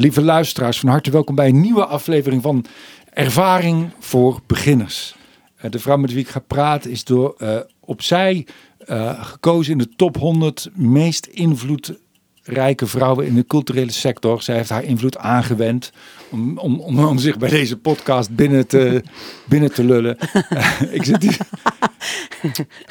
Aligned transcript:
lieve 0.00 0.22
luisteraars, 0.22 0.78
van 0.78 0.88
harte 0.88 1.10
welkom 1.10 1.34
bij 1.34 1.48
een 1.48 1.60
nieuwe 1.60 1.86
aflevering 1.86 2.42
van 2.42 2.64
Ervaring 3.12 3.90
voor 3.98 4.40
Beginners. 4.46 5.14
Uh, 5.64 5.70
de 5.70 5.78
vrouw 5.78 5.96
met 5.96 6.10
wie 6.12 6.20
ik 6.20 6.28
ga 6.28 6.38
praten 6.38 6.90
is 6.90 7.04
door 7.04 7.34
uh, 7.38 7.56
opzij 7.80 8.46
uh, 8.86 9.24
gekozen 9.24 9.72
in 9.72 9.78
de 9.78 9.88
top 9.96 10.16
100 10.16 10.70
meest 10.74 11.26
invloedrijke 11.26 12.86
vrouwen 12.86 13.26
in 13.26 13.34
de 13.34 13.46
culturele 13.46 13.92
sector. 13.92 14.42
Zij 14.42 14.56
heeft 14.56 14.68
haar 14.68 14.84
invloed 14.84 15.16
aangewend 15.16 15.92
om, 16.30 16.58
om, 16.58 16.80
om, 16.80 17.04
om 17.04 17.18
zich 17.18 17.38
bij 17.38 17.50
deze 17.50 17.76
podcast 17.76 18.34
binnen 18.34 18.66
te, 18.66 19.02
binnen 19.48 19.72
te 19.72 19.84
lullen. 19.84 20.16
ik, 20.98 21.04
zit 21.04 21.22
hier, 21.22 21.38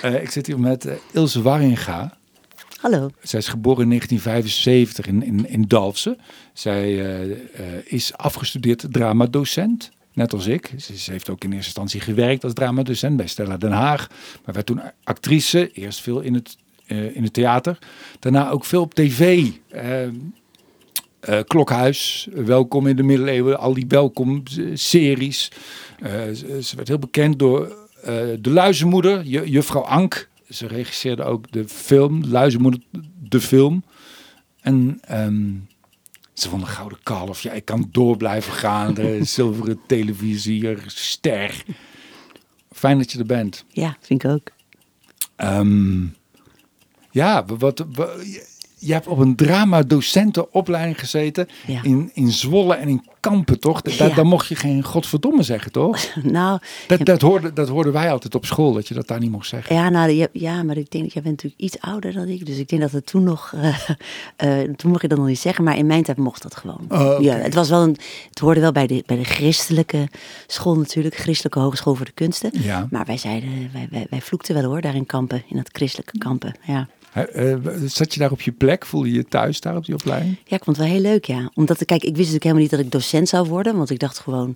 ik 0.21 0.31
zit 0.31 0.47
hier 0.47 0.59
met 0.59 0.87
Ilse 1.11 1.41
Warringa. 1.41 2.17
Hallo. 2.79 3.09
Zij 3.21 3.39
is 3.39 3.47
geboren 3.47 3.81
in 3.81 3.89
1975 3.89 5.07
in, 5.07 5.23
in, 5.23 5.49
in 5.49 5.61
Dalfsen. 5.67 6.17
Zij 6.53 6.91
uh, 6.91 7.27
uh, 7.29 7.35
is 7.83 8.13
afgestudeerd 8.17 8.85
dramadocent, 8.91 9.91
net 10.13 10.33
als 10.33 10.47
ik. 10.47 10.73
Ze, 10.77 11.11
heeft 11.11 11.29
ook 11.29 11.43
in 11.43 11.51
eerste 11.51 11.65
instantie 11.65 11.99
gewerkt 11.99 12.43
als 12.43 12.53
dramadocent 12.53 13.17
bij 13.17 13.27
Stella 13.27 13.57
Den 13.57 13.71
Haag. 13.71 14.09
Maar 14.45 14.53
werd 14.53 14.65
toen 14.65 14.81
actrice, 15.03 15.71
eerst 15.71 16.01
veel 16.01 16.19
in 16.19 16.33
het, 16.33 16.57
uh, 16.87 17.15
in 17.15 17.23
het 17.23 17.33
theater. 17.33 17.79
Daarna 18.19 18.49
ook 18.49 18.65
veel 18.65 18.81
op 18.81 18.93
tv. 18.93 19.47
Klokhuis, 21.47 22.27
Welkom 22.31 22.87
in 22.87 22.95
de 22.95 23.03
middeleeuwen, 23.03 23.59
al 23.59 23.73
die 23.73 23.85
welkom-series. 23.87 25.51
ze 26.63 26.73
werd 26.75 26.87
heel 26.87 26.99
bekend 26.99 27.39
door 27.39 27.87
De 28.39 28.49
Luizenmoeder, 28.49 29.23
Juffrouw 29.23 29.83
Ank 29.83 30.28
ze 30.49 30.67
regisseerde 30.67 31.23
ook 31.23 31.51
de 31.51 31.67
film, 31.67 32.23
Luizenmoeder, 32.25 32.81
de 33.19 33.41
film. 33.41 33.83
En 34.61 34.99
um, 35.11 35.67
ze 36.33 36.49
van 36.49 36.59
de 36.59 36.65
Gouden 36.65 36.99
Kalf. 37.03 37.41
Ja, 37.41 37.51
ik 37.51 37.65
kan 37.65 37.89
door 37.91 38.17
blijven 38.17 38.53
gaan. 38.53 38.93
De 38.93 39.23
zilveren 39.35 39.79
televisie, 39.87 40.77
ster. 40.85 41.63
Fijn 42.71 42.97
dat 42.97 43.11
je 43.11 43.19
er 43.19 43.25
bent. 43.25 43.65
Ja, 43.69 43.97
vind 44.01 44.23
ik 44.23 44.31
ook. 44.31 44.51
Um, 45.37 46.15
ja, 47.11 47.45
wat, 47.45 47.85
wat, 47.93 48.15
je 48.79 48.93
hebt 48.93 49.07
op 49.07 49.17
een 49.17 49.35
drama-docentenopleiding 49.35 50.99
gezeten 50.99 51.47
Ja. 51.67 51.83
in, 51.83 52.11
in 52.13 52.31
Zwolle 52.31 52.75
en 52.75 52.87
in 52.87 53.07
Kampen, 53.19 53.59
toch? 53.59 53.81
Ja. 53.83 54.09
Daar 54.09 54.25
mocht 54.25 54.47
je 54.47 54.55
geen 54.55 54.83
godverdomme 54.83 55.43
zeggen, 55.43 55.71
toch? 55.71 55.97
Nou, 56.23 56.59
Dat, 56.87 57.05
dat, 57.05 57.21
hoorden, 57.21 57.53
dat 57.53 57.67
hoorden 57.67 57.93
wij 57.93 58.11
altijd 58.11 58.35
op 58.35 58.45
school, 58.45 58.73
dat 58.73 58.87
je 58.87 58.93
dat 58.93 59.07
daar 59.07 59.19
niet 59.19 59.31
mocht 59.31 59.47
zeggen. 59.47 59.75
ja, 59.75 59.89
nou, 59.89 60.27
ja, 60.31 60.63
maar 60.63 60.77
ik 60.77 60.91
denk 60.91 61.03
dat 61.03 61.13
jij 61.13 61.21
bent 61.21 61.35
natuurlijk 61.35 61.61
iets 61.61 61.79
ouder 61.79 62.13
dan 62.13 62.27
ik. 62.27 62.45
Dus 62.45 62.57
ik 62.57 62.67
denk 62.69 62.81
dat 62.81 62.91
het 62.91 63.05
toen 63.05 63.23
nog, 63.23 63.53
eh, 63.55 63.75
eh, 64.63 64.69
toen 64.75 64.89
mocht 64.91 65.01
je 65.01 65.07
dat 65.07 65.17
nog 65.17 65.27
niet 65.27 65.39
zeggen. 65.39 65.63
Maar 65.63 65.77
in 65.77 65.85
mijn 65.85 66.03
tijd 66.03 66.17
mocht 66.17 66.41
dat 66.41 66.55
gewoon. 66.55 66.85
Oh, 66.89 67.21
ja, 67.21 67.35
het, 67.35 67.53
was 67.53 67.69
wel 67.69 67.81
een, 67.83 67.97
het 68.29 68.39
hoorde 68.39 68.59
wel 68.59 68.71
bij 68.71 68.87
de, 68.87 69.03
bij 69.05 69.17
de 69.17 69.23
christelijke 69.23 70.07
school 70.47 70.75
natuurlijk. 70.77 71.15
Christelijke 71.15 71.59
Hogeschool 71.59 71.95
voor 71.95 72.05
de 72.05 72.11
Kunsten. 72.11 72.51
Ja. 72.53 72.87
Maar 72.89 73.05
wij 73.05 73.17
zeiden, 73.17 73.69
wij, 73.73 73.87
wij, 73.91 74.07
wij 74.09 74.21
vloekten 74.21 74.55
wel 74.55 74.63
hoor, 74.63 74.81
daar 74.81 74.95
in 74.95 75.05
Kampen. 75.05 75.43
In 75.47 75.55
dat 75.57 75.69
christelijke 75.71 76.17
Kampen, 76.17 76.55
ja. 76.65 76.87
Eh, 77.13 77.55
zat 77.85 78.13
je 78.13 78.19
daar 78.19 78.31
op 78.31 78.41
je 78.41 78.51
plek? 78.51 78.85
Voelde 78.85 79.07
je 79.07 79.15
je 79.15 79.25
thuis 79.25 79.61
daar 79.61 79.75
op 79.75 79.85
die 79.85 79.95
opleiding? 79.95 80.37
Ja, 80.45 80.55
ik 80.55 80.63
vond 80.63 80.77
het 80.77 80.85
wel 80.85 80.95
heel 80.95 81.03
leuk, 81.03 81.25
ja. 81.25 81.51
Omdat, 81.53 81.85
kijk, 81.85 82.03
ik 82.03 82.15
wist 82.15 82.17
natuurlijk 82.17 82.43
helemaal 82.43 82.63
niet 82.63 82.71
dat 82.71 82.79
ik 82.79 82.91
docent 82.91 83.29
zou 83.29 83.47
worden. 83.47 83.77
Want 83.77 83.89
ik 83.89 83.99
dacht 83.99 84.19
gewoon, 84.19 84.55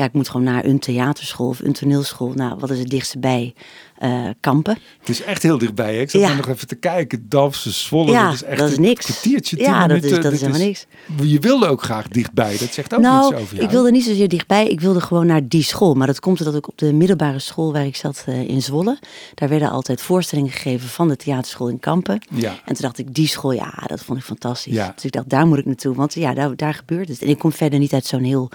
ja, 0.00 0.06
ik 0.06 0.12
moet 0.12 0.28
gewoon 0.28 0.46
naar 0.46 0.64
een 0.64 0.78
theaterschool 0.78 1.48
of 1.48 1.60
een 1.60 1.72
toneelschool. 1.72 2.32
Nou, 2.32 2.56
wat 2.58 2.70
is 2.70 2.78
het 2.78 2.88
dichtste 2.88 3.18
bij? 3.18 3.54
Eh, 3.98 4.24
kampen. 4.40 4.78
Het 4.98 5.08
is 5.08 5.22
echt 5.22 5.42
heel 5.42 5.58
dichtbij. 5.58 5.94
Hè? 5.94 6.00
Ik 6.00 6.10
zat 6.10 6.20
Ja. 6.20 6.34
nog 6.34 6.48
even 6.48 6.66
te 6.68 6.74
kijken. 6.74 7.26
Dalfse, 7.28 7.70
Zwolle, 7.70 8.10
Ja, 8.12 8.24
dat 8.24 8.34
is 8.34 8.42
echt 8.42 8.58
dat 8.58 8.68
is 8.70 8.76
een 8.76 8.82
niks. 8.82 9.04
kwartiertje, 9.04 9.56
tien 9.56 9.64
Ja, 9.66 9.86
dat 9.86 10.02
is- 10.02 10.10
dat 10.20 10.32
is 10.32 10.40
helemaal 10.40 10.60
niks. 10.60 10.86
Je 11.22 11.38
wilde 11.38 11.66
ook 11.66 11.82
graag 11.82 12.08
dichtbij. 12.08 12.56
Dat 12.58 12.72
zegt 12.72 12.94
ook 12.94 13.00
nou, 13.00 13.32
iets 13.32 13.42
over 13.42 13.54
jou. 13.54 13.66
ik 13.66 13.72
wilde 13.72 13.90
niet 13.90 14.04
zozeer 14.04 14.28
dichtbij. 14.28 14.66
Ik 14.68 14.80
wilde 14.80 15.00
gewoon 15.00 15.26
naar 15.26 15.48
die 15.48 15.62
school. 15.62 15.94
Maar 15.94 16.06
dat 16.06 16.20
komt 16.20 16.38
omdat 16.38 16.54
ik 16.54 16.68
op 16.68 16.78
de 16.78 16.92
middelbare 16.92 17.38
school 17.38 17.72
waar 17.72 17.86
ik 17.86 17.96
zat 17.96 18.22
eh, 18.26 18.48
in 18.48 18.62
Zwolle. 18.62 18.98
Daar 19.34 19.48
werden 19.48 19.70
altijd 19.70 20.02
voorstellingen 20.02 20.50
gegeven 20.52 20.88
van 20.88 21.08
de 21.08 21.16
theaterschool 21.16 21.68
in 21.68 21.80
Kampen. 21.80 22.20
Ja. 22.34 22.50
En 22.50 22.74
toen 22.74 22.76
dacht 22.82 22.98
ik, 22.98 23.14
die 23.14 23.28
school, 23.28 23.52
ja, 23.52 23.82
dat 23.86 24.02
vond 24.04 24.18
ik 24.18 24.24
fantastisch. 24.24 24.72
Ja. 24.74 24.92
Dus 24.94 25.04
ik 25.04 25.12
dacht, 25.12 25.28
daar 25.28 25.46
moet 25.46 25.58
ik 25.58 25.64
naartoe. 25.66 25.94
Want 25.94 26.14
ja, 26.14 26.34
daar, 26.34 26.56
daar 26.56 26.74
gebeurt 26.74 27.08
het. 27.08 27.22
En 27.22 27.28
ik 27.28 27.38
kom 27.38 27.52
verder 27.52 27.78
niet 27.78 27.92
uit 27.92 28.06
zo'n 28.06 28.24
heel 28.24 28.48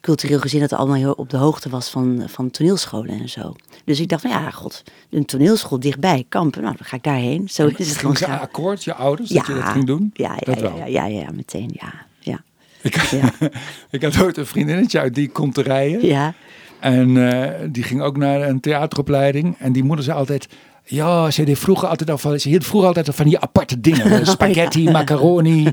cultureel 0.00 0.38
gezin 0.40 0.60
dat 0.60 0.72
allemaal 0.72 0.96
heel 0.96 1.12
op 1.12 1.30
de 1.30 1.36
hoogte 1.36 1.68
was 1.68 1.88
van, 1.88 2.22
van 2.26 2.50
toneelscholen 2.50 3.20
en 3.20 3.28
zo. 3.28 3.54
Dus 3.84 4.00
ik 4.00 4.08
dacht, 4.08 4.22
van 4.22 4.30
ja, 4.30 4.50
god, 4.50 4.82
een 5.10 5.24
toneelschool 5.24 5.80
dichtbij, 5.80 6.24
Kampen, 6.28 6.62
nou, 6.62 6.74
dan 6.76 6.86
ga 6.86 6.96
ik 6.96 7.02
daarheen. 7.02 7.48
Zo 7.48 7.66
is 7.76 7.88
het 7.88 7.98
gewoon 7.98 8.16
Ging 8.16 8.30
akkoord, 8.30 8.84
je 8.84 8.94
ouders, 8.94 9.28
dat 9.30 9.46
je 9.46 9.54
dat 9.54 9.64
ging 9.64 9.84
doen? 9.86 10.10
Ja, 10.14 10.32
ja, 10.32 10.38
dat 10.40 10.54
ja, 10.60 10.62
wel. 10.62 10.76
ja, 10.76 10.84
ja, 10.86 11.04
ja, 11.20 11.28
meteen, 11.34 11.70
ja. 11.72 11.92
Ja, 12.18 12.42
Ik, 12.82 12.94
Ja. 12.96 13.30
ik 13.90 14.02
had 14.02 14.22
ooit 14.22 14.36
een 14.36 14.46
vriendinnetje 14.46 15.00
uit 15.00 15.14
die 15.14 15.28
kon 15.28 15.52
te 15.52 15.62
rijden. 15.62 16.06
ja. 16.06 16.34
En 16.80 17.30
eh, 17.32 17.68
die 17.70 17.82
ging 17.82 18.02
ook 18.02 18.16
naar 18.16 18.42
een 18.48 18.60
theateropleiding. 18.60 19.56
En 19.58 19.72
die 19.72 19.84
moeder 19.84 20.04
zei 20.04 20.18
altijd... 20.18 20.48
Ja, 20.84 21.30
ze 21.30 21.44
deed 21.44 21.58
vroeger 21.58 21.88
altijd 21.88 22.10
al 22.10 22.18
van, 22.18 22.40
ze 22.40 22.48
hield 22.48 22.64
vroeger 22.66 22.88
altijd 22.88 23.06
al 23.08 23.12
van 23.14 23.24
die 23.24 23.38
aparte 23.38 23.80
dingen. 23.80 24.26
Spaghetti, 24.26 24.90
macaroni 24.90 25.72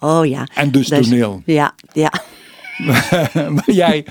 Oh 0.00 0.26
ja. 0.26 0.46
en 0.54 0.70
dus 0.70 0.88
Dus- 0.88 1.08
toneel. 1.08 1.42
Ja, 1.44 1.74
ja. 1.92 2.12
maar 3.54 3.70
jij, 3.70 4.04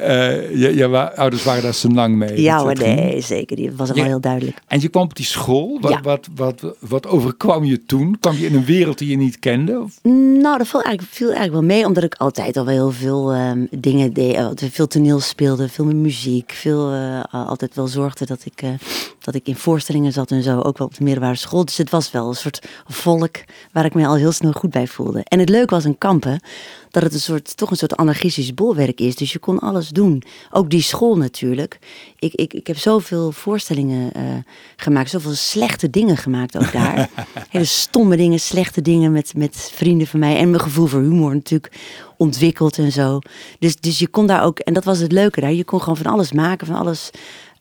eh, 0.00 0.56
je, 0.76 1.12
ouders 1.14 1.42
waren 1.44 1.62
daar 1.62 1.74
zo 1.74 1.88
lang 1.88 2.14
mee. 2.16 2.40
Ja 2.42 2.58
hoor, 2.60 2.74
nee, 2.74 3.20
zeker. 3.20 3.56
Die 3.56 3.72
was 3.72 3.88
Ja. 3.88 3.94
wel 3.94 4.04
heel 4.04 4.20
duidelijk. 4.20 4.56
En 4.66 4.80
je 4.80 4.88
kwam 4.88 5.02
op 5.02 5.16
die 5.16 5.24
school. 5.26 5.78
Wat, 5.80 5.90
Ja. 5.90 6.00
wat, 6.00 6.28
wat, 6.34 6.74
wat 6.80 7.06
overkwam 7.06 7.64
je 7.64 7.84
toen? 7.84 8.16
Kwam 8.20 8.36
je 8.36 8.46
in 8.46 8.54
een 8.54 8.64
wereld 8.64 8.98
die 8.98 9.08
je 9.10 9.16
niet 9.16 9.38
kende? 9.38 9.80
Of? 9.80 9.98
Nou, 10.42 10.58
dat 10.58 10.68
viel 10.68 10.82
eigenlijk, 10.82 11.14
viel 11.14 11.26
eigenlijk 11.32 11.52
wel 11.66 11.76
mee, 11.76 11.86
omdat 11.86 12.02
ik 12.04 12.14
altijd 12.14 12.56
al 12.56 12.64
wel 12.64 12.74
heel 12.74 12.90
veel 12.90 13.32
ehm, 13.32 13.66
dingen 13.70 14.12
deed. 14.12 14.34
eh, 14.34 14.48
veel 14.70 14.86
toneel 14.86 15.20
speelde, 15.20 15.68
veel 15.68 15.84
muziek. 15.84 16.52
Veel, 16.52 16.92
eh, 16.92 17.20
altijd 17.48 17.74
wel 17.74 17.86
zorgde 17.86 18.26
dat 18.26 18.40
ik, 18.44 18.62
dat 19.32 19.40
ik 19.40 19.46
in 19.46 19.56
voorstellingen 19.56 20.12
zat 20.12 20.30
en 20.30 20.42
zo. 20.42 20.60
Ook 20.60 20.78
wel 20.78 20.86
op 20.86 20.94
de 20.94 21.04
middelbare 21.04 21.36
school. 21.36 21.64
Dus 21.64 21.76
het 21.76 21.90
was 21.90 22.10
wel 22.10 22.28
een 22.28 22.34
soort 22.34 22.68
volk 22.86 23.36
waar 23.72 23.84
ik 23.84 23.94
me 23.94 24.06
al 24.06 24.16
heel 24.16 24.32
snel 24.32 24.52
goed 24.52 24.70
bij 24.70 24.86
voelde. 24.86 25.20
En 25.24 25.38
het 25.38 25.48
leuke 25.48 25.74
was 25.74 25.84
in 25.84 25.98
Kampen, 25.98 26.40
dat 26.90 27.02
het 27.02 27.14
een 27.14 27.20
soort, 27.20 27.56
toch 27.56 27.70
een 27.70 27.76
soort 27.76 27.96
anarchistisch 27.96 28.54
bolwerk 28.54 29.00
is. 29.00 29.16
Dus 29.16 29.32
je 29.32 29.38
kon 29.38 29.58
alles 29.58 29.88
doen. 29.88 30.22
Ook 30.50 30.70
die 30.70 30.82
school 30.82 31.16
natuurlijk. 31.16 31.78
Ik, 32.18 32.34
ik, 32.34 32.52
ik 32.52 32.66
heb 32.66 32.78
zoveel 32.78 33.32
voorstellingen 33.32 34.12
eh, 34.12 34.22
gemaakt. 34.76 35.10
Zoveel 35.10 35.34
slechte 35.34 35.90
dingen 35.90 36.16
gemaakt 36.16 36.56
ook 36.56 36.72
daar. 36.72 37.10
Hele 37.50 37.64
stomme 37.64 38.16
dingen, 38.16 38.40
slechte 38.40 38.82
dingen 38.82 39.12
met, 39.12 39.34
met 39.36 39.70
vrienden 39.74 40.06
van 40.06 40.20
mij. 40.20 40.36
En 40.36 40.50
mijn 40.50 40.62
gevoel 40.62 40.86
voor 40.86 41.00
humor 41.00 41.34
natuurlijk 41.34 41.72
ontwikkeld 42.16 42.78
en 42.78 42.92
zo. 42.92 43.18
Dus, 43.58 43.76
dus 43.76 43.98
je 43.98 44.08
kon 44.08 44.26
daar 44.26 44.44
ook, 44.44 44.58
en 44.58 44.74
dat 44.74 44.84
was 44.84 44.98
het 44.98 45.12
leuke 45.12 45.40
daar. 45.40 45.52
Je 45.52 45.64
kon 45.64 45.80
gewoon 45.80 45.96
van 45.96 46.12
alles 46.12 46.32
maken, 46.32 46.66
van 46.66 46.76
alles 46.76 47.10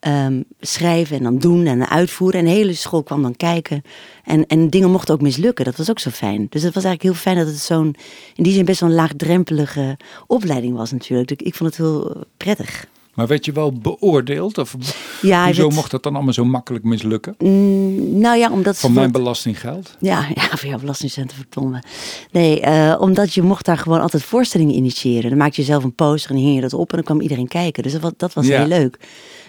ehm, 0.07 0.41
schrijven 0.59 1.17
en 1.17 1.23
dan 1.23 1.37
doen 1.37 1.65
en 1.65 1.89
uitvoeren. 1.89 2.39
En 2.39 2.45
de 2.45 2.51
hele 2.51 2.73
school 2.73 3.03
kwam 3.03 3.21
dan 3.21 3.35
kijken. 3.35 3.81
En, 4.23 4.45
en 4.47 4.69
dingen 4.69 4.91
mochten 4.91 5.13
ook 5.13 5.21
mislukken. 5.21 5.65
Dat 5.65 5.75
was 5.75 5.89
ook 5.89 5.99
zo 5.99 6.09
fijn. 6.09 6.47
Dus 6.49 6.63
het 6.63 6.73
was 6.73 6.83
eigenlijk 6.83 7.03
heel 7.03 7.13
fijn 7.23 7.45
dat 7.45 7.53
het 7.53 7.61
zo'n, 7.63 7.95
in 8.35 8.43
die 8.43 8.53
zin 8.53 8.65
best 8.65 8.79
wel 8.79 8.89
een 8.89 8.95
laagdrempelige 8.95 9.97
opleiding 10.27 10.75
was 10.75 10.91
natuurlijk. 10.91 11.31
Ik, 11.31 11.41
ik 11.41 11.55
vond 11.55 11.69
het 11.69 11.79
heel 11.79 12.09
eh, 12.15 12.21
prettig. 12.37 12.85
Maar 13.13 13.27
werd 13.27 13.45
je 13.45 13.51
wel 13.51 13.71
beoordeeld? 13.73 14.57
Of 14.57 14.75
Ja, 15.21 15.45
hoezo 15.45 15.61
werd- 15.61 15.73
mocht 15.75 15.91
dat 15.91 16.03
dan 16.03 16.15
allemaal 16.15 16.33
zo 16.33 16.45
makkelijk 16.45 16.83
mislukken? 16.83 17.35
Mm, 17.39 18.19
nou 18.19 18.37
ja, 18.37 18.51
omdat... 18.51 18.77
Van 18.77 18.93
mijn 18.93 19.11
belastinggeld? 19.11 19.95
Ja, 19.99 20.25
ja, 20.35 20.57
voor 20.57 20.69
jouw 20.69 20.79
belastingcenten 20.79 21.37
verdomme. 21.37 21.83
Nee, 22.31 22.61
eh, 22.61 22.95
omdat 22.99 23.33
je 23.33 23.41
mocht 23.41 23.65
daar 23.65 23.77
gewoon 23.77 24.01
altijd 24.01 24.23
voorstellingen 24.23 24.75
initiëren. 24.75 25.29
Dan 25.29 25.37
maakte 25.37 25.61
je 25.61 25.67
zelf 25.67 25.83
een 25.83 25.95
poster 25.95 26.31
en 26.31 26.37
hing 26.37 26.55
je 26.55 26.61
dat 26.61 26.73
op 26.73 26.89
en 26.89 26.95
dan 26.95 27.05
kwam 27.05 27.21
iedereen 27.21 27.47
kijken. 27.47 27.83
Dus 27.83 27.91
dat 27.91 28.01
was, 28.01 28.11
dat 28.17 28.33
was 28.33 28.45
Ja. 28.47 28.57
heel 28.57 28.67
leuk. 28.67 28.99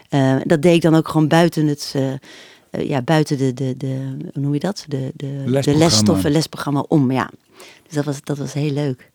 Eh, 0.08 0.36
dat 0.44 0.62
deed 0.62 0.74
ik 0.74 0.82
dan 0.82 0.94
ook 0.94 1.08
gewoon 1.08 1.28
buiten 1.28 1.66
het... 1.66 1.92
eh, 1.96 2.12
eh, 2.70 2.88
ja, 2.88 3.02
buiten 3.02 3.38
de, 3.38 3.54
de, 3.54 3.74
de, 3.76 4.16
hoe 4.32 4.42
noem 4.42 4.52
je 4.54 4.60
dat? 4.60 4.84
De, 4.88 4.96
de, 5.16 5.26
de 5.44 5.50
Lesprogramma. 5.50 5.84
lesstoffen, 5.84 6.30
lesprogramma 6.30 6.84
om, 6.88 7.10
ja. 7.12 7.30
Dus 7.86 7.94
dat 7.94 8.04
was, 8.04 8.20
dat 8.24 8.38
was 8.38 8.52
heel 8.52 8.72
leuk. 8.72 9.10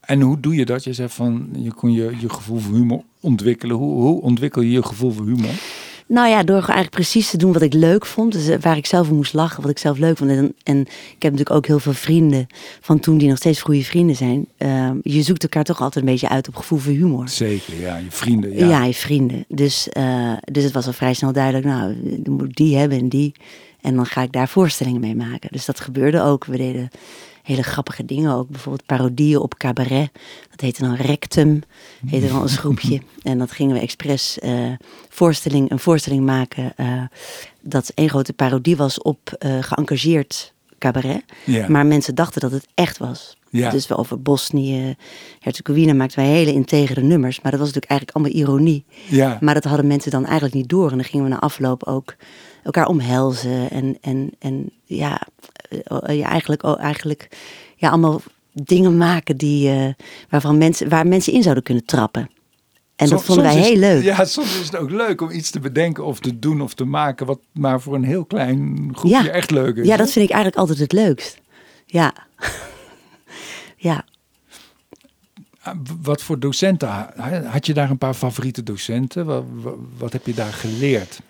En 0.00 0.20
hoe 0.20 0.40
doe 0.40 0.54
je 0.54 0.64
dat? 0.64 0.84
Je 0.84 0.92
zegt 0.92 1.14
van, 1.14 1.48
je 1.52 1.72
kon 1.72 1.92
je, 1.92 2.16
je 2.20 2.28
gevoel 2.28 2.58
voor 2.58 2.74
humor 2.74 3.02
ontwikkelen. 3.20 3.76
Hoe, 3.76 4.02
hoe 4.02 4.22
ontwikkel 4.22 4.62
je 4.62 4.70
je 4.70 4.82
gevoel 4.82 5.10
voor 5.10 5.26
humor? 5.26 5.50
Nou 6.08 6.28
ja, 6.28 6.42
door 6.42 6.56
eigenlijk 6.56 6.90
precies 6.90 7.30
te 7.30 7.36
doen 7.36 7.52
wat 7.52 7.62
ik 7.62 7.72
leuk 7.72 8.06
vond. 8.06 8.32
Dus 8.32 8.48
eh, 8.48 8.58
waar 8.60 8.76
ik 8.76 8.86
zelf 8.86 9.10
om 9.10 9.16
moest 9.16 9.32
lachen, 9.32 9.62
wat 9.62 9.70
ik 9.70 9.78
zelf 9.78 9.98
leuk 9.98 10.16
vond. 10.16 10.30
En, 10.30 10.54
en 10.62 10.80
ik 10.80 11.22
heb 11.22 11.32
natuurlijk 11.32 11.50
ook 11.50 11.66
heel 11.66 11.78
veel 11.78 11.92
vrienden 11.92 12.46
van 12.80 13.00
toen 13.00 13.18
die 13.18 13.28
nog 13.28 13.36
steeds 13.36 13.62
goede 13.62 13.82
vrienden 13.82 14.16
zijn. 14.16 14.46
Eh, 14.56 14.90
je 15.02 15.22
zoekt 15.22 15.42
elkaar 15.42 15.64
toch 15.64 15.80
altijd 15.80 16.04
een 16.04 16.10
beetje 16.10 16.28
uit 16.28 16.48
op 16.48 16.56
gevoel 16.56 16.78
voor 16.78 16.92
humor. 16.92 17.28
Zeker, 17.28 17.80
ja. 17.80 17.96
Je 17.96 18.10
vrienden, 18.10 18.56
Ja, 18.56 18.68
ja. 18.68 18.84
je 18.84 18.94
vrienden. 18.94 19.44
Dus, 19.48 19.88
eh, 19.88 20.32
dus 20.52 20.64
het 20.64 20.72
was 20.72 20.86
al 20.86 20.92
vrij 20.92 21.14
snel 21.14 21.32
duidelijk, 21.32 21.64
nou, 21.64 21.96
dan 22.18 22.34
moet 22.34 22.48
ik 22.48 22.56
die 22.56 22.76
hebben 22.76 22.98
en 22.98 23.08
die. 23.08 23.32
En 23.80 23.94
dan 23.94 24.06
ga 24.06 24.22
ik 24.22 24.32
daar 24.32 24.48
voorstellingen 24.48 25.00
mee 25.00 25.16
maken. 25.16 25.48
Dus 25.52 25.64
dat 25.64 25.80
gebeurde 25.80 26.22
ook. 26.22 26.44
We 26.44 26.56
deden 26.56 26.90
hele 27.48 27.62
grappige 27.62 28.04
dingen 28.04 28.32
ook. 28.32 28.48
Bijvoorbeeld 28.48 28.86
parodieën 28.86 29.38
op 29.38 29.56
cabaret. 29.56 30.10
Dat 30.50 30.60
heette 30.60 30.82
dan 30.82 30.94
Rectum, 30.94 31.62
heette 32.06 32.28
dan 32.28 32.40
ons 32.40 32.56
groepje. 32.62 33.00
En 33.22 33.38
dat 33.38 33.52
gingen 33.52 33.74
we 33.74 33.80
expres 33.80 34.38
eh, 34.38 34.72
voorstelling, 35.08 35.70
een 35.70 35.78
voorstelling 35.78 36.24
maken... 36.24 36.72
eh, 36.76 37.02
dat 37.60 37.92
één 37.94 38.08
grote 38.08 38.32
parodie 38.32 38.76
was 38.76 39.02
op 39.02 39.32
eh 39.38 39.58
geëngageerd 39.60 40.52
cabaret. 40.78 41.22
Maar 41.68 41.86
mensen 41.86 42.14
dachten 42.14 42.40
dat 42.40 42.50
het 42.50 42.66
echt 42.74 42.98
was. 42.98 43.36
Ja. 43.50 43.70
Dus 43.70 43.86
we 43.86 43.96
over 43.96 44.22
Bosnië, 44.22 44.96
Herzegovina 45.38 45.92
maakten 45.92 46.18
wij 46.18 46.28
hele 46.28 46.52
integere 46.52 47.00
nummers. 47.02 47.40
Maar 47.40 47.50
dat 47.50 47.60
was 47.60 47.72
natuurlijk 47.72 47.90
eigenlijk 47.90 48.18
allemaal 48.18 48.42
ironie. 48.42 48.84
Ja. 49.08 49.38
Maar 49.40 49.54
dat 49.54 49.64
hadden 49.64 49.86
mensen 49.86 50.10
dan 50.10 50.24
eigenlijk 50.24 50.54
niet 50.54 50.68
door. 50.68 50.90
En 50.90 50.96
dan 50.96 51.04
gingen 51.04 51.24
we 51.24 51.30
na 51.30 51.38
afloop 51.40 51.84
ook 51.84 52.16
elkaar 52.68 52.86
omhelzen. 52.86 53.70
En, 53.70 53.98
en, 54.00 54.30
en 54.38 54.70
ja, 54.84 55.26
eh, 55.68 56.16
ja, 56.18 56.28
eigenlijk, 56.28 56.62
oh, 56.62 56.80
eigenlijk 56.80 57.28
ja, 57.76 57.88
allemaal 57.88 58.20
dingen 58.52 58.96
maken 58.96 59.36
die, 59.36 59.70
eh, 59.70 59.88
waarvan 60.28 60.58
mensen, 60.58 60.88
waar 60.88 61.06
mensen 61.06 61.32
in 61.32 61.42
zouden 61.42 61.62
kunnen 61.64 61.84
trappen. 61.84 62.30
En 62.96 63.08
dat 63.08 63.24
vonden 63.24 63.44
wij 63.44 63.58
is- 63.58 63.66
heel 63.66 63.76
leuk. 63.76 64.02
Ja, 64.02 64.24
soms 64.24 64.58
is 64.60 64.66
het 64.66 64.76
ook 64.76 64.90
leuk 64.90 65.20
om 65.20 65.30
iets 65.30 65.50
te 65.50 65.60
bedenken 65.60 66.04
of 66.04 66.20
te 66.20 66.38
doen 66.38 66.60
of 66.60 66.74
te 66.74 66.84
maken. 66.84 67.26
Wat 67.26 67.40
maar 67.52 67.80
voor 67.80 67.94
een 67.94 68.04
heel 68.04 68.24
klein 68.24 68.90
groepje 68.94 69.22
Ja. 69.22 69.28
echt 69.28 69.50
leuk 69.50 69.76
is. 69.76 69.86
Ja, 69.86 69.96
dat 69.96 70.10
vind 70.10 70.24
ik 70.24 70.30
eigenlijk 70.34 70.60
altijd 70.60 70.78
het 70.78 70.92
leukst. 70.92 71.40
Ja. 71.86 72.12
ja. 73.76 74.04
Ah, 75.62 75.74
Wat 76.02 76.22
voor 76.22 76.38
docenten? 76.38 76.88
ha- 76.88 77.42
Had 77.44 77.66
je 77.66 77.74
daar 77.74 77.90
een 77.90 77.98
paar 77.98 78.14
favoriete 78.14 78.62
docenten? 78.62 79.26
Wat, 79.26 79.44
wat, 79.54 79.74
wat 79.98 80.12
heb 80.12 80.26
je 80.26 80.34
daar 80.34 80.52
geleerd 80.52 81.20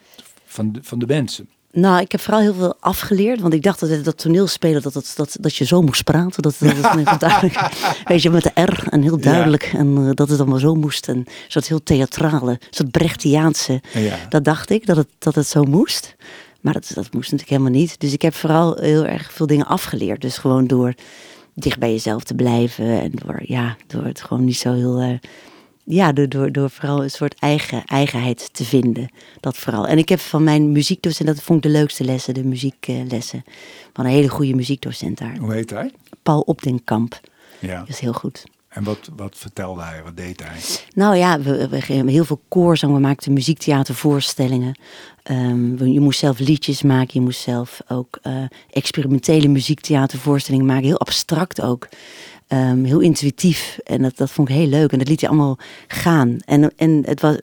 van 0.48 0.72
de, 0.72 0.80
van 0.82 0.98
de 0.98 1.06
mensen? 1.06 1.48
Nou, 1.72 2.00
ik 2.00 2.12
heb 2.12 2.20
vooral 2.20 2.40
heel 2.40 2.54
veel 2.54 2.76
afgeleerd. 2.80 3.40
Want 3.40 3.54
ik 3.54 3.62
dacht 3.62 3.80
dat 3.80 4.04
dat 4.04 4.18
toneelspelen, 4.18 4.82
dat, 4.82 4.92
dat, 4.92 5.12
dat, 5.16 5.36
dat 5.40 5.56
je 5.56 5.64
zo 5.64 5.82
moest 5.82 6.04
praten. 6.04 6.42
Dat, 6.42 6.56
dat, 6.58 6.74
dat 6.82 6.94
heel 7.08 7.18
duidelijk. 7.18 7.70
Weet 8.04 8.22
je, 8.22 8.30
met 8.30 8.42
de 8.42 8.62
R 8.62 8.86
en 8.88 9.02
heel 9.02 9.20
duidelijk. 9.20 9.62
En 9.62 9.96
eh, 9.96 10.10
dat 10.14 10.28
het 10.28 10.40
allemaal 10.40 10.58
zo 10.58 10.74
moest. 10.74 11.08
En 11.08 11.24
soort 11.48 11.68
heel 11.68 11.82
theatrale, 11.82 12.60
soort 12.70 12.90
Brechtiaanse. 12.90 13.82
Ja. 13.92 14.16
Dat 14.28 14.44
dacht 14.44 14.70
ik, 14.70 14.86
dat 14.86 14.96
het, 14.96 15.08
dat 15.18 15.34
het 15.34 15.46
zo 15.46 15.64
moest. 15.64 16.16
Maar 16.60 16.72
dat, 16.72 16.90
dat 16.94 17.12
moest 17.12 17.30
natuurlijk 17.30 17.50
helemaal 17.50 17.80
niet. 17.80 18.00
Dus 18.00 18.12
ik 18.12 18.22
heb 18.22 18.34
vooral 18.34 18.76
heel 18.76 19.04
erg 19.06 19.32
veel 19.32 19.46
dingen 19.46 19.66
afgeleerd. 19.66 20.20
Dus 20.20 20.38
gewoon 20.38 20.66
door 20.66 20.94
dicht 21.54 21.78
bij 21.78 21.90
jezelf 21.90 22.22
te 22.22 22.34
blijven. 22.34 23.00
En 23.00 23.12
door, 23.14 23.40
ja, 23.42 23.76
door 23.86 24.04
het 24.04 24.20
gewoon 24.20 24.44
niet 24.44 24.58
zo 24.58 24.74
heel... 24.74 24.98
eh, 25.00 25.18
ja, 25.88 26.12
door, 26.12 26.28
door, 26.28 26.52
door 26.52 26.70
vooral 26.70 27.02
een 27.02 27.10
soort 27.10 27.34
eigen, 27.38 27.84
eigenheid 27.84 28.48
te 28.52 28.64
vinden. 28.64 29.10
Dat 29.40 29.56
vooral. 29.56 29.86
En 29.86 29.98
ik 29.98 30.08
heb 30.08 30.20
van 30.20 30.44
mijn 30.44 30.72
muziekdocent, 30.72 31.28
dat 31.28 31.42
vond 31.42 31.64
ik 31.64 31.70
de 31.72 31.78
leukste 31.78 32.04
lessen, 32.04 32.34
de 32.34 32.44
muzieklessen. 32.44 33.44
Van 33.92 34.04
een 34.04 34.10
hele 34.10 34.28
goede 34.28 34.54
muziekdocent 34.54 35.18
daar. 35.18 35.36
Hoe 35.36 35.52
heet 35.52 35.70
hij? 35.70 35.92
Paul 36.22 36.40
Opdenkamp. 36.40 37.20
Ja. 37.58 37.78
Dat 37.78 37.88
is 37.88 37.98
heel 37.98 38.12
goed. 38.12 38.44
En 38.68 38.84
wat, 38.84 39.10
wat 39.16 39.36
vertelde 39.36 39.82
hij? 39.82 40.02
Wat 40.02 40.16
deed 40.16 40.42
hij? 40.44 40.58
Nou 40.94 41.16
ja, 41.16 41.40
we, 41.40 41.68
we 41.68 41.80
gingen 41.80 42.08
heel 42.08 42.24
veel 42.24 42.40
koorzang. 42.48 42.92
We 42.92 43.00
maakten 43.00 43.32
muziektheatervoorstellingen. 43.32 44.78
Ehm, 45.22 45.84
je 45.84 46.00
moest 46.00 46.18
zelf 46.18 46.38
liedjes 46.38 46.82
maken. 46.82 47.10
Je 47.12 47.20
moest 47.20 47.40
zelf 47.40 47.80
ook 47.88 48.18
eh, 48.22 48.42
experimentele 48.70 49.48
muziektheatervoorstellingen 49.48 50.66
maken. 50.66 50.84
Heel 50.84 51.00
abstract 51.00 51.60
ook. 51.60 51.88
Ehm, 52.48 52.84
heel 52.84 53.00
intuïtief. 53.00 53.78
En 53.84 54.02
dat, 54.02 54.16
dat 54.16 54.30
vond 54.30 54.48
ik 54.48 54.54
heel 54.54 54.66
leuk. 54.66 54.92
En 54.92 54.98
dat 54.98 55.08
liet 55.08 55.20
hij 55.20 55.28
allemaal 55.30 55.58
gaan. 55.86 56.36
En, 56.44 56.72
en 56.76 57.02
het 57.06 57.20
was, 57.20 57.36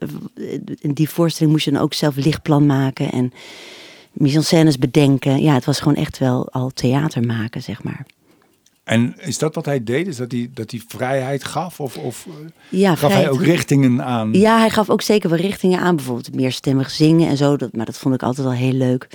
in 0.80 0.92
die 0.92 1.08
voorstelling 1.08 1.52
moest 1.52 1.64
je 1.64 1.70
dan 1.70 1.82
ook 1.82 1.94
zelf 1.94 2.16
lichtplan 2.16 2.66
maken. 2.66 3.12
En 3.12 3.32
mise-en-scènes 4.12 4.78
bedenken. 4.78 5.42
Ja, 5.42 5.54
het 5.54 5.64
was 5.64 5.78
gewoon 5.78 5.96
echt 5.96 6.18
wel 6.18 6.48
al 6.48 6.70
theater 6.74 7.22
maken, 7.22 7.62
zeg 7.62 7.82
maar. 7.82 8.06
En 8.84 9.14
is 9.18 9.38
dat 9.38 9.54
wat 9.54 9.64
hij 9.64 9.84
deed? 9.84 10.06
Is 10.06 10.16
dat 10.16 10.32
hij, 10.32 10.50
dat 10.54 10.70
hij 10.70 10.82
vrijheid 10.88 11.44
gaf? 11.44 11.80
Of, 11.80 11.96
of 11.96 12.26
eh, 12.26 12.32
Ja, 12.80 12.94
gaf 12.94 13.12
hij 13.12 13.30
ook 13.30 13.42
richtingen 13.42 14.04
aan? 14.04 14.32
Ja, 14.32 14.58
hij 14.58 14.70
gaf 14.70 14.90
ook 14.90 15.02
zeker 15.02 15.30
wel 15.30 15.38
richtingen 15.38 15.80
aan. 15.80 15.96
Bijvoorbeeld 15.96 16.34
meerstemmig 16.34 16.90
zingen 16.90 17.28
en 17.28 17.36
zo. 17.36 17.56
Dat, 17.56 17.72
maar 17.72 17.86
dat 17.86 17.98
vond 17.98 18.14
ik 18.14 18.22
altijd 18.22 18.46
wel 18.46 18.56
heel 18.56 18.72
leuk. 18.72 19.08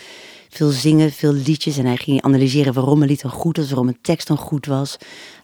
Veel 0.49 0.69
zingen, 0.69 1.11
veel 1.11 1.33
liedjes. 1.33 1.77
En 1.77 1.85
hij 1.85 1.97
ging 1.97 2.21
analyseren 2.21 2.73
waarom 2.73 3.01
een 3.01 3.07
lied 3.07 3.21
dan 3.21 3.31
goed 3.31 3.57
was. 3.57 3.67
Waarom 3.67 3.87
een 3.87 4.01
tekst 4.01 4.27
dan 4.27 4.37
goed 4.37 4.65
was. 4.65 4.97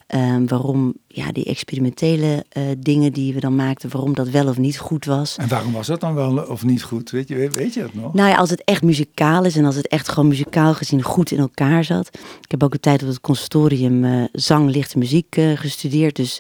Ehm, 0.08 0.46
waarom 0.46 0.94
ja, 1.08 1.32
die 1.32 1.46
experimentele 1.46 2.46
eh, 2.50 2.64
dingen 2.78 3.14
die 3.14 3.34
we 3.34 3.40
dan 3.40 3.56
maakten. 3.56 3.90
Waarom 3.92 4.14
dat 4.16 4.30
wel 4.30 4.48
of 4.48 4.58
niet 4.58 4.78
goed 4.80 5.06
was. 5.06 5.36
En 5.38 5.48
waarom 5.48 5.72
was 5.72 5.88
dat 5.88 6.00
dan 6.02 6.14
wel 6.14 6.38
of 6.38 6.64
niet 6.64 6.84
goed? 6.84 7.10
Weet 7.10 7.28
je, 7.28 7.50
weet 7.50 7.74
je 7.74 7.82
dat 7.82 7.94
nog? 7.94 8.14
Nou 8.14 8.30
ja, 8.30 8.36
als 8.36 8.50
het 8.50 8.64
echt 8.64 8.84
muzikaal 8.84 9.46
is 9.46 9.56
en 9.56 9.66
als 9.66 9.76
het 9.76 9.88
echt 9.88 10.10
gewoon 10.10 10.28
muzikaal 10.30 10.74
gezien 10.74 11.02
goed 11.02 11.32
in 11.32 11.38
elkaar 11.40 11.84
zat. 11.84 12.08
Ik 12.42 12.52
heb 12.52 12.64
ook 12.64 12.74
een 12.74 12.80
tijd 12.80 13.02
op 13.02 13.08
het 13.08 13.22
conservatorium 13.22 14.04
eh, 14.06 14.24
zang, 14.32 14.70
lichte 14.72 14.98
muziek 14.98 15.36
eh, 15.36 15.52
gestudeerd. 15.56 16.16
Dus 16.16 16.40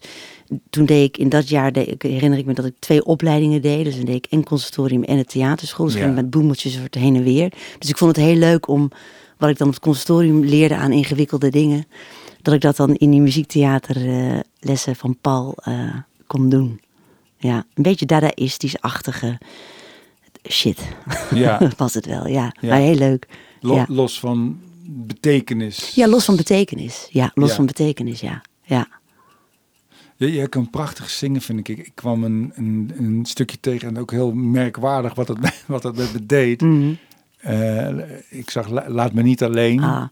toen 0.69 0.85
deed 0.85 1.07
ik 1.07 1.17
in 1.17 1.29
dat 1.29 1.49
jaar, 1.49 1.71
deed, 1.71 1.87
ik, 1.87 2.01
herinner 2.01 2.39
ik 2.39 2.45
me 2.45 2.53
dat 2.53 2.65
ik 2.65 2.75
twee 2.79 3.05
opleidingen 3.05 3.61
deed. 3.61 3.83
Dus 3.83 3.95
dan 3.95 4.05
deed 4.05 4.15
ik 4.15 4.27
en 4.29 4.43
conservatorium 4.43 5.03
en 5.03 5.17
het 5.17 5.29
theaterschool. 5.29 5.85
Dus 5.85 5.93
Ja. 5.95 5.99
ging 6.01 6.11
ik 6.15 6.21
met 6.21 6.29
boemeltjes 6.29 6.73
soort 6.73 6.95
heen 6.95 7.15
en 7.15 7.23
weer. 7.23 7.51
Dus 7.79 7.89
ik 7.89 7.97
vond 7.97 8.15
het 8.15 8.25
heel 8.25 8.35
leuk 8.35 8.67
om 8.67 8.91
wat 9.37 9.49
ik 9.49 9.57
dan 9.57 9.67
op 9.67 9.73
het 9.73 9.83
conservatorium 9.83 10.43
leerde 10.45 10.75
aan 10.75 10.91
ingewikkelde 10.91 11.49
dingen. 11.49 11.85
Dat 12.47 12.55
ik 12.55 12.61
dat 12.61 12.75
dan 12.75 12.95
in 12.95 13.11
die 13.11 13.21
muziektheaterlessen 13.21 14.95
van 14.95 15.17
Paul 15.21 15.55
eh, 15.63 15.95
kon 16.27 16.49
doen. 16.49 16.81
Ja, 17.37 17.65
een 17.73 17.83
beetje 17.83 18.05
dadaïstisch-achtige 18.05 19.37
shit 20.49 20.81
Ja, 21.33 21.69
was 21.77 21.93
het 21.93 22.05
wel, 22.05 22.27
ja. 22.27 22.53
Ja. 22.61 22.69
Maar 22.69 22.79
heel 22.79 22.95
leuk. 22.95 23.27
lo- 23.61 23.75
ja. 23.75 23.85
los 23.89 24.19
van 24.19 24.59
betekenis. 24.85 25.95
ja, 25.95 26.07
los 26.07 26.25
van 26.25 26.35
betekenis. 26.35 27.07
Ja, 27.09 27.31
los 27.33 27.49
Ja. 27.49 27.55
van 27.55 27.65
betekenis, 27.65 28.19
ja. 28.19 28.41
Ja, 28.63 28.87
Je, 30.15 30.31
je 30.33 30.47
kan 30.47 30.69
prachtig 30.69 31.09
zingen, 31.09 31.41
vind 31.41 31.59
ik. 31.59 31.77
Ik 31.77 31.91
kwam 31.95 32.23
een, 32.23 32.51
een, 32.55 32.91
een 32.97 33.25
stukje 33.25 33.59
tegen 33.59 33.87
en 33.87 33.97
ook 33.99 34.11
heel 34.11 34.33
merkwaardig 34.33 35.13
wat 35.15 35.27
het, 35.27 35.37
wat 35.65 35.83
het 35.83 35.95
met 35.97 36.13
me 36.13 36.25
deed. 36.25 36.61
Mhm. 36.61 36.93
Eh, 37.37 37.87
ik 38.29 38.49
zag 38.49 38.69
La- 38.69 38.89
Laat 38.89 39.13
me 39.13 39.21
niet 39.21 39.43
alleen. 39.43 39.83
ah, 39.83 40.03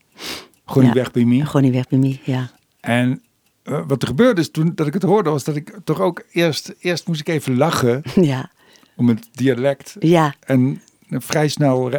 Gewoon 0.65 0.83
niet 0.83 0.94
weg 0.94 1.12
bij 1.12 1.23
me. 1.25 1.45
gewoon 1.45 1.62
niet 1.62 1.73
weg 1.73 1.88
bij 1.88 2.00
mij, 2.00 2.19
ja. 2.23 2.51
En 2.79 3.21
eh, 3.63 3.81
wat 3.88 4.01
er 4.01 4.07
gebeurde 4.07 4.41
is 4.41 4.51
toen 4.51 4.71
dat 4.75 4.88
ik 4.88 4.94
het 4.94 5.03
hoorde, 5.03 5.29
was 5.29 5.44
dat 5.44 5.56
ik 5.56 5.79
toch 5.83 6.00
ook 6.00 6.23
eerst, 6.31 6.73
eerst 6.79 7.07
moest 7.07 7.19
ik 7.19 7.27
even 7.27 7.57
lachen 7.57 8.01
Ja, 8.31 8.51
om 8.95 9.07
het 9.07 9.27
dialect. 9.31 9.95
ja, 10.00 10.35
En 10.39 10.81
vrij 11.09 11.47
snel 11.47 11.91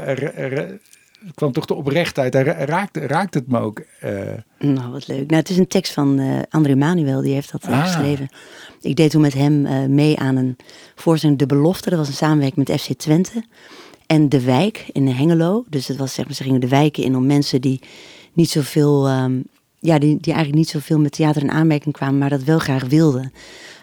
kwam 1.34 1.52
toch 1.52 1.64
de 1.64 1.74
oprechtheid. 1.74 2.32
Hij 2.32 2.42
ra- 2.42 2.64
raakte, 2.64 3.00
raakte 3.06 3.38
het 3.38 3.48
me 3.48 3.58
ook. 3.58 3.82
eh, 4.00 4.10
nou 4.58 4.90
wat 4.92 5.06
leuk. 5.06 5.26
Nou, 5.30 5.34
het 5.40 5.48
is 5.50 5.58
een 5.58 5.66
tekst 5.66 5.92
van 5.92 6.18
eh 6.18 6.38
André 6.50 6.74
Manuel, 6.74 7.20
die 7.20 7.32
heeft 7.34 7.52
dat 7.52 7.62
eh, 7.64 7.70
Ah. 7.72 7.82
geschreven. 7.84 8.28
Ik 8.80 8.96
deed 8.96 9.10
toen 9.10 9.20
met 9.20 9.34
hem 9.34 9.66
eh, 9.66 9.84
mee 9.84 10.18
aan 10.18 10.36
een 10.36 10.56
voorstelling 10.94 11.38
De 11.38 11.46
Belofte. 11.46 11.90
Dat 11.90 11.98
was 11.98 12.08
een 12.08 12.14
samenwerking 12.14 12.68
met 12.68 12.80
FC 12.80 12.92
Twente. 12.92 13.44
En 14.06 14.28
De 14.28 14.40
Wijk 14.44 14.88
in 14.92 15.06
Hengelo. 15.08 15.64
Dus 15.68 15.88
het 15.88 15.96
was, 15.96 16.14
zeg 16.14 16.24
maar, 16.24 16.34
ze 16.34 16.42
gingen 16.42 16.60
de 16.60 16.68
wijken 16.68 17.02
in 17.02 17.16
om 17.16 17.26
mensen 17.26 17.60
die 17.60 17.80
niet 18.36 18.50
zoveel... 18.50 19.06
ehm 19.06 19.32
ja, 19.80 19.98
die, 19.98 20.18
die 20.20 20.32
eigenlijk 20.32 20.54
niet 20.54 20.68
zoveel 20.68 20.98
met 20.98 21.12
theater 21.12 21.42
in 21.42 21.50
aanmerking 21.50 21.94
kwamen, 21.94 22.18
maar 22.18 22.30
dat 22.30 22.42
wel 22.42 22.58
graag 22.58 22.84
wilden. 22.84 23.32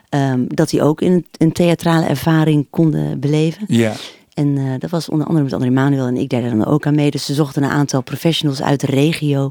Ehm, 0.10 0.44
dat 0.48 0.70
die 0.70 0.82
ook 0.82 1.02
een, 1.02 1.26
een 1.38 1.52
theatrale 1.52 2.06
ervaring 2.06 2.68
konden 2.70 3.20
beleven. 3.20 3.64
ja. 3.68 3.94
En 4.34 4.58
eh, 4.58 4.64
dat 4.80 4.90
was 4.90 5.10
onder 5.10 5.28
andere 5.28 5.44
met 5.44 5.54
André 5.54 5.70
Manuel 5.70 6.06
en 6.06 6.18
ik 6.18 6.30
deed 6.30 6.42
daar 6.42 6.58
dan 6.58 6.66
ook 6.66 6.86
aan 6.86 6.96
mee. 6.96 7.12
Dus 7.12 7.26
ze 7.26 7.34
zochten 7.34 7.64
een 7.64 7.70
aantal 7.70 8.02
professionals 8.02 8.62
uit 8.62 8.80
de 8.80 8.88
regio 8.88 9.50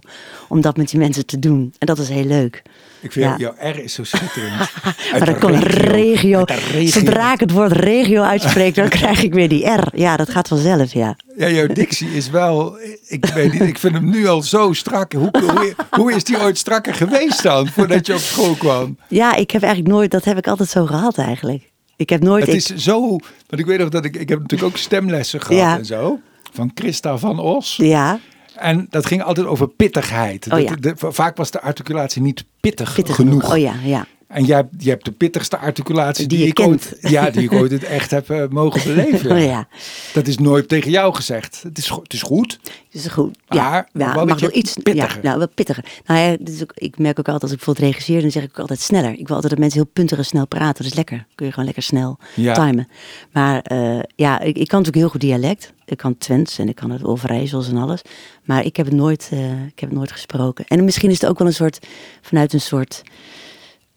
om 0.48 0.60
dat 0.60 0.76
met 0.76 0.88
die 0.88 0.98
mensen 0.98 1.26
te 1.26 1.38
doen. 1.38 1.74
En 1.78 1.86
dat 1.86 1.98
is 1.98 2.08
heel 2.08 2.24
leuk. 2.24 2.62
Ik 3.02 3.12
vind 3.12 3.24
Ja. 3.24 3.36
jouw 3.36 3.54
R 3.72 3.78
is 3.78 3.92
zo 3.94 4.04
schitterend. 4.04 4.70
maar 5.12 5.24
dan 5.24 5.38
komt 5.38 5.62
regio. 5.64 6.44
Zodra 6.84 7.32
ik 7.32 7.40
het 7.40 7.50
woord 7.50 7.72
regio 7.72 8.22
uitspreek, 8.22 8.74
dan 8.74 8.88
krijg 8.98 9.22
ik 9.22 9.34
weer 9.34 9.48
die 9.48 9.66
R. 9.70 9.88
Ja, 9.94 10.16
dat 10.16 10.30
gaat 10.30 10.48
vanzelf, 10.48 10.92
ja. 10.92 11.16
Ja, 11.36 11.48
jouw 11.48 11.66
dictie 11.66 12.08
is 12.14 12.30
wel. 12.30 12.78
Ik 13.06 13.24
weet 13.26 13.52
niet, 13.52 13.62
ik 13.62 13.78
vind 13.78 13.94
hem 13.94 14.10
nu 14.10 14.26
al 14.26 14.42
zo 14.42 14.72
strak. 14.72 15.12
Hoe, 15.12 15.28
hoe, 15.40 15.74
hoe 15.90 16.12
is 16.12 16.24
die 16.24 16.40
ooit 16.40 16.58
strakker 16.58 16.94
geweest 16.94 17.42
dan, 17.42 17.68
voordat 17.68 18.06
je 18.06 18.12
op 18.14 18.18
school 18.20 18.54
kwam? 18.54 18.96
Ja, 19.08 19.34
ik 19.34 19.50
heb 19.50 19.62
eigenlijk 19.62 19.94
nooit, 19.94 20.10
dat 20.10 20.24
heb 20.24 20.38
ik 20.38 20.46
altijd 20.46 20.68
zo 20.68 20.86
gehad 20.86 21.18
eigenlijk. 21.18 21.70
Ik 21.96 22.10
heb 22.10 22.22
nooit, 22.22 22.46
Het 22.46 22.54
ik, 22.54 22.76
is 22.76 22.84
zo. 22.84 23.00
Want 23.48 23.58
ik 23.58 23.66
weet 23.66 23.78
nog 23.78 23.88
dat 23.88 24.04
ik. 24.04 24.16
Ik 24.16 24.28
heb 24.28 24.40
natuurlijk 24.40 24.70
ook 24.70 24.76
stemlessen 24.78 25.40
gehad 25.40 25.62
Ja. 25.62 25.78
en 25.78 25.84
zo. 25.84 26.20
Van 26.52 26.70
Christa 26.74 27.18
van 27.18 27.38
Os. 27.38 27.76
ja, 27.76 28.18
En 28.56 28.86
dat 28.90 29.06
ging 29.06 29.22
altijd 29.22 29.46
over 29.46 29.68
pittigheid. 29.68 30.52
Oh 30.52 30.70
de- 30.80 30.94
vaak 30.96 31.36
was 31.36 31.50
de 31.50 31.60
articulatie 31.60 32.22
niet 32.22 32.44
pittig, 32.60 32.94
pittig 32.94 33.14
genoeg. 33.14 33.40
genoeg. 33.40 33.52
Oh 33.52 33.58
ja, 33.58 33.74
ja. 33.84 34.06
En 34.32 34.44
jij, 34.44 34.56
hebt- 34.56 34.82
je 34.84 34.88
hebt 34.90 35.04
de 35.04 35.12
pittigste 35.12 35.56
articulatie 35.58 36.26
Die 36.26 36.36
die, 36.38 36.46
je 36.46 36.52
ik 36.52 36.60
ooit, 36.68 36.96
ja, 37.00 37.30
die 37.30 37.42
ik 37.42 37.52
ooit 37.52 37.70
het 37.70 37.84
echt 37.84 38.10
heb 38.10 38.30
eh, 38.30 38.48
mogen 38.48 38.82
beleven. 38.94 39.30
Oh 39.30 39.42
ja, 39.44 39.68
Dat 40.12 40.26
is 40.26 40.38
nooit 40.38 40.68
tegen 40.68 40.90
jou 40.90 41.14
gezegd. 41.14 41.62
Het 41.62 41.78
is, 41.78 41.88
het 41.88 42.12
is 42.12 42.22
goed. 42.22 42.58
dus 42.90 43.06
goed. 43.06 43.38
Ja, 43.48 43.70
Maar 43.70 44.08
ja 44.08 44.14
wel 44.14 44.26
mag 44.26 44.40
wel 44.40 44.50
iets 44.56 44.72
pittiger. 44.82 45.14
Ja, 45.16 45.22
nou, 45.22 45.38
wel 45.38 45.48
pittiger. 45.48 45.84
Nou 46.06 46.20
ja, 46.20 46.36
is 46.44 46.62
ook, 46.62 46.72
ik 46.74 46.98
merk 46.98 47.18
ook 47.18 47.24
altijd 47.26 47.42
als 47.42 47.50
ik 47.52 47.56
bijvoorbeeld 47.56 47.86
regisseer, 47.86 48.20
dan 48.20 48.30
zeg 48.30 48.42
ik 48.42 48.48
ook 48.50 48.58
altijd 48.58 48.80
sneller. 48.80 49.10
Ik 49.10 49.26
wil 49.26 49.34
altijd 49.34 49.52
dat 49.52 49.58
mensen 49.58 49.80
heel 49.80 49.90
puntig 49.92 50.18
en 50.18 50.24
snel 50.24 50.46
praten. 50.46 50.82
Dat 50.82 50.90
is 50.92 50.94
lekker. 50.96 51.26
Kun 51.34 51.46
je 51.46 51.50
gewoon 51.52 51.64
lekker 51.66 51.82
snel 51.84 52.18
Ja. 52.34 52.54
timen. 52.66 52.88
Maar 53.32 53.60
eh, 53.62 53.98
ja, 54.16 54.40
ik, 54.40 54.56
ik 54.58 54.68
kan 54.68 54.78
natuurlijk 54.78 54.96
heel 54.96 55.08
goed 55.08 55.20
dialect. 55.20 55.72
Ik 55.84 55.96
kan 55.96 56.18
Twents 56.18 56.58
en 56.58 56.68
ik 56.68 56.74
kan 56.76 56.90
het 56.90 57.04
Overijssels 57.04 57.68
en 57.68 57.76
alles. 57.76 58.02
Maar 58.44 58.64
ik 58.64 58.76
heb 58.76 58.86
het 58.86 58.94
nooit, 58.94 59.28
eh, 59.32 59.52
ik 59.66 59.80
heb 59.80 59.88
het 59.88 59.98
nooit 59.98 60.12
gesproken. 60.12 60.64
En 60.68 60.84
misschien 60.84 61.10
is 61.10 61.20
het 61.20 61.30
ook 61.30 61.38
wel 61.38 61.46
een 61.46 61.54
soort, 61.54 61.86
vanuit 62.22 62.52
een 62.52 62.60
soort 62.60 63.02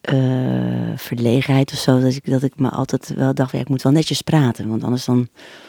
eh, 0.06 0.98
verlegenheid 0.98 1.72
of 1.72 1.78
zo. 1.78 2.00
Dat 2.00 2.16
ik, 2.16 2.30
dat 2.30 2.44
ik 2.44 2.60
me 2.60 2.70
altijd 2.70 3.14
wel 3.16 3.34
dacht, 3.34 3.52
ja, 3.52 3.60
ik 3.60 3.70
moet 3.70 3.82
wel 3.82 3.92
netjes 3.92 4.22
praten. 4.22 4.70
Want 4.70 4.84
anders 4.84 5.06
dan 5.06 5.28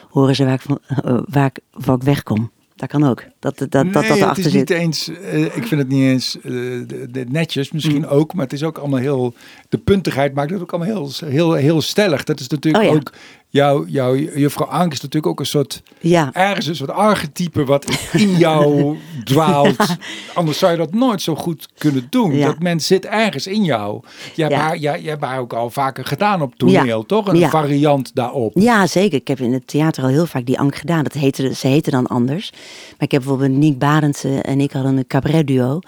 horen 0.09 0.35
ze 0.35 0.45
waar 0.45 0.53
ik, 0.53 0.61
van, 0.61 0.79
eh, 0.87 1.19
waar 1.25 1.45
ik, 1.45 1.59
waar 1.71 1.95
ik 1.95 2.03
wegkom. 2.03 2.51
Dat 2.75 2.89
kan 2.89 3.03
ook. 3.03 3.23
Dat 3.57 3.57
dat, 3.57 3.71
dat, 3.71 3.83
nee, 3.83 3.93
dat, 3.93 4.19
dat 4.19 4.29
het 4.37 4.37
is 4.45 4.53
niet 4.53 4.53
zit. 4.53 4.69
eens. 4.69 5.07
eh, 5.07 5.43
ik 5.43 5.67
vind 5.67 5.81
het 5.81 5.87
niet 5.87 6.03
eens 6.03 6.37
eh, 6.41 7.25
netjes, 7.27 7.71
misschien 7.71 8.07
ook, 8.07 8.33
maar 8.33 8.43
het 8.43 8.53
is 8.53 8.63
ook 8.63 8.77
allemaal 8.77 8.99
heel. 8.99 9.33
De 9.69 9.77
puntigheid 9.77 10.33
maakt 10.33 10.51
het 10.51 10.61
ook 10.61 10.73
allemaal 10.73 10.93
heel, 10.95 11.11
heel, 11.29 11.53
heel 11.53 11.81
stellig. 11.81 12.23
Dat 12.23 12.39
is 12.39 12.47
natuurlijk 12.47 12.83
Oh 12.83 12.89
ja. 12.89 12.95
ook. 12.95 13.11
Jouw, 13.49 13.85
jouw 13.85 14.15
juffrouw 14.15 14.67
Ank 14.67 14.91
is 14.93 15.01
natuurlijk 15.01 15.27
ook 15.27 15.39
een 15.39 15.45
soort. 15.45 15.81
Ja, 15.99 16.29
Ergens 16.33 16.65
een 16.65 16.75
soort 16.75 16.89
archetype 16.91 17.65
wat 17.65 17.85
in 18.13 18.37
jou 18.37 18.95
dwaalt. 19.23 19.97
Anders 20.33 20.57
zou 20.57 20.71
je 20.71 20.77
dat 20.77 20.93
nooit 20.93 21.21
zo 21.21 21.35
goed 21.35 21.67
kunnen 21.77 22.07
doen. 22.09 22.33
Ja. 22.35 22.45
Dat 22.45 22.59
mens 22.59 22.87
zit 22.87 23.05
ergens 23.05 23.47
in 23.47 23.63
jou. 23.63 24.01
Je 24.35 24.41
hebt, 24.41 24.53
Ja. 24.53 24.59
haar, 24.59 24.77
jij, 24.77 25.01
jij 25.01 25.09
hebt 25.09 25.23
haar 25.23 25.39
ook 25.39 25.53
al 25.53 25.69
vaker 25.69 26.05
gedaan 26.05 26.41
op 26.41 26.55
toneel, 26.55 27.05
toch? 27.05 27.27
Een 27.27 27.49
variant 27.49 28.11
daarop. 28.15 28.51
ja, 28.55 28.87
zeker. 28.87 29.17
Ik 29.19 29.27
heb 29.27 29.39
in 29.39 29.53
het 29.53 29.67
theater 29.67 30.03
al 30.03 30.09
heel 30.09 30.25
vaak 30.25 30.45
die 30.45 30.59
Ank 30.59 30.75
gedaan. 30.75 31.03
Dat 31.03 31.13
heette, 31.13 31.53
ze 31.53 31.67
heette 31.67 31.91
dan 31.91 32.07
anders. 32.07 32.49
Maar 32.51 32.61
ik 33.07 33.11
heb 33.11 33.21
bijvoorbeeld 33.21 33.36
Niek 33.45 33.79
Barendse 33.79 34.41
en 34.41 34.61
ik 34.61 34.71
hadden 34.71 34.97
een 34.97 35.07
cabaret 35.07 35.47
duo. 35.47 35.79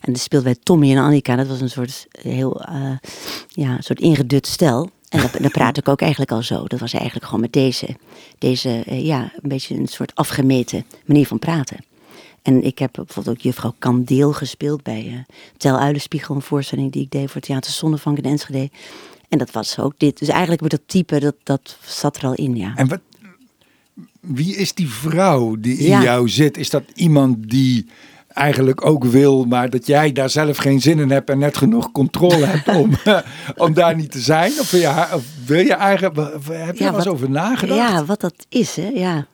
En 0.00 0.12
dat 0.12 0.22
speelden 0.22 0.48
wij 0.48 0.58
Tommy 0.62 0.90
en 0.90 1.02
Annika. 1.02 1.36
Dat 1.36 1.46
was 1.46 1.60
een 1.60 1.70
soort 1.70 2.06
heel, 2.20 2.62
eh, 2.62 2.96
ja, 3.48 3.76
soort 3.80 4.00
ingedut 4.00 4.46
stel. 4.46 4.90
En 5.08 5.20
dan, 5.20 5.30
dan 5.40 5.50
praat 5.50 5.76
ik 5.76 5.88
ook 5.88 6.00
eigenlijk 6.00 6.30
al 6.30 6.42
zo. 6.42 6.64
Dat 6.66 6.80
was 6.80 6.92
eigenlijk 6.92 7.24
gewoon 7.24 7.40
met 7.40 7.52
deze, 7.52 7.96
deze 8.38 8.82
eh, 8.86 9.04
ja, 9.04 9.20
een 9.22 9.48
beetje 9.48 9.76
een 9.76 9.86
soort 9.86 10.14
afgemeten 10.14 10.84
manier 11.04 11.26
van 11.26 11.38
praten. 11.38 11.84
En 12.42 12.64
ik 12.64 12.78
heb 12.78 12.90
bijvoorbeeld 12.92 13.36
ook 13.36 13.42
juffrouw 13.42 13.74
Kandeel 13.78 14.32
gespeeld 14.32 14.82
bij 14.82 15.06
eh 15.06 15.34
Tel 15.56 15.78
Uilenspiegel, 15.78 16.34
een 16.34 16.42
voorstelling 16.42 16.92
die 16.92 17.02
ik 17.02 17.10
deed 17.10 17.30
voor 17.30 17.40
Theater 17.40 17.72
Zonnevank 17.72 18.18
in 18.18 18.24
Enschede. 18.24 18.70
En 19.28 19.38
dat 19.38 19.50
was 19.50 19.78
ook 19.78 19.94
dit. 19.96 20.18
Dus 20.18 20.28
eigenlijk 20.28 20.60
wordt 20.60 20.76
dat 20.76 20.88
type, 20.88 21.20
dat, 21.20 21.34
dat 21.42 21.78
zat 21.84 22.16
er 22.16 22.24
al 22.24 22.34
in, 22.34 22.56
ja. 22.56 22.72
En 22.76 23.02
wie 24.26 24.56
is 24.56 24.74
die 24.74 24.88
vrouw 24.90 25.56
die 25.60 25.76
in 25.78 25.86
Ja. 25.90 26.02
jou 26.02 26.28
zit? 26.28 26.56
Is 26.56 26.70
dat 26.70 26.82
iemand 26.94 27.50
die 27.50 27.86
eigenlijk 28.28 28.84
ook 28.86 29.04
wil, 29.04 29.44
maar 29.44 29.70
dat 29.70 29.86
jij 29.86 30.12
daar 30.12 30.30
zelf 30.30 30.56
geen 30.56 30.80
zin 30.80 30.98
in 30.98 31.10
hebt 31.10 31.30
en 31.30 31.38
net 31.38 31.56
genoeg 31.56 31.92
controle 31.92 32.44
hebt 32.52 32.68
om, 32.68 32.90
om 33.56 33.74
daar 33.74 33.96
niet 33.96 34.10
te 34.10 34.20
zijn? 34.20 34.52
Of 34.60 34.70
wil 34.70 34.80
je, 34.80 34.86
haar- 34.86 35.14
of 35.14 35.24
wil 35.46 35.60
je 35.60 35.74
eigenlijk, 35.74 36.16
heb 36.50 36.76
je 36.76 36.84
Ja, 36.84 36.90
er 36.90 36.96
eens 36.96 37.06
over 37.06 37.30
nagedacht? 37.30 37.78
Ja, 37.90 38.04
wat 38.04 38.20
dat 38.20 38.46
is, 38.48 38.76
hè? 38.76 38.88
Ja. 38.88 39.26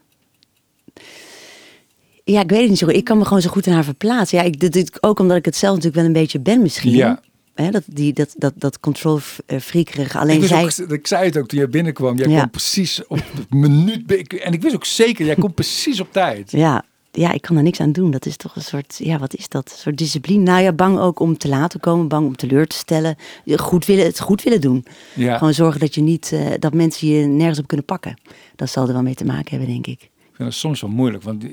Ja, 2.25 2.41
ik 2.41 2.51
weet 2.51 2.61
het 2.61 2.69
niet 2.69 2.79
zo 2.79 2.87
goed. 2.87 2.97
Ik 2.97 3.05
kan 3.05 3.19
me 3.19 3.25
gewoon 3.25 3.43
zo 3.43 3.51
goed 3.51 3.67
in 3.67 3.73
haar 3.73 3.85
verplaatsen. 3.85 4.39
Ja, 4.39 4.45
ik, 4.45 4.61
dit, 4.61 4.73
dit- 4.73 5.03
ook 5.03 5.19
omdat 5.19 5.37
ik 5.37 5.45
het 5.45 5.57
zelf 5.57 5.75
natuurlijk 5.75 6.03
wel 6.03 6.15
een 6.15 6.21
beetje 6.21 6.41
ben 6.41 6.63
misschien. 6.63 6.93
Ja. 6.93 7.21
Hè, 7.55 7.71
dat, 7.71 7.83
die, 7.87 8.13
dat, 8.13 8.35
dat, 8.37 8.53
dat 8.57 8.81
control 8.81 9.21
eh. 9.47 10.15
Alleen 10.15 10.43
Ik, 10.43 10.49
zij... 10.49 10.63
ook, 10.65 10.71
ik 10.91 11.07
zei 11.07 11.25
het 11.25 11.39
ook 11.39 11.49
toen 11.49 11.59
jij 11.59 11.69
binnenkwam. 11.69 12.17
Jij 12.17 12.29
Ja. 12.29 12.39
komt 12.39 12.51
precies 12.51 13.07
op 13.07 13.19
de 13.35 13.57
minuut. 13.57 14.29
En 14.41 14.53
ik 14.53 14.63
wist 14.63 14.75
ook 14.75 14.85
zeker, 14.85 15.27
jij 15.27 15.35
komt 15.35 15.55
precies 15.55 16.01
op 16.01 16.13
tijd. 16.13 16.51
Ja, 16.51 16.85
ja, 17.13 17.33
ik 17.33 17.43
kan 17.43 17.57
er 17.57 17.63
niks 17.63 17.81
aan 17.81 17.93
doen. 17.93 18.11
Dat 18.11 18.27
is 18.27 18.37
toch 18.37 18.57
een 18.57 18.63
soort, 18.63 18.95
ja, 18.99 19.19
wat 19.19 19.35
is 19.35 19.49
dat? 19.49 19.71
Een 19.71 19.79
soort 19.79 19.99
discipline. 19.99 20.43
Nou 20.43 20.63
ja, 20.63 20.73
bang 20.73 20.99
ook 20.99 21.21
om 21.21 21.39
te 21.39 21.49
laten 21.49 21.81
komen, 21.81 22.09
bang 22.09 22.27
om 22.27 22.37
teleur 22.37 22.67
te 22.67 22.77
stellen. 22.77 23.17
Goed 23.57 23.87
willen, 23.87 24.05
het 24.05 24.21
goed 24.21 24.43
willen 24.43 24.61
doen. 24.61 24.85
Ja. 25.15 25.39
Gewoon 25.39 25.55
zorgen 25.55 25.81
dat 25.81 25.95
je 25.95 26.01
niet, 26.01 26.31
eh, 26.33 26.47
dat 26.59 26.75
mensen 26.75 27.09
je 27.09 27.27
nergens 27.27 27.59
op 27.59 27.67
kunnen 27.67 27.87
pakken. 27.87 28.19
Dat 28.57 28.71
zal 28.71 28.87
er 28.87 28.93
wel 28.93 29.03
mee 29.03 29.15
te 29.15 29.25
maken 29.25 29.51
hebben, 29.51 29.69
denk 29.69 29.87
ik. 29.87 30.01
Ik 30.03 30.39
vind 30.39 30.49
dat 30.51 30.59
soms 30.59 30.81
wel 30.81 30.91
moeilijk, 30.91 31.23
want 31.23 31.45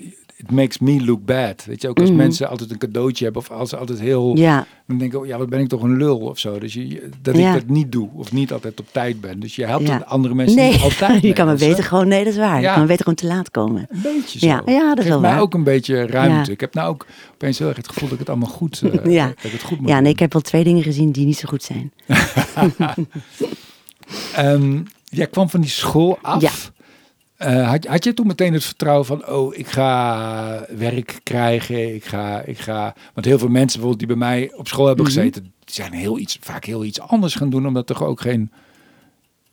it 0.44 0.52
makes 0.52 0.78
me 0.80 1.06
look 1.06 1.26
bad. 1.26 1.66
Weet 1.66 1.82
je, 1.82 1.88
ook 1.90 2.00
als 2.00 2.10
Mhm. 2.10 2.18
mensen 2.18 2.50
altijd 2.50 2.72
een 2.72 2.78
cadeautje 2.78 3.24
hebben 3.24 3.42
of 3.42 3.52
als 3.52 3.70
ze 3.70 3.78
altijd 3.78 4.00
heel... 4.00 4.38
Ja, 4.38 4.66
Dan 4.88 4.98
denk 4.98 5.14
ik, 5.14 5.20
oh, 5.20 5.26
ja, 5.26 5.38
wat 5.38 5.50
ben 5.50 5.60
ik 5.60 5.68
toch 5.68 5.82
een 5.82 5.98
lul 5.98 6.18
of 6.20 6.40
zo. 6.40 6.60
Dus 6.60 6.74
je, 6.74 7.10
dat 7.22 7.38
Ja. 7.38 7.48
ik 7.48 7.54
dat 7.54 7.70
niet 7.76 7.92
doe 7.92 8.10
of 8.14 8.32
niet 8.32 8.54
altijd 8.54 8.80
op 8.80 8.86
tijd 8.92 9.22
ben. 9.22 9.40
Dus 9.40 9.56
je 9.56 9.66
helpt 9.66 9.88
Ja. 9.88 10.04
andere 10.06 10.34
mensen 10.36 10.58
nee, 10.58 10.72
niet 10.72 10.82
altijd 10.82 11.22
je 11.30 11.34
kan 11.34 11.50
is, 11.52 11.60
beter 11.60 11.84
gewoon, 11.84 12.08
nee, 12.08 12.24
dat 12.24 12.34
is 12.34 12.40
waar. 12.40 12.62
Je 12.62 12.66
kan 12.68 12.78
maar 12.78 12.86
beter 12.88 13.00
gewoon 13.04 13.16
te 13.16 13.28
laat 13.28 13.52
komen. 13.52 13.86
Een 13.90 14.02
beetje 14.02 14.40
zo. 14.40 14.46
Ja, 14.46 14.62
ja, 14.66 14.96
dat 14.96 15.04
is 15.04 15.10
wel 15.10 15.22
waar. 15.22 15.40
ook 15.42 15.54
een 15.54 15.64
beetje 15.64 16.06
ruimte. 16.08 16.52
Ik 16.52 16.60
heb 16.60 16.74
nou 16.74 16.90
ook 16.90 17.06
opeens 17.34 17.60
heel 17.60 17.68
erg 17.68 17.78
het 17.78 17.88
gevoel 17.88 18.04
dat 18.04 18.12
ik 18.14 18.20
het 18.20 18.30
allemaal 18.30 18.50
goed, 18.50 18.82
eh, 18.82 19.12
Ja. 19.20 19.26
dat 19.28 19.44
ik 19.44 19.52
het 19.52 19.64
goed 19.64 19.80
moet 19.80 19.90
Ja, 19.90 20.00
nee, 20.00 20.12
ik 20.12 20.20
heb 20.20 20.34
wel 20.34 20.42
twee 20.42 20.64
dingen 20.64 20.84
gezien 20.84 21.12
die 21.12 21.26
niet 21.26 21.38
zo 21.38 21.48
goed 21.48 21.64
zijn. 21.64 21.92
Ehm, 24.36 24.80
jij 25.10 25.28
kwam 25.28 25.50
van 25.50 25.62
die 25.62 25.70
school 25.70 26.18
af. 26.22 26.72
Eh, 27.40 27.70
had, 27.70 27.86
had 27.86 28.04
je 28.04 28.14
toen 28.14 28.28
meteen 28.28 28.54
het 28.54 28.64
vertrouwen 28.64 29.06
van, 29.06 29.28
oh, 29.28 29.56
ik 29.56 29.68
ga 29.68 30.66
werk 30.78 31.20
krijgen, 31.24 31.96
ik 31.96 32.06
ga, 32.06 32.42
ik 32.42 32.60
ga... 32.60 32.96
Want 33.14 33.26
heel 33.26 33.38
veel 33.40 33.48
mensen 33.48 33.80
bijvoorbeeld 33.80 34.00
die 34.00 34.18
bij 34.18 34.28
mij 34.28 34.54
op 34.56 34.68
school 34.68 34.86
hebben 34.88 35.06
Mhm. 35.06 35.14
gezeten, 35.14 35.42
die 35.42 35.52
zijn 35.74 35.92
heel 35.94 36.18
iets, 36.20 36.38
vaak 36.42 36.66
heel 36.66 36.84
iets 36.84 37.00
anders 37.00 37.36
gaan 37.36 37.50
doen, 37.50 37.68
omdat 37.68 37.90
er 37.90 37.96
toch 37.96 38.08
ook 38.08 38.22
geen 38.22 38.52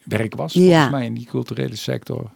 werk 0.03 0.35
was, 0.35 0.53
volgens 0.53 0.91
mij, 0.91 1.05
in 1.05 1.15
die 1.15 1.27
culturele 1.27 1.77
sector. 1.77 2.31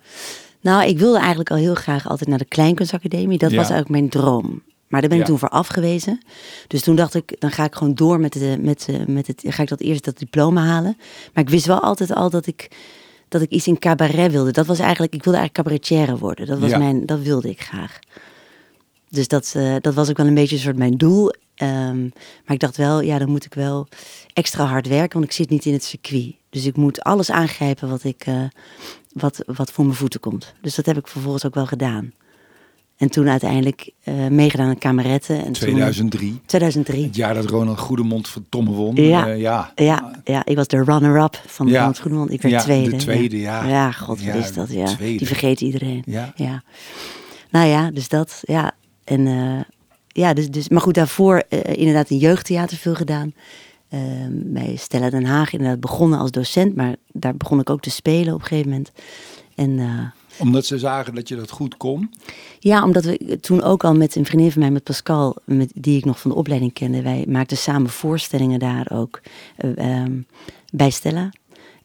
Nou, 0.61 0.85
ik 0.89 0.99
wilde 0.99 1.19
eigenlijk 1.19 1.51
al 1.51 1.57
heel 1.57 1.75
graag 1.75 2.09
altijd 2.09 2.29
naar 2.29 2.39
de 2.39 2.45
Kleinkunstacademie. 2.45 3.39
Dat 3.39 3.51
Ja. 3.51 3.57
was 3.57 3.71
eigenlijk 3.71 4.01
mijn 4.01 4.09
droom. 4.09 4.63
Maar 4.89 5.01
daar 5.01 5.11
ben 5.11 5.19
ik 5.19 5.25
Ja. 5.25 5.31
toen 5.31 5.39
voor 5.39 5.49
afgewezen. 5.49 6.21
Dus 6.67 6.83
toen 6.83 6.97
dacht 6.97 7.15
ik, 7.15 7.37
dan 7.39 7.51
ga 7.51 7.65
ik 7.65 7.75
gewoon 7.75 7.95
door 7.95 8.21
met, 8.21 8.33
de, 8.33 8.57
met, 8.61 8.89
met 9.07 9.27
het. 9.27 9.43
Ga 9.47 9.63
ik 9.63 9.69
dat 9.69 9.81
eerst 9.81 10.05
dat 10.05 10.19
diploma 10.19 10.65
halen. 10.65 10.97
Maar 11.35 11.45
ik 11.45 11.51
wist 11.51 11.67
wel 11.67 11.81
altijd 11.81 12.15
al 12.15 12.31
dat 12.31 12.47
ik, 12.47 12.69
dat 13.31 13.43
ik 13.43 13.51
iets 13.51 13.67
in 13.67 13.79
cabaret 13.79 14.33
wilde. 14.33 14.51
Dat 14.51 14.67
was 14.67 14.79
eigenlijk, 14.79 15.15
ik 15.15 15.25
wilde 15.25 15.39
eigenlijk 15.39 15.69
cabaretière 15.69 16.19
worden. 16.19 16.47
Dat, 16.47 16.59
was 16.59 16.71
Ja. 16.71 16.79
mijn, 16.79 17.07
dat 17.07 17.21
wilde 17.21 17.49
ik 17.49 17.61
graag. 17.61 17.99
Dus 19.09 19.29
dat, 19.29 19.53
eh, 19.57 19.75
dat 19.81 19.95
was 19.95 20.11
ook 20.11 20.17
wel 20.17 20.27
een 20.27 20.35
beetje 20.35 20.57
een 20.57 20.63
soort 20.63 20.77
mijn 20.77 20.97
doel. 20.97 21.33
Ehm, 21.55 22.01
maar 22.45 22.55
ik 22.55 22.59
dacht 22.61 22.77
wel, 22.77 23.01
ja, 23.01 23.19
dan 23.19 23.29
moet 23.29 23.45
ik 23.45 23.55
wel 23.55 23.87
extra 24.33 24.65
hard 24.65 24.89
werken, 24.89 25.13
want 25.19 25.25
ik 25.25 25.37
zit 25.37 25.51
niet 25.51 25.65
in 25.65 25.73
het 25.73 25.85
circuit. 25.85 26.35
Dus 26.51 26.65
ik 26.67 26.77
moet 26.77 27.01
alles 27.03 27.31
aangrijpen 27.31 27.89
wat, 27.89 28.05
ik, 28.05 28.23
eh, 28.27 28.43
wat, 29.13 29.43
wat 29.47 29.73
voor 29.73 29.85
mijn 29.85 29.97
voeten 29.97 30.21
komt. 30.21 30.55
Dus 30.63 30.75
dat 30.75 30.87
heb 30.87 30.97
ik 30.97 31.09
vervolgens 31.09 31.47
ook 31.47 31.55
wel 31.55 31.67
gedaan. 31.67 32.13
En 33.01 33.11
toen 33.11 33.29
uiteindelijk 33.29 33.91
eh, 34.03 34.27
meegedaan 34.27 34.69
aan 34.69 34.79
kameretten. 34.79 35.37
En 35.37 35.43
toen- 35.43 35.53
2003, 35.53 36.41
2003. 36.47 37.05
het 37.05 37.17
jaar 37.17 37.35
dat 37.35 37.45
Ronald 37.45 37.79
Goedemond 37.79 38.29
verdomme 38.29 38.71
won. 38.71 38.95
Ja. 38.97 39.29
Eh, 39.29 39.41
ja. 39.41 39.73
Ja, 39.75 40.11
ja, 40.25 40.45
ik 40.45 40.57
was 40.57 40.67
de 40.67 40.83
runner-up 40.85 41.43
van 41.47 41.67
Ja. 41.67 41.79
Ronald 41.79 41.99
Goedemond. 42.01 42.31
Ik 42.33 42.43
werd 42.43 42.55
Ja, 42.55 42.61
tweede. 42.61 42.91
de 42.91 42.97
tweede, 42.97 43.39
ja. 43.39 43.65
Ja, 43.69 43.93
god, 43.93 44.25
wat 44.25 44.35
is 44.35 44.53
dat, 44.53 44.71
ja. 44.73 44.85
tweede. 44.85 45.19
Die 45.19 45.27
vergeet 45.27 45.61
iedereen. 45.61 46.03
Ja. 46.07 46.33
Ja. 46.37 46.63
Nou 47.51 47.67
ja, 47.67 47.91
dus 47.91 48.09
dat, 48.09 48.39
ja. 48.43 48.73
En 49.05 49.27
eh, 49.27 49.61
ja, 50.09 50.35
dus, 50.35 50.51
dus, 50.51 50.69
maar 50.69 50.81
goed, 50.81 50.95
daarvoor 50.95 51.43
inderdaad 51.73 52.11
een 52.11 52.17
jeugdtheater 52.19 52.77
veel 52.77 52.95
gedaan. 52.95 53.33
Ehm, 53.89 54.31
bij 54.33 54.77
Stella 54.77 55.11
Den 55.11 55.25
Haag 55.25 55.53
inderdaad 55.53 55.81
begonnen 55.81 56.19
als 56.19 56.31
docent, 56.31 56.77
maar 56.77 56.95
daar 57.13 57.37
begon 57.37 57.61
ik 57.61 57.71
ook 57.71 57.81
te 57.81 57.91
spelen 57.91 58.35
op 58.35 58.41
een 58.41 58.47
gegeven 58.47 58.71
moment. 58.71 58.91
En 59.55 59.79
Omdat 60.41 60.67
ze 60.67 60.79
zagen 60.79 61.15
dat 61.15 61.29
je 61.29 61.37
dat 61.37 61.51
goed 61.51 61.77
kon. 61.77 62.15
ja, 62.59 62.85
omdat 62.85 63.05
we 63.05 63.39
toen 63.41 63.63
ook 63.63 63.85
al 63.85 63.95
met 63.95 64.15
een 64.15 64.25
vriendin 64.27 64.53
van 64.53 64.61
mij, 64.61 64.71
met 64.71 64.85
Pascal, 64.85 65.37
met, 65.45 65.71
die 65.75 65.97
ik 65.99 66.05
nog 66.05 66.21
van 66.21 66.31
de 66.31 66.37
opleiding 66.37 66.73
kende, 66.73 67.03
wij 67.03 67.25
maakten 67.29 67.57
samen 67.57 67.91
voorstellingen 67.91 68.59
daar 68.59 68.91
ook 68.93 69.21
ehm, 69.57 70.21
bij 70.73 70.91
Stella. 70.91 71.33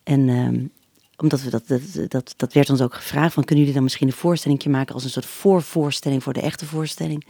En 0.04 0.30
ehm, 0.30 0.66
omdat 1.18 1.42
we 1.42 1.50
dat, 1.50 1.68
dat, 1.68 1.82
dat, 2.08 2.34
dat 2.38 2.54
werd 2.54 2.70
ons 2.70 2.82
ook 2.82 2.94
gevraagd, 2.94 3.34
van 3.34 3.44
kunnen 3.44 3.60
jullie 3.60 3.74
dan 3.80 3.84
misschien 3.84 4.08
een 4.08 4.14
voorstelling 4.14 4.66
maken 4.66 4.94
als 4.94 5.04
een 5.04 5.10
soort 5.10 5.26
voorvoorstelling 5.26 6.24
voor 6.24 6.34
de 6.34 6.42
echte 6.42 6.66
voorstelling. 6.66 7.26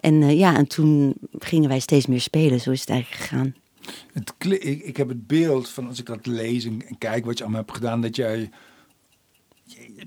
En 0.00 0.22
eh, 0.22 0.38
ja, 0.38 0.56
en 0.56 0.66
toen 0.66 1.14
gingen 1.38 1.68
wij 1.68 1.78
steeds 1.78 2.06
meer 2.06 2.20
spelen, 2.20 2.60
zo 2.60 2.70
is 2.70 2.80
het 2.80 2.90
eigenlijk 2.90 3.22
gegaan. 3.22 3.54
Het, 4.12 4.32
ik, 4.64 4.82
ik 4.82 4.96
heb 4.96 5.08
het 5.08 5.26
beeld 5.26 5.68
van 5.68 5.88
als 5.88 5.98
ik 5.98 6.06
dat 6.06 6.26
lees 6.26 6.64
en, 6.64 6.86
en 6.88 6.98
kijk 6.98 7.24
wat 7.24 7.38
je 7.38 7.44
allemaal 7.44 7.62
hebt 7.62 7.74
gedaan, 7.74 8.00
dat 8.00 8.16
jij. 8.16 8.50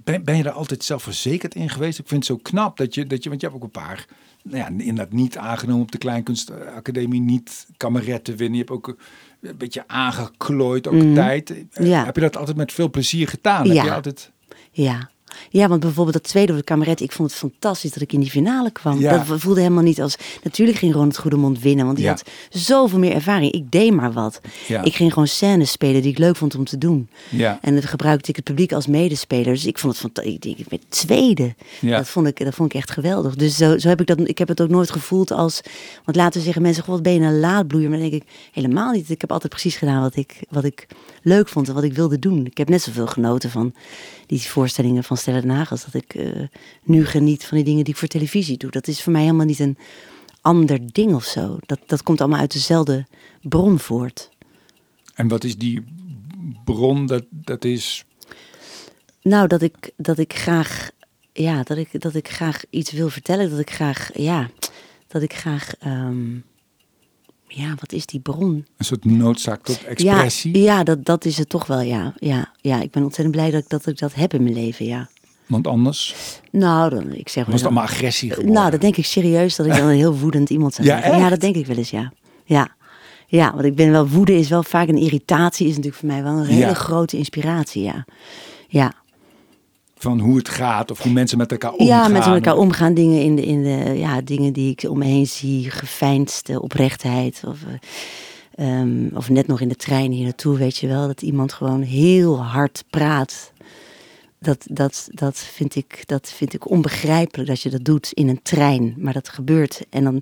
Ben, 0.03 0.23
ben 0.23 0.37
je 0.37 0.43
daar 0.43 0.53
altijd 0.53 0.83
zelfverzekerd 0.83 1.55
in 1.55 1.69
geweest? 1.69 1.99
Ik 1.99 2.07
vind 2.07 2.27
het 2.27 2.37
zo 2.37 2.43
knap 2.43 2.77
dat 2.77 2.95
je, 2.95 3.07
dat 3.07 3.23
je 3.23 3.29
want 3.29 3.41
je 3.41 3.47
hebt 3.47 3.59
ook 3.59 3.65
een 3.65 3.81
paar, 3.81 4.05
nou 4.43 4.57
ja, 4.57 4.67
inderdaad 4.67 5.11
niet 5.13 5.37
aangenomen 5.37 5.81
op 5.81 5.91
de 5.91 5.97
Kleinkunstacademie, 5.97 7.21
niet 7.21 7.67
kameretten 7.77 8.35
winnen. 8.37 8.57
Je 8.57 8.63
hebt 8.65 8.75
ook 8.77 8.95
een 9.41 9.57
beetje 9.57 9.83
aangeklooid 9.87 10.87
ook 10.87 10.93
Mhm. 10.93 11.13
tijd. 11.13 11.53
Ja. 11.73 12.05
Heb 12.05 12.15
je 12.15 12.21
dat 12.21 12.37
altijd 12.37 12.57
met 12.57 12.71
veel 12.73 12.89
plezier 12.89 13.27
gedaan? 13.27 13.65
Heb 13.65 13.75
Ja. 13.75 13.83
je 13.83 13.93
altijd, 13.93 14.31
Ja. 14.71 15.09
Ja, 15.49 15.67
want 15.67 15.79
bijvoorbeeld 15.81 16.15
dat 16.17 16.27
tweede 16.27 16.51
op 16.51 16.57
de 16.57 16.63
kameret, 16.63 17.01
ik 17.01 17.11
vond 17.11 17.29
het 17.29 17.39
fantastisch 17.39 17.91
dat 17.91 18.01
ik 18.03 18.13
in 18.13 18.19
die 18.19 18.29
finale 18.29 18.71
kwam. 18.71 18.99
Ja. 18.99 19.23
Dat 19.23 19.39
voelde 19.41 19.59
helemaal 19.61 19.83
niet 19.83 20.01
als... 20.01 20.15
Natuurlijk 20.43 20.77
ging 20.77 20.93
Ronald 20.93 21.17
Goedemond 21.17 21.59
winnen, 21.59 21.85
want 21.85 21.97
die 21.97 22.05
Ja. 22.05 22.11
had 22.11 22.23
zoveel 22.49 22.99
meer 22.99 23.11
ervaring. 23.13 23.51
Ik 23.51 23.71
deed 23.71 23.91
maar 23.93 24.11
wat. 24.13 24.41
Ja. 24.67 24.83
Ik 24.83 24.95
ging 24.95 25.13
gewoon 25.13 25.27
scènes 25.27 25.71
spelen 25.71 26.01
die 26.01 26.11
ik 26.11 26.17
leuk 26.17 26.35
vond 26.35 26.55
om 26.55 26.65
te 26.65 26.77
doen. 26.77 27.09
ja. 27.29 27.59
En 27.61 27.73
dan 27.73 27.83
gebruikte 27.83 28.29
ik 28.29 28.35
het 28.35 28.45
publiek 28.45 28.73
als 28.73 28.87
medespeler. 28.87 29.53
Dus 29.53 29.65
ik 29.65 29.79
vond 29.79 29.93
het 29.93 30.01
fantastisch. 30.01 30.33
Ik 30.33 30.41
denk, 30.41 30.57
ik 30.57 30.65
werd 30.69 30.83
tweede. 30.89 31.55
Dat, 31.81 32.07
vond 32.07 32.27
ik, 32.27 32.43
dat 32.45 32.53
vond 32.55 32.73
ik 32.73 32.79
echt 32.79 32.91
geweldig. 32.91 33.35
Dus 33.35 33.55
zo, 33.55 33.77
zo 33.77 33.87
heb 33.87 34.01
ik 34.01 34.07
dat. 34.07 34.19
Ik 34.27 34.37
heb 34.37 34.47
het 34.47 34.61
ook 34.61 34.69
nooit 34.69 34.91
gevoeld 34.91 35.31
als. 35.31 35.61
Want 36.05 36.17
laten 36.17 36.37
we 36.37 36.43
zeggen, 36.43 36.61
mensen, 36.61 36.83
wat 36.87 37.01
ben 37.03 37.13
je 37.13 37.19
een 37.19 37.39
laadbloeier? 37.39 37.89
Maar 37.89 37.99
dan 37.99 38.09
denk 38.09 38.21
ik 38.23 38.29
helemaal 38.51 38.91
niet. 38.91 39.09
Ik 39.09 39.21
heb 39.21 39.31
altijd 39.31 39.51
precies 39.51 39.75
gedaan 39.75 40.01
wat 40.01 40.15
ik, 40.15 40.39
wat 40.49 40.63
ik 40.63 40.87
leuk 41.21 41.47
vond 41.47 41.67
en 41.67 41.73
wat 41.73 41.83
ik 41.83 41.93
wilde 41.93 42.19
doen. 42.19 42.45
Ik 42.45 42.57
heb 42.57 42.69
net 42.69 42.81
zoveel 42.81 43.07
genoten 43.07 43.49
van 43.49 43.73
die 44.39 44.49
voorstellingen 44.49 45.03
van 45.03 45.17
Stella 45.17 45.41
Den 45.41 45.67
als 45.67 45.85
dat 45.85 45.93
ik 45.93 46.13
eh, 46.13 46.47
nu 46.83 47.05
geniet 47.05 47.45
van 47.45 47.57
die 47.57 47.65
dingen 47.65 47.83
die 47.83 47.93
ik 47.93 47.99
voor 47.99 48.07
televisie 48.07 48.57
doe. 48.57 48.71
Dat 48.71 48.87
is 48.87 49.01
voor 49.01 49.11
mij 49.11 49.21
helemaal 49.21 49.45
niet 49.45 49.59
een 49.59 49.77
ander 50.41 50.93
ding 50.93 51.13
of 51.13 51.23
zo. 51.23 51.57
Dat, 51.65 51.79
dat 51.85 52.03
komt 52.03 52.21
allemaal 52.21 52.39
uit 52.39 52.51
dezelfde 52.51 53.05
bron 53.41 53.79
voort. 53.79 54.29
En 55.13 55.27
wat 55.27 55.43
is 55.43 55.57
die 55.57 55.83
bron? 56.63 57.05
Dat, 57.05 57.23
dat 57.29 57.65
is. 57.65 58.05
Nou, 59.21 59.47
dat 59.47 59.61
ik, 59.61 59.91
dat 59.97 60.17
ik 60.17 60.33
graag 60.33 60.91
ja, 61.33 61.63
dat 61.63 61.77
ik, 61.77 62.01
dat 62.01 62.15
ik 62.15 62.29
graag 62.29 62.61
iets 62.69 62.91
wil 62.91 63.09
vertellen. 63.09 63.49
Dat 63.49 63.59
ik 63.59 63.69
graag, 63.69 64.09
ja, 64.13 64.49
dat 65.07 65.21
ik 65.21 65.33
graag, 65.33 65.75
ehm, 65.79 66.37
ja, 67.53 67.75
wat 67.79 67.91
is 67.91 68.05
die 68.05 68.19
bron? 68.19 68.65
Een 68.77 68.85
soort 68.85 69.05
noodzaak 69.05 69.63
tot 69.63 69.79
Ja, 69.81 69.87
expressie. 69.87 70.57
ja 70.59 70.83
dat, 70.83 71.05
dat 71.05 71.25
is 71.25 71.37
het 71.37 71.49
toch 71.49 71.65
wel, 71.67 71.81
ja. 71.81 72.13
ja. 72.19 72.51
Ja, 72.61 72.81
ik 72.81 72.91
ben 72.91 73.03
ontzettend 73.03 73.35
blij 73.35 73.51
dat 73.51 73.61
ik 73.63 73.69
dat, 73.69 73.87
ik 73.87 73.97
dat 73.99 74.13
heb 74.13 74.33
in 74.33 74.43
mijn 74.43 74.55
leven, 74.55 74.85
ja. 74.85 75.09
Want 75.47 75.67
anders 75.67 76.15
Nou, 76.51 76.89
dan, 76.89 77.13
ik 77.13 77.29
zeg 77.29 77.45
was 77.45 77.53
het 77.55 77.63
allemaal 77.63 77.83
agressie 77.83 78.29
geworden. 78.29 78.53
Nou, 78.53 78.71
dat 78.71 78.81
denk 78.81 78.97
ik 78.97 79.05
serieus 79.05 79.55
dat 79.55 79.65
ik 79.65 79.75
dan 79.75 79.87
een 79.89 79.95
heel 79.95 80.17
woedend 80.17 80.49
iemand 80.49 80.73
zou 80.73 80.87
Ja, 80.87 80.99
zijn. 81.01 81.13
Ja, 81.13 81.19
echt? 81.19 81.29
dat 81.29 81.39
denk 81.41 81.55
ik 81.55 81.65
wel 81.65 81.77
eens, 81.77 81.89
ja. 81.89 82.11
Ja. 82.45 82.67
Ja, 83.27 83.51
want 83.53 83.63
ik 83.65 83.75
ben 83.75 83.91
wel, 83.91 84.07
woede 84.07 84.37
is 84.37 84.49
wel 84.49 84.63
vaak 84.63 84.87
een 84.87 84.97
irritatie, 84.97 85.65
is 85.67 85.71
natuurlijk 85.75 85.99
voor 85.99 86.09
mij 86.09 86.23
wel 86.23 86.33
een 86.37 86.45
hele 86.45 86.59
Ja. 86.59 86.73
grote 86.73 87.17
inspiratie, 87.17 87.83
ja. 87.83 88.05
Ja, 88.67 88.93
Van 90.01 90.19
hoe 90.19 90.37
het 90.37 90.49
gaat 90.49 90.91
of 90.91 91.01
hoe 91.03 91.11
mensen 91.11 91.37
met 91.37 91.51
elkaar 91.51 91.71
omgaan. 91.71 91.87
ja 91.87 92.07
met 92.07 92.25
elkaar 92.25 92.57
omgaan, 92.57 92.93
dingen, 92.93 93.21
in 93.21 93.35
de, 93.35 93.45
in 93.45 93.63
de, 93.63 93.97
ja, 93.97 94.21
dingen 94.21 94.53
die 94.53 94.71
ik 94.71 94.89
om 94.89 94.97
me 94.97 95.05
heen 95.05 95.27
zie, 95.27 95.71
geveinsde 95.71 96.61
oprechtheid. 96.61 97.41
Of, 97.47 97.57
eh, 98.55 98.79
ehm, 98.79 99.15
of 99.15 99.29
net 99.29 99.47
nog 99.47 99.61
in 99.61 99.67
de 99.67 99.75
trein 99.75 100.11
hier 100.11 100.23
naartoe, 100.23 100.57
weet 100.57 100.77
je 100.77 100.87
wel, 100.87 101.07
dat 101.07 101.21
iemand 101.21 101.53
gewoon 101.53 101.81
heel 101.81 102.43
hard 102.43 102.83
praat. 102.89 103.51
Dat, 104.39 104.65
dat, 104.69 105.07
dat, 105.11 105.37
vind 105.37 105.75
ik, 105.75 106.03
dat 106.05 106.31
vind 106.35 106.53
ik 106.53 106.69
onbegrijpelijk 106.69 107.49
dat 107.49 107.61
je 107.61 107.69
dat 107.69 107.83
doet 107.85 108.11
in 108.11 108.29
een 108.29 108.41
trein. 108.41 108.95
Maar 108.97 109.13
dat 109.13 109.29
gebeurt. 109.29 109.85
En 109.89 110.03
dan 110.03 110.21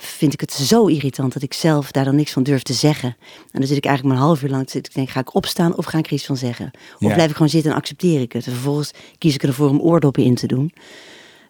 vind 0.00 0.32
ik 0.32 0.40
het 0.40 0.52
zo 0.52 0.86
irritant 0.86 1.32
dat 1.32 1.42
ik 1.42 1.52
zelf 1.52 1.90
daar 1.90 2.04
dan 2.04 2.16
niks 2.16 2.32
van 2.32 2.42
durf 2.42 2.62
te 2.62 2.72
zeggen. 2.72 3.16
En 3.50 3.58
dan 3.58 3.66
zit 3.66 3.76
ik 3.76 3.84
eigenlijk 3.84 4.14
maar 4.14 4.24
een 4.24 4.28
half 4.30 4.42
uur 4.42 4.50
lang 4.50 4.64
te 4.66 4.70
zitten. 4.70 4.90
Ik 4.92 4.96
denk, 4.98 5.10
ga 5.10 5.20
ik 5.20 5.34
opstaan 5.34 5.76
of 5.76 5.84
ga 5.84 5.98
ik 5.98 6.06
er 6.06 6.12
iets 6.12 6.26
van 6.26 6.36
zeggen? 6.36 6.70
Of 6.94 7.08
Ja. 7.08 7.14
blijf 7.14 7.28
ik 7.28 7.34
gewoon 7.36 7.50
zitten 7.50 7.70
en 7.70 7.76
accepteer 7.76 8.20
ik 8.20 8.32
het? 8.32 8.46
En 8.46 8.52
vervolgens 8.52 8.90
kies 9.18 9.34
ik 9.34 9.42
ervoor 9.42 9.68
om 9.68 9.80
oordoppen 9.80 10.22
in 10.22 10.34
te 10.34 10.46
doen. 10.46 10.72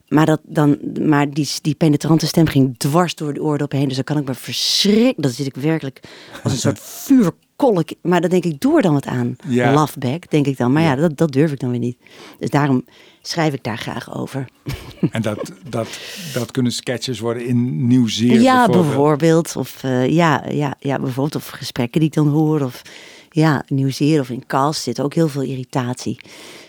Maar, 0.09 0.26
dat 0.26 0.40
dan, 0.45 0.78
maar 1.00 1.31
die, 1.31 1.49
die 1.62 1.75
penetrante 1.75 2.26
stem 2.26 2.47
ging 2.47 2.78
dwars 2.78 3.14
door 3.14 3.35
de 3.35 3.43
oordoppen 3.43 3.78
heen. 3.78 3.87
Dus 3.87 3.97
dan 3.97 4.05
kan 4.05 4.19
ik 4.19 4.25
me 4.28 4.35
verschrikken. 4.35 5.23
Dan 5.23 5.31
zit 5.31 5.47
ik 5.47 5.55
werkelijk 5.55 6.00
als 6.43 6.52
een 6.52 6.59
soort 6.59 6.81
vuurkolk. 7.05 7.88
Maar 8.02 8.21
dan 8.21 8.31
denk 8.31 8.45
ik, 8.45 8.61
doe 8.61 8.76
er 8.76 8.83
dan 8.83 8.93
wat 8.93 9.07
aan. 9.07 9.37
Ja. 9.47 9.87
Denk 10.28 10.47
ik 10.47 10.57
dan. 10.57 10.73
Maar 10.73 10.83
ja, 10.83 10.95
dat, 10.95 11.17
dat 11.17 11.33
durf 11.33 11.52
ik 11.52 11.61
dan 11.61 11.71
weer 11.71 11.78
niet. 11.78 11.97
Dus 12.38 12.50
daarom 12.50 12.85
schrijf 13.28 13.54
ik 13.54 13.64
daar 13.64 13.78
graag 13.78 14.14
over. 14.14 14.49
En 15.11 15.23
dat, 15.23 15.52
dat, 15.68 15.88
dat 16.32 16.50
kunnen 16.50 16.73
sketches 16.73 17.18
worden 17.18 17.47
in 17.47 17.87
nieuwzeer. 17.87 18.40
ja, 18.40 18.66
bijvoorbeeld. 18.66 18.87
bijvoorbeeld. 18.87 19.56
Of, 19.56 19.82
eh, 19.82 20.08
ja, 20.08 20.44
ja, 20.50 20.76
ja, 20.80 20.99
bijvoorbeeld. 20.99 21.35
Of 21.35 21.49
gesprekken 21.49 22.00
die 22.00 22.08
ik 22.08 22.14
dan 22.14 22.28
hoor. 22.28 22.61
Of 22.61 22.82
ja, 23.30 23.64
nieuwzeer 23.68 24.20
of 24.20 24.30
in 24.30 24.47
cast 24.47 24.82
zit 24.82 25.00
ook 25.00 25.14
heel 25.14 25.28
veel 25.28 25.42
irritatie 25.42 26.20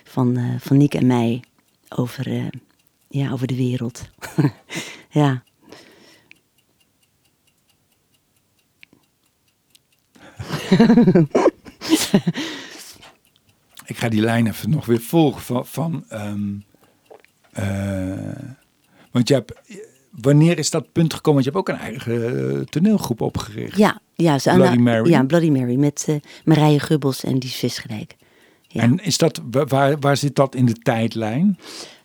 van, 0.03 0.37
eh 0.37 0.43
van 0.59 0.77
Nick 0.77 0.93
en 0.93 1.07
mij 1.07 1.43
over, 1.89 2.27
eh, 2.27 2.43
ja, 3.07 3.31
over 3.31 3.47
de 3.47 3.55
wereld. 3.55 4.01
ja. 5.09 5.43
Ik 13.89 13.97
ga 13.97 14.09
die 14.09 14.21
lijn 14.21 14.47
even 14.47 14.69
nog 14.69 14.85
weer 14.85 14.99
volgen 15.01 15.41
van. 15.41 15.65
van 15.65 16.03
ehm, 16.09 16.49
eh, 17.51 18.43
want 19.11 19.27
je 19.27 19.33
hebt. 19.33 19.53
Wanneer 20.11 20.57
is 20.57 20.69
dat 20.69 20.91
punt 20.91 21.13
gekomen? 21.13 21.43
Want 21.43 21.45
je 21.45 21.59
hebt 21.59 21.69
ook 21.69 21.75
een 21.75 21.83
eigen 21.91 22.55
eh, 22.57 22.61
toneelgroep 22.65 23.21
opgericht. 23.21 23.77
Ja, 23.77 23.99
ja, 24.15 24.37
Bloody 24.43 24.77
Mary. 24.77 25.09
Ja, 25.09 25.23
Bloody 25.23 25.49
Mary 25.49 25.75
met 25.75 26.05
eh, 26.07 26.15
Marije 26.43 26.79
Gubbels 26.79 27.23
en 27.23 27.39
die 27.39 27.49
Visgelijk. 27.49 28.15
Ja. 28.67 28.81
En 28.81 29.03
is 29.03 29.17
dat, 29.17 29.41
wa- 29.51 29.65
waar, 29.65 29.99
waar 29.99 30.17
zit 30.17 30.35
dat 30.35 30.55
in 30.55 30.65
de 30.65 30.73
tijdlijn? 30.73 31.57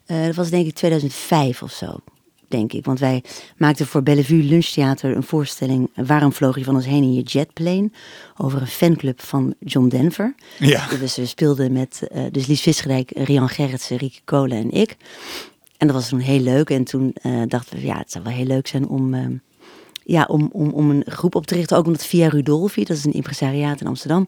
Dat 0.07 0.35
was 0.35 0.51
denk 0.51 0.67
ik 0.67 0.75
2005 0.75 1.63
of 1.63 1.73
zo, 1.73 1.99
denk 2.57 2.73
ik. 2.73 2.85
Want 2.85 2.99
wij 2.99 3.23
maakten 3.57 3.87
voor 3.87 4.03
Bellevue 4.03 4.43
Lunchtheater 4.43 5.17
een 5.17 5.23
voorstelling... 5.23 5.91
Waarom 5.95 6.33
vloog 6.33 6.59
je 6.59 6.65
van 6.65 6.75
ons 6.75 6.87
heen 6.87 7.03
in 7.03 7.15
je 7.15 7.23
jetplane? 7.23 7.91
Over 8.37 8.61
een 8.61 8.67
fanclub 8.67 9.21
van 9.21 9.55
John 9.61 9.89
Denver. 9.89 10.35
Ja. 10.59 10.89
Dus 10.89 11.17
we 11.17 11.27
speelden 11.27 11.73
met 11.73 12.07
eh, 12.11 12.23
dus 12.31 12.47
Lies 12.47 12.61
Visgelijk, 12.61 13.11
Rian 13.15 13.49
Gerritsen, 13.49 13.97
Rieke 13.97 14.21
Kolen 14.25 14.59
en 14.59 14.71
ik. 14.71 14.97
En 15.79 15.87
dat 15.87 15.97
was 15.97 16.09
toen 16.09 16.19
heel 16.19 16.41
leuk. 16.41 16.71
En 16.71 16.85
toen 16.85 17.13
eh, 17.23 17.43
dachten 17.49 17.77
we, 17.77 17.87
ja, 17.87 17.99
het 17.99 18.11
zou 18.11 18.25
wel 18.25 18.33
heel 18.33 18.47
leuk 18.47 18.67
zijn 18.67 18.89
om... 18.89 19.41
ja, 20.05 20.25
om, 20.29 20.49
om, 20.53 20.71
om 20.71 20.91
een 20.91 21.03
groep 21.07 21.35
op 21.35 21.47
te 21.47 21.55
richten. 21.55 21.77
Ook 21.77 21.87
omdat 21.87 22.07
Via 22.07 22.29
Rudolfi, 22.29 22.85
dat 22.85 22.97
is 22.97 23.05
een 23.05 23.13
impresariaat 23.13 23.81
in 23.81 23.87
Amsterdam... 23.87 24.27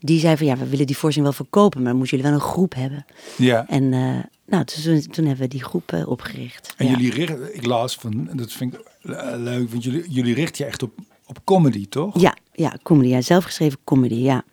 die 0.00 0.20
zei 0.20 0.36
van, 0.36 0.46
ja, 0.46 0.56
we 0.56 0.68
willen 0.68 0.86
die 0.86 0.96
voorstelling 0.96 1.34
wel 1.34 1.44
verkopen... 1.46 1.78
maar 1.82 1.88
dan 1.90 1.98
moeten 1.98 2.16
jullie 2.16 2.32
wel 2.32 2.40
een 2.42 2.48
groep 2.52 2.74
hebben. 2.74 3.04
Ja. 3.36 3.68
En 3.68 3.92
eh, 3.92 4.18
nou, 4.46 4.64
toen, 4.64 5.00
toen 5.10 5.24
hebben 5.24 5.44
we 5.44 5.48
die 5.50 5.62
groep 5.64 5.92
eh, 5.92 6.08
opgericht. 6.08 6.74
En 6.76 6.86
Ja. 6.86 6.90
jullie 6.92 7.12
richten, 7.12 7.54
ik 7.56 7.66
las 7.66 7.94
van, 7.96 8.28
dat 8.32 8.52
vind 8.52 8.74
ik 8.74 8.80
eh, 9.02 9.32
leuk, 9.36 9.70
want 9.70 9.84
jullie, 9.84 10.04
jullie 10.08 10.34
richten 10.34 10.64
je 10.64 10.70
echt 10.70 10.82
op, 10.82 10.92
op 11.26 11.38
comedy, 11.44 11.86
toch? 11.88 12.20
Ja, 12.20 12.36
ja, 12.52 12.74
comedy. 12.82 13.08
Ja, 13.08 13.20
zelfgeschreven 13.20 13.78
comedy, 13.84 14.14
ja. 14.14 14.44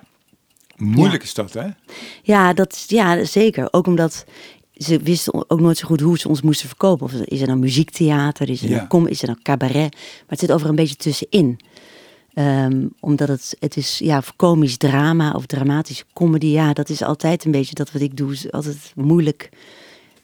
Moeilijk 0.77 1.23
is 1.23 1.33
dat, 1.33 1.53
hè? 1.53 1.67
Ja, 2.23 2.53
dat, 2.53 2.73
is- 2.73 2.85
ja, 2.87 3.23
zeker. 3.25 3.67
Ook 3.71 3.87
omdat 3.87 4.25
ze 4.83 4.99
wisten 4.99 5.49
ook 5.49 5.59
nooit 5.59 5.77
zo 5.77 5.87
goed 5.87 5.99
hoe 6.01 6.17
ze 6.19 6.27
ons 6.27 6.41
moesten 6.41 6.67
verkopen. 6.67 7.05
Of 7.05 7.13
is 7.13 7.41
er 7.41 7.47
nou 7.47 7.59
muziektheater, 7.59 8.49
is 8.49 8.61
er, 8.63 8.69
Ja. 8.69 8.75
nou, 8.75 8.87
com, 8.87 9.07
is 9.07 9.21
er 9.21 9.27
nou 9.27 9.39
cabaret? 9.41 9.93
Maar 9.93 10.23
het 10.27 10.39
zit 10.39 10.51
over 10.51 10.69
een 10.69 10.75
beetje 10.75 10.95
tussenin. 10.95 11.59
Ehm, 12.33 12.85
omdat 12.99 13.27
het, 13.27 13.55
het 13.59 13.77
is 13.77 13.99
ja, 13.99 14.21
komisch 14.35 14.77
drama 14.77 15.31
of 15.31 15.45
dramatische 15.45 16.03
comedy. 16.13 16.45
Ja, 16.45 16.73
dat 16.73 16.89
is 16.89 17.01
altijd 17.01 17.45
een 17.45 17.51
beetje 17.51 17.75
dat 17.75 17.91
wat 17.91 18.01
ik 18.01 18.17
doe. 18.17 18.31
Is 18.31 18.51
altijd 18.51 18.91
moeilijk 18.95 19.49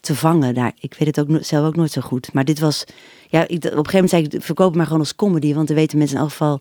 te 0.00 0.14
vangen 0.14 0.54
daar. 0.54 0.72
Ik 0.80 0.94
weet 0.98 1.16
het 1.16 1.20
ook 1.30 1.38
zelf 1.44 1.66
ook 1.66 1.76
nooit 1.76 1.90
zo 1.92 2.00
goed. 2.00 2.32
Maar 2.32 2.44
dit 2.44 2.58
was, 2.58 2.84
ja, 3.28 3.40
ik, 3.48 3.48
op 3.48 3.54
een 3.64 3.70
gegeven 3.70 3.92
moment 3.92 4.10
zei 4.10 4.22
ik, 4.22 4.42
verkoop 4.42 4.66
het 4.66 4.76
maar 4.76 4.86
gewoon 4.86 5.00
als 5.00 5.16
comedy. 5.16 5.54
Want 5.54 5.66
dan 5.66 5.76
weten 5.76 5.98
mensen 5.98 6.16
in 6.16 6.22
elk 6.22 6.30
geval 6.30 6.60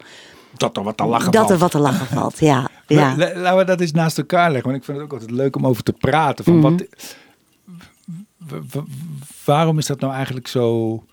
Dat 0.57 0.77
er 0.77 0.83
wat 0.83 0.97
te 0.97 1.05
lachen 1.05 1.31
dat 1.31 1.41
valt. 1.41 1.49
er 1.53 1.57
wat 1.57 1.71
te 1.71 1.79
lachen 1.79 2.05
valt. 2.07 2.39
Ja, 2.39 2.69
ja. 2.87 3.15
La- 3.17 3.33
la- 3.33 3.39
Laten 3.39 3.57
we 3.57 3.63
dat 3.65 3.81
eens 3.81 3.91
naast 3.91 4.17
elkaar 4.17 4.51
leggen. 4.51 4.69
Want 4.69 4.77
ik 4.77 4.83
vind 4.85 4.97
het 4.97 5.05
ook 5.05 5.13
altijd 5.13 5.31
leuk 5.31 5.55
om 5.55 5.67
over 5.67 5.83
te 5.83 5.93
praten. 5.93 6.45
Van 6.45 6.53
Mhm. 6.59 6.61
wat, 6.71 6.83
waarom 9.45 9.77
is 9.77 9.85
dat 9.85 9.99
nou 9.99 10.13
eigenlijk 10.13 10.47
zo... 10.47 11.03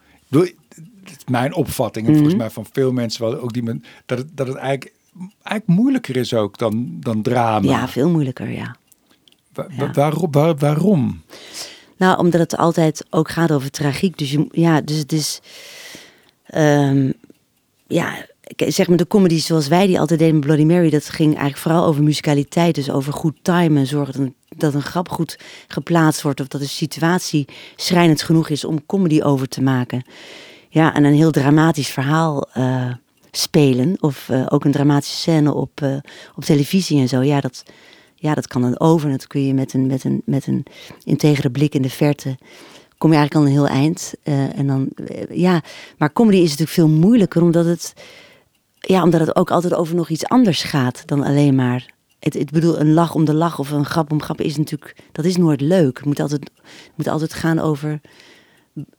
Mijn 1.30 1.54
opvatting, 1.54 2.06
en 2.06 2.12
Mhm. 2.12 2.20
volgens 2.20 2.40
mij 2.42 2.50
van 2.50 2.66
veel 2.72 2.92
mensen 2.92 3.22
wel, 3.30 3.40
ook 3.40 3.52
die 3.52 3.62
men, 3.62 3.84
dat 4.06 4.18
het, 4.18 4.28
dat 4.36 4.46
het 4.46 4.56
eigenlijk, 4.56 4.92
eigenlijk 5.42 5.66
moeilijker 5.80 6.16
is 6.16 6.34
ook 6.34 6.58
dan, 6.58 6.96
dan 7.00 7.22
drama. 7.22 7.70
ja, 7.70 7.88
veel 7.88 8.10
moeilijker, 8.10 8.50
ja. 8.50 8.76
Wa- 9.52 9.66
ja. 9.76 9.90
waarom, 9.92 10.30
waar- 10.30 10.56
waarom? 10.56 11.22
Nou, 11.96 12.18
omdat 12.18 12.40
het 12.40 12.56
altijd 12.56 13.04
ook 13.10 13.30
gaat 13.30 13.52
over 13.52 13.70
tragiek. 13.70 14.18
Dus 14.18 14.30
je, 14.30 14.46
ja, 14.50 14.80
dus 14.80 14.96
het 14.98 15.12
is. 15.12 15.40
ehm, 16.46 17.12
ja, 17.86 18.26
zeg 18.56 18.88
maar 18.88 18.96
de 18.96 19.06
comedy 19.06 19.38
zoals 19.40 19.68
wij 19.68 19.86
die 19.86 20.00
altijd 20.00 20.18
deden 20.18 20.34
met 20.34 20.44
Bloody 20.44 20.64
Mary, 20.64 20.90
dat 20.90 21.08
ging 21.08 21.28
eigenlijk 21.28 21.58
vooral 21.58 21.84
over 21.84 22.02
musicaliteit. 22.02 22.74
Dus 22.74 22.90
over 22.90 23.12
goed 23.12 23.36
timen, 23.42 23.86
zorgen 23.86 24.12
dat 24.12 24.22
een, 24.22 24.34
dat 24.56 24.74
een 24.74 24.82
grap 24.82 25.08
goed 25.08 25.38
geplaatst 25.68 26.22
wordt. 26.22 26.40
Of 26.40 26.48
dat 26.48 26.60
de 26.60 26.66
situatie 26.66 27.48
schrijnend 27.76 28.22
genoeg 28.22 28.48
is 28.48 28.64
om 28.64 28.86
comedy 28.86 29.22
over 29.22 29.48
te 29.48 29.62
maken. 29.62 30.04
Ja, 30.68 30.94
en 30.94 31.04
een 31.04 31.14
heel 31.14 31.30
dramatisch 31.30 31.88
verhaal 31.88 32.48
eh, 32.52 32.90
spelen. 33.30 33.96
Of 34.00 34.28
eh, 34.28 34.46
ook 34.48 34.64
een 34.64 34.72
dramatische 34.72 35.16
scène 35.16 35.54
op, 35.54 35.80
eh, 35.80 35.96
op 36.34 36.44
televisie 36.44 37.00
en 37.00 37.08
zo. 37.08 37.22
Ja, 37.22 37.40
dat, 37.40 37.62
ja, 38.14 38.34
dat 38.34 38.46
kan 38.46 38.62
dan 38.62 38.80
over. 38.80 39.10
Dat 39.10 39.26
kun 39.26 39.46
je 39.46 39.54
met 39.54 39.72
een, 39.72 39.86
met 39.86 40.04
een, 40.04 40.22
met 40.24 40.46
een 40.46 40.64
integere 41.04 41.50
blik 41.50 41.74
in 41.74 41.82
de 41.82 41.90
verte. 41.90 42.36
Kom 42.98 43.10
je 43.10 43.16
eigenlijk 43.16 43.34
al 43.34 43.52
een 43.52 43.58
heel 43.58 43.76
eind. 43.76 44.14
En 44.56 44.66
dan, 44.66 44.88
ja. 45.30 45.62
Maar 45.98 46.12
comedy 46.12 46.36
is 46.36 46.50
natuurlijk 46.50 46.70
veel 46.70 46.88
moeilijker, 46.88 47.42
omdat 47.42 47.64
het, 47.64 47.92
ja, 48.80 49.02
omdat 49.02 49.20
het 49.20 49.36
ook 49.36 49.50
altijd 49.50 49.74
over 49.74 49.94
nog 49.94 50.08
iets 50.08 50.26
anders 50.26 50.62
gaat 50.62 51.02
dan 51.06 51.22
alleen 51.22 51.54
maar. 51.54 51.94
Het, 52.26 52.34
ik 52.34 52.50
bedoel, 52.50 52.80
een 52.80 52.92
lach 52.92 53.14
om 53.14 53.24
de 53.24 53.34
lach 53.34 53.58
of 53.58 53.70
een 53.70 53.84
grap 53.84 54.12
om 54.12 54.22
grap 54.22 54.40
is 54.40 54.56
natuurlijk, 54.56 54.96
dat 55.12 55.24
is 55.24 55.36
nooit 55.36 55.60
leuk. 55.60 55.96
Het 55.96 56.06
moet 56.06 56.20
altijd, 56.20 56.50
moet 56.94 57.08
altijd 57.08 57.34
gaan 57.34 57.58
over, 57.58 58.00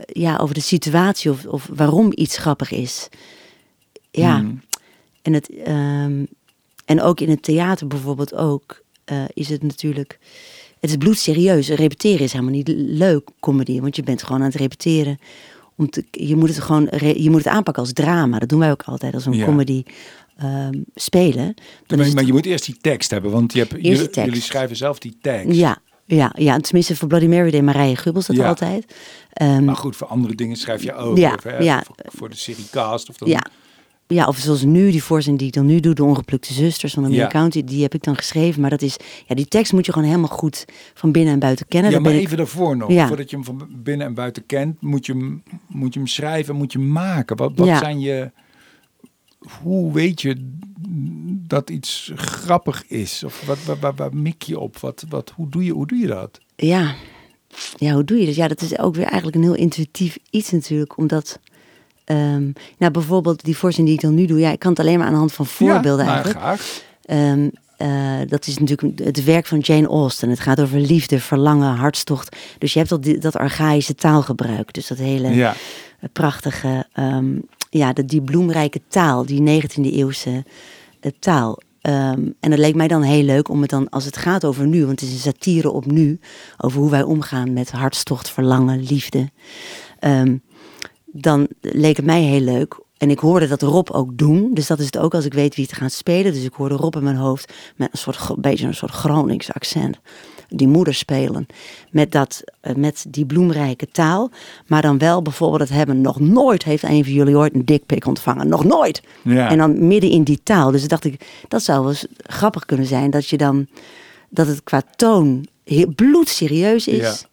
ja, 0.06 0.38
over 0.38 0.56
de 0.56 0.62
situatie 0.62 1.32
of, 1.32 1.46
of 1.46 1.70
waarom 1.74 2.12
iets 2.16 2.38
grappig 2.38 2.72
is. 2.72 3.10
Ja, 4.12 4.40
Hmm. 4.40 4.62
en, 5.22 5.34
het, 5.34 5.50
ehm, 5.50 6.26
en 6.86 7.02
ook 7.02 7.20
in 7.20 7.30
het 7.30 7.44
theater 7.44 7.88
bijvoorbeeld 7.88 8.36
ook, 8.36 8.84
eh, 9.04 9.24
is 9.34 9.50
het 9.50 9.64
natuurlijk... 9.64 10.20
Het 10.80 10.90
is 10.90 10.98
bloedserieus. 10.98 11.70
Repeteren 11.70 12.20
is 12.20 12.32
helemaal 12.32 12.54
niet 12.54 12.68
leuk, 12.76 13.30
comedy. 13.40 13.80
Want 13.80 13.96
je 13.96 14.04
bent 14.04 14.24
gewoon 14.24 14.42
aan 14.42 14.48
het 14.48 14.56
repeteren. 14.56 15.20
Om 15.78 15.90
te, 15.90 16.06
je, 16.12 16.36
moet 16.36 16.50
het 16.50 16.60
gewoon, 16.60 16.90
je 17.16 17.30
moet 17.30 17.44
het 17.44 17.54
aanpakken 17.54 17.84
als 17.84 17.94
drama. 17.94 18.40
Dat 18.40 18.50
doen 18.50 18.60
wij 18.60 18.72
ook 18.72 18.84
altijd 18.84 19.14
als 19.14 19.26
een 19.26 19.34
Ja. 19.34 19.46
comedy 19.46 19.84
ehm, 20.38 20.74
spelen. 20.96 21.54
Dan 21.88 21.98
Maar, 22.00 22.14
maar 22.14 22.24
je 22.26 22.32
moet 22.34 22.46
eerst 22.46 22.66
die 22.66 22.78
tekst 22.82 23.12
hebben, 23.12 23.32
want 23.32 23.54
je 23.54 23.60
hebt, 23.60 23.74
jullie, 24.16 24.42
schrijven 24.42 24.76
zelf 24.76 25.00
die 25.00 25.18
tekst. 25.22 25.58
ja, 25.58 25.78
ja, 26.06 26.34
ja, 26.38 26.60
tenminste 26.60 26.96
voor 26.96 27.08
Bloody 27.08 27.26
Mary 27.26 27.52
deed 27.52 27.62
Marije 27.62 27.96
Gubbels 27.96 28.28
dat 28.28 28.36
Ja. 28.36 28.48
altijd. 28.48 28.86
Ehm, 29.34 29.66
Maar 29.66 29.76
goed, 29.76 29.96
voor 29.96 30.08
andere 30.08 30.36
dingen 30.36 30.56
schrijf 30.56 30.84
je 30.84 30.94
ook. 30.94 31.18
Ja, 31.18 31.34
of, 31.34 31.44
hè, 31.44 31.58
ja. 31.58 31.84
Voor, 31.86 31.96
voor 32.06 32.30
de 32.30 32.36
serie 32.36 32.66
Cast. 32.72 33.10
Of 33.10 33.18
dan, 33.18 33.30
ja, 33.30 33.42
ja, 34.08 34.28
of 34.28 34.38
zoals 34.38 34.64
nu, 34.64 34.92
die 34.92 35.04
voorzin 35.04 35.38
die 35.38 35.48
ik 35.48 35.54
dan 35.54 35.66
nu 35.66 35.80
doe, 35.80 35.94
de 35.94 36.04
ongeplukte 36.04 36.54
zusters 36.54 36.94
van 36.94 37.04
de 37.04 37.10
Ja. 37.12 37.28
County, 37.28 37.64
die 37.64 37.82
heb 37.82 37.94
ik 37.94 38.04
dan 38.04 38.16
geschreven. 38.16 38.62
Maar 38.62 38.70
dat 38.70 38.82
is, 38.82 38.98
ja, 39.28 39.36
die 39.36 39.48
tekst 39.48 39.74
moet 39.74 39.86
je 39.86 39.92
gewoon 39.94 40.08
helemaal 40.08 40.30
goed 40.38 40.66
van 40.94 41.12
binnen 41.12 41.34
en 41.34 41.40
buiten 41.40 41.68
kennen. 41.68 41.92
Ja, 41.92 42.00
maar 42.00 42.14
ik- 42.14 42.20
even 42.22 42.38
daarvoor 42.38 42.78
nog. 42.78 42.92
Ja. 42.92 43.08
Voordat 43.08 43.30
je 43.30 43.36
hem 43.36 43.46
van 43.46 43.68
binnen 43.84 44.08
en 44.08 44.14
buiten 44.14 44.46
kent, 44.46 44.82
moet 44.82 45.06
je 45.06 45.12
hem, 45.14 45.44
moet 45.68 45.94
je 45.94 46.00
hem 46.00 46.08
schrijven, 46.08 46.56
moet 46.56 46.72
je 46.72 46.80
hem 46.80 46.92
maken. 46.92 47.38
Wat, 47.38 47.52
wat 47.56 47.68
Ja. 47.68 47.78
zijn 47.78 48.00
je... 48.00 48.32
Hoe 49.62 49.94
weet 49.94 50.22
je 50.22 50.36
dat 51.48 51.70
iets 51.70 52.12
grappig 52.16 52.88
is? 52.88 53.24
Of 53.24 53.46
wat, 53.46 53.64
waar, 53.64 53.80
waar, 53.80 53.96
waar 53.96 54.16
mik 54.16 54.42
je 54.42 54.60
op? 54.60 54.78
Wat, 54.78 55.06
wat, 55.10 55.32
hoe, 55.36 55.50
doe 55.50 55.64
je, 55.64 55.72
hoe 55.72 55.88
doe 55.88 55.98
je 55.98 56.08
dat? 56.08 56.40
Ja. 56.56 56.96
ja, 57.78 57.94
hoe 57.94 58.04
doe 58.04 58.18
je 58.20 58.26
dat? 58.26 58.36
Ja, 58.36 58.48
dat 58.48 58.62
is 58.62 58.80
ook 58.80 58.96
weer 58.96 59.06
eigenlijk 59.06 59.36
een 59.36 59.42
heel 59.44 59.56
intuïtief 59.56 60.18
iets 60.30 60.52
natuurlijk. 60.52 60.98
Omdat, 60.98 61.40
ehm, 62.08 62.52
nou 62.78 62.92
bijvoorbeeld 62.92 63.44
die 63.44 63.58
voorzin 63.58 63.86
die 63.86 63.94
ik 63.94 64.02
dan 64.02 64.16
nu 64.16 64.26
doe. 64.26 64.40
Ja, 64.40 64.52
ik 64.52 64.60
kan 64.60 64.70
het 64.70 64.80
alleen 64.80 64.98
maar 64.98 65.08
aan 65.08 65.14
de 65.14 65.20
hand 65.20 65.34
van 65.34 65.46
voorbeelden 65.46 66.06
ja, 66.06 66.12
nou, 66.12 66.24
eigenlijk. 66.24 66.40
graag. 66.40 66.82
Ehm, 67.06 67.50
eh, 67.78 68.28
dat 68.28 68.48
is 68.48 68.58
natuurlijk 68.58 69.00
het 69.00 69.24
werk 69.24 69.46
van 69.46 69.60
Jane 69.60 69.88
Austen. 69.88 70.30
Het 70.30 70.40
gaat 70.40 70.62
over 70.62 70.80
liefde, 70.80 71.20
verlangen, 71.20 71.76
hartstocht. 71.76 72.36
Dus 72.58 72.74
je 72.74 72.80
hebt 72.80 72.90
dat, 72.90 73.22
dat 73.22 73.36
archaïsche 73.36 73.96
taalgebruik. 73.96 74.74
Dus 74.74 74.88
dat 74.88 74.98
hele 74.98 75.30
Ja, 75.30 75.56
prachtige, 76.14 76.86
ehm, 76.94 77.36
ja, 77.70 77.94
die 77.94 78.22
bloemrijke 78.22 78.82
taal, 78.88 79.26
die 79.26 79.42
19e 79.42 79.92
eeuwse 79.92 80.44
eh, 81.00 81.12
taal. 81.20 81.60
En 82.40 82.52
het 82.52 82.58
leek 82.58 82.76
mij 82.76 82.88
dan 82.88 83.02
heel 83.02 83.24
leuk 83.24 83.50
om 83.50 83.62
het 83.62 83.70
dan, 83.70 83.90
als 83.90 84.06
het 84.06 84.18
gaat 84.18 84.46
over 84.46 84.68
nu, 84.68 84.86
want 84.86 85.00
het 85.00 85.10
is 85.10 85.16
een 85.16 85.22
satire 85.22 85.72
op 85.72 85.86
nu, 85.86 86.20
over 86.58 86.80
hoe 86.80 86.90
wij 86.90 87.04
omgaan 87.04 87.54
met 87.54 87.72
hartstocht, 87.72 88.30
verlangen, 88.30 88.84
liefde. 88.84 89.30
Ehm, 90.00 90.38
dan 91.22 91.48
leek 91.62 91.98
het 91.98 92.06
mij 92.06 92.22
heel 92.22 92.42
leuk. 92.42 92.80
En 92.98 93.10
ik 93.10 93.20
hoorde 93.20 93.48
dat 93.48 93.62
Rob 93.62 93.90
ook 93.92 94.18
doen. 94.18 94.54
Dus 94.54 94.68
dat 94.68 94.80
is 94.80 94.86
het 94.86 94.98
ook 94.98 95.14
als 95.14 95.26
ik 95.26 95.34
weet 95.34 95.56
wie 95.56 95.66
het 95.66 95.78
gaat 95.78 95.92
spelen. 95.92 96.34
Dus 96.34 96.44
ik 96.44 96.54
hoorde 96.54 96.76
Rob 96.76 96.96
in 96.96 97.04
mijn 97.04 97.16
hoofd 97.16 97.54
met 97.76 97.90
een 97.92 97.98
soort, 97.98 98.42
beetje 98.42 98.68
een 98.68 98.74
soort 98.74 98.92
Gronings 98.92 99.54
accent. 99.54 99.98
Die 100.50 100.68
moeder 100.68 100.94
spelen. 100.94 101.46
Met, 101.92 102.12
dat, 102.12 102.44
eh, 102.62 102.76
met 102.76 103.06
die 103.10 103.26
bloemrijke 103.26 103.88
taal. 103.88 104.32
Maar 104.68 104.82
dan 104.82 104.98
wel 104.98 105.22
bijvoorbeeld 105.22 105.62
het 105.62 105.70
hebben. 105.70 106.02
Nog 106.02 106.20
nooit 106.20 106.64
heeft 106.64 106.84
een 106.84 107.04
van 107.04 107.14
jullie 107.14 107.38
ooit 107.38 107.54
een 107.54 107.66
dikpik 107.66 108.06
ontvangen. 108.06 108.48
Nog 108.48 108.64
nooit. 108.64 109.02
ja. 109.24 109.50
En 109.50 109.58
dan 109.58 109.88
midden 109.88 110.10
in 110.10 110.24
die 110.24 110.40
taal. 110.44 110.72
Dus 110.72 110.88
dacht 110.88 111.06
ik, 111.06 111.26
dat 111.48 111.64
zou 111.64 111.80
wel 111.80 111.90
eens 111.90 112.06
grappig 112.18 112.66
kunnen 112.66 112.86
zijn. 112.86 113.10
Dat 113.10 113.28
je 113.28 113.38
dan, 113.38 113.68
dat 114.30 114.48
het 114.48 114.64
qua 114.64 114.82
toon 114.96 115.46
heel 115.64 115.94
bloedserieus 115.96 116.88
is. 116.88 116.98
Ja. 116.98 117.28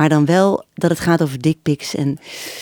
Maar 0.00 0.08
dan 0.08 0.24
wel 0.24 0.64
dat 0.74 0.90
het 0.90 1.00
gaat 1.00 1.22
over 1.22 1.40
dickpics 1.40 1.94
en 1.94 2.18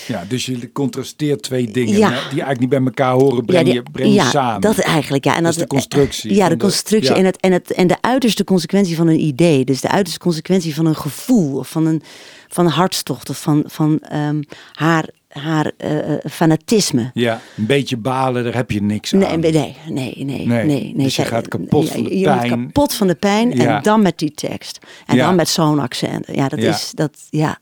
ja, 0.06 0.24
dus 0.28 0.46
je 0.46 0.72
contrasteert 0.72 1.42
twee 1.42 1.70
dingen 1.70 1.98
Ja. 1.98 2.08
die 2.08 2.16
eigenlijk 2.18 2.60
niet 2.60 2.68
bij 2.68 2.78
elkaar 2.82 3.12
horen, 3.12 3.44
breng, 3.44 3.64
die- 3.64 3.74
je, 3.74 3.82
breng 3.92 4.08
je 4.08 4.14
ja, 4.14 4.30
samen. 4.30 4.60
dat 4.60 4.78
eigenlijk, 4.78 5.24
ja. 5.24 5.36
En 5.36 5.42
Dat 5.42 5.52
is 5.52 5.58
de 5.58 5.66
constructie 5.66 6.34
Ja, 6.34 6.48
de 6.48 6.56
constructie 6.56 7.10
ja. 7.10 7.16
En, 7.18 7.24
het, 7.24 7.40
en, 7.40 7.52
het, 7.52 7.72
en 7.72 7.86
de 7.86 7.96
uiterste 8.00 8.44
consequentie 8.44 8.96
van 8.96 9.06
een 9.08 9.20
idee. 9.20 9.64
Dus 9.64 9.80
de 9.80 9.88
uiterste 9.88 10.20
consequentie 10.20 10.74
van 10.74 10.86
een 10.86 10.96
gevoel 10.96 11.58
of 11.58 11.68
van 11.68 11.86
een, 11.86 12.02
van 12.48 12.64
een 12.64 12.70
hartstocht 12.72 13.30
of 13.30 13.38
van, 13.40 13.62
van 13.66 13.98
ehm, 14.00 14.42
haar, 14.72 15.08
haar 15.38 15.72
eh, 15.76 15.98
eh, 16.14 16.18
fanatisme. 16.30 17.10
Ja, 17.14 17.40
een 17.56 17.66
beetje 17.66 17.96
balen, 17.96 18.44
daar 18.44 18.54
heb 18.54 18.70
je 18.70 18.82
niks 18.82 19.12
Nee, 19.12 19.26
aan. 19.26 19.40
nee, 19.40 19.52
nee, 19.52 19.76
nee, 19.88 20.14
nee, 20.24 20.46
Nee, 20.46 20.64
nee. 20.64 20.94
dus 21.04 21.16
je 21.16 21.24
gaat 21.24 21.48
kapot 21.48 21.86
ja, 21.86 21.92
van 21.94 22.02
de 22.04 22.18
je 22.18 22.24
pijn. 22.24 22.48
kapot 22.48 22.94
van 22.94 23.06
de 23.06 23.14
pijn 23.14 23.50
Ja. 23.56 23.76
en 23.76 23.82
dan 23.82 24.02
met 24.02 24.18
die 24.18 24.32
tekst. 24.32 24.78
En 25.06 25.16
Ja. 25.16 25.26
dan 25.26 25.34
met 25.34 25.48
zo'n 25.48 25.78
accent. 25.78 26.26
Ja, 26.32 26.48
dat 26.48 26.58
is, 26.58 26.90
dat, 26.94 27.10
ja. 27.30 27.58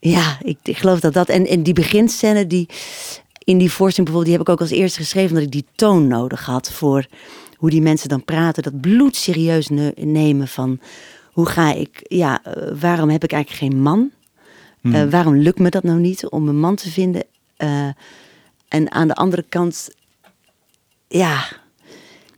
Ja, 0.00 0.38
ik, 0.42 0.58
ik 0.62 0.76
geloof 0.76 1.00
dat 1.00 1.12
dat, 1.12 1.28
en, 1.28 1.46
en 1.46 1.62
die 1.62 1.74
beginscène 1.74 2.46
die, 2.46 2.68
in 3.44 3.58
die 3.58 3.70
voorstelling 3.70 4.10
bijvoorbeeld, 4.10 4.24
die 4.24 4.32
heb 4.32 4.42
ik 4.42 4.48
ook 4.48 4.60
als 4.60 4.70
eerste 4.70 4.98
geschreven, 5.00 5.28
omdat 5.28 5.44
ik 5.44 5.52
die 5.52 5.66
toon 5.74 6.06
nodig 6.06 6.44
had 6.44 6.72
voor 6.72 7.06
hoe 7.56 7.70
die 7.70 7.82
mensen 7.82 8.08
dan 8.08 8.24
praten. 8.24 8.62
Dat 8.62 8.80
bloedserieus 8.80 9.68
ne- 9.68 9.92
nemen 9.96 10.48
van, 10.48 10.80
hoe 11.32 11.46
ga 11.46 11.72
ik, 11.74 12.00
ja, 12.02 12.40
eh, 12.44 12.52
waarom 12.80 13.08
heb 13.10 13.24
ik 13.24 13.32
eigenlijk 13.32 13.62
geen 13.72 13.82
man? 13.82 14.10
Eh, 14.82 15.02
waarom 15.10 15.36
lukt 15.36 15.58
me 15.58 15.68
dat 15.68 15.82
nou 15.82 15.98
niet 15.98 16.26
om 16.28 16.48
een 16.48 16.58
man 16.60 16.74
te 16.76 16.90
vinden? 16.90 17.24
Eh, 17.56 17.88
en 18.68 18.90
aan 18.92 19.08
de 19.08 19.14
andere 19.14 19.44
kant, 19.48 19.90
ja, 21.08 21.44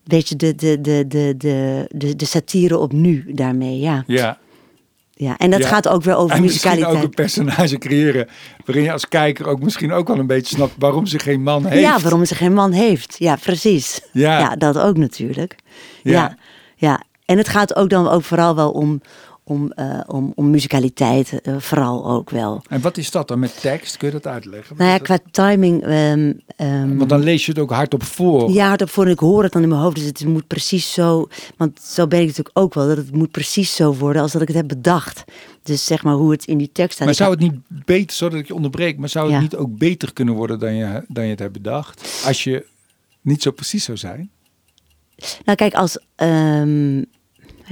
weet 0.05 0.29
je, 0.29 0.37
de, 0.37 0.55
de, 0.55 0.81
de, 0.81 1.05
de, 1.09 1.35
de, 1.39 1.87
de, 1.91 2.17
de 2.17 2.25
satire 2.25 2.79
op 2.79 2.93
nu 2.93 3.25
daarmee, 3.35 3.79
ja. 3.79 4.05
Ja. 4.07 4.39
ja. 5.15 5.37
En 5.39 5.51
dat 5.51 5.61
Ja. 5.61 5.69
gaat 5.69 5.89
ook 5.89 6.03
weer 6.03 6.17
over 6.17 6.37
En 6.37 6.43
misschien 6.43 6.71
ook 6.71 6.77
musicaliteit. 6.77 7.05
een 7.09 7.15
personage 7.25 7.79
creëren 7.79 8.29
waarin 8.65 8.85
je 8.85 8.93
als 8.93 9.09
kijker 9.09 9.47
ook 9.47 9.63
misschien 9.63 9.93
ook 9.93 10.09
wel 10.09 10.19
een 10.19 10.27
beetje 10.27 10.57
snapt 10.57 10.75
waarom 10.79 11.07
ze 11.07 11.19
geen 11.19 11.43
man 11.43 11.65
heeft. 11.67 11.83
Ja, 11.83 11.99
waarom 12.01 12.25
ze 12.25 12.35
geen 12.35 12.53
man 12.55 12.73
heeft. 12.73 13.17
Ja, 13.19 13.37
precies. 13.37 14.01
Ja. 14.13 14.39
Ja, 14.39 14.57
dat 14.57 14.79
ook 14.79 14.97
natuurlijk. 14.97 15.57
Ja. 16.03 16.13
Ja. 16.13 16.37
ja, 16.77 17.03
En 17.25 17.39
het 17.39 17.49
gaat 17.49 17.77
ook 17.77 17.91
dan 17.91 18.09
ook 18.09 18.23
vooral 18.23 18.55
wel 18.55 18.71
om, 18.71 19.01
om, 19.53 19.73
eh, 19.73 20.01
om, 20.07 20.33
om 20.35 20.51
musicaliteit, 20.51 21.41
eh, 21.41 21.57
vooral 21.59 22.07
ook 22.07 22.31
wel. 22.31 22.63
En 22.69 22.81
wat 22.81 22.97
is 22.97 23.11
dat 23.11 23.29
dan 23.29 23.39
met 23.39 23.61
tekst? 23.61 23.97
Kun 23.97 24.07
je 24.09 24.13
dat 24.15 24.27
uitleggen? 24.27 24.77
Nou 24.77 24.91
ja, 24.91 24.99
qua 24.99 25.19
timing. 25.31 25.83
ehm, 25.83 26.33
ehm? 26.57 26.97
Want 26.97 27.09
dan 27.11 27.21
lees 27.23 27.45
je 27.47 27.53
het 27.53 27.61
ook 27.61 27.71
hardop 27.71 28.03
voor. 28.03 28.51
Ja, 28.51 28.69
hardop 28.69 28.91
voor 28.91 29.05
en 29.05 29.11
ik 29.11 29.19
hoor 29.19 29.43
het 29.43 29.53
dan 29.53 29.63
in 29.63 29.69
mijn 29.69 29.81
hoofd. 29.81 29.97
Dus 29.97 30.05
het 30.05 30.25
moet 30.25 30.47
precies 30.47 30.93
zo. 30.93 31.29
Want 31.57 31.81
zo 31.83 32.07
ben 32.07 32.21
ik 32.21 32.27
natuurlijk 32.27 32.59
ook 32.59 32.75
wel. 32.75 32.87
Dat 32.89 32.97
het 32.97 33.13
moet 33.15 33.31
precies 33.31 33.75
zo 33.75 33.95
worden 33.95 34.23
als 34.23 34.33
dat 34.33 34.43
ik 34.43 34.49
het 34.49 34.57
heb 34.57 34.69
bedacht. 34.69 35.25
Dus 35.63 35.85
zeg 35.85 36.03
maar 36.03 36.15
hoe 36.15 36.31
het 36.31 36.45
in 36.45 36.59
die 36.59 36.71
tekst 36.73 36.93
staat. 36.95 37.07
Maar 37.07 37.15
zou 37.17 37.31
het 37.31 37.41
niet 37.41 37.55
beter, 37.85 38.17
zodat 38.17 38.39
ik 38.39 38.47
je 38.47 38.55
onderbreek, 38.55 38.99
maar 38.99 39.09
zou 39.09 39.25
het 39.27 39.35
Ja. 39.35 39.41
niet 39.41 39.57
ook 39.57 39.79
beter 39.79 40.13
kunnen 40.13 40.35
worden 40.35 40.59
dan 40.59 40.75
je, 40.75 41.05
dan 41.09 41.25
je 41.25 41.31
het 41.31 41.39
hebt 41.39 41.53
bedacht? 41.53 42.23
Als 42.27 42.45
je 42.45 42.67
niet 43.21 43.43
zo 43.43 43.51
precies 43.51 43.85
zou 43.85 43.99
zijn? 43.99 44.31
Nou, 45.45 45.57
kijk, 45.57 45.75
als. 45.75 45.99
ehm, 46.15 47.03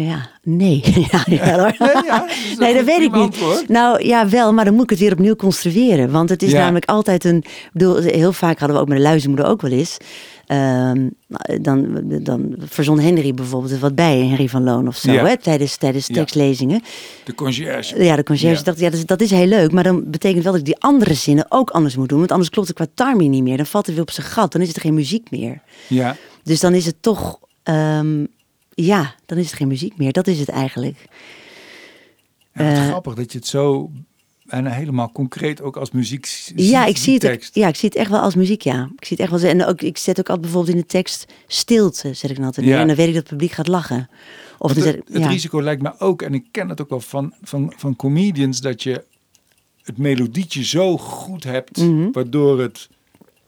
ja, 0.03 0.29
nee. 0.43 0.83
ja, 1.11 1.25
ja, 1.27 1.59
hoor. 1.59 1.75
Nee, 1.79 2.05
ja, 2.07 2.19
dat 2.19 2.59
nee, 2.59 2.75
dat 2.75 2.85
weet 2.85 3.01
ik 3.01 3.13
niet. 3.13 3.23
antwoord. 3.23 3.69
Nou 3.69 4.05
ja, 4.07 4.29
wel, 4.29 4.53
maar 4.53 4.65
dan 4.65 4.75
moet 4.75 4.83
ik 4.85 4.91
het 4.91 4.99
weer 4.99 5.13
opnieuw 5.13 5.37
construeren. 5.37 6.11
Want 6.11 6.29
het 6.29 6.43
is 6.43 6.53
namelijk 6.53 6.85
altijd 6.85 7.25
een. 7.25 7.37
Ik 7.37 7.71
bedoel, 7.73 7.97
heel 7.97 8.33
vaak 8.33 8.59
hadden 8.59 8.77
we 8.77 8.83
ook 8.83 8.89
met 8.89 8.97
de 8.97 9.03
luizenmoeder 9.03 9.47
ook 9.47 9.61
wel 9.63 9.71
eens. 9.71 9.97
ehm, 10.47 11.09
dan, 11.61 12.03
dan 12.23 12.55
verzon 12.59 12.99
Henry 13.01 13.35
bijvoorbeeld 13.35 13.79
wat 13.79 13.95
bij, 13.95 14.17
Henry 14.19 14.49
van 14.49 14.63
Loon 14.65 14.87
of 14.89 14.97
zo, 14.97 15.13
Ja. 15.13 15.25
hè, 15.27 15.37
tijdens, 15.39 15.77
tijdens 15.77 16.07
Ja. 16.07 16.15
tekstlezingen. 16.15 16.83
De 17.25 17.35
conciërge. 17.35 18.05
Ja, 18.05 18.17
de 18.17 18.23
conciërge 18.23 18.57
Ja. 18.59 18.63
dacht, 18.63 18.79
ja, 18.79 18.91
dat 18.91 18.99
is, 18.99 19.07
dat 19.07 19.21
is 19.21 19.31
heel 19.31 19.47
leuk. 19.47 19.73
Maar 19.73 19.83
dan 19.85 20.11
betekent 20.11 20.43
wel 20.43 20.53
dat 20.53 20.61
ik 20.61 20.67
die 20.67 20.79
andere 20.81 21.15
zinnen 21.15 21.47
ook 21.49 21.71
anders 21.71 21.97
moet 21.97 22.09
doen. 22.09 22.19
Want 22.19 22.31
anders 22.31 22.51
klopt 22.51 22.69
het 22.69 22.77
qua 22.77 22.87
timing 23.07 23.31
niet 23.31 23.43
meer. 23.43 23.57
Dan 23.57 23.67
valt 23.67 23.87
het 23.87 23.95
weer 23.95 24.05
op 24.05 24.11
zijn 24.11 24.27
gat. 24.27 24.53
Dan 24.53 24.61
is 24.61 24.69
het 24.69 24.81
geen 24.81 24.95
muziek 24.95 25.31
meer. 25.31 25.63
Ja. 25.87 26.17
Dus 26.43 26.61
dan 26.61 26.75
is 26.75 26.87
het 26.87 26.97
toch, 27.03 27.39
ehm, 27.63 28.25
ja, 28.75 29.15
dan 29.27 29.39
is 29.39 29.47
het 29.47 29.55
geen 29.55 29.69
muziek 29.69 29.97
meer. 29.97 30.13
Dat 30.13 30.27
is 30.27 30.39
het 30.39 30.49
eigenlijk. 30.49 30.97
Ja, 32.55 32.65
wat 32.69 32.77
Eh. 32.77 32.87
grappig 32.87 33.15
dat 33.15 33.33
je 33.33 33.39
het 33.39 33.47
zo 33.47 33.91
bijna 34.45 34.71
helemaal 34.71 35.13
concreet 35.13 35.63
ook 35.63 35.77
als 35.77 35.91
muziek 35.91 36.27
ziet, 36.27 36.53
ja, 36.69 36.85
ik 36.87 36.97
zie 36.97 37.13
het, 37.13 37.23
tekst. 37.23 37.55
ja, 37.55 37.69
ik 37.69 37.77
zie 37.77 37.89
het 37.89 37.99
echt 37.99 38.11
wel 38.11 38.21
als 38.21 38.35
muziek, 38.35 38.63
ja. 38.63 38.91
Ik 38.97 39.05
zie 39.05 39.17
het 39.17 39.31
echt 39.31 39.43
wel. 39.43 39.51
En 39.51 39.65
ook, 39.65 39.83
ik 39.83 39.99
zet 39.99 40.19
ook 40.19 40.29
altijd 40.29 40.41
bijvoorbeeld 40.41 40.75
in 40.75 40.81
de 40.81 40.87
tekst 40.89 41.33
stilte, 41.47 42.15
zet 42.15 42.31
ik 42.31 42.37
dan 42.37 42.45
altijd 42.45 42.67
neer. 42.67 42.79
En 42.79 42.87
dan 42.87 42.97
weet 42.97 43.09
ik 43.09 43.15
dat 43.15 43.23
het 43.23 43.33
publiek 43.33 43.53
gaat 43.53 43.69
lachen. 43.69 44.09
Of 44.59 44.73
dan 44.73 44.83
het, 44.87 44.95
zet 44.95 45.09
het 45.15 45.23
ja. 45.23 45.29
risico 45.29 45.63
lijkt 45.63 45.83
me 45.83 45.99
ook, 45.99 46.23
en 46.23 46.35
ik 46.35 46.45
ken 46.51 46.69
het 46.69 46.81
ook 46.81 46.89
wel 46.89 47.01
van, 47.01 47.35
van, 47.43 47.73
van 47.77 47.97
comedians, 47.97 48.61
dat 48.61 48.83
je 48.83 49.05
het 49.83 49.99
melodietje 49.99 50.65
zo 50.65 50.99
goed 50.99 51.45
hebt, 51.45 51.77
Mhm. 51.77 52.11
waardoor 52.13 52.61
het 52.61 52.89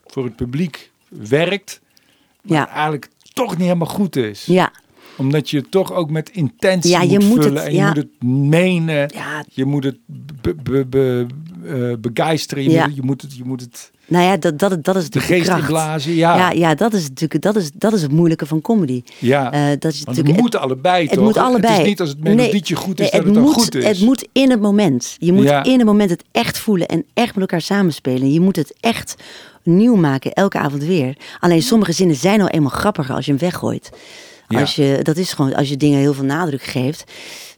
voor 0.05 0.23
het 0.25 0.35
publiek 0.35 0.91
werkt, 1.07 1.81
maar 2.41 2.57
Ja. 2.57 2.67
eigenlijk 2.69 3.09
toch 3.33 3.51
niet 3.51 3.61
helemaal 3.67 3.87
goed 3.87 4.15
is. 4.15 4.45
Ja, 4.45 4.71
Omdat 5.17 5.49
je 5.49 5.57
het 5.57 5.71
toch 5.71 5.93
ook 5.93 6.09
met 6.09 6.29
intentie 6.29 6.91
Ja, 6.91 7.01
je 7.01 7.19
moet, 7.19 7.27
moet 7.29 7.43
vullen 7.43 7.57
het- 7.57 7.65
en 7.67 7.71
je 7.71 7.77
ja. 7.77 7.87
moet 7.87 7.95
het 7.97 8.23
menen. 8.23 9.11
ja, 9.13 9.43
Je 9.49 9.65
moet 9.65 9.83
het 9.83 9.97
be, 10.41 10.55
be, 10.63 10.85
be- 10.85 11.25
eh, 11.65 11.93
begeisteren, 11.99 12.63
je, 12.63 12.69
Ja. 12.69 12.85
moet, 12.85 12.95
je, 12.95 13.01
moet 13.01 13.21
het, 13.21 13.35
je 13.35 13.43
moet 13.43 13.61
het 13.61 13.91
nou 14.07 14.23
ja, 14.25 14.37
dat, 14.37 14.59
dat, 14.59 14.83
dat 14.83 14.95
is 14.95 15.09
de 15.09 15.19
natuurlijk 15.19 15.33
geest 15.33 15.45
kracht. 15.45 15.61
inblazen. 15.61 16.13
Ja, 16.13 16.35
Ja, 16.37 16.49
ja, 16.51 16.69
ja, 16.69 16.75
dat 16.75 16.93
is 16.93 17.07
natuurlijk 17.07 17.41
dat 17.41 17.55
is, 17.55 17.71
dat 17.73 17.93
is 17.93 18.01
het 18.01 18.11
moeilijke 18.11 18.45
van 18.45 18.61
comedy. 18.61 19.03
Eh, 19.21 19.29
dat 19.29 19.61
is 19.63 19.79
want 19.81 19.83
het 19.83 20.05
natuurlijk, 20.05 20.39
moet 20.39 20.55
allebei 20.55 21.03
het 21.05 21.13
toch? 21.13 21.23
moet 21.23 21.37
allebei. 21.37 21.73
Het 21.73 21.81
is 21.81 21.87
niet 21.87 21.99
als 21.99 22.09
het 22.09 22.23
melodietje 22.23 22.75
goed 22.75 22.99
is, 22.99 23.11
nee, 23.11 23.21
dat 23.21 23.33
het, 23.35 23.43
moet, 23.43 23.53
goed 23.53 23.75
is. 23.75 23.83
Het 23.85 23.99
moet 24.01 24.27
in 24.31 24.49
het 24.49 24.61
moment. 24.61 25.15
Je 25.19 25.33
moet 25.33 25.43
Ja. 25.43 25.63
in 25.63 25.77
het 25.77 25.87
moment 25.87 26.09
het 26.09 26.23
echt 26.31 26.57
voelen 26.57 26.87
en 26.87 27.05
echt 27.13 27.27
met 27.33 27.39
elkaar 27.41 27.61
samenspelen. 27.61 28.31
Je 28.33 28.39
moet 28.39 28.55
het 28.55 28.73
echt 28.79 29.15
nieuw 29.63 29.95
maken, 29.95 30.33
elke 30.33 30.57
avond 30.57 30.83
weer. 30.83 31.17
Alleen 31.39 31.61
sommige 31.61 31.91
zinnen 31.91 32.15
zijn 32.15 32.37
nou 32.37 32.49
eenmaal 32.49 32.71
grappiger 32.71 33.15
als 33.15 33.25
je 33.25 33.31
hem 33.31 33.39
weggooit. 33.39 33.89
Ja. 34.53 34.59
Als 34.61 34.75
je, 34.75 34.99
dat 35.01 35.17
is 35.17 35.33
gewoon, 35.33 35.55
als 35.55 35.69
je 35.69 35.77
dingen 35.77 35.99
heel 35.99 36.13
veel 36.13 36.23
nadruk 36.25 36.63
geeft. 36.63 37.03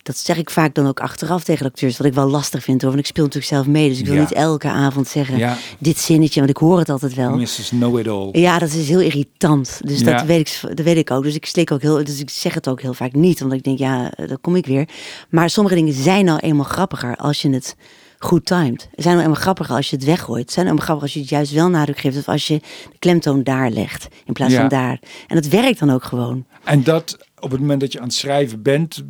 Dat 0.03 0.17
zeg 0.17 0.37
ik 0.37 0.49
vaak 0.49 0.73
dan 0.75 0.87
ook 0.87 0.99
achteraf 0.99 1.43
tegen 1.43 1.65
acteurs. 1.65 1.97
Wat 1.97 2.07
ik 2.07 2.13
wel 2.13 2.29
lastig 2.29 2.63
vind 2.63 2.81
hoor. 2.81 2.89
Want 2.89 3.01
ik 3.03 3.07
speel 3.09 3.23
natuurlijk 3.23 3.53
zelf 3.53 3.67
mee. 3.67 3.89
Dus 3.89 3.99
ik 3.99 4.05
wil 4.05 4.13
Ja. 4.13 4.19
niet 4.19 4.31
elke 4.33 4.67
avond 4.67 5.07
zeggen 5.07 5.37
Ja. 5.37 5.57
dit 5.79 5.99
zinnetje. 5.99 6.39
Want 6.39 6.51
ik 6.51 6.57
hoor 6.57 6.77
het 6.77 6.89
altijd 6.89 7.13
wel. 7.13 7.35
Mrs. 7.37 7.69
Know-it-all. 7.69 8.29
Ja, 8.31 8.59
dat 8.59 8.73
is 8.73 8.87
heel 8.87 8.99
irritant. 9.01 9.79
Dus 9.83 10.03
dat, 10.03 10.23
weet 10.23 10.39
ik, 10.63 10.75
dat 10.75 10.85
weet 10.85 10.97
ik 10.97 11.11
ook. 11.11 11.23
Dus 11.23 11.35
ik 11.35 11.45
slik 11.45 11.71
ook 11.71 11.81
heel. 11.81 12.03
Dus 12.03 12.19
ik 12.19 12.29
zeg 12.29 12.53
het 12.53 12.67
ook 12.67 12.81
heel 12.81 12.93
vaak 12.93 13.13
niet. 13.13 13.41
Omdat 13.41 13.57
ik 13.57 13.63
denk, 13.63 13.77
ja, 13.77 14.11
daar 14.15 14.37
kom 14.41 14.55
ik 14.55 14.65
weer. 14.65 14.87
Maar 15.29 15.49
sommige 15.49 15.75
dingen 15.75 15.93
zijn 15.93 16.25
nou 16.25 16.39
eenmaal 16.39 16.65
grappiger 16.65 17.15
als 17.15 17.41
je 17.41 17.49
het 17.49 17.75
goed 18.19 18.45
timed. 18.45 18.87
Het 18.91 19.03
zijn 19.03 19.15
helemaal 19.15 19.35
grappiger 19.41 19.75
als 19.75 19.89
je 19.89 19.95
het 19.95 20.05
weggooit. 20.05 20.41
Het 20.41 20.51
zijn 20.51 20.65
helemaal 20.65 20.85
grappig 20.85 21.03
als 21.05 21.13
je 21.13 21.19
het 21.19 21.29
juist 21.29 21.51
wel 21.51 21.69
nadruk 21.69 21.97
geeft. 21.99 22.17
Of 22.17 22.27
als 22.27 22.47
je 22.47 22.59
de 22.91 22.97
klemtoon 22.99 23.43
daar 23.43 23.69
legt 23.69 24.07
in 24.25 24.33
plaats 24.33 24.53
Ja. 24.53 24.59
van 24.59 24.69
daar. 24.69 24.99
En 25.27 25.35
dat 25.35 25.47
werkt 25.47 25.79
dan 25.79 25.89
ook 25.91 26.03
gewoon. 26.03 26.45
En 26.65 26.83
dat 26.83 27.17
op 27.39 27.51
het 27.51 27.59
moment 27.59 27.79
dat 27.81 27.91
je 27.91 27.99
aan 27.99 28.05
het 28.05 28.13
schrijven 28.13 28.61
bent, 28.61 29.03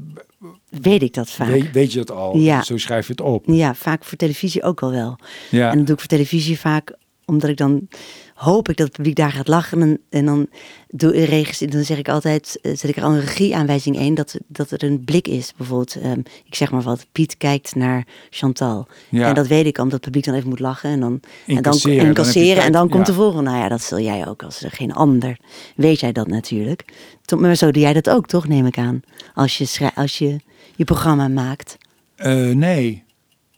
Weet 0.69 1.01
ik 1.01 1.13
dat 1.13 1.29
vaak. 1.29 1.47
weet, 1.47 1.71
weet 1.71 1.93
je 1.93 1.99
het 1.99 2.11
al. 2.11 2.37
Ja. 2.37 2.63
Zo 2.63 2.77
schrijf 2.77 3.05
je 3.07 3.11
het 3.11 3.21
op. 3.21 3.43
Ja, 3.47 3.75
vaak 3.75 4.03
voor 4.03 4.17
televisie 4.17 4.63
ook 4.63 4.79
wel 4.79 4.91
wel. 4.91 5.17
Ja. 5.51 5.71
En 5.71 5.77
dat 5.77 5.85
doe 5.85 5.95
ik 5.95 6.01
voor 6.01 6.09
televisie 6.09 6.59
vaak 6.59 6.95
omdat 7.25 7.49
ik 7.49 7.57
dan 7.57 7.87
hoop 8.35 8.69
ik 8.69 8.77
dat 8.77 8.87
het 8.87 8.95
publiek 8.95 9.15
daar 9.15 9.31
gaat 9.31 9.47
lachen. 9.47 9.81
En, 9.81 9.99
en 10.09 10.25
dan, 10.25 10.47
doe, 10.87 11.25
regis- 11.25 11.57
dan 11.59 11.83
zeg 11.83 11.97
ik 11.97 12.09
altijd, 12.09 12.59
eh, 12.61 12.71
zet 12.75 12.89
ik 12.89 12.95
er 12.97 13.03
al 13.03 13.11
een 13.13 13.19
regieaanwijzing 13.19 13.99
in, 13.99 14.13
dat, 14.15 14.35
dat 14.47 14.71
er 14.71 14.83
een 14.83 15.03
blik 15.05 15.27
is. 15.27 15.53
Bijvoorbeeld, 15.57 15.95
ehm, 15.95 16.19
ik 16.45 16.55
zeg 16.55 16.71
maar 16.71 16.81
wat, 16.81 17.05
Piet 17.11 17.37
kijkt 17.37 17.75
naar 17.75 18.05
Chantal. 18.29 18.87
Ja. 19.09 19.27
En 19.27 19.33
dat 19.33 19.47
weet 19.47 19.65
ik, 19.65 19.77
omdat 19.77 19.93
het 19.93 20.01
publiek 20.01 20.25
dan 20.25 20.33
even 20.33 20.49
moet 20.49 20.59
lachen. 20.59 20.89
En 20.89 20.99
dan 20.99 21.11
en 21.11 21.61
dan, 21.61 21.73
Incasseren, 22.05 22.63
En 22.63 22.71
dan 22.71 22.89
komt 22.89 23.05
de 23.05 23.13
volgende. 23.13 23.49
Nou 23.49 23.61
ja, 23.63 23.69
dat 23.69 23.81
zul 23.81 23.99
jij 23.99 24.27
ook 24.27 24.43
als 24.43 24.61
er 24.63 24.71
geen 24.71 24.93
ander. 24.93 25.37
Weet 25.75 25.99
jij 25.99 26.11
dat 26.11 26.27
natuurlijk. 26.27 26.85
Toch- 27.21 27.39
Maar 27.39 27.55
zo 27.55 27.71
doe 27.71 27.81
jij 27.81 27.93
dat 27.93 28.09
ook, 28.09 28.27
toch, 28.27 28.47
neem 28.47 28.65
ik 28.65 28.77
aan. 28.77 29.01
Als 29.33 29.57
je, 29.57 29.65
schrij- 29.65 29.91
als 29.95 30.17
je 30.17 30.35
je 30.75 30.83
programma 30.83 31.27
maakt. 31.27 31.77
Eh, 32.15 32.33
nee. 32.49 33.03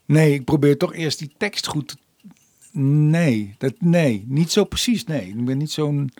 Nee, 0.06 0.32
ik 0.34 0.44
probeer 0.44 0.76
toch 0.78 0.94
eerst 0.94 1.18
die 1.18 1.30
tekst 1.38 1.66
goed 1.66 1.88
te... 1.88 1.96
Nee, 2.80 3.54
dat, 3.58 3.72
nee, 3.78 4.24
niet 4.28 4.52
zo 4.52 4.64
precies, 4.64 5.04
nee. 5.04 5.28
Ik 5.28 5.44
ben 5.44 5.58
niet 5.58 5.70
zo'n... 5.70 6.10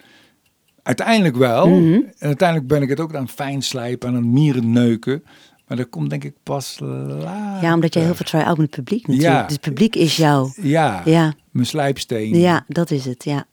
Uiteindelijk 0.83 1.37
wel. 1.37 1.68
Mhm. 1.68 1.92
En 1.92 2.27
uiteindelijk 2.27 2.68
ben 2.68 2.83
ik 2.83 2.88
het 2.88 3.01
ook 3.01 3.14
aan 3.14 3.29
fijn 3.29 3.62
slijpen, 3.62 4.09
aan 4.09 4.14
het 4.14 4.25
mieren 4.25 4.73
neuken. 4.73 5.23
Maar 5.66 5.77
dat 5.77 5.88
komt 5.88 6.11
denk 6.11 6.25
ik 6.25 6.35
pas 6.42 6.79
later. 6.81 7.62
Ja, 7.62 7.75
omdat 7.75 7.94
jij 7.94 8.03
heel 8.03 8.14
veel 8.14 8.27
try-out 8.27 8.59
met 8.59 8.66
het 8.66 8.85
publiek 8.85 9.07
natuurlijk. 9.07 9.37
Ja. 9.37 9.42
Dus 9.42 9.53
het 9.53 9.61
publiek 9.61 9.97
is 9.97 10.16
jou. 10.16 10.51
Ja, 10.62 11.03
Ja, 11.05 11.35
mijn 11.51 11.66
slijpsteen. 11.66 12.38
ja, 12.38 12.64
dat 12.68 12.90
is 12.90 13.05
het, 13.05 13.25
ja. 13.25 13.47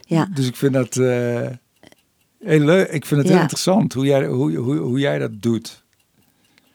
Ja, 0.00 0.28
Dus 0.34 0.46
ik 0.46 0.56
vind 0.56 0.72
dat 0.72 0.96
eh, 0.96 1.46
heel 2.38 2.60
leuk. 2.60 2.88
Ik 2.90 3.06
vind 3.06 3.20
het 3.20 3.30
heel 3.30 3.40
interessant 3.40 3.92
hoe 3.92 4.06
jij, 4.06 4.26
hoe, 4.26 4.56
hoe, 4.56 4.76
hoe 4.76 4.98
jij 4.98 5.18
dat 5.18 5.42
doet. 5.42 5.79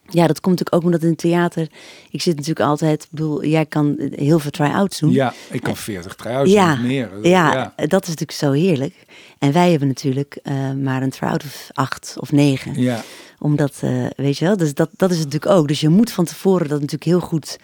Ja, 0.10 0.28
dat 0.28 0.40
komt 0.40 0.60
natuurlijk 0.60 0.76
ook 0.76 0.84
omdat 0.84 1.02
in 1.02 1.10
het 1.10 1.18
theater... 1.18 1.68
Ik 2.10 2.22
zit 2.22 2.36
natuurlijk 2.36 2.68
altijd... 2.70 3.04
Ik 3.04 3.10
bedoel, 3.12 3.46
jij 3.46 3.66
kan 3.66 3.96
heel 4.12 4.40
veel 4.40 4.52
try-outs 4.52 5.00
doen. 5.00 5.12
Ja, 5.12 5.34
ik 5.50 5.62
kan 5.62 5.76
40 5.76 6.16
trouwens, 6.16 6.52
ja, 6.52 6.76
meer. 6.76 7.10
ja, 7.28 7.74
dat 7.76 8.04
is 8.04 8.10
natuurlijk 8.10 8.32
zo 8.32 8.52
heerlijk. 8.52 9.06
En 9.40 9.52
wij 9.52 9.70
hebben 9.70 9.88
natuurlijk 9.88 10.40
eh, 10.44 10.72
maar 10.72 11.02
een 11.02 11.10
try-out 11.10 11.44
of 11.44 11.68
acht 11.74 12.16
of 12.20 12.32
negen. 12.32 12.82
ja. 12.82 13.04
Omdat, 13.40 13.78
eh, 13.82 14.06
weet 14.16 14.38
je 14.38 14.46
wel, 14.46 14.58
dus 14.58 14.74
dat, 14.74 14.90
dat 14.98 15.12
is 15.12 15.20
het 15.20 15.26
natuurlijk 15.26 15.60
ook. 15.60 15.68
Dus 15.68 15.80
je 15.80 15.90
moet 15.90 16.12
van 16.12 16.26
tevoren 16.26 16.68
dat 16.68 16.80
natuurlijk 16.80 17.04
heel 17.04 17.20
goed 17.20 17.60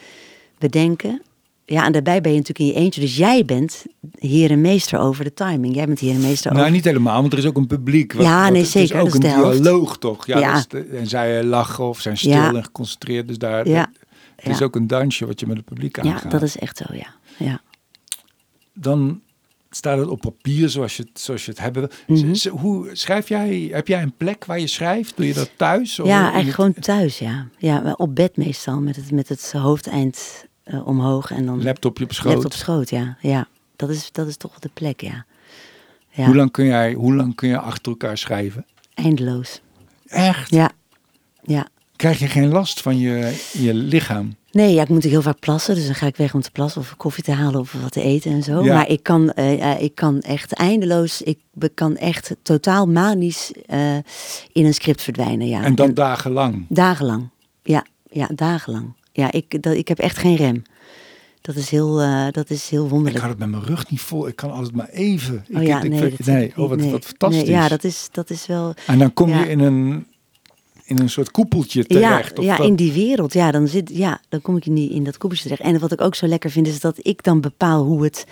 bedenken. 0.58 1.21
Ja, 1.65 1.86
en 1.86 1.91
daarbij 1.91 2.21
ben 2.21 2.32
je 2.32 2.38
natuurlijk 2.38 2.69
in 2.69 2.76
je 2.80 2.86
eentje. 2.86 3.02
Dus 3.02 3.15
jij 3.17 3.45
bent 3.45 3.86
heer 4.19 4.52
en 4.52 4.62
meester 4.62 5.00
over 5.00 5.24
de 5.24 5.34
timing. 5.34 5.76
Jij 5.76 5.86
bent 5.86 6.00
heer 6.00 6.13
en 6.13 6.21
meester 6.21 6.50
Nou, 6.52 6.62
over... 6.63 6.76
niet 6.76 6.84
helemaal, 6.86 7.21
want 7.21 7.34
er 7.34 7.39
is 7.39 7.45
ook 7.45 7.58
een 7.58 7.67
publiek. 7.67 8.13
Wat, 8.13 8.26
Ja, 8.26 8.43
wat- 8.43 8.52
nee, 8.52 8.62
het 8.62 8.71
zeker, 8.71 8.95
is 8.95 9.02
ook 9.02 9.12
dat 9.12 9.24
is 9.24 9.32
een 9.34 9.41
dialoog, 9.62 9.97
toch? 9.97 10.26
Ja, 10.28 10.39
Ja. 10.39 10.63
de- 10.67 10.80
en 10.84 11.08
zij 11.08 11.43
lachen 11.43 11.84
of 11.88 12.00
zijn 12.00 12.17
stil 12.17 12.32
Ja. 12.32 12.54
en 12.54 12.63
geconcentreerd. 12.63 13.28
Dus 13.28 13.38
daar, 13.38 13.67
Ja, 13.67 13.89
het 14.36 14.47
is 14.50 14.58
ja. 14.58 14.65
ook 14.65 14.76
een 14.76 14.88
dansje 14.88 15.26
wat 15.26 15.39
je 15.39 15.47
met 15.47 15.58
het 15.58 15.65
publiek 15.65 16.04
Ja, 16.04 16.12
aangaat. 16.13 16.32
dat 16.32 16.41
is 16.41 16.58
echt 16.58 16.78
zo, 16.78 16.84
ja. 16.93 17.08
ja. 17.38 17.62
Dan 18.74 19.21
staat 19.69 19.97
het 19.97 20.08
op 20.08 20.19
papier 20.21 20.69
zoals 20.69 20.97
je 20.97 21.04
het, 21.04 21.19
zoals 21.21 21.45
je 21.45 21.52
het 21.52 21.60
hebben. 21.60 21.89
Mhm. 22.08 22.47
Hoe 22.50 22.89
schrijf 22.93 23.28
jij? 23.28 23.69
Heb 23.71 23.88
jij 23.88 24.02
een 24.02 24.13
plek 24.17 24.45
waar 24.45 24.60
je 24.60 24.67
schrijft? 24.67 25.15
Doe 25.17 25.28
je 25.28 25.34
dat 25.34 25.52
thuis? 25.58 26.00
Of 26.00 26.08
Ja, 26.08 26.13
eigenlijk 26.17 26.45
het- 26.45 26.56
gewoon 26.56 26.74
thuis, 26.74 27.19
ja. 27.19 27.47
Ja, 27.58 27.93
op 27.97 28.15
bed 28.15 28.38
meestal, 28.38 28.80
met 28.80 28.95
het, 28.95 29.12
met 29.12 29.30
het 29.30 29.52
hoofdeind 29.58 30.45
eh, 30.63 30.88
omhoog 30.88 31.32
en 31.32 31.45
dan 31.45 31.63
Laptopje 31.63 32.04
op 32.04 32.13
schoot. 32.13 32.34
laptop 32.34 32.52
op 32.52 32.58
schoot, 32.58 32.89
ja. 32.89 33.17
ja. 33.21 33.47
Dat, 33.76 33.89
is, 33.89 34.12
dat 34.12 34.28
is 34.28 34.38
toch 34.38 34.52
wel 34.52 34.60
de 34.60 34.69
plek, 34.74 35.02
ja. 35.02 35.26
ja. 36.10 36.26
Hoe, 36.26 36.36
lang 36.36 36.52
kun 36.52 36.65
jij, 36.65 36.93
hoe 36.93 37.15
lang 37.15 37.36
kun 37.36 37.50
je 37.50 37.58
achter 37.58 37.91
elkaar 37.91 38.17
schrijven? 38.17 38.65
Eindeloos. 38.93 39.62
Echt? 40.08 40.50
Ja. 40.50 40.71
Ja. 41.41 41.67
Krijg 41.95 42.19
je 42.19 42.28
geen 42.28 42.47
last 42.47 42.82
van 42.82 43.00
je, 43.00 43.41
je 43.54 43.74
lichaam? 43.74 44.36
Nee, 44.52 44.74
ja, 44.74 44.82
ik 44.82 44.89
moet 44.89 45.04
heel 45.04 45.21
vaak 45.21 45.39
plassen, 45.39 45.76
dus 45.76 45.86
dan 45.86 45.95
ga 45.95 46.06
ik 46.06 46.15
weg 46.15 46.34
om 46.34 46.41
te 46.41 46.52
plassen 46.52 46.82
of 46.82 46.97
koffie 46.97 47.24
te 47.24 47.32
halen 47.32 47.60
of 47.60 47.71
wat 47.82 47.91
te 47.91 48.02
eten 48.02 48.32
en 48.32 48.43
zo. 48.43 48.63
Ja. 48.63 48.74
Maar 48.74 48.89
ik 48.89 49.04
kan, 49.04 49.32
eh, 49.32 49.82
ik 49.82 49.95
kan 49.95 50.19
echt 50.19 50.54
eindeloos, 50.54 51.21
ik 51.21 51.39
kan 51.74 51.95
echt 51.95 52.36
totaal 52.41 52.86
manisch 52.86 53.52
eh, 53.65 53.95
in 54.52 54.65
een 54.65 54.74
script 54.74 55.02
verdwijnen, 55.02 55.47
ja. 55.47 55.63
En 55.63 55.76
dan 55.76 55.93
dagenlang? 55.93 56.65
Dagenlang. 56.69 57.30
Ja, 57.63 57.86
ja, 58.10 58.30
dagenlang. 58.36 58.93
Ja, 59.12 59.32
ik, 59.32 59.62
dat, 59.62 59.74
ik 59.76 59.88
heb 59.88 60.00
echt 60.00 60.17
geen 60.17 60.36
rem. 60.36 60.62
Dat 61.41 61.56
is 61.56 61.69
heel, 61.69 62.02
eh, 62.02 62.26
dat 62.32 62.50
is 62.50 62.69
heel 62.69 62.84
Ik 62.84 62.89
wonderlijk. 62.89 63.21
had 63.21 63.30
het 63.30 63.39
met 63.39 63.50
mijn 63.50 63.63
rug 63.63 63.89
niet 63.89 64.02
vol. 64.02 64.28
Ik 64.28 64.36
kan 64.36 64.52
altijd 64.52 64.76
maar 64.76 64.89
even. 64.89 65.45
oh 65.54 65.62
ik, 65.62 65.67
ja, 65.67 65.82
ik 65.82 65.89
nee, 65.89 66.15
nee. 66.26 66.45
ik 66.47 66.58
Oh, 66.58 66.67
wat, 66.67 66.78
niet. 66.78 66.80
Nee. 66.86 66.91
wat 66.91 67.06
fantastisch. 67.06 67.47
Ja, 67.47 67.67
dat 67.67 67.84
is, 67.84 68.08
dat 68.12 68.30
is 68.30 68.45
wel... 68.45 68.74
En 68.88 69.00
dan 69.00 69.13
kom 69.13 69.30
Ja. 69.30 69.39
je 69.39 69.50
in 69.50 69.60
een, 69.60 70.06
in 70.84 71.00
een 71.00 71.10
soort 71.10 71.32
koepeltje 71.32 71.86
terecht. 71.86 72.32
ja, 72.36 72.39
of 72.41 72.43
ja 72.45 72.63
in 72.65 72.76
die 72.76 72.91
wereld. 72.91 73.34
Ja, 73.34 73.52
dan, 73.52 73.67
zit, 73.67 73.89
ja, 73.93 74.21
dan 74.30 74.41
kom 74.41 74.58
ik 74.58 74.65
in, 74.65 74.76
die, 74.76 74.89
in 74.89 75.04
dat 75.04 75.17
koepeltje 75.17 75.50
terecht. 75.50 75.62
En 75.74 75.80
wat 75.80 75.91
ik 75.91 76.02
ook 76.02 76.15
zo 76.15 76.28
lekker 76.28 76.50
vind, 76.52 76.67
is 76.67 76.80
dat 76.80 76.97
ik 77.02 77.24
dan 77.24 77.41
bepaal 77.41 77.84
hoe, 77.84 78.04
het, 78.04 78.26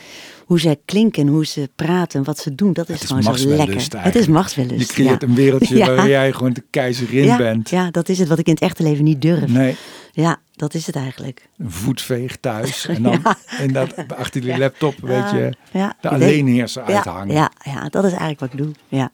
hoe 0.49 0.59
zij 0.59 0.77
klinken, 0.85 1.27
hoe 1.27 1.45
ze 1.45 1.69
praten, 1.75 2.23
wat 2.23 2.37
ze 2.37 2.55
doen. 2.55 2.73
Dat 2.73 2.89
is, 2.89 2.93
Het 2.93 3.03
is 3.03 3.09
gewoon 3.09 3.37
zo 3.37 3.49
lekker. 3.49 3.87
Het 3.97 4.15
is 4.15 4.27
machtswellust. 4.27 4.87
Je 4.87 4.93
creëert 4.93 5.21
ja. 5.21 5.27
een 5.27 5.35
wereldje 5.35 5.75
Ja. 5.85 5.93
waar 5.95 6.07
jij 6.07 6.31
gewoon 6.31 6.53
de 6.53 6.63
keizerin 6.69 7.23
ja, 7.25 7.37
bent. 7.37 7.69
Ja, 7.69 7.91
dat 7.91 8.09
is 8.09 8.19
het 8.19 8.27
wat 8.27 8.39
ik 8.39 8.47
in 8.47 8.53
het 8.53 8.61
echte 8.61 8.83
leven 8.83 9.03
niet 9.03 9.21
durf. 9.21 9.47
Nee, 9.47 9.75
Ja, 10.11 10.37
dat 10.55 10.73
is 10.73 10.85
het 10.85 10.95
eigenlijk. 10.95 11.49
een 11.57 11.71
voetveeg 11.71 12.37
thuis. 12.37 12.85
En 12.87 13.03
dan 13.03 13.21
in 13.61 13.73
dat, 13.73 13.93
achter 14.17 14.41
die 14.41 14.57
laptop, 14.57 14.95
weet 15.01 15.29
je, 15.31 15.53
de 16.01 16.09
alleenheerser 16.09 16.83
ja, 16.87 16.95
uithangen. 16.95 17.35
Ja, 17.35 17.51
ja, 17.63 17.89
dat 17.89 18.03
is 18.03 18.11
eigenlijk 18.11 18.39
wat 18.39 18.51
ik 18.53 18.57
doe. 18.57 18.71
Ja. 18.87 19.11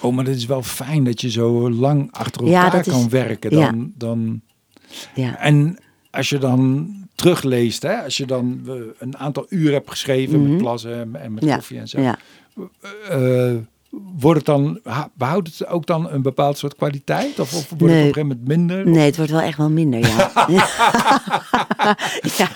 Oh, 0.00 0.14
maar 0.14 0.24
het 0.24 0.36
is 0.36 0.46
wel 0.46 0.62
fijn 0.62 1.04
dat 1.04 1.20
je 1.20 1.30
zo 1.30 1.70
lang 1.70 2.12
achter 2.12 2.46
elkaar 2.46 2.78
is- 2.80 2.86
kan 2.92 3.08
werken. 3.08 3.50
Dan, 3.50 3.92
dan, 3.96 4.40
Ja. 5.14 5.38
En 5.38 5.78
als 6.10 6.28
je 6.28 6.38
dan 6.38 6.88
terugleest, 7.14 7.82
hè, 7.82 8.02
als 8.02 8.16
je 8.16 8.26
dan 8.26 8.60
eh, 8.66 8.72
een 8.98 9.16
aantal 9.16 9.46
uur 9.48 9.72
hebt 9.72 9.90
geschreven 9.90 10.40
met 10.42 10.50
Mhm. 10.50 10.58
plassen 10.58 11.00
en- 11.00 11.16
en 11.16 11.34
met 11.34 11.44
koffie 11.54 11.78
en 11.78 11.88
zo. 11.88 12.00
ja. 12.00 12.18
eh, 13.10 13.52
wordt 14.18 14.36
het 14.38 14.46
dan, 14.46 14.80
behoudt 15.14 15.48
het 15.58 15.66
ook 15.68 15.86
dan 15.86 16.10
een 16.10 16.22
bepaald 16.22 16.58
soort 16.58 16.74
kwaliteit? 16.76 17.40
Of, 17.40 17.54
of 17.54 17.68
wordt 17.68 17.70
het 17.70 17.80
op 17.82 17.88
een 17.88 17.96
gegeven 17.98 18.26
moment 18.26 18.48
minder? 18.48 18.86
Nee, 18.88 19.04
het 19.06 19.16
wordt 19.16 19.30
wel 19.30 19.40
echt 19.40 19.56
wel 19.58 19.70
minder, 19.70 20.00
ja. 20.00 20.30
ja 22.36 22.48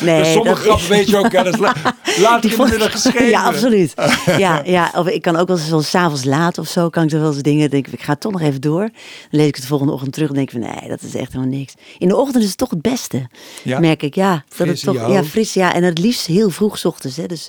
nee, 0.00 0.24
Sommige 0.24 0.44
dat- 0.44 0.58
grappen 0.58 0.88
weet 0.88 1.08
je 1.08 1.16
ook, 1.18 1.32
hè, 1.32 1.42
dat 1.42 1.54
is 1.54 1.60
la- 1.60 1.74
later 2.20 2.50
Die 2.50 2.58
middag 2.58 2.90
geschreven. 2.90 3.28
Ja, 3.28 3.42
absoluut. 3.44 3.94
Ja, 4.38 4.62
ja, 4.64 4.92
of 4.94 5.06
ik 5.08 5.22
kan 5.22 5.36
ook 5.36 5.48
wel 5.48 5.58
eens 5.58 5.90
s'avonds 5.90 6.24
laat 6.24 6.58
of 6.58 6.68
zo, 6.68 6.88
kan 6.88 7.04
ik 7.04 7.12
er 7.12 7.20
wel 7.20 7.32
eens 7.32 7.42
dingen, 7.42 7.70
denk 7.70 7.86
ik, 7.86 7.92
ik 7.92 8.02
ga 8.02 8.14
toch 8.16 8.32
nog 8.32 8.40
even 8.40 8.60
door. 8.60 8.80
Dan 8.80 8.90
lees 9.30 9.46
ik 9.46 9.54
het 9.54 9.62
de 9.62 9.68
volgende 9.68 9.92
ochtend 9.92 10.12
terug 10.12 10.28
en 10.28 10.34
denk 10.34 10.50
ik 10.52 10.60
van, 10.62 10.70
nee, 10.78 10.88
dat 10.88 11.02
is 11.02 11.14
echt 11.14 11.32
helemaal 11.32 11.54
niks. 11.58 11.74
In 11.98 12.08
de 12.08 12.16
ochtend 12.16 12.42
is 12.42 12.48
het 12.48 12.58
toch 12.58 12.70
het 12.70 12.82
beste, 12.82 13.28
Ja? 13.62 13.78
merk 13.80 14.02
ik. 14.02 14.14
Ja, 14.14 14.32
dat 14.32 14.42
Fris 14.48 14.82
het 14.82 14.94
toch, 14.96 15.08
ja, 15.12 15.24
fris, 15.24 15.54
ja. 15.54 15.74
En 15.74 15.82
het 15.82 15.98
liefst 15.98 16.26
heel 16.26 16.50
vroeg 16.50 16.78
's 16.78 16.84
ochtends, 16.84 17.16
hè. 17.16 17.26
Dus, 17.26 17.48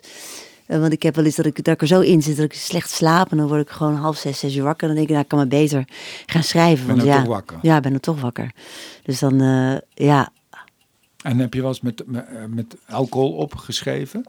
want 0.65 0.93
ik 0.93 1.04
heb 1.04 1.15
wel 1.15 1.26
eens 1.26 1.36
dat 1.36 1.45
ik, 1.45 1.63
dat 1.63 1.73
ik 1.73 1.82
er 1.82 1.88
zo 1.88 1.99
in 1.99 2.21
zit 2.21 2.36
dat 2.36 2.45
ik 2.45 2.54
slecht 2.54 2.89
slaap 2.89 3.32
en 3.32 3.38
dan 3.38 3.47
word 3.47 3.62
ik 3.62 3.69
gewoon 3.69 3.95
half 3.95 4.17
zes, 4.17 4.39
zes 4.39 4.56
uur 4.56 4.63
wakker. 4.63 4.88
Dan 4.88 4.95
denk 4.95 5.08
ik, 5.08 5.13
nou, 5.13 5.23
ik 5.23 5.30
kan 5.30 5.39
maar 5.39 5.47
beter 5.47 5.88
gaan 6.26 6.43
schrijven. 6.43 6.88
Ben 6.88 6.95
want 6.95 7.08
ja, 7.08 7.17
toch 7.17 7.28
wakker. 7.28 7.58
Ja, 7.62 7.76
ik 7.76 7.82
ben 7.82 7.91
dan 7.91 7.99
toch 7.99 8.21
wakker. 8.21 8.52
Dus 9.04 9.19
dan, 9.19 9.41
eh, 9.41 9.78
ja, 10.08 10.32
En 11.21 11.39
heb 11.39 11.54
je 11.54 11.62
wel 11.62 11.69
eens 11.69 11.82
met, 11.82 12.04
met, 12.06 12.26
met 12.49 12.76
alcohol 12.88 13.32
opgeschreven? 13.32 14.26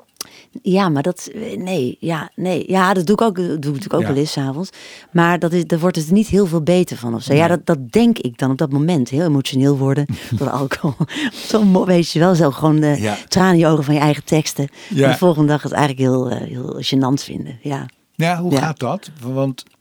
Ja, 0.63 0.89
maar 0.89 1.03
dat, 1.03 1.31
eh, 1.35 1.57
nee, 1.57 1.97
ja, 2.01 2.31
nee. 2.35 2.65
Ja, 2.67 2.95
dat 2.95 3.07
doe 3.07 3.15
ik 3.17 3.23
ook, 3.23 3.37
dat 3.37 3.47
doe 3.47 3.55
ik 3.57 3.63
natuurlijk 3.65 3.95
ook 3.95 4.01
Ja. 4.01 4.07
wel 4.07 4.17
eens 4.17 4.33
's 4.33 4.37
avonds. 4.37 4.71
Maar 5.13 5.39
dat 5.39 5.53
is, 5.53 5.67
daar 5.67 5.79
wordt 5.79 5.97
het 5.97 6.11
niet 6.11 6.27
heel 6.27 6.47
veel 6.47 6.63
beter 6.63 6.97
van 6.97 7.15
of 7.15 7.23
zo. 7.23 7.35
Ja, 7.35 7.49
dat, 7.49 7.67
dat 7.67 7.93
denk 7.93 8.19
ik 8.19 8.39
dan 8.39 8.51
op 8.51 8.59
dat 8.59 8.73
moment. 8.73 9.09
Heel 9.09 9.25
emotioneel 9.27 9.79
worden 9.79 10.07
door 10.39 10.51
alcohol. 10.51 11.07
Zo 11.49 11.85
weet 11.85 12.11
je 12.11 12.19
wel, 12.19 12.35
zo 12.35 12.51
gewoon 12.51 12.81
de 12.81 12.97
Ja. 13.01 13.17
tranen 13.29 13.53
in 13.53 13.59
je 13.59 13.67
ogen 13.67 13.85
van 13.85 13.95
je 13.95 14.01
eigen 14.01 14.25
teksten. 14.25 14.69
Ja. 14.89 15.05
En 15.05 15.11
de 15.11 15.17
volgende 15.19 15.49
dag 15.49 15.63
het 15.63 15.73
eigenlijk 15.73 16.09
heel, 16.11 16.31
eh, 16.31 16.41
heel 16.49 16.81
gênant 16.83 17.23
vinden. 17.25 17.59
Ja. 17.63 17.87
Ja, 18.17 18.41
hoe 18.41 18.57
gaat 18.57 18.79
dat? 18.79 19.11
Want 19.23 19.63
eh, 19.67 19.74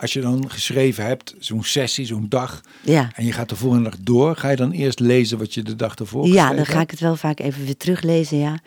als 0.00 0.12
je 0.12 0.20
dan 0.20 0.50
geschreven 0.50 1.04
hebt, 1.04 1.34
zo'n 1.38 1.64
sessie, 1.64 2.06
zo'n 2.06 2.26
dag, 2.28 2.60
Ja. 2.82 3.10
en 3.14 3.24
je 3.24 3.32
gaat 3.32 3.48
de 3.48 3.56
volgende 3.56 3.90
dag 3.90 3.98
door, 4.00 4.36
ga 4.36 4.48
je 4.50 4.56
dan 4.56 4.70
eerst 4.70 5.00
lezen 5.00 5.38
wat 5.38 5.54
je 5.54 5.62
de 5.62 5.76
dag 5.76 5.94
ervoor 5.94 6.26
Ja, 6.26 6.54
dan 6.54 6.66
ga 6.66 6.80
ik 6.80 6.90
het 6.90 7.00
wel 7.00 7.16
vaak 7.16 7.40
even 7.40 7.64
weer 7.64 7.76
teruglezen, 7.76 8.38
ja. 8.38 8.58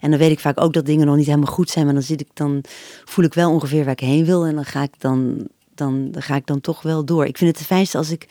En 0.00 0.10
dan 0.10 0.18
weet 0.18 0.30
ik 0.30 0.40
vaak 0.40 0.60
ook 0.60 0.72
dat 0.72 0.86
dingen 0.86 1.06
nog 1.06 1.16
niet 1.16 1.26
helemaal 1.26 1.52
goed 1.52 1.70
zijn, 1.70 1.84
maar 1.84 1.94
dan 1.94 2.02
zit 2.02 2.20
ik 2.20 2.28
dan 2.34 2.60
voel 3.04 3.24
ik 3.24 3.34
wel 3.34 3.50
ongeveer 3.52 3.84
waar 3.84 3.92
ik 3.92 4.00
heen 4.00 4.24
wil 4.24 4.44
en 4.46 4.54
dan 4.54 4.64
ga 4.64 4.82
ik 4.82 4.92
dan 4.98 5.46
dan, 5.74 6.10
dan 6.10 6.22
ga 6.22 6.36
ik 6.36 6.46
dan 6.46 6.60
toch 6.60 6.82
wel 6.82 7.04
door. 7.04 7.26
Ik 7.26 7.36
vind 7.38 7.50
het 7.50 7.58
het 7.58 7.68
fijnste 7.68 7.98
als 7.98 8.10
ik 8.10 8.26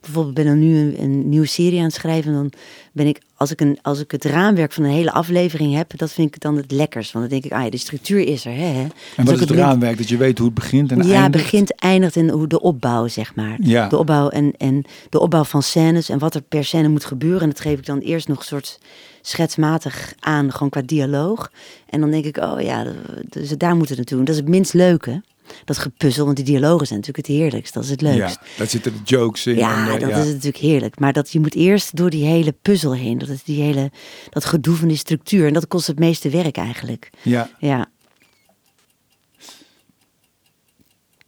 bijvoorbeeld 0.00 0.34
ben 0.34 0.46
ik 0.46 0.54
nu 0.54 0.76
een, 0.76 1.02
een 1.02 1.28
nieuwe 1.28 1.46
serie 1.46 1.78
aan 1.78 1.84
het 1.84 1.94
schrijven. 1.94 2.32
Dan 2.32 2.52
ben 2.92 3.06
ik, 3.06 3.20
als 3.36 3.50
ik, 3.50 3.60
een, 3.60 3.78
als 3.82 4.00
ik 4.00 4.10
het 4.10 4.24
raamwerk 4.24 4.72
van 4.72 4.84
een 4.84 4.90
hele 4.90 5.12
aflevering 5.12 5.74
heb, 5.74 5.92
dat 5.96 6.12
vind 6.12 6.34
ik 6.34 6.40
dan 6.40 6.56
het 6.56 6.70
lekkers. 6.70 7.12
Want 7.12 7.30
dan 7.30 7.40
denk 7.40 7.52
ik, 7.52 7.58
ah 7.58 7.64
ja, 7.64 7.70
de 7.70 7.76
structuur 7.76 8.26
is 8.26 8.44
er. 8.44 8.52
Hè, 8.52 8.64
hè. 8.64 8.82
En 8.82 8.90
Dus 9.16 9.24
wat 9.24 9.28
ook 9.28 9.40
is 9.40 9.48
het 9.48 9.50
raamwerk? 9.50 9.98
Dat 9.98 10.08
je 10.08 10.16
weet 10.16 10.38
hoe 10.38 10.46
het 10.46 10.54
begint 10.54 10.90
en 10.90 11.06
ja, 11.06 11.22
eindigt? 11.22 11.44
begint, 11.44 11.74
eindigt 11.74 12.16
en 12.16 12.30
hoe 12.30 12.46
de 12.46 12.60
opbouw, 12.60 13.08
zeg 13.08 13.34
maar. 13.34 13.56
Ja. 13.60 13.88
De 13.88 13.96
opbouw 13.96 14.28
en, 14.28 14.52
en 14.56 14.84
de 15.08 15.20
opbouw 15.20 15.44
van 15.44 15.62
scènes 15.62 16.08
en 16.08 16.18
wat 16.18 16.34
er 16.34 16.42
per 16.42 16.64
scène 16.64 16.88
moet 16.88 17.04
gebeuren. 17.04 17.40
En 17.40 17.48
dat 17.48 17.60
geef 17.60 17.78
ik 17.78 17.86
dan 17.86 17.98
eerst 17.98 18.28
nog 18.28 18.38
een 18.38 18.44
soort 18.44 18.78
schetsmatig 19.22 20.14
aan, 20.20 20.52
gewoon 20.52 20.68
qua 20.68 20.82
dialoog. 20.84 21.50
En 21.88 22.00
dan 22.00 22.10
denk 22.10 22.24
ik, 22.24 22.36
oh 22.36 22.60
ja, 22.60 22.86
dus 23.28 23.48
daar 23.48 23.76
moet 23.76 23.88
het 23.88 23.96
naartoe. 23.96 24.18
Dat 24.18 24.28
is 24.28 24.36
het 24.36 24.48
minst 24.48 24.74
leuke, 24.74 25.22
dat 25.64 25.78
gepuzzel, 25.78 26.24
want 26.24 26.36
die 26.36 26.44
dialogen 26.44 26.86
zijn 26.86 26.98
natuurlijk 26.98 27.26
het 27.26 27.36
heerlijkst. 27.36 27.74
Dat 27.74 27.84
is 27.84 27.90
het 27.90 28.00
leukst. 28.00 28.38
Ja, 28.40 28.46
daar 28.56 28.66
zitten 28.66 28.92
de 28.92 28.98
jokes 29.04 29.46
in. 29.46 29.56
Ja, 29.56 29.86
en, 29.88 29.94
eh, 29.94 30.00
dat 30.00 30.10
ja. 30.10 30.16
is 30.18 30.26
natuurlijk 30.26 30.56
heerlijk. 30.56 30.98
Maar 31.00 31.12
dat 31.12 31.32
je 31.32 31.40
moet 31.40 31.54
eerst 31.54 31.96
door 31.96 32.10
die 32.10 32.24
hele 32.24 32.52
puzzel 32.52 32.94
heen. 32.94 33.18
Dat 33.18 33.28
is 33.28 33.42
die 33.42 33.62
hele, 33.62 33.90
dat 34.30 34.44
gedoe 34.44 34.76
van 34.76 34.88
die 34.88 34.96
structuur. 34.96 35.46
En 35.46 35.52
dat 35.52 35.68
kost 35.68 35.86
het 35.86 35.98
meeste 35.98 36.30
werk 36.30 36.56
eigenlijk. 36.56 37.10
Ja, 37.22 37.50
Ja. 37.58 37.86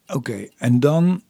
oké. 0.06 0.48
En 0.56 0.80
dan, 0.80 1.22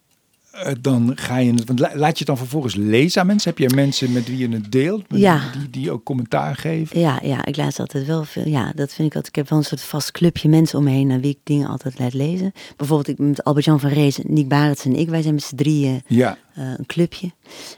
dan 0.80 1.12
ga 1.14 1.36
je 1.36 1.52
het... 1.52 1.64
Want 1.64 1.78
la- 1.78 1.92
laat 1.94 2.10
je 2.10 2.18
het 2.18 2.26
dan 2.26 2.36
vervolgens 2.36 2.74
lezen 2.74 3.20
aan 3.20 3.26
mensen? 3.26 3.50
Heb 3.50 3.58
je 3.58 3.74
mensen 3.74 4.12
met 4.12 4.26
wie 4.28 4.36
je 4.38 4.48
het 4.48 4.72
deelt? 4.72 5.04
Ja. 5.08 5.40
Die, 5.58 5.70
die 5.70 5.90
ook 5.90 6.04
commentaar 6.04 6.56
geven? 6.56 7.00
Ja, 7.00 7.18
ja, 7.22 7.44
ik 7.44 7.56
laat 7.56 7.78
altijd 7.78 8.06
wel 8.06 8.24
veel. 8.24 8.48
Ja, 8.48 8.72
dat 8.74 8.92
vind 8.92 9.08
ik 9.08 9.14
altijd. 9.14 9.26
Ik 9.26 9.34
heb 9.34 9.48
wel 9.48 9.58
een 9.58 9.64
soort 9.64 9.82
vast 9.82 10.10
clubje 10.12 10.48
mensen 10.48 10.78
om 10.78 10.84
me 10.84 10.90
heen 10.90 11.10
aan 11.10 11.20
wie 11.20 11.30
ik 11.30 11.38
dingen 11.44 11.68
altijd 11.68 11.98
laat 11.98 12.14
lezen. 12.14 12.52
Bijvoorbeeld 12.76 13.08
ik 13.08 13.18
met 13.18 13.44
Albert-Jan 13.44 13.80
van 13.80 13.90
Rees, 13.90 14.18
Nick 14.22 14.48
Barends 14.48 14.84
en 14.84 14.96
ik, 14.96 15.08
wij 15.08 15.22
zijn 15.22 15.34
met 15.34 15.42
z'n 15.42 15.56
drieën 15.56 16.02
Ja, 16.06 16.38
eh, 16.54 16.64
een 16.76 16.86
clubje. 16.86 17.30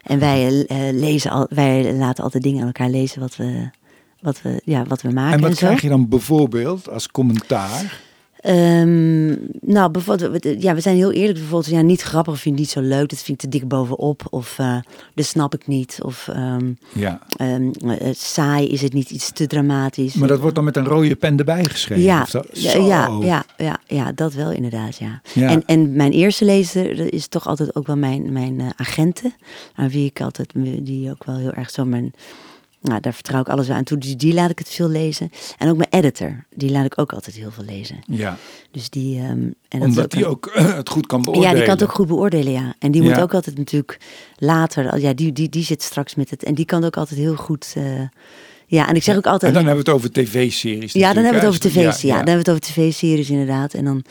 En 0.02 0.18
wij 0.18 0.66
eh, 0.66 0.76
lezen 0.92 1.30
al, 1.30 1.46
wij 1.50 1.94
laten 1.94 2.24
altijd 2.24 2.42
dingen 2.42 2.60
aan 2.60 2.66
elkaar 2.66 2.90
lezen 2.90 3.20
wat 3.20 3.36
we, 3.36 3.70
wat 4.20 4.42
we, 4.42 4.60
ja, 4.64 4.84
wat 4.84 5.02
we 5.02 5.10
maken. 5.10 5.36
en 5.36 5.40
wat 5.40 5.56
zo. 5.56 5.66
krijg 5.66 5.82
je 5.82 5.88
dan 5.88 6.08
bijvoorbeeld 6.08 6.88
als 6.88 7.08
commentaar? 7.08 8.00
Ehm, 8.42 9.26
nou, 9.60 9.90
bijvoorbeeld, 9.90 10.42
we- 10.42 10.56
ja, 10.58 10.74
we 10.74 10.80
zijn 10.80 10.96
heel 10.96 11.12
eerlijk. 11.12 11.38
Bijvoorbeeld, 11.38 11.72
ja, 11.74 11.80
niet 11.80 12.02
grappig 12.02 12.38
vind 12.40 12.54
ik 12.54 12.60
niet 12.60 12.70
zo 12.70 12.80
leuk. 12.80 13.08
Dat 13.08 13.18
vind 13.18 13.28
ik 13.42 13.50
te 13.50 13.58
dik 13.58 13.68
bovenop. 13.68 14.22
Of 14.30 14.58
eh 14.58 14.76
dat 15.14 15.24
snap 15.24 15.54
ik 15.54 15.66
niet. 15.66 15.98
Of 16.02 16.28
ehm, 16.28 16.72
Ja, 16.92 17.20
ehm, 17.36 17.70
eh, 17.88 18.08
saai 18.14 18.68
is 18.68 18.82
het 18.82 18.92
niet 18.92 19.10
iets 19.10 19.32
te 19.32 19.46
dramatisch. 19.46 20.14
maar 20.14 20.28
dat 20.28 20.40
wordt 20.40 20.54
dan 20.54 20.64
met 20.64 20.76
een 20.76 20.84
rode 20.86 21.16
pen 21.16 21.36
erbij 21.38 21.64
geschreven? 21.64 22.04
Ja, 22.04 22.24
zo? 22.26 22.42
ja, 22.52 22.74
ja, 22.76 23.08
ja, 23.20 23.44
ja, 23.56 23.78
ja, 23.86 24.12
dat 24.12 24.32
wel 24.34 24.50
inderdaad, 24.50 24.96
ja. 24.96 25.20
Ja. 25.34 25.48
En, 25.48 25.62
en 25.66 25.96
mijn 25.96 26.12
eerste 26.12 26.44
lezer 26.44 27.12
is 27.12 27.26
toch 27.28 27.46
altijd 27.46 27.76
ook 27.76 27.86
wel 27.86 27.96
mijn, 27.96 28.32
mijn 28.32 28.60
eh, 28.60 28.66
agenten. 28.76 29.34
Aan 29.74 29.88
wie 29.88 30.06
ik 30.06 30.20
altijd, 30.20 30.52
die 30.80 31.10
ook 31.10 31.24
wel 31.24 31.36
heel 31.36 31.52
erg 31.52 31.70
zo 31.70 31.84
mijn... 31.84 32.12
Nou, 32.82 33.00
daar 33.00 33.14
vertrouw 33.14 33.40
ik 33.40 33.48
alles 33.48 33.70
aan 33.70 33.84
toe. 33.84 33.98
Dus 33.98 34.16
die 34.16 34.34
laat 34.34 34.50
ik 34.50 34.58
het 34.58 34.68
veel 34.68 34.88
lezen. 34.88 35.30
En 35.58 35.68
ook 35.70 35.76
mijn 35.76 35.88
editor, 35.90 36.44
die 36.54 36.70
laat 36.70 36.84
ik 36.84 36.98
ook 36.98 37.12
altijd 37.12 37.36
heel 37.36 37.50
veel 37.50 37.64
lezen. 37.64 37.96
Ja, 38.06 38.36
Dus 38.70 38.90
die... 38.90 39.18
ehm, 39.18 39.28
en 39.28 39.54
dat 39.68 39.80
omdat 39.82 40.10
die 40.10 40.22
een- 40.24 40.28
ook 40.30 40.46
eh, 40.46 40.74
het 40.74 40.88
goed 40.88 41.06
kan 41.06 41.22
beoordelen. 41.22 41.48
ja, 41.50 41.54
die 41.56 41.64
kan 41.66 41.74
het 41.74 41.82
ook 41.84 41.94
goed 41.94 42.06
beoordelen, 42.06 42.52
ja. 42.52 42.74
En 42.78 42.90
die 42.90 43.02
moet 43.02 43.20
ook 43.20 43.34
altijd 43.34 43.58
natuurlijk 43.58 43.98
later, 44.36 44.98
ja, 45.00 45.12
die, 45.14 45.32
die, 45.32 45.48
die 45.48 45.64
zit 45.64 45.82
straks 45.82 46.14
met 46.14 46.30
het. 46.30 46.42
En 46.44 46.54
die 46.54 46.64
kan 46.64 46.84
ook 46.84 46.96
altijd 46.96 47.20
heel 47.20 47.36
goed. 47.36 47.72
eh, 47.76 47.84
ja, 48.66 48.88
en 48.88 48.94
ik 48.94 49.02
zeg 49.02 49.16
ook 49.16 49.24
En 49.24 49.30
altijd. 49.30 49.54
dan 49.54 49.64
hebben 49.66 49.84
we 49.84 49.90
het 49.90 49.98
over 50.00 50.12
tv-series 50.12 50.92
ja, 50.92 51.00
dan 51.00 51.22
hebben 51.24 51.40
we 51.40 51.46
het 51.46 51.46
over 51.56 51.62
natuurlijk, 51.64 51.92
tv's. 51.94 52.02
hè? 52.02 52.08
Ja, 52.08 52.14
dan 52.16 52.26
hebben 52.26 52.44
we 52.44 52.50
het 52.52 52.62
over 52.62 52.74
tv-series 52.74 53.30
inderdaad. 53.30 53.74
En 53.74 53.84
dan. 53.84 54.04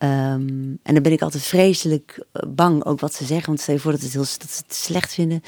Ehm, 0.00 0.48
en 0.82 0.94
dan 0.94 1.02
ben 1.02 1.12
ik 1.12 1.22
altijd 1.22 1.42
vreselijk 1.42 2.26
eh, 2.32 2.42
bang 2.48 2.84
ook 2.84 3.00
wat 3.00 3.14
ze 3.14 3.24
zeggen. 3.24 3.46
Want 3.46 3.60
stel 3.60 3.74
je 3.74 3.80
voor 3.80 3.92
dat, 3.92 4.00
het 4.00 4.12
heel, 4.12 4.20
dat 4.20 4.50
ze 4.50 4.62
het 4.66 4.74
slecht 4.74 5.14
vinden. 5.14 5.40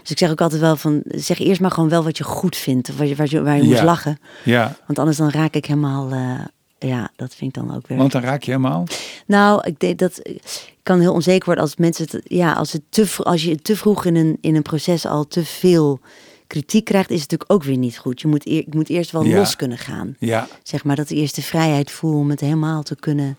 Dus 0.00 0.10
ik 0.10 0.18
zeg 0.18 0.30
ook 0.30 0.40
altijd 0.40 0.60
wel 0.60 0.76
van, 0.76 1.02
zeg 1.04 1.38
eerst 1.38 1.60
maar 1.60 1.70
gewoon 1.70 1.88
wel 1.88 2.04
wat 2.04 2.16
je 2.16 2.24
goed 2.24 2.56
vindt. 2.56 2.88
Of 2.88 2.96
waar 2.96 3.06
je, 3.06 3.14
waar 3.14 3.30
je, 3.30 3.42
waar 3.42 3.84
lachen. 3.84 4.18
Ja, 4.44 4.76
Want 4.86 4.98
anders 4.98 5.16
dan 5.16 5.30
raak 5.30 5.54
ik 5.54 5.66
helemaal, 5.66 6.10
eh, 6.10 6.44
ja, 6.88 7.10
dat 7.16 7.34
vind 7.34 7.56
ik 7.56 7.62
dan 7.62 7.76
ook 7.76 7.86
weer. 7.86 7.98
want 7.98 8.12
dan 8.12 8.22
raak 8.22 8.42
je 8.42 8.50
helemaal... 8.50 8.86
Nou, 9.26 9.66
ik 9.66 9.80
denk 9.80 9.98
dat 9.98 10.20
ik 10.22 10.42
kan 10.82 11.00
heel 11.00 11.12
onzeker 11.12 11.44
worden 11.44 11.64
als 11.64 11.76
mensen 11.76 12.06
het, 12.10 12.20
ja, 12.24 12.52
als 12.52 12.72
het 12.72 12.82
te 12.88 13.08
als 13.18 13.44
je 13.44 13.56
te 13.56 13.76
vroeg 13.76 14.04
in 14.04 14.16
een, 14.16 14.38
in 14.40 14.54
een 14.56 14.62
proces 14.62 15.06
al 15.06 15.26
te 15.26 15.44
veel 15.44 16.00
kritiek 16.46 16.84
krijgt, 16.84 17.10
is 17.10 17.20
het 17.20 17.30
natuurlijk 17.30 17.52
ook 17.60 17.66
weer 17.68 17.76
niet 17.78 17.98
goed. 17.98 18.20
Je 18.20 18.28
moet, 18.28 18.46
eer, 18.46 18.56
je 18.66 18.76
moet 18.76 18.88
eerst 18.88 19.10
wel 19.10 19.24
Ja. 19.24 19.36
los 19.38 19.56
kunnen 19.56 19.78
gaan. 19.78 20.16
Ja, 20.18 20.48
Zeg 20.62 20.84
maar 20.84 20.96
dat 20.96 21.10
eerst 21.10 21.34
de 21.34 21.42
vrijheid 21.42 21.90
voel 21.90 22.18
om 22.18 22.30
het 22.30 22.40
helemaal 22.40 22.82
te 22.82 22.96
kunnen, 22.96 23.36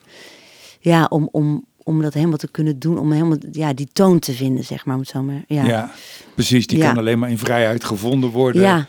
ja, 0.84 1.06
om, 1.10 1.30
om, 1.32 1.66
om 1.84 2.02
dat 2.02 2.14
helemaal 2.14 2.38
te 2.38 2.52
kunnen 2.52 2.80
doen, 2.80 2.98
om 3.00 3.12
helemaal 3.12 3.38
ja, 3.52 3.74
die 3.74 3.88
toon 3.94 4.20
te 4.20 4.34
vinden, 4.34 4.64
zeg 4.64 4.86
maar, 4.86 4.96
om 4.96 5.02
het 5.02 5.10
zo 5.10 5.22
maar. 5.22 5.44
Ja. 5.48 5.64
ja. 5.64 5.92
precies. 6.36 6.68
Die 6.68 6.78
Ja. 6.78 6.88
kan 6.88 6.98
alleen 6.98 7.20
maar 7.20 7.30
in 7.30 7.38
vrijheid 7.38 7.84
gevonden 7.84 8.30
worden. 8.30 8.62
Ja, 8.62 8.88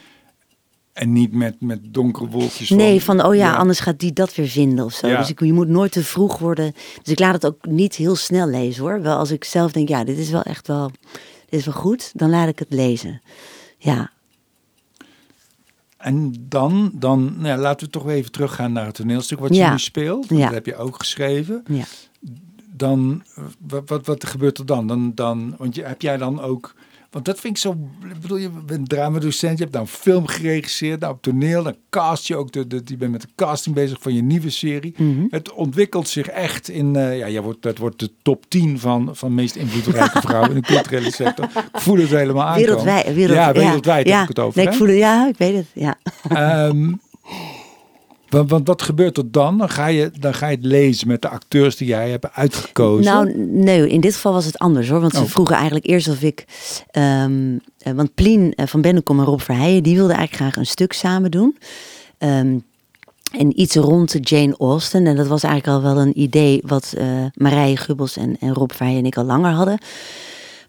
En 0.93 1.13
niet 1.13 1.33
met, 1.33 1.57
met 1.61 1.81
donkere 1.83 2.29
wolkjes 2.29 2.71
nee, 2.71 3.03
van 3.03 3.25
oh 3.25 3.35
ja, 3.35 3.51
ja. 3.51 3.57
anders 3.57 3.81
gaat 3.81 3.99
die 3.99 4.13
dat 4.13 4.35
weer 4.35 4.49
vinden 4.49 4.85
of 4.85 4.93
zo. 4.93 5.07
Ja. 5.07 5.19
Dus 5.19 5.31
ik, 5.31 5.41
je 5.41 5.53
moet 5.53 5.69
nooit 5.69 5.93
te 5.93 6.05
vroeg 6.05 6.39
worden. 6.39 6.73
Dus 7.03 7.13
ik 7.13 7.19
laat 7.19 7.35
het 7.35 7.47
ook 7.47 7.67
niet 7.67 7.95
heel 7.95 8.17
snel 8.17 8.47
lezen 8.47 8.83
hoor. 8.83 9.03
Wel 9.03 9.17
als 9.19 9.31
ik 9.31 9.45
zelf 9.45 9.73
denk, 9.73 9.89
ja, 9.89 10.05
dit 10.05 10.19
is 10.19 10.31
wel 10.31 10.43
echt 10.43 10.67
wel, 10.67 10.91
dit 11.49 11.61
is 11.61 11.65
wel 11.65 11.75
goed, 11.75 12.11
dan 12.15 12.31
laat 12.31 12.49
ik 12.49 12.59
het 12.59 12.73
lezen. 12.73 13.21
Ja, 13.79 14.11
En 16.05 16.35
dan, 16.49 16.91
dan 16.95 17.25
nou 17.25 17.47
ja, 17.47 17.57
laten 17.59 17.87
we 17.87 17.93
toch 17.93 18.09
even 18.09 18.33
teruggaan 18.33 18.73
naar 18.73 18.87
het 18.87 18.95
toneelstuk 18.95 19.39
wat 19.39 19.49
je 19.49 19.55
Ja. 19.55 19.71
nu 19.71 19.79
speelt. 19.79 20.29
Dat 20.29 20.53
heb 20.53 20.67
je 20.67 20.77
ook 20.77 20.97
geschreven. 20.99 21.63
ja. 21.69 21.85
Dan, 22.77 23.23
eh, 23.35 23.45
wat, 23.59 23.89
wat, 23.89 24.07
wat 24.07 24.25
gebeurt 24.27 24.59
er 24.59 24.67
dan? 24.67 24.87
dan, 24.87 25.13
dan 25.15 25.55
want 25.59 25.75
je, 25.75 25.85
heb 25.85 26.03
jij 26.03 26.17
dan 26.17 26.41
ook... 26.41 26.75
Want 27.15 27.27
dat 27.27 27.41
vind 27.41 27.57
ik 27.57 27.63
zo... 27.63 27.77
Ik 28.15 28.21
bedoel, 28.21 28.37
je 28.37 28.51
bent 28.67 28.89
dramadocent, 28.89 29.59
je 29.59 29.63
hebt 29.63 29.77
dan 29.77 29.89
film 29.89 30.27
geregisseerd. 30.27 31.01
Nou, 31.01 31.13
op 31.13 31.23
toneel, 31.23 31.63
dan 31.63 31.77
cast 31.91 32.27
je 32.27 32.37
ook... 32.37 32.53
De, 32.53 32.67
de, 32.67 32.83
je 32.85 32.97
bent 32.97 33.13
met 33.13 33.21
de 33.21 33.29
casting 33.35 33.75
bezig 33.75 33.99
van 34.01 34.15
je 34.15 34.23
nieuwe 34.23 34.51
serie. 34.51 34.95
Mhm. 34.97 35.27
Het 35.29 35.53
ontwikkelt 35.53 36.09
zich 36.09 36.27
echt 36.27 36.69
in... 36.69 36.97
eh, 36.97 37.19
ja, 37.19 37.29
jij 37.29 37.43
wordt, 37.43 37.63
dat 37.63 37.79
wordt 37.79 37.99
de 37.99 38.11
top 38.23 38.45
10 38.49 38.79
van, 38.79 39.11
van 39.13 39.35
meest 39.35 39.57
invloedrijke 39.57 40.21
vrouwen 40.21 40.51
in 40.51 40.55
de 40.55 40.67
culturele 40.67 41.13
sector. 41.13 41.45
Ik 41.75 41.81
voel 41.81 41.99
het 41.99 42.11
helemaal 42.11 42.47
aankomen. 42.47 42.67
Wereldwijd, 42.67 43.15
wereld, 43.15 43.37
ja, 43.37 43.53
wereldwijd 43.53 44.07
ja. 44.07 44.15
heb 44.15 44.23
ik 44.23 44.37
het 44.37 44.39
over. 44.39 44.59
Nee, 44.59 44.69
ik 44.69 44.75
voel 44.75 44.89
het, 44.89 44.97
ja, 44.97 45.29
ik 45.29 45.37
weet 45.37 45.57
het. 45.57 45.67
Ja. 45.73 45.97
Ehm, 46.29 46.93
want, 48.35 48.51
want 48.51 48.67
wat 48.67 48.83
gebeurt 48.83 49.17
er 49.17 49.31
dan? 49.31 49.59
Dan 49.59 49.69
ga, 49.69 49.87
je, 49.87 50.11
dan 50.21 50.35
ga 50.35 50.49
je 50.49 50.57
het 50.57 50.65
lezen 50.65 51.09
met 51.09 51.23
de 51.23 51.29
acteurs 51.29 51.77
die 51.77 51.89
jij 51.89 52.11
hebt 52.11 52.33
uitgekozen. 52.33 53.05
Nou, 53.13 53.33
nee, 53.37 53.89
in 53.89 54.01
dit 54.01 54.15
geval 54.15 54.33
was 54.33 54.45
het 54.45 54.59
anders 54.59 54.89
hoor. 54.89 55.01
Want 55.01 55.13
ze 55.15 55.21
Oh. 55.21 55.27
vroegen 55.29 55.55
eigenlijk 55.57 55.87
eerst 55.87 56.09
of 56.09 56.23
ik. 56.23 56.45
ehm, 56.91 57.57
eh, 57.79 57.93
want 57.93 58.15
Plien 58.15 58.53
eh, 58.55 58.67
van 58.67 58.81
Bennekom 58.81 59.19
en 59.19 59.25
Rob 59.25 59.41
Verheijen, 59.41 59.83
die 59.83 59.97
wilden 59.97 60.17
eigenlijk 60.17 60.43
graag 60.43 60.57
een 60.65 60.71
stuk 60.71 60.93
samen 60.93 61.31
doen. 61.31 61.57
Ehm, 62.19 62.59
en 63.39 63.61
iets 63.61 63.75
rond 63.75 64.17
Jane 64.21 64.55
Austen. 64.59 65.07
En 65.07 65.17
dat 65.17 65.27
was 65.27 65.43
eigenlijk 65.43 65.77
al 65.85 65.93
wel 65.95 66.03
een 66.03 66.21
idee 66.21 66.63
wat 66.67 66.95
eh 66.99 67.07
Marije 67.35 67.77
Gubbels 67.77 68.17
en, 68.17 68.37
en 68.41 68.53
Rob 68.55 68.71
Verheijen 68.73 69.01
en 69.03 69.07
ik 69.09 69.17
al 69.17 69.25
langer 69.25 69.51
hadden. 69.53 69.79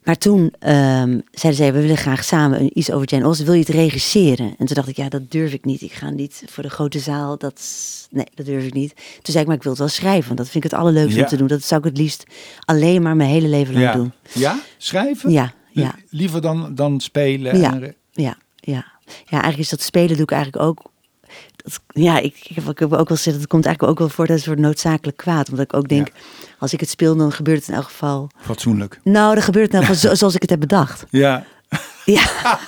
Maar 0.05 0.17
toen 0.17 0.53
ehm, 0.59 1.19
zeiden 1.31 1.63
zij, 1.63 1.73
we 1.73 1.81
willen 1.81 1.97
graag 1.97 2.23
samen 2.23 2.77
iets 2.77 2.91
over 2.91 3.07
Jane 3.07 3.23
Austen. 3.23 3.45
Wil 3.45 3.53
je 3.55 3.59
het 3.59 3.69
regisseren? 3.69 4.45
En 4.57 4.65
toen 4.65 4.75
dacht 4.75 4.87
ik, 4.87 4.95
ja, 4.97 5.09
dat 5.09 5.31
durf 5.31 5.53
ik 5.53 5.65
niet. 5.65 5.81
Ik 5.81 5.91
ga 5.91 6.09
niet 6.09 6.43
voor 6.49 6.63
de 6.63 6.69
grote 6.69 6.99
zaal. 6.99 7.37
Dat, 7.37 7.61
nee, 8.09 8.25
dat 8.33 8.45
durf 8.45 8.63
ik 8.65 8.73
niet. 8.73 8.93
Toen 8.95 9.21
zei 9.23 9.39
ik, 9.39 9.45
maar 9.45 9.55
ik 9.55 9.63
wil 9.63 9.71
het 9.71 9.81
wel 9.81 9.89
schrijven. 9.89 10.25
Want 10.25 10.37
dat 10.37 10.49
vind 10.49 10.63
ik 10.63 10.71
het 10.71 10.79
allerleukste 10.79 11.17
Ja. 11.17 11.23
om 11.23 11.29
te 11.29 11.37
doen. 11.37 11.47
Dat 11.47 11.63
zou 11.63 11.79
ik 11.81 11.87
het 11.87 11.97
liefst 11.97 12.23
alleen 12.65 13.01
maar 13.01 13.15
mijn 13.15 13.29
hele 13.29 13.47
leven 13.47 13.73
lang 13.73 13.85
ja. 13.85 13.93
doen. 13.93 14.11
ja, 14.33 14.59
schrijven? 14.77 15.31
Ja, 15.31 15.53
ja, 15.71 15.95
Liever 16.09 16.41
dan, 16.41 16.75
dan 16.75 16.99
spelen? 16.99 17.59
Ja. 17.59 17.73
en 17.73 17.95
ja, 18.11 18.37
ja. 18.55 18.93
Ja, 19.05 19.41
eigenlijk 19.41 19.57
is 19.57 19.69
dat 19.69 19.81
spelen 19.81 20.13
doe 20.13 20.23
ik 20.23 20.31
eigenlijk 20.31 20.63
ook. 20.63 20.91
Ja, 21.87 22.17
ik, 22.19 22.35
ik, 22.49 22.55
heb, 22.55 22.69
ik 22.69 22.79
heb 22.79 22.93
ook 22.93 23.09
wel 23.09 23.17
gezegd, 23.17 23.37
dat 23.37 23.47
komt 23.47 23.65
eigenlijk 23.65 23.93
ook 23.93 23.99
wel 24.07 24.15
voor 24.15 24.27
dat 24.27 24.39
soort 24.39 24.59
noodzakelijk 24.59 25.17
kwaad. 25.17 25.49
Omdat 25.49 25.65
ik 25.65 25.73
ook 25.73 25.87
denk, 25.87 26.07
als 26.59 26.73
ik 26.73 26.79
het 26.79 26.89
speel, 26.89 27.15
dan 27.15 27.31
gebeurt 27.31 27.59
het 27.59 27.67
in 27.67 27.73
elk 27.73 27.83
geval. 27.83 28.29
Fatsoenlijk. 28.37 28.99
Nou, 29.03 29.33
dan 29.33 29.43
gebeurt 29.43 29.65
het 29.65 29.73
in 29.73 29.79
elk 29.87 29.87
geval 29.95 30.09
zo- 30.09 30.15
zoals 30.15 30.35
ik 30.35 30.41
het 30.41 30.49
heb 30.49 30.59
bedacht. 30.59 31.03
Ja. 31.09 31.43
Ja, 32.05 32.21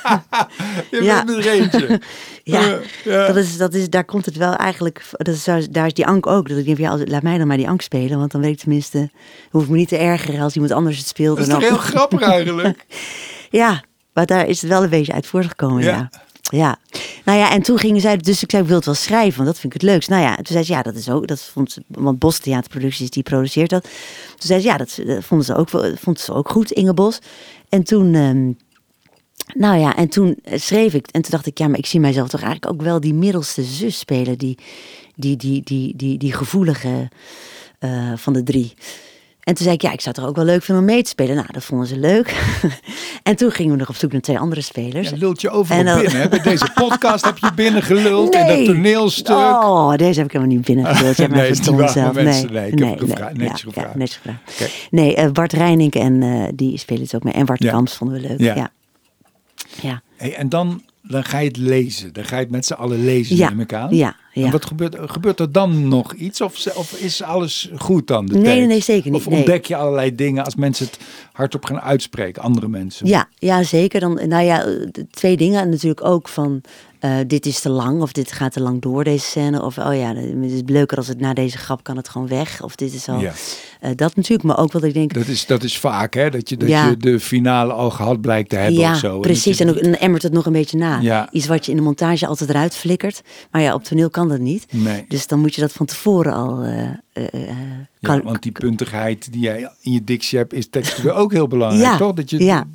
Je 0.91 1.03
Ja. 1.03 1.23
bent 1.23 1.45
er 1.45 1.51
eentje. 1.51 2.01
ja. 2.43 2.61
Eh, 2.61 2.77
ja. 3.03 3.27
Dat 3.27 3.35
is, 3.35 3.57
dat 3.57 3.73
is, 3.73 3.89
daar 3.89 4.05
komt 4.05 4.25
het 4.25 4.35
wel 4.37 4.55
eigenlijk. 4.55 5.03
Dat 5.11 5.27
is, 5.35 5.43
daar 5.71 5.85
is 5.85 5.93
die 5.93 6.05
Ank 6.07 6.27
ook. 6.27 6.49
Dat 6.49 6.57
ik 6.57 6.65
denk, 6.65 6.77
ja, 6.77 6.97
laat 7.05 7.21
mij 7.23 7.37
dan 7.37 7.47
maar 7.47 7.57
die 7.57 7.67
Ank 7.69 7.81
spelen. 7.81 8.17
Want 8.19 8.31
dan 8.31 8.41
weet 8.41 8.51
ik 8.51 8.59
tenminste. 8.59 9.09
hoef 9.51 9.63
ik 9.63 9.69
me 9.69 9.75
niet 9.77 9.87
te 9.87 9.97
ergeren 9.97 10.41
als 10.41 10.53
iemand 10.53 10.71
anders 10.73 10.97
het 10.97 11.07
speelt. 11.07 11.37
Dat 11.37 11.47
is 11.47 11.53
toch 11.53 11.63
heel 11.63 11.77
grappig 11.77 12.21
eigenlijk? 12.21 12.85
Ja, 13.49 13.83
maar 14.13 14.25
daar 14.25 14.47
is 14.47 14.61
het 14.61 14.69
wel 14.69 14.83
een 14.83 14.89
beetje 14.89 15.13
uit 15.13 15.27
voortgekomen. 15.27 15.83
Ja. 15.83 15.89
Ja. 15.91 16.09
ja. 16.41 16.77
Nou 17.27 17.39
ja, 17.39 17.51
en 17.51 17.61
toen 17.61 17.77
gingen 17.77 18.01
zij. 18.01 18.17
Dus 18.17 18.43
ik 18.43 18.51
zei, 18.51 18.61
ik 18.61 18.67
wil 18.67 18.77
het 18.77 18.85
wel 18.85 18.95
schrijven, 18.95 19.35
want 19.35 19.47
dat 19.47 19.59
vind 19.59 19.73
ik 19.73 19.81
het 19.81 19.89
leukst. 19.89 20.09
Nou 20.09 20.21
ja, 20.21 20.35
toen 20.35 20.45
zei 20.45 20.63
ze, 20.63 20.71
ja, 20.71 20.81
dat 20.81 20.95
is 20.95 21.09
ook. 21.09 21.27
Dat 21.27 21.41
vond 21.41 21.71
ze, 21.71 21.83
want 21.87 22.19
Bos 22.19 22.39
Theaterproducties, 22.39 23.09
die 23.09 23.23
produceert 23.23 23.69
dat. 23.69 23.83
Toen 24.27 24.47
zei 24.47 24.61
ze, 24.61 24.67
ja, 24.67 24.77
dat, 24.77 24.99
vonden 25.19 25.45
ze 25.45 25.55
ook, 25.55 25.69
vond 25.95 26.19
ze 26.19 26.33
ook 26.33 26.49
goed, 26.49 26.71
Inge 26.71 26.93
Bos. 26.93 27.19
En 27.69 27.83
toen. 27.83 28.13
ehm, 28.13 28.51
nou 29.59 29.79
ja, 29.79 29.95
en 29.95 30.07
toen 30.09 30.39
eh, 30.43 30.59
schreef 30.59 30.93
ik. 30.93 31.07
En 31.07 31.21
toen 31.21 31.31
dacht 31.31 31.45
ik, 31.45 31.57
ja, 31.57 31.67
maar 31.67 31.77
ik 31.77 31.85
zie 31.85 31.99
mijzelf 31.99 32.29
toch 32.29 32.41
eigenlijk 32.41 32.73
ook 32.73 32.81
wel 32.81 32.99
die 32.99 33.13
middelste 33.13 33.63
zus 33.63 33.99
spelen. 33.99 34.37
Die, 34.37 34.57
die, 35.15 35.37
die, 35.37 35.61
die, 35.63 35.95
die, 35.95 36.17
die 36.17 36.33
gevoelige 36.33 37.09
eh, 37.79 38.11
van 38.15 38.33
de 38.33 38.43
drie. 38.43 38.73
En 39.47 39.53
toen 39.53 39.63
zei 39.63 39.75
ik, 39.75 39.81
ja, 39.81 39.91
ik 39.91 40.01
zou 40.01 40.15
het 40.15 40.23
er 40.23 40.29
ook 40.29 40.35
wel 40.35 40.45
leuk 40.45 40.63
vinden 40.63 40.83
om 40.83 40.89
mee 40.89 41.03
te 41.03 41.09
spelen. 41.09 41.35
Nou, 41.35 41.47
dat 41.51 41.63
vonden 41.63 41.87
ze 41.87 41.97
leuk. 41.99 42.35
en 43.23 43.35
toen 43.35 43.51
gingen 43.51 43.71
we 43.71 43.77
nog 43.77 43.89
op 43.89 43.95
zoek 43.95 44.11
naar 44.11 44.21
twee 44.21 44.39
andere 44.39 44.61
spelers. 44.61 45.11
Lult 45.11 45.41
je 45.41 45.49
overal 45.49 45.79
En 45.79 45.85
dan- 45.85 45.99
binnen. 46.01 46.21
Hè? 46.21 46.29
Bij 46.29 46.39
deze 46.41 46.67
podcast 46.75 47.25
heb 47.25 47.37
je 47.37 47.51
binnen 47.55 47.81
geluld 47.83 48.35
in 48.35 48.47
dat 48.47 48.65
toneelstuk. 48.65 49.35
Oh, 49.35 49.95
deze 49.95 50.19
heb 50.19 50.25
ik 50.27 50.31
helemaal 50.33 50.55
niet 50.55 50.67
hebt 51.23 51.31
mij 51.33 51.49
Nee, 51.49 51.75
maar 51.75 51.89
zelf. 51.89 52.13
mensen- 52.13 52.53
nee, 52.53 52.71
ik 52.71 52.79
heb 52.79 52.99
gevraagd, 52.99 53.37
netjes 53.37 53.61
ja, 53.61 53.67
gevraagd. 53.67 53.91
Ja, 53.91 53.97
netjes 53.97 54.17
gevraagd. 54.17 54.41
Oké. 54.61 54.69
Nee, 54.91 55.15
eh, 55.15 55.31
Bart 55.31 55.53
Reining 55.53 55.93
en 55.93 56.23
eh, 56.23 56.43
die 56.55 56.77
spelen 56.77 57.01
het 57.01 57.15
ook 57.15 57.23
mee. 57.23 57.33
En 57.33 57.45
Bart 57.45 57.63
Ja. 57.63 57.71
Kamps 57.71 57.95
vonden 57.95 58.21
we 58.21 58.27
leuk. 58.27 58.39
Ja. 58.39 58.55
Ja. 58.55 58.69
Ja. 59.81 60.01
Hey, 60.17 60.33
en 60.35 60.49
dan, 60.49 60.81
dan 61.01 61.23
ga 61.23 61.39
je 61.39 61.47
het 61.47 61.57
lezen. 61.57 62.13
Dan 62.13 62.23
ga 62.25 62.35
je 62.35 62.41
het 62.41 62.51
met 62.51 62.65
z'n 62.65 62.73
allen 62.73 63.05
lezen, 63.05 63.35
Ja. 63.35 63.49
neem 63.49 63.59
ik 63.59 63.73
aan. 63.73 63.95
Ja, 63.95 64.15
ja. 64.37 64.45
En 64.45 64.51
wat 64.51 64.65
gebeurt, 64.65 64.95
gebeurt 64.99 65.39
er 65.39 65.51
dan 65.51 65.87
nog 65.87 66.13
iets? 66.13 66.41
Of, 66.41 66.67
of 66.75 66.93
is 66.93 67.23
alles 67.23 67.71
goed 67.77 68.07
dan, 68.07 68.25
de 68.25 68.37
Nee, 68.37 68.65
nee, 68.65 68.81
zeker 68.81 69.11
niet, 69.11 69.19
Of 69.19 69.27
nee. 69.29 69.37
ontdek 69.37 69.65
je 69.65 69.75
allerlei 69.75 70.15
dingen 70.15 70.45
als 70.45 70.55
mensen 70.55 70.85
het 70.85 70.99
hardop 71.31 71.65
gaan 71.65 71.81
uitspreken, 71.81 72.41
andere 72.41 72.67
mensen? 72.67 73.07
Ja, 73.07 73.27
ja, 73.35 73.63
zeker. 73.63 73.99
Dan, 73.99 74.19
nou 74.27 74.43
ja, 74.43 74.65
eh, 74.65 74.73
twee 75.11 75.37
dingen 75.37 75.69
natuurlijk 75.69 76.05
ook 76.05 76.27
van 76.27 76.61
eh, 76.99 77.15
dit 77.27 77.45
is 77.45 77.59
te 77.59 77.69
lang 77.69 78.01
of 78.01 78.11
dit 78.11 78.31
gaat 78.31 78.53
te 78.53 78.61
lang 78.61 78.81
door 78.81 79.03
deze 79.03 79.25
scène. 79.25 79.61
Of 79.63 79.77
oh 79.77 79.95
ja, 79.95 80.15
het 80.15 80.51
is 80.51 80.61
leuker 80.65 80.97
als 80.97 81.07
het 81.07 81.19
na 81.19 81.33
deze 81.33 81.57
grap 81.57 81.83
kan 81.83 81.97
het 81.97 82.09
gewoon 82.09 82.27
weg. 82.27 82.61
Of 82.63 82.75
dit 82.75 82.93
is 82.93 83.09
al. 83.09 83.19
Ja. 83.19 83.33
eh, 83.81 83.91
dat 83.95 84.15
natuurlijk, 84.15 84.47
maar 84.47 84.57
ook 84.59 84.71
wat 84.71 84.83
ik 84.83 84.93
denk. 84.93 85.13
Dat 85.13 85.27
is, 85.27 85.45
dat 85.45 85.63
is 85.63 85.77
vaak, 85.77 86.13
hè? 86.13 86.29
Dat 86.29 86.49
je, 86.49 86.57
dat 86.57 86.69
Ja. 86.69 86.87
je 86.89 86.97
de 86.97 87.19
finale 87.19 87.73
al 87.73 87.89
gehad 87.89 88.21
blijkt 88.21 88.49
te 88.49 88.55
hebben 88.55 88.79
ja, 88.79 88.91
of 88.91 88.97
zo. 88.97 89.15
En 89.15 89.21
precies. 89.21 89.59
En 89.59 89.73
je- 89.73 89.81
dan 89.81 89.93
emmert 89.93 90.23
het 90.23 90.33
nog 90.33 90.45
een 90.45 90.51
beetje 90.53 90.77
na. 90.77 90.99
Ja. 90.99 91.27
Iets 91.31 91.47
wat 91.47 91.65
je 91.65 91.71
in 91.71 91.77
de 91.77 91.83
montage 91.83 92.27
altijd 92.27 92.49
eruit 92.49 92.75
flikkert. 92.75 93.21
Maar 93.51 93.61
ja, 93.61 93.73
op 93.73 93.83
toneel 93.83 94.09
kan 94.09 94.29
dat 94.29 94.39
niet. 94.39 94.65
Nee. 94.71 95.05
Dus 95.07 95.27
dan 95.27 95.39
moet 95.39 95.55
je 95.55 95.61
dat 95.61 95.71
van 95.71 95.85
tevoren 95.85 96.33
al. 96.33 96.61
eh, 96.61 96.89
Ja, 97.99 98.21
want 98.21 98.43
die 98.43 98.51
puntigheid 98.51 99.31
die 99.31 99.41
jij 99.41 99.71
in 99.81 99.91
je 99.91 100.03
dictie 100.03 100.37
hebt, 100.37 100.53
is 100.53 100.69
textueel 100.69 101.15
ook 101.15 101.31
heel 101.31 101.47
belangrijk, 101.47 101.83
Ja, 101.91 101.97
toch? 101.97 102.13
Dat 102.13 102.29
je 102.29 102.43
ja. 102.43 102.67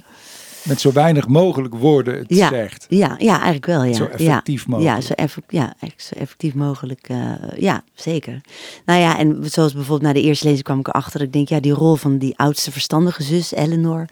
Met 0.62 0.80
zo 0.80 0.92
weinig 0.92 1.28
mogelijk 1.28 1.74
woorden 1.74 2.18
het 2.18 2.24
ja, 2.28 2.48
zegt. 2.48 2.86
Ja, 2.88 3.14
ja, 3.18 3.32
eigenlijk 3.34 3.66
wel. 3.66 3.84
Ja. 3.84 3.92
Zo 3.94 4.04
effectief 4.06 4.60
ja, 4.64 4.70
mogelijk. 4.70 4.96
Ja, 4.96 5.06
zo, 5.06 5.12
eff- 5.14 5.38
ja, 5.48 5.74
zo 5.96 6.14
effectief 6.14 6.54
mogelijk. 6.54 7.08
eh, 7.08 7.32
ja, 7.56 7.84
zeker. 7.94 8.40
Nou 8.84 9.00
ja, 9.00 9.18
en 9.18 9.38
zoals 9.50 9.72
bijvoorbeeld 9.72 10.12
na 10.14 10.20
de 10.20 10.26
eerste 10.26 10.44
lezing 10.44 10.64
kwam 10.64 10.78
ik 10.78 10.88
erachter. 10.88 11.22
Ik 11.22 11.32
denk, 11.32 11.48
ja, 11.48 11.60
die 11.60 11.72
rol 11.72 11.94
van 11.94 12.18
die 12.18 12.38
oudste 12.38 12.72
verstandige 12.72 13.22
zus, 13.22 13.52
Eleanor. 13.52 14.06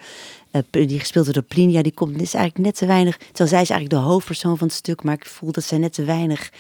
eh, 0.50 0.62
die 0.70 0.98
gespeeld 0.98 1.24
wordt 1.24 1.40
door 1.40 1.48
Plinia, 1.48 1.82
die 1.82 1.92
komt 1.94 2.20
is 2.20 2.34
eigenlijk 2.34 2.64
net 2.66 2.76
te 2.76 2.86
weinig. 2.86 3.16
Terwijl 3.16 3.48
zij 3.48 3.62
is 3.62 3.70
eigenlijk 3.70 3.90
de 4.02 4.08
hoofdpersoon 4.10 4.58
van 4.58 4.66
het 4.66 4.76
stuk, 4.76 5.02
maar 5.02 5.14
ik 5.14 5.26
voel 5.26 5.52
dat 5.52 5.64
zij 5.64 5.78
net 5.78 5.92
te 5.92 6.04
weinig. 6.04 6.50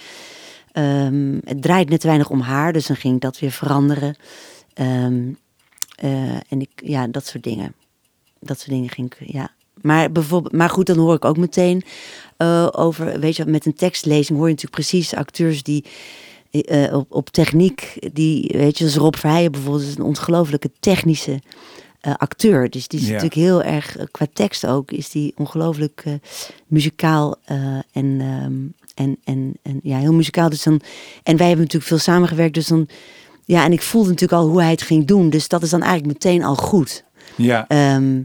ehm, 0.72 1.38
het 1.44 1.62
draait 1.62 1.88
net 1.88 2.00
te 2.00 2.06
weinig 2.06 2.30
om 2.30 2.40
haar, 2.40 2.72
dus 2.72 2.86
dan 2.86 2.96
ging 2.96 3.14
ik 3.14 3.20
dat 3.20 3.38
weer 3.38 3.50
veranderen. 3.50 4.16
Ehm, 4.74 5.20
eh, 5.94 6.34
en 6.48 6.60
ik, 6.60 6.70
ja, 6.84 7.06
dat 7.06 7.26
soort 7.26 7.42
dingen. 7.44 7.74
Dat 8.40 8.58
soort 8.58 8.70
dingen 8.70 8.88
ging 8.90 9.14
ik, 9.14 9.28
ja. 9.32 9.50
Maar, 9.82 10.12
bijvoorbeeld, 10.12 10.54
maar 10.54 10.70
goed, 10.70 10.86
dan 10.86 10.98
hoor 10.98 11.14
ik 11.14 11.24
ook 11.24 11.36
meteen 11.36 11.82
eh, 12.36 12.68
over, 12.72 13.20
weet 13.20 13.36
je, 13.36 13.44
met 13.46 13.66
een 13.66 13.74
tekstlezing 13.74 14.38
hoor 14.38 14.48
je 14.48 14.54
natuurlijk 14.54 14.82
precies 14.82 15.14
acteurs 15.14 15.62
die 15.62 15.84
eh, 16.50 16.94
op, 16.96 17.12
op 17.12 17.30
techniek, 17.30 18.08
die, 18.12 18.50
weet 18.56 18.78
je, 18.78 18.84
dus 18.84 18.96
Rob 18.96 19.14
Verheijen 19.16 19.52
bijvoorbeeld 19.52 19.84
is 19.86 19.96
een 19.96 20.04
ongelooflijke 20.04 20.70
technische 20.80 21.40
eh, 22.00 22.14
acteur. 22.16 22.70
Dus 22.70 22.88
die 22.88 23.00
is 23.00 23.06
Ja. 23.06 23.12
natuurlijk 23.12 23.40
heel 23.40 23.62
erg, 23.62 23.96
qua 24.10 24.26
tekst 24.32 24.66
ook, 24.66 24.90
is 24.90 25.10
die 25.10 25.32
ongelooflijk 25.36 26.04
muzikaal 26.66 27.36
en, 27.92 28.16
ehm, 28.20 28.52
en, 28.94 29.16
en, 29.24 29.52
en 29.62 29.80
ja, 29.82 29.98
heel 29.98 30.12
muzikaal. 30.14 30.48
Dus 30.48 30.62
dan, 30.62 30.80
en 31.22 31.36
wij 31.36 31.46
hebben 31.46 31.64
natuurlijk 31.64 31.90
veel 31.92 31.98
samengewerkt, 32.12 32.54
dus 32.54 32.66
dan, 32.66 32.88
ja, 33.44 33.64
en 33.64 33.72
ik 33.72 33.82
voelde 33.82 34.08
natuurlijk 34.08 34.42
al 34.42 34.48
hoe 34.48 34.60
hij 34.60 34.70
het 34.70 34.82
ging 34.82 35.06
doen. 35.06 35.30
Dus 35.30 35.48
dat 35.48 35.62
is 35.62 35.70
dan 35.70 35.82
eigenlijk 35.82 36.12
meteen 36.12 36.44
al 36.44 36.54
goed. 36.56 37.04
Ja, 37.36 37.64
Ehm, 37.68 38.20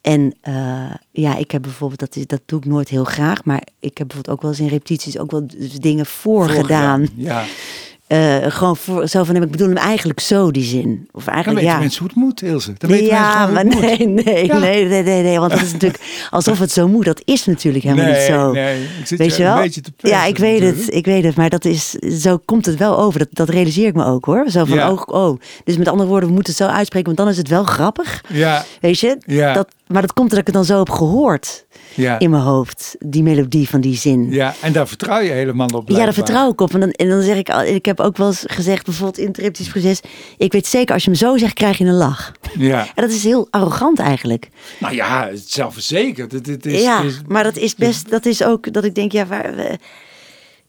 en 0.00 0.34
eh, 0.40 0.94
ja, 1.10 1.36
ik 1.36 1.50
heb 1.50 1.62
bijvoorbeeld, 1.62 2.00
dat, 2.00 2.16
is, 2.16 2.26
dat 2.26 2.40
doe 2.46 2.58
ik 2.58 2.64
nooit 2.64 2.88
heel 2.88 3.04
graag, 3.04 3.44
maar 3.44 3.62
ik 3.80 3.98
heb 3.98 4.06
bijvoorbeeld 4.06 4.36
ook 4.36 4.42
wel 4.42 4.50
eens 4.50 4.60
in 4.60 4.68
repetities 4.68 5.18
ook 5.18 5.30
wel 5.30 5.46
dingen 5.78 6.06
voorgedaan. 6.06 7.08
Ja, 7.16 7.44
Eh, 8.08 8.36
gewoon 8.48 8.76
voor, 8.76 9.08
zo 9.08 9.24
van, 9.24 9.36
ik 9.36 9.50
bedoel 9.50 9.68
hem 9.68 9.76
eigenlijk 9.76 10.20
zo, 10.20 10.50
die 10.50 10.64
zin. 10.64 11.08
Of 11.12 11.24
dan 11.24 11.34
eigenlijk, 11.34 11.62
weten 11.62 11.76
ja. 11.76 11.82
mensen 11.82 11.98
hoe 12.00 12.08
het 12.08 12.16
moet, 12.16 12.42
Ilse. 12.42 12.72
Dan 12.78 12.90
weten 12.90 13.06
ja, 13.06 13.46
maar 13.46 13.64
het 13.64 13.80
nee, 13.80 14.08
nee, 14.08 14.46
Ja. 14.46 14.58
nee, 14.58 14.84
nee, 14.84 15.02
nee, 15.02 15.22
nee, 15.22 15.38
want 15.38 15.50
dat 15.50 15.60
is 15.60 15.72
natuurlijk 15.72 16.02
alsof 16.30 16.58
het 16.58 16.70
zo 16.70 16.88
moet. 16.88 17.04
Dat 17.04 17.22
is 17.24 17.44
natuurlijk 17.46 17.84
helemaal 17.84 18.04
nee, 18.04 18.14
niet 18.14 18.24
zo. 18.24 18.52
Nee, 18.52 18.82
ik 18.82 19.06
zit 19.06 19.18
Weet 19.18 19.36
je 19.36 19.44
een 19.44 19.52
wel? 19.52 19.62
beetje 19.62 19.80
te 19.80 19.92
Ja, 19.96 20.24
ik 20.24 20.38
weet 20.38 20.52
natuurlijk. 20.60 20.86
het, 20.86 20.94
ik 20.94 21.04
weet 21.04 21.24
het, 21.24 21.36
maar 21.36 21.50
dat 21.50 21.64
is, 21.64 21.90
zo 22.20 22.38
komt 22.44 22.66
het 22.66 22.76
wel 22.76 22.98
over. 22.98 23.18
Dat, 23.18 23.28
dat 23.30 23.48
realiseer 23.48 23.86
ik 23.86 23.94
me 23.94 24.04
ook 24.04 24.24
hoor. 24.24 24.44
Zo 24.50 24.64
van, 24.64 24.76
Ja. 24.76 24.92
oh, 24.92 25.02
oh. 25.06 25.40
Dus 25.64 25.76
met 25.76 25.88
andere 25.88 26.08
woorden, 26.08 26.28
we 26.28 26.34
moeten 26.34 26.52
het 26.52 26.62
zo 26.62 26.68
uitspreken, 26.68 27.06
want 27.06 27.18
dan 27.18 27.28
is 27.28 27.36
het 27.36 27.48
wel 27.48 27.64
grappig. 27.64 28.24
Ja, 28.28 28.64
Weet 28.80 29.00
je? 29.00 29.16
Ja. 29.26 29.52
Dat, 29.52 29.68
maar 29.86 30.02
dat 30.02 30.12
komt 30.12 30.30
dat 30.30 30.38
ik 30.38 30.46
het 30.46 30.54
dan 30.54 30.64
zo 30.64 30.78
heb 30.78 30.90
gehoord 30.90 31.66
ja, 32.02 32.18
in 32.18 32.30
mijn 32.30 32.42
hoofd, 32.42 32.96
die 32.98 33.22
melodie 33.22 33.68
van 33.68 33.80
die 33.80 33.96
zin. 33.96 34.30
ja, 34.30 34.54
en 34.62 34.72
daar 34.72 34.88
vertrouw 34.88 35.18
je 35.20 35.30
helemaal 35.30 35.66
op. 35.68 35.88
Ja, 35.88 35.96
daar 36.04 36.12
vertrouw 36.14 36.50
ik 36.50 36.60
op. 36.60 36.74
En 36.74 36.80
dan, 36.80 36.90
en 36.90 37.08
dan 37.08 37.22
zeg 37.22 37.36
ik, 37.36 37.50
al- 37.50 37.62
ik 37.64 37.84
heb 37.86 38.00
ook 38.00 38.16
wel 38.16 38.26
eens 38.26 38.44
gezegd, 38.46 38.84
bijvoorbeeld 38.84 39.18
in 39.18 39.26
het 39.26 39.36
repetities 39.36 39.72
proces, 39.72 40.00
ik 40.36 40.52
weet 40.52 40.66
zeker, 40.66 40.94
als 40.94 41.04
je 41.04 41.10
hem 41.10 41.18
zo 41.18 41.36
zegt, 41.36 41.54
krijg 41.54 41.78
je 41.78 41.84
een 41.84 41.92
lach. 41.94 42.32
Ja, 42.58 42.80
En 42.94 43.02
dat 43.02 43.10
is 43.10 43.24
heel 43.24 43.46
arrogant 43.50 43.98
eigenlijk. 43.98 44.48
nou 44.80 44.94
ja, 44.94 45.30
zelfverzekerd. 45.34 46.32
Het, 46.32 46.46
het 46.46 46.66
is, 46.66 46.82
ja, 46.82 46.96
het 47.02 47.06
is- 47.12 47.20
maar 47.26 47.42
dat 47.44 47.56
is 47.56 47.74
best, 47.74 48.10
dat 48.10 48.26
is 48.26 48.42
ook, 48.44 48.72
dat 48.72 48.84
ik 48.84 48.94
denk, 48.94 49.12
ja, 49.12 49.26
waar, 49.26 49.54
we- 49.56 49.78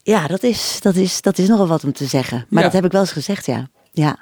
ja 0.04 0.28
dat, 0.28 0.44
is, 0.44 0.78
dat, 0.82 0.96
is, 0.96 1.22
dat 1.22 1.38
is 1.38 1.48
nogal 1.48 1.68
wat 1.68 1.84
om 1.84 1.94
te 1.94 2.06
zeggen. 2.06 2.38
Maar 2.50 2.60
Ja. 2.60 2.66
dat 2.66 2.74
heb 2.76 2.86
ik 2.86 2.92
wel 2.92 3.02
eens 3.02 3.12
gezegd, 3.12 3.46
ja. 3.46 3.70
Ja. 3.92 4.18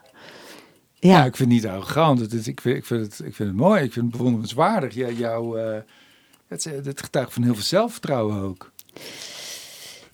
ja. 0.94 1.18
Ik 1.26 1.36
vind 1.36 1.52
het 1.52 1.62
niet 1.62 1.68
arrogant. 1.68 2.20
Het 2.20 2.34
is, 2.34 2.48
ik, 2.48 2.62
vind, 2.62 2.78
ik, 2.78 2.86
vind 2.86 3.02
het, 3.02 3.14
ik 3.26 3.36
vind 3.36 3.50
het 3.50 3.58
mooi. 3.58 3.84
Ik 3.84 3.94
vind 3.94 4.06
het 4.06 4.18
bewonderenswaardig. 4.18 4.94
Ja, 4.94 5.10
jouw, 5.10 5.56
eh, 5.58 5.78
het, 6.48 6.66
is- 6.66 6.86
het 6.86 7.02
getuigt 7.02 7.34
van 7.34 7.44
heel 7.44 7.54
veel 7.54 7.64
zelfvertrouwen 7.64 8.42
ook. 8.42 8.72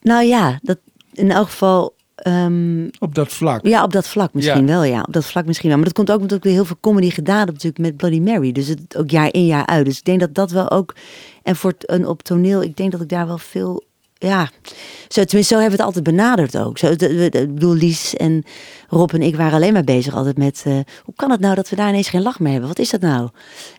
Nou 0.01 0.23
ja, 0.25 0.59
dat 0.61 0.77
in 1.13 1.31
elk 1.31 1.45
geval, 1.49 1.95
ehm, 2.15 2.88
Op 2.99 3.15
dat 3.15 3.31
vlak. 3.34 3.65
Ja, 3.65 3.84
op 3.84 3.91
dat 3.93 4.07
vlak 4.07 4.34
misschien 4.34 4.67
Ja. 4.67 4.73
wel, 4.73 4.84
ja. 4.84 5.01
Op 5.07 5.13
dat 5.13 5.25
vlak 5.25 5.45
misschien 5.45 5.67
wel. 5.69 5.77
Maar 5.77 5.88
dat 5.88 5.95
komt 5.95 6.11
ook 6.11 6.19
omdat 6.19 6.38
ik 6.38 6.43
weer 6.43 6.53
heel 6.53 6.65
veel 6.65 6.77
comedy 6.81 7.09
gedaan 7.09 7.38
heb 7.39 7.47
natuurlijk 7.47 7.77
met 7.77 7.97
Bloody 7.97 8.19
Mary. 8.19 8.51
Dus 8.51 8.67
het 8.67 8.97
ook 8.97 9.09
jaar 9.09 9.34
in 9.34 9.45
jaar 9.45 9.65
uit. 9.65 9.86
Dus 9.86 9.97
ik 9.97 10.03
denk 10.05 10.19
dat 10.19 10.34
dat 10.36 10.51
wel 10.51 10.71
ook... 10.71 10.95
En 11.43 11.55
voor 11.55 11.73
een, 11.79 12.07
op 12.07 12.21
toneel, 12.23 12.61
ik 12.63 12.77
denk 12.77 12.91
dat 12.91 13.01
ik 13.01 13.09
daar 13.09 13.27
wel 13.27 13.38
veel... 13.38 13.84
Ja, 14.24 14.49
zo, 15.07 15.24
tenminste 15.24 15.53
zo 15.53 15.59
hebben 15.59 15.78
we 15.78 15.84
het 15.84 15.95
altijd 15.95 16.03
benaderd 16.03 16.57
ook. 16.57 16.78
Zo, 16.78 16.89
de, 16.95 16.95
de- 17.15 17.30
de- 17.30 17.39
ik 17.41 17.53
bedoel, 17.53 17.74
Lies 17.74 18.15
en 18.15 18.43
Rob 18.89 19.13
en 19.13 19.21
ik 19.21 19.36
waren 19.36 19.53
alleen 19.53 19.74
maar 19.74 19.84
bezig 19.84 20.15
altijd 20.15 20.38
met... 20.38 20.61
eh, 20.65 20.74
hoe 21.03 21.13
kan 21.15 21.32
het 21.32 21.39
nou 21.39 21.55
dat 21.55 21.69
we 21.69 21.76
daar 21.76 21.89
ineens 21.89 22.09
geen 22.09 22.21
lach 22.21 22.39
meer 22.39 22.51
hebben? 22.51 22.69
Wat 22.69 22.80
is 22.80 22.89
dat 22.89 23.01
nou? 23.01 23.30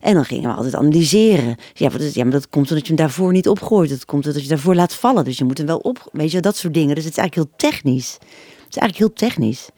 En 0.01 0.15
dan 0.15 0.25
gingen 0.25 0.51
we 0.51 0.57
altijd 0.57 0.75
analyseren. 0.75 1.57
Ja, 1.75 1.91
wat 1.91 2.01
is, 2.01 2.15
ja 2.15 2.23
maar 2.23 2.33
dat 2.33 2.49
komt 2.49 2.69
omdat 2.69 2.87
je 2.87 2.93
hem 2.95 3.03
daarvoor 3.03 3.33
niet 3.33 3.49
opgooit. 3.49 3.91
Dat 3.91 4.05
komt 4.05 4.27
omdat 4.27 4.43
je 4.43 4.49
daarvoor 4.49 4.75
laat 4.75 4.95
vallen. 4.95 5.25
Dus 5.25 5.39
je 5.39 5.45
moet 5.45 5.59
hem 5.59 5.67
wel 5.67 5.79
op... 5.79 6.09
Weet 6.13 6.31
je, 6.31 6.41
dat 6.41 6.57
soort 6.57 6.75
dingen. 6.75 6.95
Dus 6.95 7.05
het 7.05 7.13
is 7.13 7.19
eigenlijk 7.19 7.49
heel 7.49 7.71
technisch. 7.71 8.13
Het 8.13 8.75
is 8.75 8.77
eigenlijk 8.77 8.97
heel 8.99 9.29
technisch. 9.29 9.69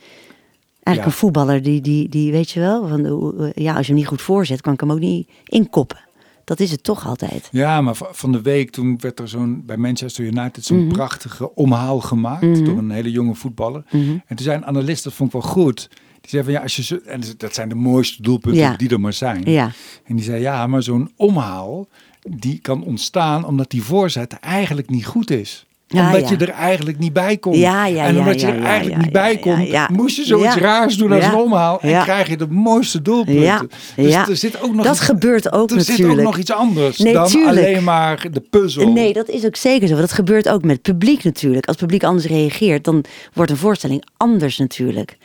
Eigenlijk 0.83 0.97
Ja. 0.97 1.05
een 1.05 1.13
voetballer 1.13 1.63
die, 1.63 1.81
die, 1.81 2.09
die 2.09 2.33
weet 2.33 2.51
je 2.51 2.61
wel, 2.61 2.89
van, 2.89 3.03
de- 3.03 3.53
ja, 3.55 3.73
als 3.77 3.87
je 3.87 3.93
hem 3.93 4.01
niet 4.01 4.11
goed 4.11 4.23
voorzet, 4.23 4.61
kan 4.61 4.73
ik 4.73 4.81
hem 4.81 4.93
ook 4.93 4.99
niet 4.99 5.29
inkoppen. 5.45 5.99
Dat 6.47 6.61
is 6.61 6.71
het 6.71 6.83
toch 6.83 7.07
altijd. 7.07 7.49
Ja, 7.53 7.81
maar 7.81 7.95
va- 7.95 8.09
van 8.13 8.33
de 8.33 8.43
week 8.43 8.71
toen 8.71 8.97
werd 9.01 9.21
er 9.21 9.29
zo'n 9.29 9.63
bij 9.67 9.77
Manchester 9.77 10.25
United 10.25 10.65
zo'n 10.65 10.85
Mhm. 10.85 10.93
prachtige 10.93 11.55
omhaal 11.55 12.01
gemaakt 12.01 12.65
door 12.65 12.79
een 12.79 12.91
hele 12.91 13.11
jonge 13.11 13.35
voetballer. 13.35 13.85
Mhm. 13.91 14.11
En 14.11 14.37
toen 14.37 14.39
zei 14.45 14.57
een 14.57 14.67
analist, 14.67 15.05
dat 15.05 15.13
vond 15.13 15.35
ik 15.35 15.41
wel 15.43 15.51
goed. 15.51 15.89
Die 16.21 16.31
zei 16.31 16.43
van 16.45 16.53
ja, 16.53 16.61
als 16.61 16.77
je 16.77 16.83
zo, 16.83 16.97
en 17.07 17.21
dat 17.37 17.55
zijn 17.55 17.69
de 17.69 17.75
mooiste 17.75 18.23
doelpunten 18.23 18.61
Ja. 18.63 18.77
die 18.77 18.89
er 18.89 19.01
maar 19.01 19.13
zijn. 19.13 19.43
Ja, 19.51 19.71
En 20.05 20.17
die 20.17 20.25
zei 20.25 20.41
ja, 20.41 20.67
maar 20.67 20.83
zo'n 20.83 21.11
omhaal 21.17 21.89
die 22.31 22.59
kan 22.59 22.83
ontstaan 22.85 23.45
omdat 23.45 23.71
die 23.71 23.83
voorzet 23.83 24.33
eigenlijk 24.33 24.91
niet 24.91 25.07
goed 25.07 25.31
is. 25.31 25.67
Ja, 25.89 26.07
omdat 26.07 26.29
ja. 26.29 26.37
je 26.39 26.47
er 26.47 26.53
eigenlijk 26.53 26.99
niet 26.99 27.13
bij 27.13 27.37
komt. 27.37 27.57
Ja, 27.57 27.89
en 27.89 28.19
omdat 28.19 28.41
je 28.41 28.47
er 28.47 28.63
eigenlijk 28.63 29.03
niet 29.03 29.13
bij 29.13 29.39
komt, 29.39 29.89
moest 29.89 30.17
je 30.17 30.25
zoiets 30.25 30.57
raars 30.57 30.97
doen 30.97 31.13
als 31.13 31.25
een 31.25 31.35
omhaal. 31.35 31.81
En 31.81 32.03
krijg 32.03 32.29
je 32.29 32.37
de 32.37 32.47
mooiste 32.47 33.03
doelpunten. 33.03 33.43
Ja. 33.43 33.63
Dus 33.97 34.15
er 34.15 34.37
zit 34.37 34.61
ook 34.61 34.75
nog 34.75 34.85
dat 34.85 34.95
iets, 34.95 35.05
gebeurt 35.05 35.53
ook 35.53 35.71
er 35.71 35.81
zit 35.81 35.91
ook 35.91 35.99
natuurlijk. 35.99 36.23
nog 36.23 36.39
iets 36.39 36.53
anders 36.53 36.99
Nee, 36.99 37.13
dan 37.13 37.27
tuurlijk. 37.27 37.51
alleen 37.57 37.85
maar 37.85 38.27
de 38.31 38.41
puzzel. 38.41 38.93
Nee, 38.93 39.13
dat 39.13 39.29
is 39.29 39.45
ook 39.45 39.57
zeker 39.57 39.89
zo. 39.89 39.97
Dat 39.97 40.13
gebeurt 40.13 40.49
ook 40.49 40.63
met 40.63 40.71
het 40.71 40.83
publiek 40.83 41.25
natuurlijk. 41.25 41.67
Als 41.67 41.77
het 41.77 41.85
publiek 41.85 42.05
anders 42.05 42.27
reageert, 42.27 42.85
dan 42.85 43.05
wordt 43.33 43.51
een 43.51 43.57
voorstelling 43.57 44.05
anders 44.17 44.59
natuurlijk. 44.59 45.17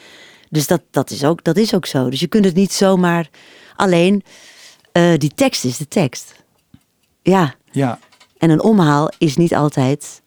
Dus 0.50 0.68
dat, 0.68 0.82
dat, 0.92 1.10
is, 1.10 1.24
ook, 1.24 1.44
dat 1.44 1.58
is 1.58 1.76
ook 1.76 1.86
zo. 1.86 2.10
Dus 2.10 2.20
je 2.20 2.28
kunt 2.28 2.46
het 2.46 2.56
niet 2.56 2.74
zomaar... 2.74 3.30
Alleen, 3.76 4.24
eh, 4.92 5.04
die 5.18 5.32
tekst 5.36 5.66
is 5.66 5.78
de 5.78 5.88
tekst. 5.88 6.36
Ja, 7.22 7.54
Ja, 7.72 8.00
En 8.38 8.50
een 8.50 8.64
omhaal 8.64 9.12
is 9.18 9.36
niet 9.38 9.56
altijd. 9.56 10.22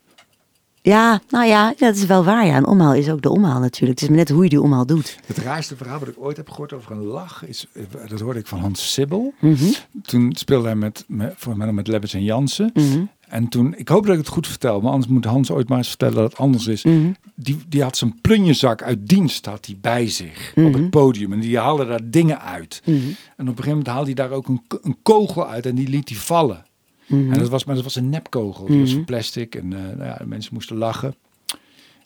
Ja, 0.86 1.20
nou 1.28 1.46
ja, 1.46 1.74
dat 1.78 1.96
is 1.96 2.06
wel 2.06 2.24
waar. 2.24 2.46
Ja, 2.46 2.56
een 2.56 2.66
omhaal 2.66 2.94
is 2.94 3.08
ook 3.10 3.22
de 3.22 3.30
omhaal 3.30 3.60
natuurlijk. 3.60 3.90
Het 3.90 4.02
is 4.02 4.08
maar 4.08 4.16
net 4.18 4.28
hoe 4.28 4.42
je 4.42 4.48
die 4.48 4.60
omhaal 4.60 4.86
doet. 4.86 5.18
het 5.26 5.38
raarste 5.38 5.76
verhaal 5.76 5.98
wat 5.98 6.08
ik 6.08 6.14
ooit 6.18 6.36
heb 6.36 6.50
gehoord 6.50 6.72
over 6.72 6.92
een 6.92 7.04
lach 7.04 7.46
is, 7.46 7.66
eh, 7.72 7.82
dat 8.08 8.20
hoorde 8.20 8.38
ik 8.38 8.46
van 8.46 8.58
Hans 8.60 8.92
Sibbel. 8.92 9.32
Mhm, 9.40 9.64
Toen 10.02 10.32
speelde 10.36 10.66
hij 10.66 10.76
met, 10.76 11.04
met 11.08 11.34
voor 11.36 11.56
mij 11.56 11.66
nog 11.66 11.74
met 11.74 11.86
Lebbes 11.88 12.14
en 12.14 12.22
Jansen. 12.22 12.70
mhm. 12.74 13.04
En 13.28 13.48
toen, 13.48 13.74
ik 13.76 13.88
hoop 13.88 14.02
dat 14.04 14.12
ik 14.12 14.18
het 14.20 14.28
goed 14.28 14.46
vertel, 14.46 14.80
maar 14.80 14.92
anders 14.92 15.12
moet 15.12 15.24
Hans 15.24 15.50
ooit 15.50 15.68
maar 15.68 15.78
eens 15.78 15.88
vertellen 15.88 16.14
dat 16.14 16.30
het 16.30 16.40
anders 16.40 16.66
is. 16.66 16.84
Mhm. 16.84 17.12
Die, 17.34 17.58
die 17.68 17.82
had 17.82 17.96
zijn 17.96 18.20
plunjezak 18.20 18.82
uit 18.82 19.08
dienst 19.08 19.46
had 19.46 19.66
hij 19.66 19.76
bij 19.80 20.08
zich 20.08 20.52
op 20.56 20.72
het 20.72 20.90
podium. 20.90 21.32
En 21.32 21.40
die 21.40 21.58
haalde 21.58 21.86
daar 21.86 22.00
dingen 22.04 22.40
uit. 22.40 22.82
En 22.84 22.92
op 22.92 23.02
een 23.38 23.46
gegeven 23.46 23.68
moment 23.68 23.86
haalde 23.86 24.04
hij 24.04 24.14
daar 24.14 24.30
ook 24.30 24.48
een, 24.48 24.62
een 24.82 24.96
kogel 25.02 25.46
uit 25.48 25.66
en 25.66 25.74
die 25.74 25.88
liet 25.88 26.08
hij 26.08 26.18
vallen. 26.18 26.64
Mhm. 27.06 27.32
En 27.32 27.38
dat 27.38 27.48
was, 27.48 27.64
maar 27.64 27.74
dat 27.74 27.84
was 27.84 27.96
een 27.96 28.08
nepkogel. 28.08 28.66
Die 28.66 28.78
was 28.78 28.88
Mhm. 28.88 28.96
van 28.96 29.04
plastic 29.04 29.54
en 29.54 29.72
eh, 29.72 29.80
nou 29.96 30.04
ja, 30.04 30.20
mensen 30.26 30.54
moesten 30.54 30.76
lachen. 30.76 31.14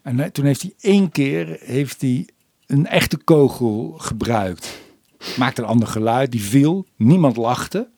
En 0.03 0.21
eh, 0.21 0.31
toen 0.31 0.45
heeft 0.45 0.63
hij 0.63 0.73
één 0.81 1.11
keer 1.11 1.57
heeft 1.61 2.01
hij 2.01 2.29
een 2.67 2.87
echte 2.87 3.17
kogel 3.17 3.95
gebruikt. 3.99 4.81
Maakte 5.39 5.63
een 5.63 5.69
ander 5.69 5.89
geluid, 5.89 6.31
die 6.33 6.43
viel. 6.43 6.87
Niemand 6.97 7.37
lachte. 7.37 7.89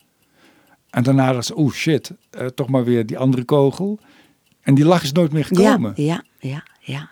En 0.91 1.03
daarna 1.03 1.35
was 1.35 1.51
oh 1.53 1.73
shit, 1.73 2.13
eh, 2.31 2.47
toch 2.47 2.69
maar 2.69 2.85
weer 2.85 3.07
die 3.07 3.19
andere 3.19 3.45
kogel. 3.45 3.99
En 4.61 4.75
die 4.75 4.85
lach 4.85 5.03
is 5.03 5.13
nooit 5.13 5.33
meer 5.33 5.45
gekomen. 5.45 5.93
Ja, 5.97 6.25
ja, 6.39 6.41
ja, 6.51 6.65
ja. 6.81 7.11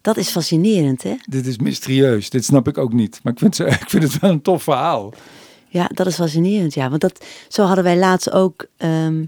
Dat 0.00 0.16
is 0.16 0.28
fascinerend, 0.30 1.02
hè? 1.02 1.14
Dit 1.28 1.46
is 1.46 1.58
mysterieus. 1.58 2.30
Dit 2.30 2.44
snap 2.44 2.68
ik 2.68 2.78
ook 2.78 2.92
niet. 2.92 3.20
Maar 3.22 3.32
ik 3.32 3.38
vind, 3.38 3.56
ze, 3.56 3.66
ik 3.84 3.88
vind 3.90 4.02
het 4.02 4.18
wel 4.18 4.30
een 4.30 4.42
tof 4.42 4.62
verhaal. 4.62 5.12
Ja, 5.68 5.90
dat 5.94 6.06
is 6.06 6.14
fascinerend, 6.14 6.74
ja. 6.74 6.88
Want 6.88 7.00
dat, 7.00 7.24
zo 7.48 7.64
hadden 7.64 7.84
wij 7.84 7.96
laatst 7.98 8.30
ook... 8.30 8.66
ehm, 8.76 9.24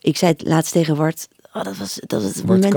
ik 0.00 0.16
zei 0.16 0.32
het 0.32 0.46
laatst 0.46 0.72
tegen 0.72 0.96
Wart... 0.96 1.28
Oh, 1.52 1.64
dat 1.64 1.76
was, 1.76 1.98
dat 2.06 2.22
was 2.22 2.34
het 2.34 2.46
moment... 2.46 2.72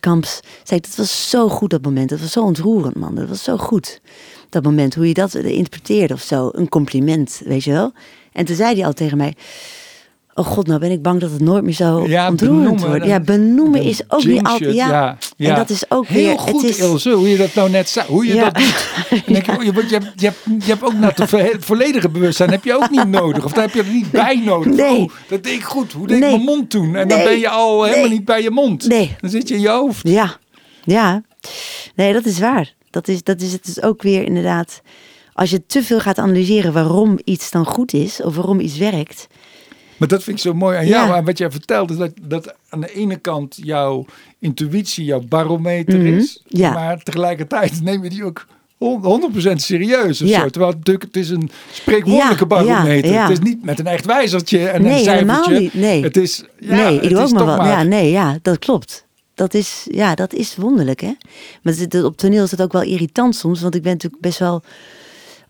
Kamps. 0.00 0.40
Zei 0.62 0.80
ik, 0.80 0.86
dat 0.86 0.96
was 0.96 1.30
zo 1.30 1.48
goed, 1.48 1.70
dat 1.70 1.82
moment. 1.82 2.08
Dat 2.08 2.20
was 2.20 2.32
zo 2.32 2.42
ontroerend, 2.42 2.96
man. 2.96 3.14
Dat 3.14 3.28
was 3.28 3.42
zo 3.42 3.56
goed. 3.56 4.00
Dat 4.48 4.62
moment, 4.62 4.94
hoe 4.94 5.08
je 5.08 5.14
dat 5.14 5.34
interpreteerde 5.34 6.14
of 6.14 6.22
zo. 6.22 6.48
Een 6.52 6.68
compliment, 6.68 7.40
weet 7.44 7.64
je 7.64 7.72
wel. 7.72 7.92
En 8.32 8.44
toen 8.44 8.56
zei 8.56 8.74
hij 8.74 8.86
al 8.86 8.92
tegen 8.92 9.16
mij... 9.16 9.34
Oh 10.38 10.46
god, 10.46 10.66
nou 10.66 10.80
ben 10.80 10.90
ik 10.90 11.02
bang 11.02 11.20
dat 11.20 11.30
het 11.30 11.40
nooit 11.40 11.64
meer 11.64 11.72
zo 11.74 12.06
Ja, 12.08 12.28
ontroerend 12.28 12.80
wordt. 12.84 13.04
Ja, 13.04 13.20
benoemen 13.20 13.82
is 13.82 14.00
ook 14.08 14.24
niet 14.24 14.42
altijd... 14.42 14.74
Ja, 14.74 14.88
ja, 14.88 15.18
ja. 15.36 15.48
en 15.50 15.54
dat 15.56 15.70
is 15.70 15.84
ook 15.90 16.06
Heel 16.06 16.26
weer... 16.28 16.38
goed, 16.38 16.62
het 16.62 16.70
is, 16.70 16.78
Ilse, 16.78 17.10
hoe 17.10 17.28
je 17.28 17.36
dat 17.36 17.54
nou 17.54 17.70
net 17.70 17.88
zei. 17.88 18.06
Hoe 18.08 18.26
je 18.26 18.34
Ja. 18.34 18.50
dat 18.50 18.54
doet. 18.54 18.90
Denk 19.26 19.48
oh, 19.48 19.62
je, 19.64 19.72
je, 19.72 19.80
hebt, 19.94 20.20
je, 20.20 20.26
hebt, 20.26 20.38
je 20.64 20.70
hebt 20.72 20.82
ook 20.84 20.92
nou 20.92 21.12
het 21.14 21.28
vo- 21.28 21.50
volledige 21.58 22.08
bewustzijn 22.08 22.50
heb 22.50 22.64
je 22.64 22.74
ook 22.74 22.90
niet 22.90 23.08
nodig. 23.08 23.44
Of 23.44 23.52
daar 23.52 23.64
heb 23.64 23.74
je 23.74 23.82
er 23.82 23.88
niet 23.92 24.10
bij 24.10 24.42
nodig. 24.44 24.72
Nee. 24.74 24.96
Oh, 24.96 25.10
dat 25.28 25.42
deed 25.42 25.52
ik 25.52 25.62
goed. 25.64 25.92
Hoe 25.92 26.06
deed 26.06 26.18
Nee. 26.18 26.28
ik 26.30 26.34
mijn 26.34 26.56
mond 26.56 26.70
toen? 26.70 26.96
En 26.96 27.08
dan 27.08 27.22
ben 27.24 27.38
je 27.38 27.48
al 27.48 27.84
helemaal 27.84 28.08
niet 28.10 28.24
bij 28.24 28.42
je 28.42 28.50
mond. 28.50 28.88
Nee. 28.88 29.16
Dan 29.20 29.30
zit 29.30 29.48
je 29.48 29.54
in 29.54 29.60
je 29.60 29.68
hoofd. 29.68 30.08
Ja, 30.08 30.36
ja. 30.84 31.22
Nee, 31.94 32.12
dat 32.12 32.24
is 32.24 32.38
waar. 32.38 32.74
Dat 32.90 33.08
is, 33.08 33.22
dat 33.22 33.40
is 33.40 33.52
het 33.52 33.66
is 33.66 33.82
ook 33.82 34.02
weer 34.02 34.22
inderdaad. 34.24 34.80
Als 35.32 35.50
je 35.50 35.66
te 35.66 35.82
veel 35.82 36.00
gaat 36.00 36.18
analyseren 36.18 36.72
waarom 36.72 37.18
iets 37.24 37.50
dan 37.50 37.64
goed 37.66 37.92
is, 37.92 38.22
of 38.22 38.34
waarom 38.36 38.60
iets 38.60 38.78
werkt. 38.78 39.26
Maar 39.96 40.08
dat 40.08 40.22
vind 40.22 40.36
ik 40.36 40.42
zo 40.42 40.54
mooi 40.54 40.76
aan 40.76 40.86
Ja. 40.86 41.04
jou. 41.06 41.16
En 41.16 41.24
wat 41.24 41.38
jij 41.38 41.50
vertelt 41.50 41.90
is 41.90 41.96
dat, 41.96 42.10
dat 42.22 42.54
aan 42.68 42.80
de 42.80 42.92
ene 42.94 43.16
kant 43.16 43.58
jouw 43.62 44.04
intuïtie, 44.38 45.04
jouw 45.04 45.20
barometer 45.28 45.98
Mhm. 45.98 46.06
is. 46.16 46.42
Ja. 46.46 46.72
Maar 46.72 47.02
tegelijkertijd 47.02 47.82
neem 47.82 48.02
je 48.02 48.10
die 48.10 48.24
ook 48.24 48.46
hon- 48.78 49.02
100% 49.04 49.62
serieus. 49.62 50.22
Of 50.22 50.28
Ja. 50.28 50.40
zo. 50.40 50.48
Terwijl 50.48 50.70
het 50.70 50.78
natuurlijk, 50.78 51.04
het 51.04 51.16
is 51.16 51.30
een 51.30 51.50
spreekwoordelijke 51.72 52.38
Ja, 52.40 52.46
barometer. 52.46 53.10
ja, 53.10 53.16
ja. 53.16 53.22
Het 53.28 53.32
is 53.38 53.44
niet 53.44 53.64
met 53.64 53.78
een 53.78 53.86
echt 53.86 54.04
wijzertje 54.06 54.68
en 54.68 54.74
een 54.76 54.82
Nee, 54.90 55.08
helemaal 55.08 55.44
cijfertje. 55.44 55.60
niet, 55.62 55.74
nee. 55.74 56.02
Het 56.02 56.16
is, 56.16 56.44
ja, 56.60 56.74
nee, 56.74 57.00
ik 57.00 57.08
doe 57.08 57.18
ook 57.18 57.32
maar 57.32 57.44
wat. 57.44 57.56
Ja, 57.66 57.82
nee, 57.82 58.10
ja, 58.10 58.38
dat 58.42 58.58
klopt. 58.58 59.04
Dat 59.34 59.54
is, 59.54 59.86
ja, 59.90 60.14
dat 60.14 60.32
is 60.34 60.56
wonderlijk, 60.56 61.00
hè? 61.00 61.12
Maar 61.62 61.74
op 62.04 62.16
toneel 62.16 62.44
is 62.44 62.50
het 62.50 62.62
ook 62.62 62.72
wel 62.72 62.82
irritant 62.82 63.34
soms, 63.36 63.60
want 63.60 63.74
ik 63.74 63.82
ben 63.82 63.92
natuurlijk 63.92 64.22
best 64.22 64.38
wel 64.38 64.62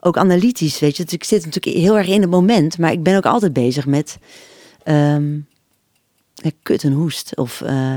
ook 0.00 0.16
analytisch, 0.16 0.78
weet 0.78 0.96
je. 0.96 1.04
Dus 1.04 1.12
ik 1.12 1.24
zit 1.24 1.44
natuurlijk 1.44 1.76
heel 1.76 1.98
erg 1.98 2.08
in 2.08 2.20
het 2.20 2.30
moment, 2.30 2.78
maar 2.78 2.92
ik 2.92 3.02
ben 3.02 3.16
ook 3.16 3.26
altijd 3.26 3.52
bezig 3.52 3.86
met 3.86 4.18
ehm, 4.84 5.38
kut 6.62 6.84
en 6.84 6.92
hoest. 6.92 7.36
Of 7.36 7.60
eh, 7.60 7.94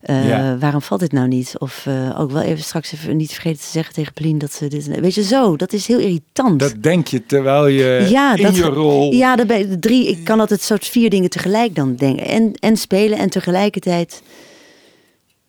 eh, 0.00 0.28
Ja. 0.28 0.58
waarom 0.58 0.82
valt 0.82 1.00
dit 1.00 1.12
nou 1.12 1.28
niet? 1.28 1.54
Of 1.58 1.86
eh, 1.86 2.20
ook 2.20 2.30
wel 2.30 2.42
even 2.42 2.64
straks 2.64 2.92
even 2.92 3.16
niet 3.16 3.32
vergeten 3.32 3.60
te 3.60 3.68
zeggen 3.70 3.94
tegen 3.94 4.12
Pelien 4.12 4.38
dat 4.38 4.52
ze 4.52 4.68
dit... 4.68 4.86
Weet 5.00 5.14
je, 5.14 5.22
zo, 5.22 5.56
dat 5.56 5.72
is 5.72 5.86
heel 5.86 5.98
irritant. 5.98 6.58
Dat 6.60 6.74
denk 6.82 7.06
je 7.08 7.26
terwijl 7.26 7.66
je 7.66 8.06
ja, 8.10 8.36
in 8.36 8.42
dat, 8.42 8.56
je 8.56 8.62
rol... 8.62 9.12
Ja, 9.12 9.36
dan 9.36 9.46
ben 9.46 9.58
je- 9.58 9.78
drie, 9.78 10.08
ik 10.08 10.24
kan 10.24 10.40
altijd 10.40 10.60
soort 10.60 10.86
vier 10.86 11.10
dingen 11.10 11.30
tegelijk 11.30 11.74
dan 11.74 11.94
denken. 11.96 12.26
En, 12.26 12.52
en 12.54 12.76
spelen 12.76 13.18
en 13.18 13.30
tegelijkertijd... 13.30 14.22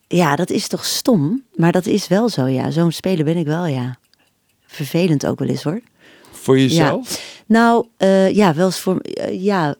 Ja, 0.07 0.35
dat 0.35 0.49
is 0.49 0.67
toch 0.67 0.85
stom? 0.85 1.43
Maar 1.55 1.71
dat 1.71 1.85
is 1.85 2.07
wel 2.07 2.29
zo, 2.29 2.45
ja. 2.45 2.71
Zo'n 2.71 2.91
speler 2.91 3.25
ben 3.25 3.37
ik 3.37 3.45
wel, 3.45 3.65
ja. 3.65 3.97
Vervelend 4.67 5.25
ook 5.25 5.39
wel 5.39 5.47
eens, 5.47 5.63
hoor. 5.63 5.81
Voor 6.31 6.59
jezelf? 6.59 7.35
Nou, 7.45 7.87
eh, 7.97 8.35
ja, 8.35 8.53
wel 8.53 8.65
eens 8.65 8.79
voor... 8.79 8.99
eh, 8.99 9.43
ja, 9.43 9.75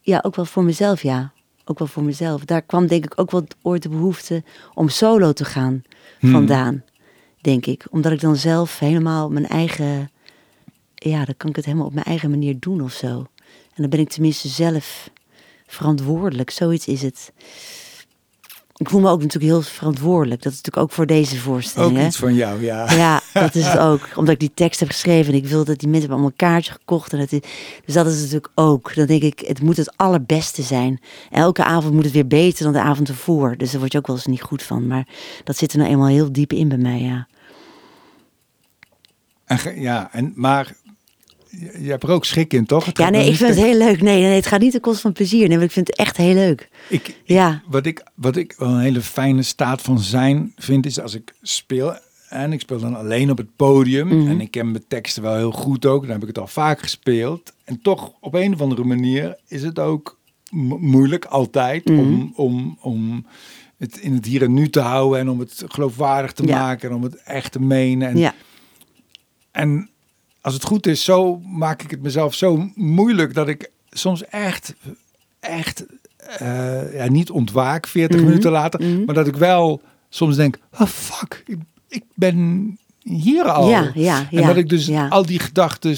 ja, 0.00 0.20
ook 0.22 0.36
wel 0.36 0.44
voor 0.44 0.64
mezelf, 0.64 1.02
ja. 1.02 1.32
Ook 1.64 1.78
wel 1.78 1.88
voor 1.88 2.02
mezelf. 2.02 2.44
Daar 2.44 2.62
kwam 2.62 2.86
denk 2.86 3.04
ik 3.04 3.20
ook 3.20 3.30
wel 3.30 3.46
ooit 3.62 3.82
de 3.82 3.88
behoefte 3.88 4.42
om 4.74 4.88
solo 4.88 5.32
te 5.32 5.44
gaan 5.44 5.82
Hmm. 6.20 6.30
vandaan, 6.30 6.84
denk 7.40 7.66
ik. 7.66 7.84
Omdat 7.90 8.12
ik 8.12 8.20
dan 8.20 8.36
zelf 8.36 8.78
helemaal 8.78 9.30
mijn 9.30 9.48
eigen... 9.48 10.10
Ja, 10.94 11.24
dan 11.24 11.34
kan 11.36 11.50
ik 11.50 11.56
het 11.56 11.64
helemaal 11.64 11.86
op 11.86 11.92
mijn 11.94 12.06
eigen 12.06 12.30
manier 12.30 12.56
doen 12.58 12.80
of 12.82 12.92
zo. 12.92 13.08
En 13.74 13.80
dan 13.82 13.88
ben 13.90 14.00
ik 14.00 14.08
tenminste 14.08 14.48
zelf 14.48 15.10
verantwoordelijk. 15.66 16.50
Zoiets 16.50 16.86
is 16.86 17.02
het. 17.02 17.32
Ik 18.82 18.90
voel 18.90 19.00
me 19.00 19.08
ook 19.10 19.22
natuurlijk 19.22 19.52
heel 19.52 19.62
verantwoordelijk. 19.62 20.42
Dat 20.42 20.52
is 20.52 20.58
natuurlijk 20.58 20.84
ook 20.86 20.92
voor 20.92 21.06
deze 21.06 21.38
voorstelling. 21.38 21.92
Ook 21.92 21.98
hè? 21.98 22.06
iets 22.06 22.16
van 22.16 22.34
jou, 22.34 22.62
ja. 22.62 22.92
Ja, 22.92 23.20
dat 23.32 23.54
is 23.54 23.66
het 23.66 23.78
ook. 23.88 24.08
Omdat 24.14 24.34
ik 24.34 24.40
die 24.40 24.54
tekst 24.54 24.80
heb 24.80 24.88
geschreven 24.88 25.32
en 25.32 25.38
ik 25.38 25.46
wil 25.46 25.64
dat 25.64 25.78
die 25.78 25.88
mensen 25.88 26.10
allemaal 26.10 26.28
een 26.28 26.36
kaartje 26.36 26.72
gekocht. 26.72 27.12
En 27.12 27.18
het 27.18 27.32
is, 27.32 27.40
dus 27.84 27.94
dat 27.94 28.06
is 28.06 28.18
natuurlijk 28.18 28.52
ook. 28.54 28.94
Dan 28.94 29.06
denk 29.06 29.22
ik, 29.22 29.40
het 29.40 29.62
moet 29.62 29.76
het 29.76 29.96
allerbeste 29.96 30.62
zijn. 30.62 31.00
Elke 31.30 31.64
avond 31.64 31.94
moet 31.94 32.04
het 32.04 32.12
weer 32.12 32.26
beter 32.26 32.64
dan 32.64 32.72
de 32.72 32.80
avond 32.80 33.08
ervoor. 33.08 33.56
Dus 33.56 33.70
daar 33.70 33.80
word 33.80 33.92
je 33.92 33.98
ook 33.98 34.06
wel 34.06 34.16
eens 34.16 34.26
niet 34.26 34.42
goed 34.42 34.62
van. 34.62 34.86
Maar 34.86 35.08
dat 35.44 35.56
zit 35.56 35.72
er 35.72 35.78
nou 35.78 35.90
eenmaal 35.90 36.06
heel 36.06 36.32
diep 36.32 36.52
in 36.52 36.68
bij 36.68 36.78
mij, 36.78 37.00
ja. 37.00 37.26
En, 39.44 39.80
ja 39.80 40.08
en, 40.12 40.32
maar 40.34 40.74
je, 41.60 41.90
hebt 41.90 42.02
er 42.02 42.10
ook 42.10 42.24
schik 42.24 42.52
in, 42.52 42.66
toch? 42.66 42.84
Het 42.84 42.98
Ja, 42.98 43.10
nee, 43.10 43.28
ik 43.28 43.36
vind 43.36 43.54
het 43.54 43.64
heel 43.64 43.78
leuk. 43.78 44.02
Nee, 44.02 44.22
nee, 44.22 44.34
het 44.34 44.46
gaat 44.46 44.60
niet 44.60 44.72
ten 44.72 44.80
koste 44.80 45.00
van 45.00 45.12
plezier. 45.12 45.48
Nee, 45.48 45.56
maar 45.56 45.66
ik 45.66 45.72
vind 45.72 45.86
het 45.86 45.96
echt 45.96 46.16
heel 46.16 46.34
leuk. 46.34 46.68
Ik, 46.88 47.20
Ja. 47.24 47.62
wat, 47.66 47.86
ik, 47.86 48.04
wat 48.14 48.36
ik 48.36 48.54
wel 48.58 48.68
een 48.68 48.80
hele 48.80 49.00
fijne 49.00 49.42
staat 49.42 49.82
van 49.82 49.98
zijn 49.98 50.52
vind, 50.56 50.86
is 50.86 51.00
als 51.00 51.14
ik 51.14 51.34
speel. 51.42 51.94
En 52.28 52.52
ik 52.52 52.60
speel 52.60 52.78
dan 52.80 52.96
alleen 52.96 53.30
op 53.30 53.36
het 53.38 53.56
podium. 53.56 54.06
Mhm. 54.06 54.28
En 54.30 54.40
ik 54.40 54.50
ken 54.50 54.70
mijn 54.70 54.84
teksten 54.88 55.22
wel 55.22 55.36
heel 55.36 55.52
goed 55.52 55.86
ook. 55.86 56.02
Dan 56.02 56.10
heb 56.10 56.20
ik 56.22 56.26
het 56.28 56.38
al 56.38 56.46
vaak 56.46 56.80
gespeeld. 56.80 57.52
En 57.64 57.80
toch 57.82 58.12
op 58.20 58.34
een 58.34 58.52
of 58.54 58.60
andere 58.60 58.84
manier 58.84 59.36
is 59.48 59.62
het 59.62 59.78
ook 59.78 60.18
mo- 60.50 60.78
moeilijk 60.78 61.24
altijd 61.24 61.84
Mhm. 61.84 61.98
om, 61.98 62.32
om, 62.36 62.78
om 62.80 63.26
het 63.78 63.98
in 63.98 64.14
het 64.14 64.26
hier 64.26 64.42
en 64.42 64.54
nu 64.54 64.68
te 64.70 64.80
houden. 64.80 65.20
En 65.20 65.28
om 65.30 65.38
het 65.40 65.64
geloofwaardig 65.66 66.32
te 66.32 66.46
Ja. 66.46 66.58
maken. 66.58 66.88
En 66.90 66.94
om 66.96 67.02
het 67.02 67.14
echt 67.22 67.52
te 67.52 67.60
menen. 67.60 68.08
En, 68.08 68.16
Ja, 68.18 68.34
en 69.50 69.90
als 70.42 70.54
het 70.54 70.64
goed 70.64 70.86
is, 70.86 71.04
zo 71.04 71.38
maak 71.38 71.82
ik 71.82 71.90
het 71.90 72.02
mezelf 72.02 72.34
zo 72.34 72.70
moeilijk 72.74 73.34
dat 73.34 73.48
ik 73.48 73.70
soms 73.90 74.24
echt, 74.24 74.74
echt 75.40 75.84
eh, 76.16 76.94
ja, 76.94 77.08
niet 77.08 77.30
ontwaak 77.30 77.86
40 77.86 78.16
Mhm, 78.16 78.28
minuten 78.28 78.50
later, 78.50 78.80
mhm. 78.80 79.04
maar 79.04 79.14
dat 79.14 79.26
ik 79.26 79.36
wel 79.36 79.80
soms 80.08 80.36
denk, 80.36 80.58
oh 80.78 80.86
fuck, 80.86 81.42
ik, 81.46 81.58
ik 81.88 82.04
ben 82.14 82.78
hier 83.02 83.44
al. 83.44 83.68
ja, 83.68 83.90
ja. 83.94 84.26
en 84.30 84.46
dat 84.46 84.56
ik 84.56 84.68
dus 84.68 84.90
al 85.08 85.26
die 85.26 85.38
gedachten 85.38 85.96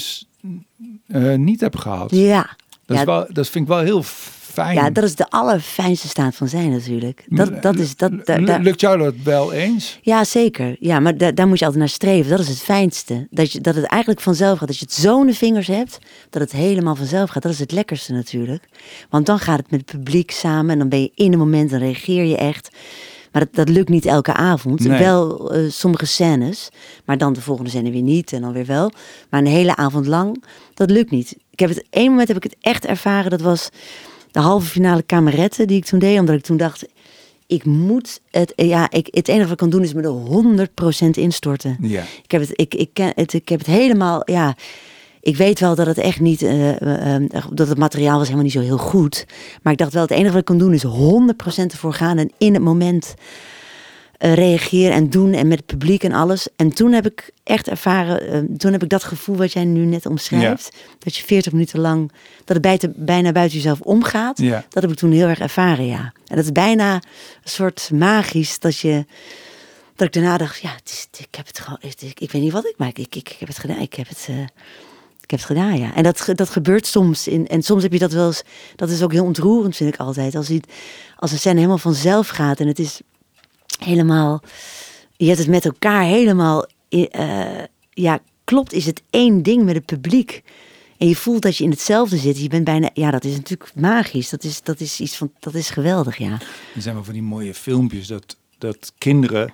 niet 1.35 1.61
heb 1.61 1.75
gehad. 1.75 2.11
Ja. 2.11 2.49
Dat, 2.85 2.97
is 2.97 3.03
wel, 3.03 3.25
dat 3.29 3.49
vind 3.49 3.63
ik 3.63 3.69
wel 3.69 3.83
heel 3.83 4.03
fijn. 4.55 4.75
ja, 4.75 4.89
dat 4.89 5.03
is 5.03 5.15
de 5.15 5.29
allerfijnste 5.29 6.07
staat 6.07 6.35
van 6.35 6.47
zijn 6.47 6.71
natuurlijk. 6.71 7.25
Dat, 7.27 7.61
dat 7.61 7.79
is, 7.79 7.95
dat, 7.95 8.25
daar- 8.25 8.45
daar- 8.45 8.61
Lukt 8.61 8.81
jou 8.81 8.97
dat 8.97 9.13
wel 9.23 9.51
eens? 9.53 9.99
Ja, 10.01 10.23
zeker. 10.23 10.75
Ja, 10.79 10.99
maar 10.99 11.17
da- 11.17 11.31
daar 11.31 11.47
moet 11.47 11.59
je 11.59 11.65
altijd 11.65 11.83
naar 11.83 11.93
streven. 11.93 12.29
Dat 12.31 12.39
is 12.39 12.47
het 12.47 12.59
fijnste. 12.59 13.27
Dat, 13.29 13.51
je, 13.51 13.61
dat 13.61 13.75
het 13.75 13.85
eigenlijk 13.85 14.21
vanzelf 14.21 14.57
gaat. 14.59 14.67
Dat 14.67 14.77
je 14.77 14.85
het 14.85 14.93
zo 14.93 15.21
in 15.21 15.27
de 15.27 15.33
vingers 15.33 15.67
hebt, 15.67 15.97
dat 16.29 16.41
het 16.41 16.51
helemaal 16.51 16.95
vanzelf 16.95 17.29
gaat. 17.29 17.43
Dat 17.43 17.51
is 17.51 17.59
het 17.59 17.71
lekkerste 17.71 18.13
natuurlijk. 18.13 18.63
Want 19.09 19.25
dan 19.25 19.39
gaat 19.39 19.57
het 19.57 19.71
met 19.71 19.79
het 19.79 19.89
publiek 19.91 20.31
samen 20.31 20.71
en 20.71 20.77
dan 20.79 20.89
ben 20.89 21.01
je 21.01 21.11
in 21.15 21.31
een 21.33 21.39
moment, 21.39 21.69
dan 21.69 21.79
reageer 21.79 22.23
je 22.23 22.37
echt. 22.37 22.69
Maar 23.31 23.43
dat, 23.43 23.55
dat 23.55 23.69
lukt 23.75 23.89
niet 23.89 24.05
elke 24.05 24.33
avond. 24.33 24.79
Nee. 24.79 24.99
Wel 24.99 25.51
eh, 25.53 25.69
sommige 25.69 26.05
scènes, 26.05 26.69
maar 27.05 27.17
dan 27.17 27.33
de 27.33 27.41
volgende 27.41 27.69
scène 27.69 27.91
weer 27.91 28.01
niet 28.01 28.33
en 28.33 28.41
dan 28.41 28.53
weer 28.53 28.65
wel. 28.65 28.91
Maar 29.29 29.39
een 29.39 29.47
hele 29.47 29.75
avond 29.75 30.05
lang, 30.07 30.43
dat 30.73 30.89
lukt 30.89 31.11
niet. 31.11 31.35
Ik 31.51 31.59
heb 31.59 31.69
het 31.69 31.85
één 31.89 32.09
moment 32.09 32.27
heb 32.27 32.37
ik 32.37 32.43
het 32.43 32.55
echt 32.61 32.85
ervaren. 32.85 33.29
Dat 33.31 33.41
was 33.41 33.69
de 34.35 34.41
halve 34.41 34.67
finale 34.67 35.01
kameretten 35.01 35.67
die 35.67 35.77
ik 35.77 35.85
toen 35.85 35.99
deed, 35.99 36.19
omdat 36.19 36.35
ik 36.35 36.43
toen 36.43 36.57
dacht, 36.57 36.85
ik 37.47 37.65
moet 37.65 38.21
het, 38.31 38.53
ja, 38.55 38.91
ik, 38.91 39.07
het 39.11 39.27
enige 39.27 39.43
wat 39.43 39.51
ik 39.51 39.57
kan 39.57 39.69
doen 39.69 39.83
is 39.83 39.93
me 39.93 40.01
er 40.01 41.07
100% 41.07 41.09
instorten. 41.09 41.77
Ja. 41.81 42.01
Ik 42.23 42.31
heb 42.31 42.41
het, 42.41 42.51
ik, 42.53 42.73
ik, 42.73 42.89
ken 42.93 43.11
het, 43.15 43.33
ik 43.33 43.49
heb 43.49 43.59
het 43.59 43.67
helemaal, 43.67 44.21
ja. 44.25 44.55
Ik 45.21 45.37
weet 45.37 45.59
wel 45.59 45.75
dat 45.75 45.85
het 45.85 45.97
echt 45.97 46.19
niet, 46.19 46.41
eh, 46.41 46.81
eh, 46.81 47.15
eh, 47.15 47.45
dat 47.51 47.67
het 47.67 47.77
materiaal 47.77 48.13
was 48.17 48.23
helemaal 48.23 48.43
niet 48.43 48.53
zo 48.53 48.59
heel 48.59 48.77
goed. 48.77 49.25
Maar 49.61 49.73
ik 49.73 49.79
dacht 49.79 49.93
wel, 49.93 50.01
het 50.01 50.11
enige 50.11 50.29
wat 50.29 50.39
ik 50.39 50.45
kan 50.45 50.57
doen 50.57 50.73
is 50.73 50.83
100% 50.83 51.71
ervoor 51.71 51.93
gaan 51.93 52.17
en 52.17 52.31
in 52.37 52.53
het 52.53 52.63
moment 52.63 53.15
eh, 54.17 54.33
reageren 54.33 54.93
en 54.95 55.09
doen 55.09 55.33
en 55.33 55.47
met 55.47 55.57
het 55.57 55.65
publiek 55.65 56.03
en 56.03 56.11
alles. 56.11 56.47
En 56.55 56.69
toen 56.73 56.91
heb 56.91 57.05
ik 57.05 57.31
echt 57.43 57.67
ervaren, 57.67 58.21
eh, 58.31 58.39
toen 58.57 58.71
heb 58.71 58.83
ik 58.83 58.89
dat 58.89 59.03
gevoel 59.03 59.35
wat 59.35 59.53
jij 59.53 59.65
nu 59.65 59.85
net 59.85 60.05
omschrijft, 60.05 60.75
dat 60.99 61.15
je 61.15 61.23
40 61.23 61.51
minuten 61.51 61.79
lang, 61.79 62.11
dat 62.43 62.57
het 62.57 62.61
bijna, 62.61 62.93
bijna 62.95 63.31
buiten 63.31 63.57
jezelf 63.57 63.81
omgaat, 63.81 64.37
Ja. 64.39 64.65
dat 64.69 64.81
heb 64.83 64.91
ik 64.91 64.97
toen 64.97 65.11
heel 65.11 65.27
erg 65.27 65.39
ervaren, 65.39 65.85
ja. 65.85 66.13
En 66.27 66.35
dat 66.35 66.45
is 66.45 66.51
bijna 66.51 66.93
een 66.93 67.01
soort 67.43 67.89
magisch 67.93 68.59
dat 68.59 68.77
je, 68.79 69.05
dat 69.95 70.07
ik 70.07 70.13
daarna 70.13 70.37
dacht, 70.37 70.61
ja, 70.61 70.69
het 70.75 70.89
is, 71.11 71.19
ik 71.19 71.35
heb 71.35 71.47
het 71.47 71.59
gewoon, 71.59 71.79
ik, 72.15 72.31
weet 72.31 72.41
niet 72.41 72.51
wat 72.51 72.65
ik, 72.65 72.73
maar 72.77 72.87
ik, 72.87 72.97
ik, 72.97 73.15
ik 73.15 73.35
heb 73.39 73.47
het 73.47 73.57
gedaan, 73.57 73.79
ik 73.79 73.93
heb 73.93 74.07
het... 74.09 74.25
eh, 74.29 74.39
ik 75.21 75.31
heb 75.31 75.39
het 75.39 75.49
gedaan, 75.49 75.79
ja. 75.79 75.95
En 75.95 76.03
dat, 76.03 76.29
dat 76.35 76.49
gebeurt 76.49 76.85
soms. 76.87 77.27
In, 77.27 77.47
en 77.47 77.61
soms 77.63 77.83
heb 77.83 77.91
je 77.93 77.99
dat 77.99 78.11
wel 78.11 78.27
eens. 78.27 78.43
Dat 78.75 78.89
is 78.89 79.01
ook 79.03 79.11
heel 79.11 79.23
ontroerend, 79.25 79.75
vind 79.75 79.93
ik 79.93 79.99
altijd. 79.99 80.35
Als, 80.35 80.49
iets, 80.49 80.67
als 81.15 81.31
een 81.31 81.37
scène 81.37 81.55
helemaal 81.55 81.77
vanzelf 81.77 82.27
gaat 82.27 82.59
en 82.59 82.67
het 82.67 82.79
is 82.79 82.99
helemaal. 83.79 84.41
Je 85.17 85.25
hebt 85.25 85.37
het 85.39 85.47
met 85.47 85.65
elkaar 85.65 86.03
helemaal. 86.03 86.65
eh, 86.89 87.45
ja, 87.89 88.19
klopt, 88.43 88.73
is 88.73 88.85
het 88.85 89.01
één 89.09 89.43
ding 89.43 89.63
met 89.63 89.75
het 89.75 89.85
publiek. 89.85 90.43
En 90.97 91.07
je 91.07 91.15
voelt 91.15 91.41
dat 91.41 91.57
je 91.57 91.63
in 91.63 91.69
hetzelfde 91.69 92.17
zit. 92.17 92.39
Je 92.41 92.47
bent 92.49 92.63
bijna. 92.63 92.89
Ja, 92.93 93.11
dat 93.11 93.23
is 93.23 93.35
natuurlijk 93.35 93.71
magisch. 93.75 94.29
Dat 94.29 94.43
is, 94.43 94.61
dat 94.61 94.79
is 94.79 94.99
iets 94.99 95.15
van. 95.17 95.31
Dat 95.39 95.53
is 95.53 95.69
geweldig, 95.69 96.17
ja. 96.17 96.31
Er 96.75 96.81
zijn 96.81 96.95
wel 96.95 97.03
van 97.03 97.13
die 97.13 97.21
mooie 97.23 97.53
filmpjes 97.53 98.07
dat, 98.07 98.35
dat 98.57 98.93
kinderen 98.97 99.53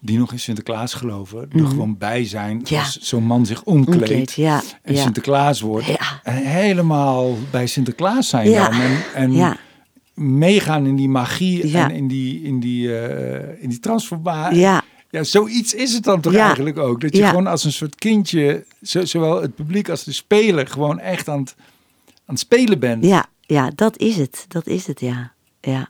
die 0.00 0.18
nog 0.18 0.32
in 0.32 0.38
Sinterklaas 0.38 0.94
geloven, 0.94 1.48
er 1.52 1.66
gewoon 1.66 1.98
bij 1.98 2.24
zijn 2.24 2.56
Mhm. 2.56 2.74
Ja. 2.74 2.80
als 2.80 2.98
zo'n 3.00 3.24
man 3.24 3.46
zich 3.46 3.62
omkleedt. 3.62 4.00
Omkleed, 4.02 4.32
ja. 4.32 4.62
En 4.82 4.94
ja. 4.94 5.02
Sinterklaas 5.02 5.60
wordt. 5.60 5.86
En 6.22 6.36
helemaal 6.46 7.36
bij 7.50 7.66
Sinterklaas 7.66 8.28
zijn 8.28 8.50
Ja. 8.50 8.68
dan. 8.70 8.80
En, 8.80 9.02
en 9.14 9.32
Ja. 9.32 9.56
Meegaan 10.20 10.86
in 10.86 10.96
die 10.96 11.08
magie 11.08 11.68
Ja. 11.68 11.88
en 11.90 11.96
in 11.96 12.08
die, 12.08 12.42
in 12.42 12.60
die, 12.60 12.98
eh, 12.98 13.62
in 13.62 13.68
die 13.68 13.80
transformatie. 13.80 14.58
Ja, 14.58 14.82
Ja, 15.12 15.24
zoiets 15.24 15.74
is 15.74 15.92
het 15.94 16.04
dan 16.04 16.20
toch 16.20 16.32
Ja. 16.32 16.44
eigenlijk 16.46 16.78
ook. 16.78 17.00
Dat 17.00 17.12
je 17.16 17.18
Ja. 17.22 17.28
gewoon 17.28 17.46
als 17.46 17.64
een 17.64 17.72
soort 17.72 17.94
kindje, 17.94 18.64
zo- 18.82 19.04
zowel 19.04 19.42
het 19.42 19.54
publiek 19.54 19.88
als 19.88 20.04
de 20.04 20.12
speler, 20.12 20.66
gewoon 20.66 20.98
echt 20.98 21.28
aan 21.28 21.40
het, 21.40 21.54
aan 22.06 22.14
het 22.26 22.38
spelen 22.38 22.78
bent. 22.78 23.04
Ja, 23.04 23.26
ja, 23.40 23.70
dat 23.74 23.98
is 23.98 24.16
het. 24.16 24.44
Dat 24.48 24.66
is 24.66 24.86
het, 24.86 25.00
ja. 25.00 25.32
Ja, 25.60 25.88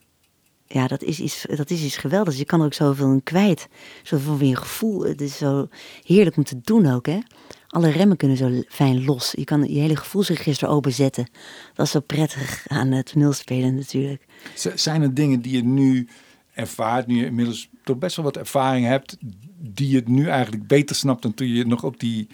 ja 0.72 0.86
dat, 0.86 1.02
is 1.02 1.20
iets, 1.20 1.46
dat 1.56 1.70
is 1.70 1.82
iets 1.82 1.96
geweldigs. 1.96 2.38
Je 2.38 2.44
kan 2.44 2.60
er 2.60 2.66
ook 2.66 2.74
zoveel 2.74 3.12
in 3.12 3.22
kwijt. 3.22 3.68
Zoveel 4.02 4.36
van 4.36 4.48
je 4.48 4.56
gevoel. 4.56 5.04
Het 5.04 5.20
is 5.20 5.36
zo 5.36 5.68
heerlijk 6.04 6.36
om 6.36 6.44
te 6.44 6.60
doen 6.60 6.86
ook, 6.86 7.06
hè. 7.06 7.18
Alle 7.68 7.90
remmen 7.90 8.16
kunnen 8.16 8.36
zo 8.36 8.62
fijn 8.68 9.04
los. 9.04 9.32
Je 9.36 9.44
kan 9.44 9.62
je 9.62 9.80
hele 9.80 9.96
gevoelsregister 9.96 10.68
openzetten. 10.68 11.28
Dat 11.74 11.86
is 11.86 11.92
zo 11.92 12.00
prettig 12.00 12.64
aan 12.68 12.90
het 12.90 13.06
toneelspelen 13.06 13.74
natuurlijk. 13.74 14.24
Zijn 14.74 15.02
er 15.02 15.14
dingen 15.14 15.40
die 15.40 15.56
je 15.56 15.64
nu 15.64 16.08
ervaart, 16.54 17.06
nu 17.06 17.16
je 17.16 17.26
inmiddels 17.26 17.68
toch 17.84 17.98
best 17.98 18.16
wel 18.16 18.24
wat 18.24 18.36
ervaring 18.36 18.86
hebt, 18.86 19.16
die 19.58 19.88
je 19.88 20.02
nu 20.06 20.28
eigenlijk 20.28 20.66
beter 20.66 20.96
snapt 20.96 21.22
dan 21.22 21.34
toen 21.34 21.48
je 21.48 21.66
nog 21.66 21.84
op 21.84 22.00
die, 22.00 22.28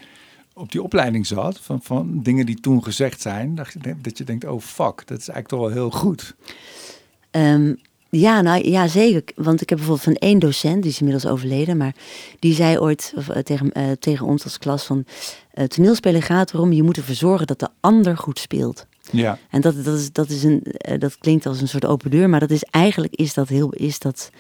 op 0.55 0.73
die 0.73 0.83
opleiding 0.83 1.27
zat? 1.27 1.61
Van, 1.61 1.83
van 1.83 2.23
dingen 2.23 2.47
die 2.47 2.61
toen 2.61 2.83
gezegd 2.83 3.21
zijn, 3.21 3.55
dat 3.55 3.73
je, 3.73 3.97
dat 4.01 4.19
je 4.19 4.25
denkt, 4.25 4.45
oh 4.45 4.61
fuck, 4.61 5.07
dat 5.07 5.19
is 5.19 5.29
eigenlijk 5.29 5.49
toch 5.49 5.61
wel 5.61 5.71
heel 5.71 5.91
goed. 5.91 6.35
Ehm, 7.31 7.75
ja, 8.11 8.41
nou 8.41 8.69
ja, 8.69 8.87
zeker. 8.87 9.23
Want 9.35 9.61
ik 9.61 9.69
heb 9.69 9.79
bijvoorbeeld 9.79 10.07
van 10.07 10.29
één 10.29 10.39
docent, 10.39 10.83
die 10.83 10.91
is 10.91 10.99
inmiddels 10.99 11.27
overleden, 11.27 11.77
maar 11.77 11.95
die 12.39 12.55
zei 12.55 12.79
ooit 12.79 13.13
of, 13.17 13.29
eh, 13.29 13.43
tegen, 13.43 13.73
eh, 13.73 13.91
tegen 13.99 14.27
ons 14.27 14.45
als 14.45 14.59
klas 14.59 14.85
van 14.85 15.05
eh 15.53 15.65
toneelspelen 15.65 16.23
gaat 16.23 16.55
erom, 16.55 16.73
je 16.73 16.83
moet 16.83 16.97
ervoor 16.97 17.15
zorgen 17.15 17.47
dat 17.47 17.61
de 17.61 17.69
ander 17.81 18.17
goed 18.17 18.39
speelt. 18.39 18.87
Ja, 19.11 19.39
En 19.51 19.61
dat, 19.61 19.85
dat, 19.85 19.99
is, 19.99 20.13
dat, 20.13 20.29
is 20.29 20.43
een, 20.43 20.63
dat 20.99 21.19
klinkt 21.19 21.47
als 21.47 21.61
een 21.61 21.69
soort 21.69 21.87
open 21.87 22.11
deur, 22.11 22.29
maar 22.29 22.41
dat 22.41 22.51
is 22.51 22.63
eigenlijk 22.63 23.15
is 23.15 23.35
dat 23.35 23.49
heel, 23.49 23.71
is 23.71 23.99
dat, 23.99 24.31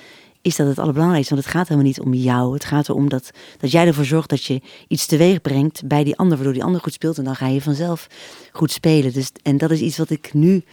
is 0.47 0.57
dat 0.57 0.67
het 0.67 0.79
allerbelangrijkste. 0.79 1.35
Want 1.35 1.47
het 1.47 1.55
gaat 1.55 1.69
helemaal 1.69 1.91
niet 1.91 2.01
om 2.01 2.15
jou. 2.15 2.55
Het 2.55 2.65
gaat 2.65 2.89
erom 2.89 3.09
dat, 3.09 3.31
dat 3.59 3.71
jij 3.71 3.87
ervoor 3.87 4.05
zorgt 4.05 4.29
dat 4.29 4.45
je 4.45 4.61
iets 4.89 5.07
teweeg 5.07 5.41
brengt 5.41 5.87
bij 5.87 6.05
die 6.05 6.17
ander, 6.17 6.35
waardoor 6.35 6.55
die 6.55 6.65
ander 6.65 6.81
goed 6.81 6.93
speelt. 6.93 7.19
En 7.19 7.25
dan 7.25 7.37
ga 7.37 7.47
je 7.47 7.61
vanzelf 7.61 8.07
goed 8.53 8.71
spelen. 8.71 9.13
Dus, 9.13 9.31
en 9.43 9.59
dat 9.59 9.71
is 9.71 9.81
iets 9.81 9.99
wat 9.99 10.11
ik 10.11 10.35
nu 10.35 10.65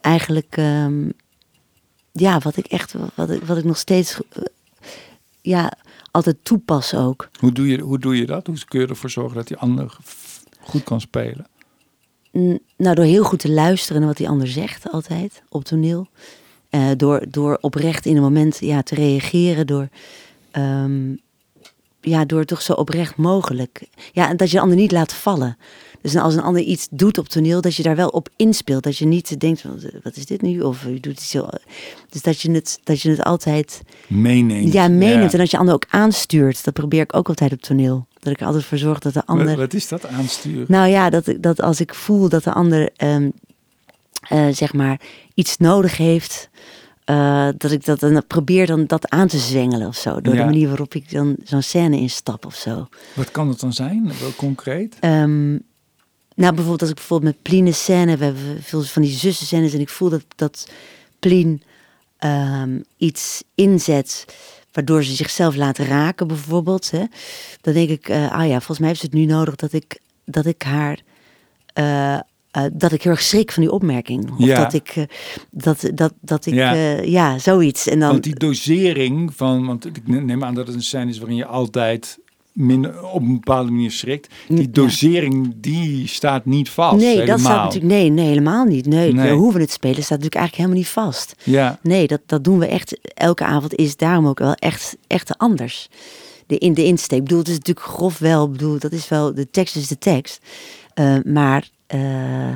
eigenlijk, 0.00 0.56
ehm, 0.56 1.08
ja, 2.16 2.38
wat 2.38 2.56
ik 2.56 2.66
echt, 2.66 2.94
wat 3.14 3.30
ik, 3.30 3.42
wat 3.42 3.56
ik 3.56 3.64
nog 3.64 3.78
steeds, 3.78 4.20
eh, 4.32 4.42
ja, 5.40 5.72
altijd 6.10 6.36
toepas 6.42 6.94
ook. 6.94 7.28
hoe 7.40 7.52
doe, 7.52 7.68
je, 7.68 7.80
hoe 7.80 7.98
doe 7.98 8.16
je 8.16 8.26
dat? 8.26 8.46
Hoe 8.46 8.64
kun 8.68 8.80
je 8.80 8.86
ervoor 8.86 9.10
zorgen 9.10 9.36
dat 9.36 9.48
die 9.48 9.56
ander 9.56 9.96
goed 10.60 10.84
kan 10.84 11.00
spelen? 11.00 11.46
Nou, 12.76 12.94
door 12.94 13.04
heel 13.04 13.24
goed 13.24 13.38
te 13.38 13.52
luisteren 13.52 14.00
naar 14.00 14.08
wat 14.08 14.18
die 14.18 14.28
ander 14.28 14.48
zegt, 14.48 14.92
altijd 14.92 15.42
op 15.48 15.64
toneel. 15.64 16.08
Eh, 16.70 16.90
door, 16.96 17.24
door 17.28 17.58
oprecht 17.60 18.06
in 18.06 18.16
een 18.16 18.22
moment 18.22 18.58
ja, 18.60 18.82
te 18.82 18.94
reageren. 18.94 19.66
Door, 19.66 19.88
ehm, 20.50 21.14
ja, 22.00 22.24
door 22.24 22.44
toch 22.44 22.62
zo 22.62 22.72
oprecht 22.72 23.16
mogelijk. 23.16 23.88
Ja, 24.12 24.28
en 24.28 24.36
dat 24.36 24.50
je 24.50 24.56
de 24.56 24.62
ander 24.62 24.76
niet 24.76 24.92
laat 24.92 25.12
vallen. 25.12 25.56
Dus 26.00 26.16
als 26.16 26.34
een 26.34 26.42
ander 26.42 26.62
iets 26.62 26.88
doet 26.90 27.18
op 27.18 27.28
toneel, 27.28 27.60
dat 27.60 27.74
je 27.74 27.82
daar 27.82 27.96
wel 27.96 28.08
op 28.08 28.28
inspeelt. 28.36 28.82
Dat 28.82 28.96
je 28.96 29.06
niet 29.06 29.40
denkt, 29.40 29.64
wat 30.02 30.16
is 30.16 30.26
dit 30.26 30.42
nu? 30.42 30.60
Of 30.60 30.84
je 30.84 31.00
doet 31.00 31.12
iets 31.12 31.30
zo. 31.30 31.48
Dus 32.10 32.22
dat 32.22 32.40
je 32.40 32.50
het, 32.50 32.80
dat 32.84 33.00
je 33.00 33.10
het 33.10 33.22
altijd 33.22 33.80
Meeneemt. 34.06 34.72
ja, 34.72 34.88
meeneemt. 34.88 35.32
En 35.32 35.38
dat 35.38 35.50
je 35.50 35.58
ander 35.58 35.74
ook 35.74 35.86
aanstuurt. 35.88 36.64
Dat 36.64 36.74
probeer 36.74 37.00
ik 37.02 37.16
ook 37.16 37.28
altijd 37.28 37.52
op 37.52 37.60
toneel. 37.62 38.06
Dat 38.20 38.32
ik 38.32 38.40
er 38.40 38.46
altijd 38.46 38.64
voor 38.64 38.78
zorg 38.78 38.98
dat 38.98 39.14
de 39.14 39.26
ander... 39.26 39.56
Wat, 39.56 39.74
is 39.74 39.88
dat 39.88 40.06
aansturen? 40.06 40.64
Nou 40.68 40.88
ja, 40.88 41.10
dat, 41.10 41.34
dat 41.40 41.60
als 41.62 41.80
ik 41.80 41.94
voel 41.94 42.28
dat 42.28 42.44
de 42.44 42.52
ander 42.52 42.90
ehm, 42.96 43.30
eh, 44.28 44.46
zeg 44.50 44.72
maar 44.72 45.00
iets 45.34 45.56
nodig 45.56 45.96
heeft, 45.96 46.48
eh, 47.04 47.48
dat 47.58 47.70
ik 47.70 47.84
dat 47.84 48.00
dan 48.00 48.22
probeer 48.26 48.66
dan 48.66 48.86
dat 48.86 49.08
aan 49.10 49.28
te 49.28 49.38
zwengelen 49.38 49.86
of 49.88 49.96
zo. 49.96 50.20
Door 50.20 50.34
Ja. 50.34 50.40
de 50.40 50.46
manier 50.46 50.68
waarop 50.68 50.94
ik 50.94 51.10
dan 51.10 51.36
zo'n 51.44 51.62
scène 51.62 51.96
instap 51.96 52.46
of 52.46 52.54
zo. 52.54 52.88
Wat 53.14 53.30
kan 53.30 53.48
het 53.48 53.60
dan 53.60 53.72
zijn? 53.72 54.12
Wel 54.20 54.34
concreet? 54.36 54.96
Ehm, 55.00 55.58
nou, 56.36 56.50
bijvoorbeeld 56.54 56.80
als 56.80 56.90
ik 56.90 56.96
bijvoorbeeld 56.96 57.32
met 57.34 57.42
Plien 57.42 57.66
een 57.66 57.74
scène, 57.74 58.16
we 58.16 58.24
hebben 58.24 58.62
veel 58.62 58.82
van 58.82 59.02
die 59.02 59.10
zussenscènes 59.16 59.72
en 59.74 59.80
ik 59.80 59.88
voel 59.88 60.10
dat, 60.10 60.24
dat 60.36 60.68
Plien 61.18 61.62
ehm, 62.18 62.80
iets 62.96 63.42
inzet 63.54 64.24
waardoor 64.72 65.02
ze 65.04 65.14
zichzelf 65.14 65.56
laat 65.56 65.78
raken 65.78 66.26
bijvoorbeeld. 66.26 66.90
Hè, 66.90 67.04
dan 67.60 67.74
denk 67.74 67.88
ik, 67.88 68.08
eh, 68.08 68.32
ah 68.32 68.46
ja, 68.46 68.56
volgens 68.56 68.78
mij 68.78 68.88
heeft 68.88 69.00
ze 69.00 69.06
het 69.06 69.14
nu 69.14 69.24
nodig 69.24 69.54
dat 69.56 69.72
ik, 69.72 69.98
dat 70.24 70.46
ik 70.46 70.62
haar... 70.62 71.00
eh, 71.72 72.14
eh, 72.14 72.64
dat 72.72 72.92
ik 72.92 73.02
heel 73.02 73.12
erg 73.12 73.22
schrik 73.22 73.52
van 73.52 73.62
die 73.62 73.72
opmerking. 73.72 74.30
Of 74.30 74.38
Ja. 74.46 74.56
dat 74.62 74.72
ik, 74.72 75.06
dat, 75.50 75.90
dat, 75.94 76.12
dat 76.20 76.46
ik, 76.46 76.54
Ja. 76.54 76.72
ja, 76.74 77.00
ja 77.02 77.38
zoiets. 77.38 77.86
En 77.86 77.98
dan, 78.00 78.10
Want 78.10 78.22
die 78.22 78.34
dosering 78.34 79.34
van, 79.34 79.66
want 79.66 79.84
ik 79.84 80.06
neem 80.06 80.44
aan 80.44 80.54
dat 80.54 80.66
het 80.66 80.76
een 80.76 80.82
scène 80.82 81.10
is 81.10 81.18
waarin 81.18 81.36
je 81.36 81.46
altijd 81.46 82.18
minder, 82.56 83.02
op 83.04 83.20
een 83.22 83.32
bepaalde 83.32 83.70
manier 83.70 83.90
schrikt. 83.90 84.34
Die 84.48 84.70
dosering, 84.70 85.54
die 85.56 86.06
staat 86.08 86.44
niet 86.44 86.70
vast. 86.70 86.96
nee, 86.96 87.06
helemaal. 87.08 87.26
dat 87.36 87.40
staat 87.40 87.62
natuurlijk, 87.64 87.92
nee, 87.92 88.10
nee, 88.10 88.26
helemaal 88.26 88.64
niet. 88.64 88.86
Nee, 88.86 89.12
Nee. 89.12 89.32
hoe 89.32 89.52
we 89.52 89.60
het 89.60 89.70
spelen 89.70 89.94
staat 90.02 90.18
natuurlijk 90.18 90.34
eigenlijk 90.34 90.56
helemaal 90.70 90.78
niet 90.78 91.14
vast. 91.14 91.34
Ja, 91.44 91.78
Nee, 91.82 92.06
dat, 92.06 92.20
dat 92.26 92.44
doen 92.44 92.58
we 92.58 92.66
echt. 92.66 92.98
Elke 93.14 93.44
avond 93.44 93.74
is 93.74 93.96
daarom 93.96 94.26
ook 94.26 94.38
wel 94.38 94.54
echt, 94.54 94.96
echt 95.06 95.38
anders. 95.38 95.88
De, 96.46 96.58
in 96.58 96.74
de 96.74 96.84
insteek. 96.84 97.18
Ik 97.18 97.24
bedoel, 97.24 97.38
het 97.38 97.48
is 97.48 97.58
natuurlijk 97.58 97.86
grof 97.86 98.18
wel. 98.18 98.44
Ik 98.46 98.52
bedoel, 98.52 98.78
dat 98.78 98.92
is 98.92 99.08
wel. 99.08 99.34
De 99.34 99.50
tekst 99.50 99.76
is 99.76 99.88
de 99.88 99.98
tekst. 99.98 100.40
Eh, 100.94 101.16
maar. 101.24 101.68
eh, 101.86 102.54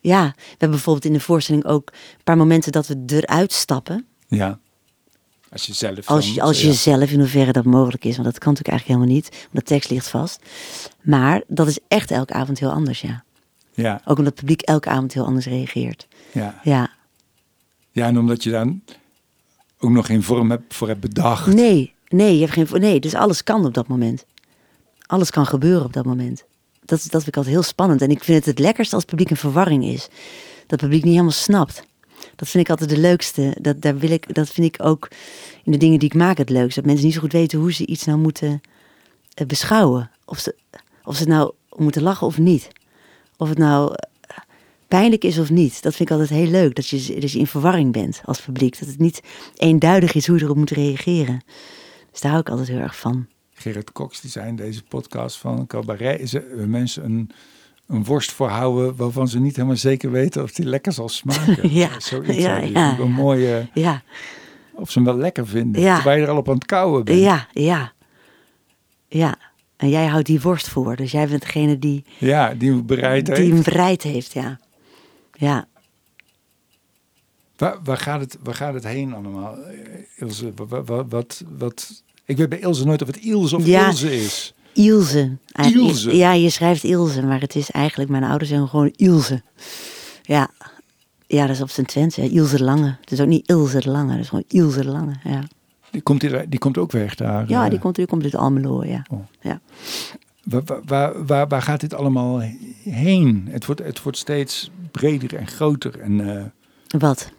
ja, 0.00 0.24
we 0.36 0.44
hebben 0.48 0.70
bijvoorbeeld 0.70 1.04
in 1.04 1.12
de 1.12 1.20
voorstelling 1.20 1.64
ook 1.64 1.90
een 1.92 2.22
paar 2.24 2.36
momenten 2.36 2.72
dat 2.72 2.86
we 2.86 3.02
eruit 3.06 3.52
stappen. 3.52 4.06
ja. 4.28 4.58
Als 5.54 5.66
je 5.66 5.72
zelf. 5.72 6.08
Als 6.08 6.40
als 6.40 6.60
je 6.60 6.66
ja. 6.66 6.72
zelf, 6.72 7.10
in 7.10 7.18
hoeverre 7.18 7.52
dat 7.52 7.64
mogelijk 7.64 8.04
is. 8.04 8.16
Want 8.16 8.24
dat 8.28 8.38
kan 8.38 8.52
natuurlijk 8.52 8.68
eigenlijk 8.68 8.86
helemaal 9.00 9.14
niet. 9.14 9.28
Want 9.52 9.66
de 9.66 9.74
tekst 9.74 9.90
ligt 9.90 10.08
vast. 10.08 10.40
Maar 11.02 11.42
dat 11.46 11.66
is 11.68 11.78
echt 11.88 12.10
elke 12.10 12.32
avond 12.32 12.58
heel 12.58 12.70
anders, 12.70 13.00
ja. 13.00 13.24
Ja, 13.74 13.94
Ook 14.04 14.18
omdat 14.18 14.24
het 14.26 14.34
publiek 14.34 14.62
elke 14.62 14.88
avond 14.88 15.12
heel 15.12 15.24
anders 15.24 15.46
reageert. 15.46 16.06
ja. 16.32 16.60
Ja. 16.62 16.90
ja, 17.90 18.06
en 18.06 18.18
omdat 18.18 18.42
je 18.42 18.50
dan 18.50 18.82
ook 19.78 19.90
nog 19.90 20.06
geen 20.06 20.22
vorm 20.22 20.50
hebt, 20.50 20.74
voor 20.74 20.88
hebt 20.88 21.00
bedacht. 21.00 21.46
Nee, 21.54 21.94
nee, 22.08 22.34
je 22.38 22.46
hebt 22.48 22.52
geen, 22.70 22.80
nee, 22.80 23.00
dus 23.00 23.14
alles 23.14 23.42
kan 23.44 23.64
op 23.66 23.74
dat 23.74 23.88
moment. 23.88 24.24
Alles 25.06 25.30
kan 25.30 25.46
gebeuren 25.46 25.84
op 25.84 25.92
dat 25.92 26.04
moment. 26.04 26.44
Dat, 26.84 26.98
is- 26.98 27.04
dat 27.04 27.10
vind 27.22 27.26
ik 27.26 27.36
altijd 27.36 27.54
heel 27.54 27.64
spannend. 27.64 28.02
En 28.02 28.10
ik 28.10 28.24
vind 28.24 28.36
het 28.38 28.46
het 28.46 28.58
lekkerst 28.58 28.92
als 28.92 29.00
het 29.02 29.10
publiek 29.10 29.30
in 29.30 29.36
verwarring 29.36 29.84
is. 29.84 30.00
Dat 30.60 30.70
het 30.70 30.80
publiek 30.80 31.02
niet 31.02 31.12
helemaal 31.12 31.30
snapt. 31.32 31.84
Dat 32.36 32.48
vind 32.48 32.64
ik 32.64 32.70
altijd 32.70 32.90
de 32.90 32.98
leukste. 32.98 33.56
Dat, 33.60 33.82
daar 33.82 33.98
wil 33.98 34.10
ik, 34.10 34.34
dat 34.34 34.48
vind 34.48 34.74
ik 34.74 34.84
ook 34.86 35.08
in 35.64 35.72
de 35.72 35.78
dingen 35.78 35.98
die 35.98 36.08
ik 36.08 36.14
maak 36.14 36.38
het 36.38 36.50
leukst. 36.50 36.76
Dat 36.76 36.84
mensen 36.84 37.04
niet 37.04 37.14
zo 37.14 37.20
goed 37.20 37.32
weten 37.32 37.58
hoe 37.58 37.72
ze 37.72 37.86
iets 37.86 38.04
nou 38.04 38.18
moeten 38.18 38.60
eh, 39.34 39.46
beschouwen. 39.46 40.10
Of 40.24 40.38
ze, 40.38 40.54
of 41.04 41.16
ze 41.16 41.24
nou 41.24 41.52
moeten 41.76 42.02
lachen 42.02 42.26
of 42.26 42.38
niet. 42.38 42.68
Of 43.36 43.48
het 43.48 43.58
nou 43.58 43.94
eh, 44.20 44.36
pijnlijk 44.88 45.24
is 45.24 45.38
of 45.38 45.50
niet. 45.50 45.82
Dat 45.82 45.94
vind 45.94 46.10
ik 46.10 46.16
altijd 46.16 46.38
heel 46.38 46.50
leuk. 46.50 46.74
Dat 46.74 46.88
je, 46.88 47.20
je 47.20 47.38
in 47.38 47.46
verwarring 47.46 47.92
bent 47.92 48.20
als 48.24 48.40
publiek. 48.40 48.78
Dat 48.78 48.88
het 48.88 48.98
niet 48.98 49.20
eenduidig 49.56 50.14
is 50.14 50.26
hoe 50.26 50.38
je 50.38 50.44
erop 50.44 50.56
moet 50.56 50.70
reageren. 50.70 51.42
Dus 52.10 52.20
daar 52.20 52.30
hou 52.30 52.42
ik 52.42 52.50
altijd 52.50 52.68
heel 52.68 52.78
erg 52.78 52.96
van. 52.96 53.26
Gerrit 53.54 53.92
Cox, 53.92 54.20
die 54.20 54.30
zei 54.30 54.48
in 54.48 54.56
deze 54.56 54.82
podcast 54.82 55.36
van 55.36 55.66
cabaret, 55.66 56.20
is 56.20 56.36
mensen 56.66 57.04
een, 57.04 57.30
een 57.94 58.04
worst 58.04 58.32
voorhouden 58.32 58.96
waarvan 58.96 59.28
ze 59.28 59.40
niet 59.40 59.56
helemaal 59.56 59.76
zeker 59.76 60.10
weten 60.10 60.42
of 60.42 60.52
die 60.52 60.66
lekker 60.66 60.92
zal 60.92 61.08
smaken. 61.08 61.72
Ja, 61.74 62.00
Zoiets 62.00 62.36
ja, 62.36 62.56
ja, 62.56 62.98
Een 62.98 63.12
mooie... 63.12 63.68
Ja, 63.74 64.02
of 64.72 64.90
ze 64.90 64.98
hem 64.98 65.08
wel 65.08 65.16
lekker 65.16 65.46
vinden. 65.46 65.82
Ja. 65.82 65.94
Terwijl 65.94 66.16
je 66.18 66.24
er 66.24 66.30
al 66.30 66.36
op 66.38 66.48
aan 66.48 66.54
het 66.54 66.66
kouwen 66.66 67.04
bent. 67.04 67.20
Ja, 67.20 67.46
ja. 67.52 67.92
Ja. 69.08 69.36
En 69.76 69.88
jij 69.88 70.06
houdt 70.06 70.26
die 70.26 70.40
worst 70.40 70.68
voor. 70.68 70.96
Dus 70.96 71.10
jij 71.10 71.28
bent 71.28 71.40
degene 71.42 71.78
die, 71.78 72.04
Ja, 72.18 72.54
die 72.54 72.82
bereid 72.82 73.26
die 73.26 73.34
heeft. 73.34 73.50
hem 73.50 73.62
bereid 73.62 74.02
heeft, 74.02 74.32
ja. 74.32 74.58
Ja. 75.32 75.66
Waar, 77.56 77.76
waar, 77.84 77.96
gaat 77.96 78.20
het, 78.20 78.38
waar 78.42 78.54
gaat 78.54 78.74
het 78.74 78.84
heen 78.84 79.14
allemaal, 79.14 79.56
Ilse? 80.16 80.52
Wat, 80.66 81.06
wat, 81.08 81.44
wat, 81.58 82.02
ik 82.24 82.36
weet 82.36 82.48
bij 82.48 82.58
Ilse 82.58 82.84
nooit 82.84 83.02
of 83.02 83.08
het 83.08 83.16
Ilse 83.16 83.56
of. 83.56 83.66
Ilse 83.66 84.16
is. 84.16 84.54
Ilse. 84.74 85.36
Eigenlijk- 85.52 85.90
Ilse? 85.90 86.16
Ja, 86.16 86.32
je 86.32 86.50
schrijft 86.50 86.84
Ilse, 86.84 87.22
maar 87.22 87.40
het 87.40 87.54
is 87.54 87.70
eigenlijk, 87.70 88.10
mijn 88.10 88.24
ouders 88.24 88.50
zeggen 88.50 88.68
gewoon 88.68 88.92
Ilse. 88.96 89.42
Ja. 90.22 90.50
Ja, 91.26 91.46
dat 91.46 91.56
is 91.56 91.62
op 91.62 91.70
zijn 91.70 91.86
Twents, 91.86 92.16
hè. 92.16 92.22
Ilse 92.22 92.56
de 92.56 92.64
Lange. 92.64 92.96
Het 93.00 93.12
is 93.12 93.20
ook 93.20 93.26
niet 93.26 93.48
Ilse 93.48 93.80
de 93.80 93.90
Lange, 93.90 94.10
dat 94.12 94.20
is 94.20 94.28
gewoon 94.28 94.44
Ilse 94.48 94.80
de 94.82 94.90
Lange, 94.90 95.14
ja. 95.24 95.42
Die 95.90 96.02
komt, 96.02 96.20
die 96.48 96.58
komt 96.58 96.78
ook 96.78 96.92
weg 96.92 97.14
daar. 97.14 97.48
Ja, 97.48 97.64
eh. 97.64 97.70
die 97.70 97.78
komt, 97.78 97.94
die 97.94 98.06
komt 98.06 98.24
uit 98.24 98.34
Almelo, 98.34 98.84
ja. 98.84 99.06
Oh. 99.10 99.18
ja. 99.40 99.60
Waar, 100.44 100.62
waar, 100.84 101.26
waar, 101.26 101.48
waar 101.48 101.62
gaat 101.62 101.80
dit 101.80 101.94
allemaal 101.94 102.40
heen? 102.82 103.48
Het 103.50 103.66
wordt, 103.66 103.82
het 103.82 104.02
wordt 104.02 104.18
steeds 104.18 104.70
breder 104.90 105.34
en 105.34 105.46
groter. 105.46 106.00
En 106.00 106.36
eh, 106.38 106.44
Wat? 106.98 107.32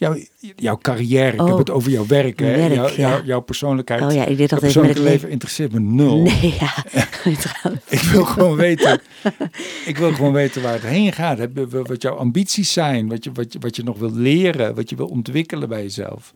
Jouw, 0.00 0.16
jouw 0.56 0.78
carrière, 0.78 1.32
ik 1.32 1.40
Oh. 1.40 1.48
heb 1.48 1.58
het 1.58 1.70
over 1.70 1.90
jouw 1.90 2.06
werk, 2.06 2.38
hè? 2.38 2.56
Werk, 2.56 2.74
jouw, 2.74 2.88
ja. 2.88 2.94
jouw, 2.94 3.24
jouw 3.24 3.40
persoonlijkheid. 3.40 4.02
Oh 4.02 4.12
ja, 4.12 4.24
ik 4.24 4.48
dat 4.48 4.62
even 4.62 4.86
met 4.86 4.98
leven 4.98 5.30
interesseert 5.30 5.72
me 5.72 5.80
nul. 5.80 6.22
Nee, 6.22 6.54
ja. 6.60 6.74
Ik 7.88 8.00
wil 8.00 8.24
gewoon 8.24 8.56
weten. 8.56 9.00
ik 9.90 9.96
wil 9.96 10.12
gewoon 10.12 10.32
weten 10.32 10.62
waar 10.62 10.72
het 10.72 10.82
heen 10.82 11.12
gaat. 11.12 11.38
Wat 11.70 12.02
jouw 12.02 12.14
ambities 12.14 12.72
zijn. 12.72 13.08
Wat 13.08 13.24
je, 13.24 13.32
wat, 13.32 13.52
je, 13.52 13.58
wat 13.58 13.76
je 13.76 13.82
nog 13.82 13.98
wil 13.98 14.12
leren. 14.14 14.74
Wat 14.74 14.90
je 14.90 14.96
wil 14.96 15.06
ontwikkelen 15.06 15.68
bij 15.68 15.82
jezelf. 15.82 16.34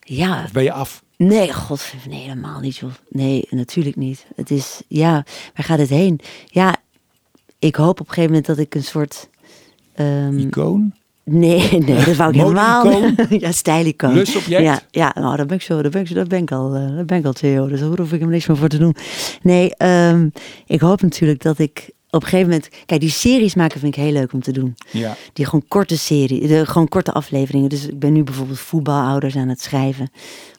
ja, 0.00 0.42
Of 0.44 0.52
ben 0.52 0.62
je 0.62 0.72
af? 0.72 1.02
Nee, 1.16 1.52
god, 1.52 1.92
nee, 2.08 2.20
helemaal 2.20 2.60
niet, 2.60 2.76
joh. 2.76 2.90
Nee, 3.08 3.46
natuurlijk 3.50 3.96
niet. 3.96 4.26
Het 4.34 4.50
is, 4.50 4.82
ja, 4.88 5.12
waar 5.54 5.64
gaat 5.66 5.78
het 5.78 5.88
heen? 5.88 6.20
Ja, 6.46 6.76
ik 7.58 7.76
hoop 7.76 8.00
op 8.00 8.08
een 8.08 8.14
gegeven 8.14 8.28
moment 8.30 8.46
dat 8.46 8.58
ik 8.58 8.74
een 8.74 8.84
soort... 8.84 9.28
ehm, 9.94 10.38
Icoon? 10.38 10.94
Nee, 11.30 11.70
nee, 11.70 12.04
dat 12.04 12.16
wou 12.16 12.30
ik 12.30 12.40
helemaal? 12.40 12.94
Ja, 13.28 13.52
stijlicoon. 13.52 14.12
Lusobject? 14.12 14.62
Ja, 14.62 14.80
ja 14.90 15.12
nou, 15.14 15.36
dat 15.36 15.46
ben 15.46 15.56
ik 15.56 15.62
zo, 15.62 15.82
dat 15.82 15.92
ben 15.92 16.00
ik, 16.00 16.08
zo, 16.08 16.14
dat 16.14 16.28
ben 16.28 16.42
ik 16.42 16.52
al, 16.52 16.74
eh, 16.74 16.96
dat 16.96 17.06
ben 17.06 17.18
ik 17.18 17.24
al 17.24 17.34
jaar, 17.40 17.68
dus 17.68 17.80
daar 17.80 17.88
hoef 17.88 18.12
ik 18.12 18.20
hem 18.20 18.28
niks 18.28 18.46
meer 18.46 18.56
voor 18.56 18.68
te 18.68 18.78
doen. 18.78 18.96
Nee, 19.42 19.74
ehm, 19.74 20.28
ik 20.66 20.80
hoop 20.80 21.02
natuurlijk 21.02 21.42
dat 21.42 21.58
ik 21.58 21.90
op 22.10 22.22
een 22.22 22.28
gegeven 22.28 22.50
moment... 22.50 22.68
Kijk, 22.86 23.00
die 23.00 23.10
series 23.10 23.54
maken 23.54 23.80
vind 23.80 23.96
ik 23.96 24.02
heel 24.02 24.12
leuk 24.12 24.32
om 24.32 24.42
te 24.42 24.52
doen. 24.52 24.74
Ja. 24.90 25.16
Die 25.32 25.44
gewoon 25.44 25.64
korte 25.68 25.98
serie, 25.98 26.46
de, 26.46 26.66
gewoon 26.66 26.88
korte 26.88 27.12
afleveringen. 27.12 27.68
Dus 27.68 27.88
ik 27.88 27.98
ben 27.98 28.12
nu 28.12 28.22
bijvoorbeeld 28.22 28.58
voetbalouders 28.58 29.36
aan 29.36 29.48
het 29.48 29.60
schrijven. 29.60 30.10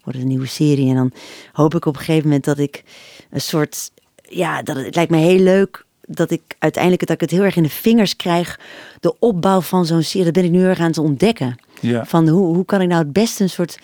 Wordt 0.03 0.19
een 0.19 0.27
nieuwe 0.27 0.45
serie. 0.45 0.89
En 0.89 0.95
dan 0.95 1.11
hoop 1.51 1.75
ik 1.75 1.85
op 1.85 1.93
een 1.93 1.99
gegeven 1.99 2.23
moment 2.23 2.45
dat 2.45 2.57
ik 2.57 2.83
een 3.29 3.41
soort. 3.41 3.91
Ja, 4.29 4.61
dat 4.61 4.75
het, 4.75 4.85
het 4.85 4.95
lijkt 4.95 5.11
me 5.11 5.17
heel 5.17 5.39
leuk 5.39 5.85
dat 6.07 6.31
ik 6.31 6.41
uiteindelijk 6.59 7.05
dat 7.05 7.15
ik 7.15 7.21
het 7.21 7.31
heel 7.31 7.43
erg 7.43 7.55
in 7.55 7.63
de 7.63 7.69
vingers 7.69 8.15
krijg. 8.15 8.59
De 8.99 9.15
opbouw 9.19 9.61
van 9.61 9.85
zo'n 9.85 10.01
serie. 10.03 10.25
Dat 10.25 10.33
ben 10.33 10.43
ik 10.43 10.51
nu 10.51 10.59
heel 10.59 10.67
erg 10.67 10.79
aan 10.79 10.87
het 10.87 10.97
ontdekken. 10.97 11.55
Ja. 11.79 12.05
Van 12.05 12.27
hoe, 12.27 12.55
hoe 12.55 12.65
kan 12.65 12.81
ik 12.81 12.87
nou 12.87 13.03
het 13.03 13.13
beste 13.13 13.43
een 13.43 13.49
soort 13.49 13.79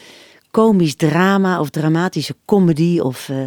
komisch 0.52 0.96
drama 0.96 1.60
of 1.60 1.70
dramatische 1.70 2.36
comedy 2.46 3.00
of. 3.00 3.30
eh, 3.30 3.38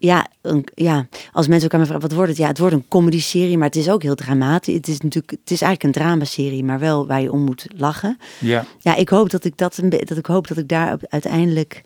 ja, 0.00 0.26
een, 0.40 0.66
ja, 0.74 1.06
als 1.32 1.46
mensen 1.46 1.62
elkaar 1.62 1.80
me 1.80 1.86
vragen, 1.86 2.02
wat 2.08 2.12
wordt 2.12 2.30
het? 2.30 2.38
Ja, 2.38 2.46
het 2.46 2.58
wordt 2.58 2.74
een 2.74 2.88
comedy-serie, 2.88 3.56
maar 3.58 3.66
het 3.66 3.76
is 3.76 3.88
ook 3.88 4.02
heel 4.02 4.14
dramatisch. 4.14 4.74
Het 4.74 4.88
is 4.88 5.00
natuurlijk, 5.00 5.30
het 5.30 5.50
is 5.50 5.62
eigenlijk 5.62 5.82
een 5.82 6.02
dramaserie, 6.02 6.64
maar 6.64 6.78
wel 6.78 7.06
waar 7.06 7.20
je 7.20 7.32
om 7.32 7.40
moet 7.44 7.66
lachen. 7.76 8.18
Ja. 8.38 8.64
Ja, 8.78 8.94
ik 8.94 9.08
hoop 9.08 9.30
dat 9.30 9.44
ik 9.44 9.56
dat, 9.56 9.76
een 9.76 9.90
dat 9.90 10.16
ik 10.16 10.26
hoop 10.26 10.48
dat 10.48 10.56
ik 10.56 10.68
daar 10.68 10.98
uiteindelijk, 11.08 11.82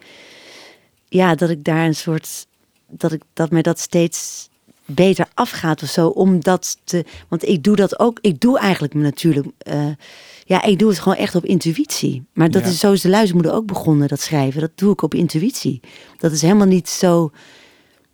ja, 1.09 1.35
dat 1.35 1.51
ik 1.51 1.64
daar 1.64 1.85
een 1.85 1.95
soort, 1.95 2.47
dat 2.89 3.12
ik 3.12 3.22
dat 3.33 3.51
mij 3.51 3.62
dat 3.62 3.79
steeds 3.81 4.49
beter 4.87 5.26
afgaat 5.35 5.82
of 5.82 5.89
zo, 5.89 6.09
om 6.09 6.41
dat 6.41 6.78
te, 6.85 7.05
want 7.28 7.49
ik 7.49 7.62
doe 7.62 7.76
dat 7.76 7.99
ook, 7.99 8.18
ik 8.20 8.41
doe 8.41 8.59
eigenlijk 8.59 8.95
me 8.95 9.03
natuurlijk, 9.03 9.47
eh, 9.59 9.87
ja, 10.45 10.62
ik 10.62 10.78
doe 10.78 10.89
het 10.89 10.99
gewoon 10.99 11.18
echt 11.18 11.35
op 11.35 11.45
intuïtie. 11.45 12.22
Maar 12.32 12.51
dat 12.51 12.62
Ja. 12.62 12.68
is 12.68 12.78
zo 12.78 12.93
is 12.93 13.01
de 13.01 13.09
luizenmoeder 13.09 13.53
ook 13.53 13.66
begonnen, 13.66 14.09
dat 14.09 14.20
schrijven, 14.20 14.61
dat 14.61 14.70
doe 14.74 14.93
ik 14.93 15.03
op 15.03 15.14
intuïtie. 15.14 15.80
Dat 16.18 16.32
is 16.32 16.43
helemaal 16.43 16.66
niet 16.66 16.89
zo 16.89 17.30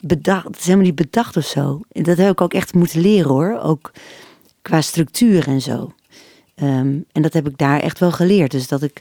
bedacht, 0.01 0.47
het 0.47 0.57
is 0.59 0.65
helemaal 0.65 0.85
niet 0.87 0.95
bedacht 0.95 1.37
of 1.37 1.47
zo. 1.47 1.81
En 1.93 2.03
dat 2.03 2.17
heb 2.17 2.31
ik 2.31 2.41
ook 2.41 2.55
echt 2.55 2.75
moeten 2.75 3.01
leren 3.01 3.31
hoor, 3.31 3.61
ook 3.63 3.93
qua 4.63 4.81
structuur 4.81 5.47
en 5.49 5.61
zo. 5.61 5.93
Ehm, 6.55 6.97
en 7.13 7.23
dat 7.23 7.33
heb 7.33 7.49
ik 7.49 7.59
daar 7.59 7.81
echt 7.81 7.99
wel 7.99 8.13
geleerd. 8.13 8.51
Dus 8.51 8.69
dat 8.69 8.83
ik, 8.83 9.01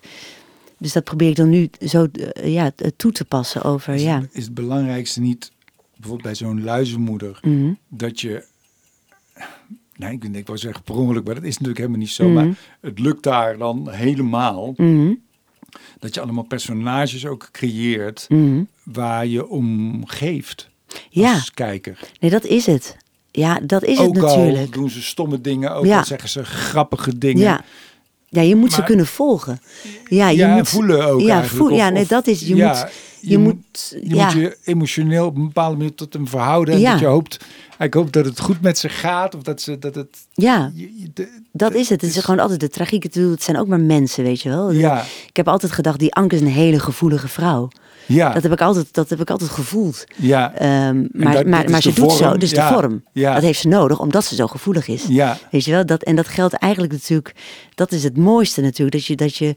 dus 0.78 0.94
dat 0.94 1.04
probeer 1.04 1.30
ik 1.30 1.36
dan 1.36 1.50
nu 1.50 1.70
zo 1.86 2.08
eh, 2.12 2.54
ja, 2.54 2.72
toe 2.96 3.12
te 3.12 3.26
passen 3.26 3.64
over, 3.64 3.94
Is, 3.94 4.02
ja. 4.02 4.24
is 4.32 4.44
het 4.44 4.54
belangrijkste 4.54 5.22
niet, 5.22 5.52
bijvoorbeeld 6.00 6.22
bij 6.22 6.36
zo'n 6.36 6.64
luizenmoeder, 6.64 7.40
Mhm. 7.42 7.72
dat 7.88 8.22
je. 8.22 8.44
Nee, 9.96 10.12
ik, 10.14 10.24
ik 10.24 10.46
wou 10.48 10.58
zeggen 10.60 10.84
per 10.84 10.96
ongeluk, 10.96 11.26
maar 11.26 11.36
dat 11.36 11.44
is 11.44 11.52
natuurlijk 11.52 11.78
helemaal 11.78 12.00
niet 12.00 12.10
zo. 12.10 12.24
Mhm. 12.30 12.34
Maar 12.34 12.56
het 12.82 13.00
lukt 13.00 13.24
daar 13.24 13.58
dan 13.58 13.90
helemaal. 13.90 14.74
Mhm. 14.78 15.14
Dat 16.00 16.14
je 16.14 16.22
allemaal 16.22 16.44
personages 16.44 17.26
ook 17.26 17.50
creëert 17.52 18.28
waar 18.84 19.26
je 19.26 19.48
om 19.48 20.02
geeft 20.08 20.70
Ja, 21.10 21.34
als 21.34 21.52
kijker. 21.52 22.00
nee, 22.20 22.32
dat 22.32 22.46
is 22.46 22.66
het. 22.66 22.98
Ja, 23.32 23.60
dat 23.64 23.84
is 23.84 24.00
ook 24.00 24.16
het 24.16 24.24
al 24.24 24.38
natuurlijk. 24.38 24.74
doen 24.74 24.90
ze 24.90 25.02
stomme 25.04 25.42
dingen, 25.42 25.76
ook 25.76 25.86
Ja. 25.86 25.98
al 25.98 26.06
zeggen 26.06 26.30
ze 26.30 26.44
grappige 26.46 27.18
dingen. 27.18 27.42
Ja. 27.44 27.64
ja, 28.30 28.42
je 28.42 28.56
moet 28.56 28.74
ze 28.74 28.84
kunnen 28.84 29.06
volgen. 29.06 29.60
Ja, 30.08 30.30
je 30.30 30.38
Ja, 30.38 30.56
moet 30.56 30.70
voelen 30.70 31.06
ook 31.08 31.20
Ja, 31.22 31.34
eigenlijk. 31.34 31.56
voel, 31.64 31.72
Of- 31.72 31.78
ja 31.78 31.90
nee, 31.90 32.06
dat 32.06 32.28
is, 32.28 32.40
je 32.40 32.56
ja, 32.56 32.68
moet, 32.68 32.92
je, 33.22 33.38
moet, 33.38 33.96
Je 34.04 34.16
ja, 34.16 34.24
moet 34.26 34.34
je 34.34 34.58
emotioneel 34.64 35.26
op 35.26 35.36
een 35.36 35.46
bepaalde 35.46 35.78
manier 35.78 35.96
tot 35.96 36.14
hem 36.14 36.28
verhouden. 36.28 36.74
En 36.76 36.82
dat 36.84 37.00
je 37.00 37.06
hoopt, 37.06 37.46
ik 37.80 37.94
hoop 37.94 38.12
dat 38.14 38.26
het 38.26 38.40
goed 38.40 38.62
met 38.62 38.78
ze 38.78 38.90
gaat. 38.90 39.36
Of 39.36 39.42
dat 39.42 39.62
ze 39.62 39.80
dat 39.80 39.96
het. 39.96 40.18
ja, 40.34 40.72
je- 40.76 41.00
je- 41.00 41.10
de- 41.14 41.42
dat 41.52 41.74
is 41.74 41.90
het. 41.90 42.02
Het 42.02 42.16
is 42.16 42.24
gewoon 42.24 42.40
altijd 42.40 42.60
de 42.60 42.70
tragiek. 42.70 43.04
Het 43.04 43.44
zijn 43.44 43.58
ook 43.58 43.68
maar 43.68 43.80
mensen, 43.80 44.24
weet 44.24 44.42
je 44.42 44.50
wel. 44.50 44.72
Ja, 44.72 45.02
Ik 45.28 45.36
heb 45.36 45.48
altijd 45.48 45.72
gedacht, 45.72 46.00
die 46.00 46.14
Anke 46.14 46.36
is 46.36 46.42
een 46.42 46.48
hele 46.48 46.80
gevoelige 46.80 47.28
vrouw. 47.28 47.68
ja, 48.06 48.34
Dat 48.34 48.44
heb 48.44 48.52
ik 48.52 48.62
altijd, 48.62 48.88
dat 48.94 49.10
heb 49.10 49.22
ik 49.22 49.30
altijd 49.30 49.50
gevoeld. 49.50 50.04
ja, 50.16 50.54
Ehm, 50.54 51.06
maar 51.12 51.34
dat- 51.34 51.46
maar, 51.46 51.72
dat 51.72 51.82
ze 51.82 51.94
doet 51.94 52.12
zo, 52.12 52.38
dus 52.38 52.52
Ja, 52.52 52.68
de 52.70 52.74
vorm. 52.74 53.04
ja. 53.14 53.34
Dat 53.34 53.44
heeft 53.44 53.60
ze 53.60 53.68
nodig, 53.68 54.00
omdat 54.00 54.26
ze 54.26 54.36
zo 54.36 54.48
gevoelig 54.48 54.88
is. 54.88 55.04
ja, 55.08 55.38
Weet 55.52 55.66
je 55.66 55.72
wel, 55.72 55.86
dat, 55.86 56.04
en 56.04 56.16
dat 56.16 56.28
geldt 56.28 56.54
eigenlijk 56.54 56.94
natuurlijk, 56.94 57.36
dat 57.76 57.92
is 57.92 58.04
het 58.04 58.18
mooiste 58.18 58.62
natuurlijk, 58.62 58.92
dat 58.98 59.06
je, 59.06 59.16
dat 59.16 59.36
je, 59.36 59.56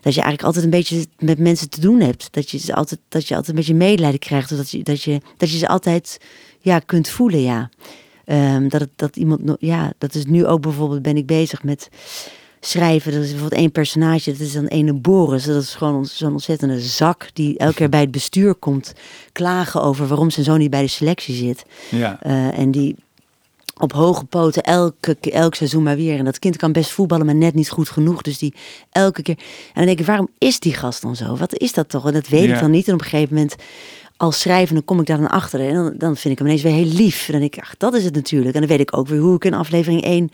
dat 0.00 0.14
je 0.14 0.20
eigenlijk 0.20 0.42
altijd 0.42 0.64
een 0.64 0.70
beetje 0.70 1.06
met 1.18 1.38
mensen 1.38 1.70
te 1.70 1.80
doen 1.80 2.00
hebt. 2.00 2.28
Dat 2.30 2.50
je 2.50 2.58
ze 2.58 2.74
altijd, 2.74 3.00
dat 3.08 3.28
je 3.28 3.34
altijd 3.34 3.48
een 3.50 3.64
beetje 3.64 3.74
medelijden 3.74 4.20
krijgt, 4.20 4.52
of 4.52 4.56
dat 4.56 4.70
je, 4.70 4.82
dat 4.82 5.02
je, 5.02 5.20
dat 5.36 5.50
je 5.50 5.58
ze 5.58 5.68
altijd 5.68 6.18
ja, 6.60 6.78
kunt 6.78 7.08
voelen, 7.08 7.42
ja. 7.42 7.70
Ehm, 8.24 8.68
dat, 8.68 8.80
het, 8.80 8.90
dat 8.96 9.16
iemand, 9.16 9.56
ja, 9.58 9.92
dat 9.98 10.14
is 10.14 10.24
nu 10.24 10.46
ook 10.46 10.60
bijvoorbeeld, 10.60 11.02
ben 11.02 11.16
ik 11.16 11.26
bezig 11.26 11.62
met 11.62 11.88
schrijven. 12.60 13.12
Dat 13.12 13.22
is 13.22 13.30
bijvoorbeeld 13.30 13.60
één 13.60 13.72
personage, 13.72 14.30
dat 14.30 14.40
is 14.40 14.52
dan 14.52 14.66
ene 14.66 14.92
Boris. 14.92 15.44
Dat 15.44 15.62
is 15.62 15.74
gewoon 15.74 16.06
zo'n 16.06 16.32
ontzettende 16.32 16.80
zak 16.80 17.30
die 17.32 17.58
elke 17.58 17.74
keer 17.74 17.88
bij 17.88 18.00
het 18.00 18.10
bestuur 18.10 18.54
komt 18.54 18.92
klagen 19.32 19.82
over 19.82 20.06
waarom 20.06 20.30
zijn 20.30 20.44
zoon 20.44 20.58
niet 20.58 20.70
bij 20.70 20.82
de 20.82 20.88
selectie 20.88 21.34
zit. 21.34 21.64
ja. 21.90 22.22
Eh, 22.22 22.58
en 22.58 22.70
die 22.70 22.96
op 23.80 23.92
hoge 23.92 24.24
poten 24.24 24.62
elke, 24.62 25.14
ke- 25.20 25.30
elk 25.30 25.54
seizoen 25.54 25.82
maar 25.82 25.96
weer. 25.96 26.18
En 26.18 26.24
dat 26.24 26.38
kind 26.38 26.56
kan 26.56 26.72
best 26.72 26.90
voetballen, 26.90 27.26
maar 27.26 27.34
net 27.34 27.54
niet 27.54 27.70
goed 27.70 27.88
genoeg. 27.88 28.22
Dus 28.22 28.38
die 28.38 28.54
elke 28.90 29.22
keer. 29.22 29.36
En 29.38 29.44
dan 29.74 29.84
denk 29.86 29.98
ik, 30.00 30.06
waarom 30.06 30.28
is 30.38 30.60
die 30.60 30.74
gast 30.74 31.02
dan 31.02 31.16
zo? 31.16 31.36
Wat 31.36 31.58
is 31.58 31.72
dat 31.72 31.88
toch? 31.88 32.06
En 32.06 32.12
dat 32.12 32.28
weet 32.28 32.44
Ja. 32.48 32.54
ik 32.54 32.60
dan 32.60 32.70
niet. 32.70 32.88
En 32.88 32.94
op 32.94 33.00
een 33.00 33.06
gegeven 33.06 33.34
moment, 33.34 33.54
als 34.16 34.40
schrijven, 34.40 34.74
dan 34.74 34.84
kom 34.84 35.00
ik 35.00 35.06
daar 35.06 35.18
dan 35.18 35.28
achter. 35.30 35.60
En 35.60 35.74
dan, 35.74 35.94
dan 35.98 36.16
vind 36.16 36.32
ik 36.32 36.38
hem 36.38 36.46
ineens 36.48 36.62
weer 36.62 36.72
heel 36.72 36.84
lief. 36.92 37.26
En 37.26 37.32
dan 37.32 37.40
denk 37.40 37.56
ik, 37.56 37.62
ach, 37.62 37.76
dat 37.76 37.94
is 37.94 38.04
het 38.04 38.14
natuurlijk. 38.14 38.54
En 38.54 38.60
dan 38.60 38.70
weet 38.70 38.80
ik 38.80 38.96
ook 38.96 39.08
weer 39.08 39.20
hoe 39.20 39.34
ik 39.36 39.44
in 39.44 39.54
aflevering 39.54 40.02
1... 40.02 40.30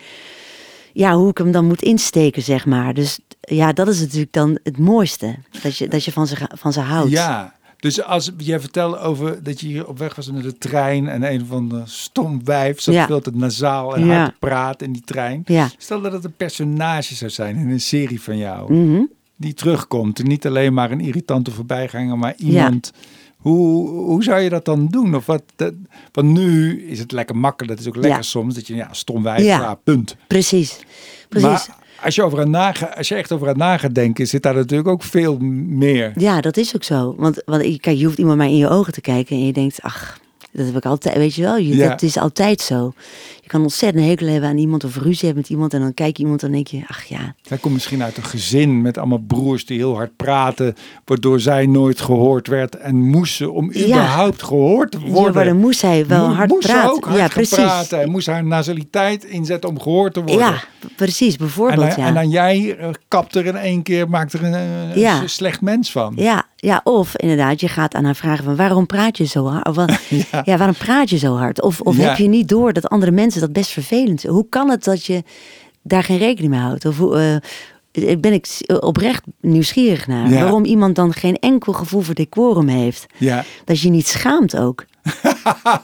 Ja, 0.93 1.15
hoe 1.15 1.31
ik 1.31 1.39
hem 1.39 1.53
dan 1.53 1.65
moet 1.67 1.83
insteken, 1.83 2.43
zeg 2.43 2.67
maar. 2.67 2.95
Dus 2.95 3.19
ja, 3.41 3.73
dat 3.73 3.89
is 3.89 4.01
natuurlijk 4.01 4.33
dan 4.33 4.59
het 4.63 4.79
mooiste. 4.79 5.35
Dat 5.63 5.77
je, 5.77 5.89
dat 5.89 6.05
je 6.05 6.13
van, 6.13 6.27
ze, 6.27 6.37
van 6.55 6.73
ze 6.73 6.81
houdt. 6.81 7.11
Ja, 7.11 7.55
dus 7.77 8.03
als 8.03 8.33
jij 8.37 8.61
vertelde 8.61 8.99
over 8.99 9.43
dat 9.43 9.61
je 9.61 9.67
hier 9.67 9.89
op 9.89 9.99
weg 9.99 10.15
was 10.15 10.31
met 10.31 10.43
de 10.43 10.59
trein 10.59 11.09
en 11.09 11.33
een 11.33 11.47
van 11.47 11.69
de 11.69 11.83
stom 11.85 12.45
wijf 12.45 12.81
zat 12.81 12.95
Ja. 12.95 13.07
veel 13.07 13.21
te 13.21 13.31
nasaal 13.35 13.97
en 13.97 14.07
Ja. 14.07 14.17
hard 14.19 14.31
te 14.33 14.39
praten 14.39 14.87
in 14.87 14.93
die 14.93 15.03
trein. 15.05 15.43
Ja. 15.45 15.69
Stel 15.79 16.01
dat 16.01 16.13
het 16.13 16.25
een 16.25 16.37
personage 16.37 17.15
zou 17.15 17.31
zijn 17.31 17.57
in 17.57 17.71
een 17.71 17.81
serie 17.81 18.21
van 18.23 18.37
jou, 18.39 18.75
Mhm. 18.75 19.03
die 19.37 19.55
terugkomt. 19.55 20.19
En 20.19 20.27
niet 20.27 20.47
alleen 20.47 20.75
maar 20.75 20.91
een 20.91 21.01
irritante 21.01 21.51
voorbijganger, 21.51 22.19
maar 22.19 22.35
iemand. 22.37 22.93
Hoe, 23.37 23.89
hoe 23.89 24.23
zou 24.23 24.41
je 24.41 24.49
dat 24.49 24.65
dan 24.65 24.87
doen? 24.87 25.15
Of 25.15 25.27
wat, 25.27 25.43
dat, 25.57 25.73
want 26.13 26.29
nu 26.33 26.83
is 26.83 26.99
het 26.99 27.13
lekker 27.13 27.37
makkelijk. 27.37 27.73
Dat 27.77 27.87
is 27.87 27.89
ook 27.89 28.03
lekker 28.03 28.25
soms. 28.25 28.55
Dat 28.55 28.67
je, 28.67 28.75
ja, 28.75 28.89
stom 28.93 29.23
wijf, 29.23 29.45
Ja. 29.45 29.61
ja. 29.61 29.75
punt. 29.75 30.17
Precies. 30.27 30.79
Precies. 31.29 31.49
Maar 31.49 31.77
als 32.07 32.15
je, 32.15 32.23
over 32.23 32.49
naga, 32.49 32.87
als 32.87 33.09
je 33.09 33.15
echt 33.15 33.33
over 33.33 33.49
aan 33.49 33.57
na 33.59 33.77
gaat 33.77 33.95
denken, 33.95 34.27
zit 34.27 34.43
daar 34.43 34.55
natuurlijk 34.55 34.89
ook 34.89 35.03
veel 35.03 35.39
meer. 35.69 36.13
Ja, 36.17 36.41
dat 36.41 36.57
is 36.57 36.75
ook 36.75 36.85
zo. 36.85 37.15
Want, 37.19 37.43
want 37.45 37.65
je- 37.65 37.81
kijk, 37.81 37.97
je 37.99 38.05
hoeft 38.05 38.19
iemand 38.19 38.39
maar 38.39 38.47
in 38.47 38.57
je 38.57 38.69
ogen 38.69 38.93
te 38.93 39.01
kijken 39.01 39.37
en 39.37 39.47
je 39.47 39.53
denkt, 39.53 39.83
ach, 39.83 40.19
dat 40.53 40.67
heb 40.67 40.77
ik 40.77 40.85
altijd, 40.85 41.17
weet 41.17 41.35
je 41.35 41.43
wel, 41.43 41.57
je, 41.57 41.77
Ja. 41.77 41.89
dat 41.89 42.03
is 42.03 42.17
altijd 42.19 42.61
zo. 42.61 42.93
Je 43.47 43.53
kan 43.53 43.63
ontzettend 43.63 44.03
een 44.03 44.09
hekel 44.11 44.27
hebben 44.27 44.49
aan 44.51 44.57
iemand 44.59 44.85
of 44.85 44.97
ruzie 44.97 45.25
hebben 45.25 45.37
met 45.43 45.51
iemand. 45.51 45.75
En 45.75 45.81
dan 45.81 45.95
kijk 45.95 46.17
je 46.17 46.23
iemand 46.23 46.43
en 46.43 46.47
dan 46.53 46.57
denk 46.57 46.67
je, 46.69 46.83
ach 46.89 47.05
ja. 47.05 47.35
Hij 47.49 47.59
komt 47.59 47.75
misschien 47.75 48.03
uit 48.03 48.17
een 48.17 48.25
gezin 48.25 48.83
met 48.83 48.99
allemaal 48.99 49.23
broers 49.27 49.67
die 49.67 49.79
heel 49.79 49.95
hard 49.95 50.17
praten. 50.17 50.75
Waardoor 51.05 51.41
zij 51.41 51.67
nooit 51.67 52.01
gehoord 52.01 52.47
werd. 52.49 52.77
En 52.77 52.97
moest 52.97 53.35
ze 53.35 53.51
om 53.51 53.71
Ja. 53.73 53.85
überhaupt 53.87 54.43
gehoord 54.43 54.91
te 54.91 54.99
Ja, 55.01 55.07
worden. 55.11 55.35
maar 55.35 55.45
dan 55.45 55.57
moest 55.59 55.83
hij 55.83 56.07
wel 56.07 56.29
Mo- 56.29 56.35
hard 56.35 56.49
moest 56.51 56.67
praten. 56.67 56.91
ook 56.91 57.05
hard 57.05 57.17
ja, 57.19 57.29
precies. 57.29 57.55
praten. 57.57 57.99
Hij 57.99 58.07
moest 58.07 58.27
haar 58.27 58.45
nasaliteit 58.45 59.25
inzetten 59.25 59.71
om 59.71 59.81
gehoord 59.81 60.13
te 60.15 60.21
worden. 60.21 60.39
Ja, 60.39 60.63
precies, 60.97 61.33
En 61.33 61.39
bijvoorbeeld. 61.39 61.81
dan, 61.81 61.89
ja. 62.05 62.07
en 62.09 62.15
dan 62.15 62.29
jij 62.31 62.77
eh, 62.79 62.89
kapt 63.09 63.35
er 63.35 63.47
in 63.47 63.57
één 63.57 63.83
keer, 63.83 64.09
maakt 64.09 64.33
er 64.33 64.45
een, 64.45 64.55
eh, 64.55 64.97
Ja. 64.97 65.27
slecht 65.27 65.61
mens 65.61 65.91
van. 65.93 66.13
Ja, 66.17 66.45
ja, 66.57 66.81
of 66.85 67.17
inderdaad, 67.17 67.61
je 67.61 67.69
gaat 67.69 67.95
aan 67.95 68.05
haar 68.05 68.17
vragen 68.17 68.45
van 68.45 68.57
waarom 68.57 68.87
praat 68.87 69.17
je 69.19 69.25
zo 69.25 69.47
hard? 69.47 69.67
Of, 69.69 69.77
Ja. 70.33 70.43
ja. 70.45 70.57
waarom 70.57 70.77
praat 70.79 71.11
je 71.11 71.19
zo 71.19 71.35
hard? 71.37 71.63
Of, 71.63 71.81
of 71.81 71.97
heb 71.97 72.17
je 72.17 72.29
niet 72.29 72.49
door 72.49 72.73
dat 72.73 72.89
andere 72.89 73.13
mensen 73.13 73.36
dat 73.41 73.53
best 73.53 73.71
vervelend? 73.71 74.23
Hoe 74.23 74.47
kan 74.49 74.71
het 74.71 74.85
dat 74.85 75.05
je 75.05 75.23
daar 75.83 76.03
geen 76.03 76.19
rekening 76.19 76.53
mee 76.53 76.63
houdt? 76.63 76.85
Of 76.85 76.99
hoe, 76.99 77.41
eh, 77.93 78.17
ben 78.19 78.33
ik 78.33 78.47
s- 78.47 78.63
oprecht 78.81 79.23
nieuwsgierig 79.41 80.07
naar. 80.07 80.31
Ja. 80.31 80.41
Waarom 80.41 80.65
iemand 80.65 80.95
dan 80.95 81.13
geen 81.13 81.37
enkel 81.37 81.73
gevoel 81.73 82.01
voor 82.01 82.15
decorum 82.15 82.69
heeft. 82.69 83.07
Ja. 83.17 83.45
Dat 83.65 83.81
je 83.81 83.89
niet 83.91 84.07
schaamt 84.07 84.57
ook. 84.57 84.85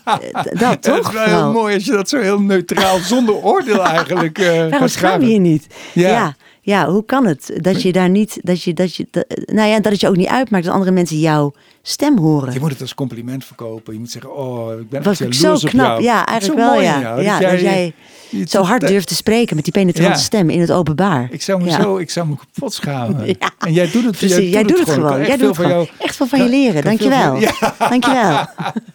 Eh, 0.05 0.59
dat 0.61 0.83
toch? 0.83 0.99
is 1.09 1.13
wel 1.13 1.25
heel 1.25 1.53
mooi 1.53 1.75
als 1.75 1.85
je 1.85 1.93
dat 1.93 2.09
zo 2.09 2.19
heel 2.21 2.41
neutraal, 2.41 2.99
zonder 3.13 3.35
oordeel 3.35 3.85
eigenlijk 3.85 4.39
eh 4.39 4.69
Waarom 4.69 4.89
schaam 4.89 5.21
je 5.21 5.33
je 5.33 5.39
niet? 5.39 5.67
Ja. 5.95 6.09
Ja. 6.09 6.35
ja. 6.61 6.89
hoe 6.91 7.05
kan 7.05 7.27
het 7.27 7.53
dat 7.57 7.83
je 7.83 7.93
daar 7.93 8.09
niet, 8.09 8.39
dat 8.43 8.63
je, 8.63 8.73
dat 8.73 8.95
je, 8.97 9.07
dat, 9.11 9.25
nou 9.45 9.69
ja, 9.69 9.81
dat 9.81 9.93
het 9.93 10.01
je 10.01 10.09
ook 10.09 10.17
niet 10.17 10.27
uitmaakt 10.29 10.65
dat 10.65 10.73
andere 10.75 10.91
mensen 10.93 11.19
jouw 11.19 11.53
stem 11.83 12.19
horen? 12.19 12.53
Je 12.53 12.61
moet 12.61 12.71
het 12.71 12.81
als 12.81 12.95
compliment 12.95 13.45
verkopen. 13.45 13.93
Je 13.93 13.99
moet 13.99 14.11
zeggen, 14.11 14.37
oh, 14.37 14.81
ik 14.81 14.89
ben 14.89 15.03
Was 15.03 15.21
ik 15.21 15.35
zo 15.35 15.55
knap? 15.57 16.01
Ja, 16.01 16.27
eigenlijk 16.27 16.61
zo 16.61 16.67
wel, 16.71 16.81
ja. 16.81 16.95
in 16.95 17.01
jou, 17.01 17.23
Ja, 17.23 17.39
dat 17.39 17.61
jij 17.61 17.95
je- 18.31 18.45
Zo 18.49 18.63
hard 18.63 18.81
dat- 18.81 18.91
durft 18.91 19.09
te 19.09 19.15
spreken 19.15 19.57
met 19.57 19.65
die 19.65 19.73
penetrante 19.73 20.11
Ja. 20.13 20.17
stem 20.19 20.51
in 20.51 20.61
het 20.61 20.73
openbaar. 20.73 21.29
Ik 21.31 21.43
zou 21.43 21.63
me 21.63 21.69
Ja. 21.71 21.81
zo, 21.83 21.97
ik 21.97 22.11
zou 22.11 22.29
me 22.29 22.35
kapot 22.37 22.73
schamen. 22.75 23.27
Ja. 23.39 23.51
En 23.59 23.73
jij 23.73 23.91
doet 23.91 24.05
het, 24.05 24.17
Precies, 24.17 24.53
jij 24.53 24.63
doet 24.63 24.79
het 24.79 24.91
gewoon. 24.91 25.27
Jij 25.27 25.37
doet 25.37 25.47
het 25.47 25.57
gewoon. 25.57 25.71
jou. 25.71 25.89
Echt 25.99 26.17
veel 26.17 26.27
van 26.27 26.43
je 26.43 26.49
leren. 26.49 26.83
Dankjewel. 26.85 27.39
Dankjewel. 27.89 28.47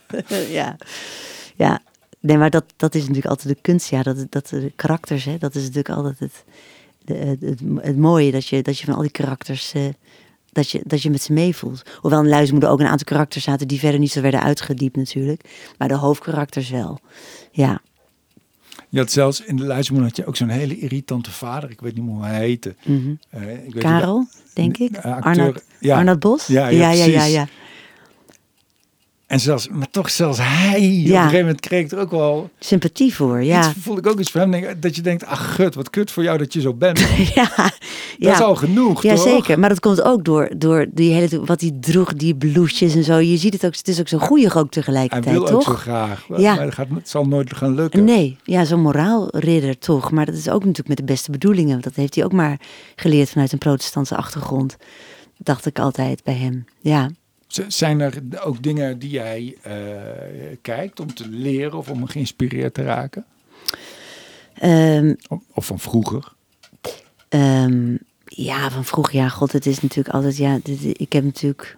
ja. 0.50 0.76
ja. 1.56 1.80
Nee, 2.20 2.38
maar 2.38 2.50
dat, 2.50 2.64
dat 2.78 2.96
is 2.96 3.02
natuurlijk 3.02 3.28
altijd 3.28 3.48
de 3.56 3.62
kunst. 3.62 3.90
Ja, 3.90 4.04
dat, 4.04 4.18
dat 4.30 4.48
de 4.48 4.72
karakters, 4.76 5.26
hè, 5.26 5.38
dat 5.38 5.56
is 5.56 5.62
natuurlijk 5.62 5.90
altijd 5.90 6.20
het, 6.20 6.44
de, 7.06 7.14
het, 7.14 7.42
het, 7.42 7.60
het 7.82 7.98
mooie. 7.98 8.32
Dat 8.32 8.48
je, 8.48 8.62
dat 8.62 8.80
je 8.80 8.86
van 8.86 8.96
al 8.96 9.02
die 9.02 9.12
karakters, 9.12 9.74
eh, 9.74 9.82
dat, 10.58 10.70
je, 10.70 10.82
dat 10.84 11.02
je 11.02 11.10
met 11.10 11.22
ze 11.22 11.34
meevoelt. 11.34 11.82
Hoewel 12.02 12.20
in 12.20 12.30
Luizenmoeder 12.30 12.70
ook 12.70 12.80
een 12.80 12.88
aantal 12.88 13.06
karakters 13.06 13.44
zaten 13.44 13.68
die 13.68 13.80
verder 13.80 14.00
niet 14.00 14.12
zo 14.12 14.22
werden 14.22 14.44
uitgediept 14.44 14.96
natuurlijk. 14.96 15.42
Maar 15.78 15.88
de 15.88 15.96
hoofdkarakters 15.96 16.70
wel. 16.70 17.00
Ja. 17.52 17.82
Je 18.90 19.00
had 19.00 19.12
zelfs 19.12 19.42
in 19.42 19.56
de 19.56 19.64
luistermoeder 19.64 20.10
had 20.10 20.18
je 20.18 20.26
ook 20.26 20.36
zo'n 20.36 20.50
hele 20.50 20.78
irritante 20.80 21.32
vader. 21.32 21.70
Ik 21.70 21.82
weet 21.82 21.96
niet 21.96 22.04
meer 22.04 22.14
hoe 22.14 22.24
hij 22.24 22.40
heette. 22.40 22.76
Mhm. 22.86 23.14
Eh, 23.30 23.66
ik 23.66 23.74
weet 23.74 23.84
Karel, 23.84 24.28
denk 24.54 24.78
ik. 24.78 24.92
Eh, 24.92 24.96
acteur, 24.96 25.24
Arnoud, 25.24 25.64
ja. 25.80 25.98
Arnoud 25.98 26.20
Bos? 26.20 26.48
Ja, 26.48 26.68
ja, 26.68 26.92
ja, 26.92 27.24
ja. 27.24 27.48
En 29.28 29.40
zelfs, 29.40 29.68
maar 29.70 29.90
toch 29.92 30.10
zelfs 30.10 30.38
hij. 30.42 30.76
Op 30.78 30.84
een 30.84 30.92
Ja. 31.02 31.22
gegeven 31.22 31.40
moment 31.46 31.60
kreeg 31.60 31.84
ik 31.86 31.92
er 31.92 32.00
ook 32.00 32.12
wel. 32.12 32.50
Sympathie 32.60 33.14
voor, 33.16 33.44
ja. 33.44 33.60
Iets, 33.60 33.78
voelde 33.80 34.02
ik 34.02 34.08
ook 34.08 34.20
iets 34.20 34.32
voor 34.32 34.42
hem. 34.42 34.80
Dat 34.80 34.96
je 34.96 35.02
denkt, 35.02 35.26
ach 35.26 35.56
gut, 35.56 35.76
wat 35.76 35.90
kut 35.90 36.12
voor 36.12 36.24
jou 36.24 36.38
dat 36.38 36.54
je 36.54 36.62
zo 36.62 36.74
bent. 36.74 37.00
ja, 37.36 37.50
Dat 37.56 37.74
ja. 38.18 38.34
is 38.34 38.40
al 38.42 38.56
genoeg, 38.56 39.04
Ja, 39.04 39.14
toch? 39.16 39.24
zeker. 39.24 39.60
Maar 39.60 39.70
dat 39.70 39.80
komt 39.80 40.02
ook 40.02 40.26
door, 40.26 40.50
door 40.58 40.86
die 40.94 41.12
hele, 41.14 41.46
wat 41.46 41.62
hij 41.62 41.72
droeg, 41.80 42.14
die 42.14 42.36
blouses 42.36 42.96
en 42.96 43.04
zo. 43.04 43.18
Je 43.18 43.38
ziet 43.38 43.54
het 43.54 43.66
ook, 43.66 43.76
het 43.76 43.88
is 43.88 44.00
ook 44.00 44.08
zo 44.08 44.18
goeie 44.18 44.46
ook 44.48 44.54
Hij 44.54 44.64
tegelijkertijd, 44.70 45.36
wil 45.36 45.42
ook 45.48 45.50
toch? 45.50 45.64
zo 45.64 45.74
graag. 45.74 46.26
Ja. 46.38 46.56
Maar 46.56 46.66
het, 46.66 46.74
gaat, 46.74 46.88
het 46.94 47.10
zal 47.10 47.26
nooit 47.26 47.56
gaan 47.56 47.76
lukken. 47.76 48.04
Nee, 48.04 48.38
ja, 48.44 48.66
zo'n 48.66 48.82
moraalridder 48.82 49.78
toch. 49.78 50.12
Maar 50.12 50.26
dat 50.26 50.36
is 50.36 50.50
ook 50.50 50.60
natuurlijk 50.60 50.88
met 50.88 50.98
de 50.98 51.04
beste 51.14 51.32
bedoelingen. 51.32 51.82
Dat 51.82 51.96
heeft 51.96 52.16
hij 52.16 52.24
ook 52.24 52.34
maar 52.34 52.60
geleerd 52.96 53.30
vanuit 53.30 53.52
een 53.52 53.58
protestantse 53.58 54.16
achtergrond. 54.16 54.78
Dacht 55.38 55.66
ik 55.66 55.80
altijd 55.80 56.24
bij 56.24 56.36
hem. 56.36 56.66
Ja. 56.82 57.10
Zijn 57.68 58.00
er 58.00 58.14
ook 58.44 58.64
dingen 58.64 59.00
die 59.00 59.10
jij 59.10 59.58
eh, 59.62 59.74
kijkt 60.62 61.00
om 61.00 61.14
te 61.14 61.28
leren 61.30 61.78
of 61.78 61.90
om 61.90 62.06
geïnspireerd 62.08 62.74
te 62.74 62.84
raken? 62.84 63.26
Ehm, 64.54 65.14
Of, 65.54 65.66
van 65.66 65.80
vroeger? 65.80 66.34
Ehm, 67.30 67.96
ja, 68.26 68.72
van 68.72 68.86
vroeger, 68.86 69.16
ja, 69.16 69.30
god, 69.30 69.52
het 69.52 69.66
is 69.66 69.82
natuurlijk 69.82 70.16
altijd, 70.16 70.38
ja, 70.38 70.60
dit- 70.64 71.00
ik 71.00 71.14
heb 71.14 71.24
natuurlijk 71.24 71.78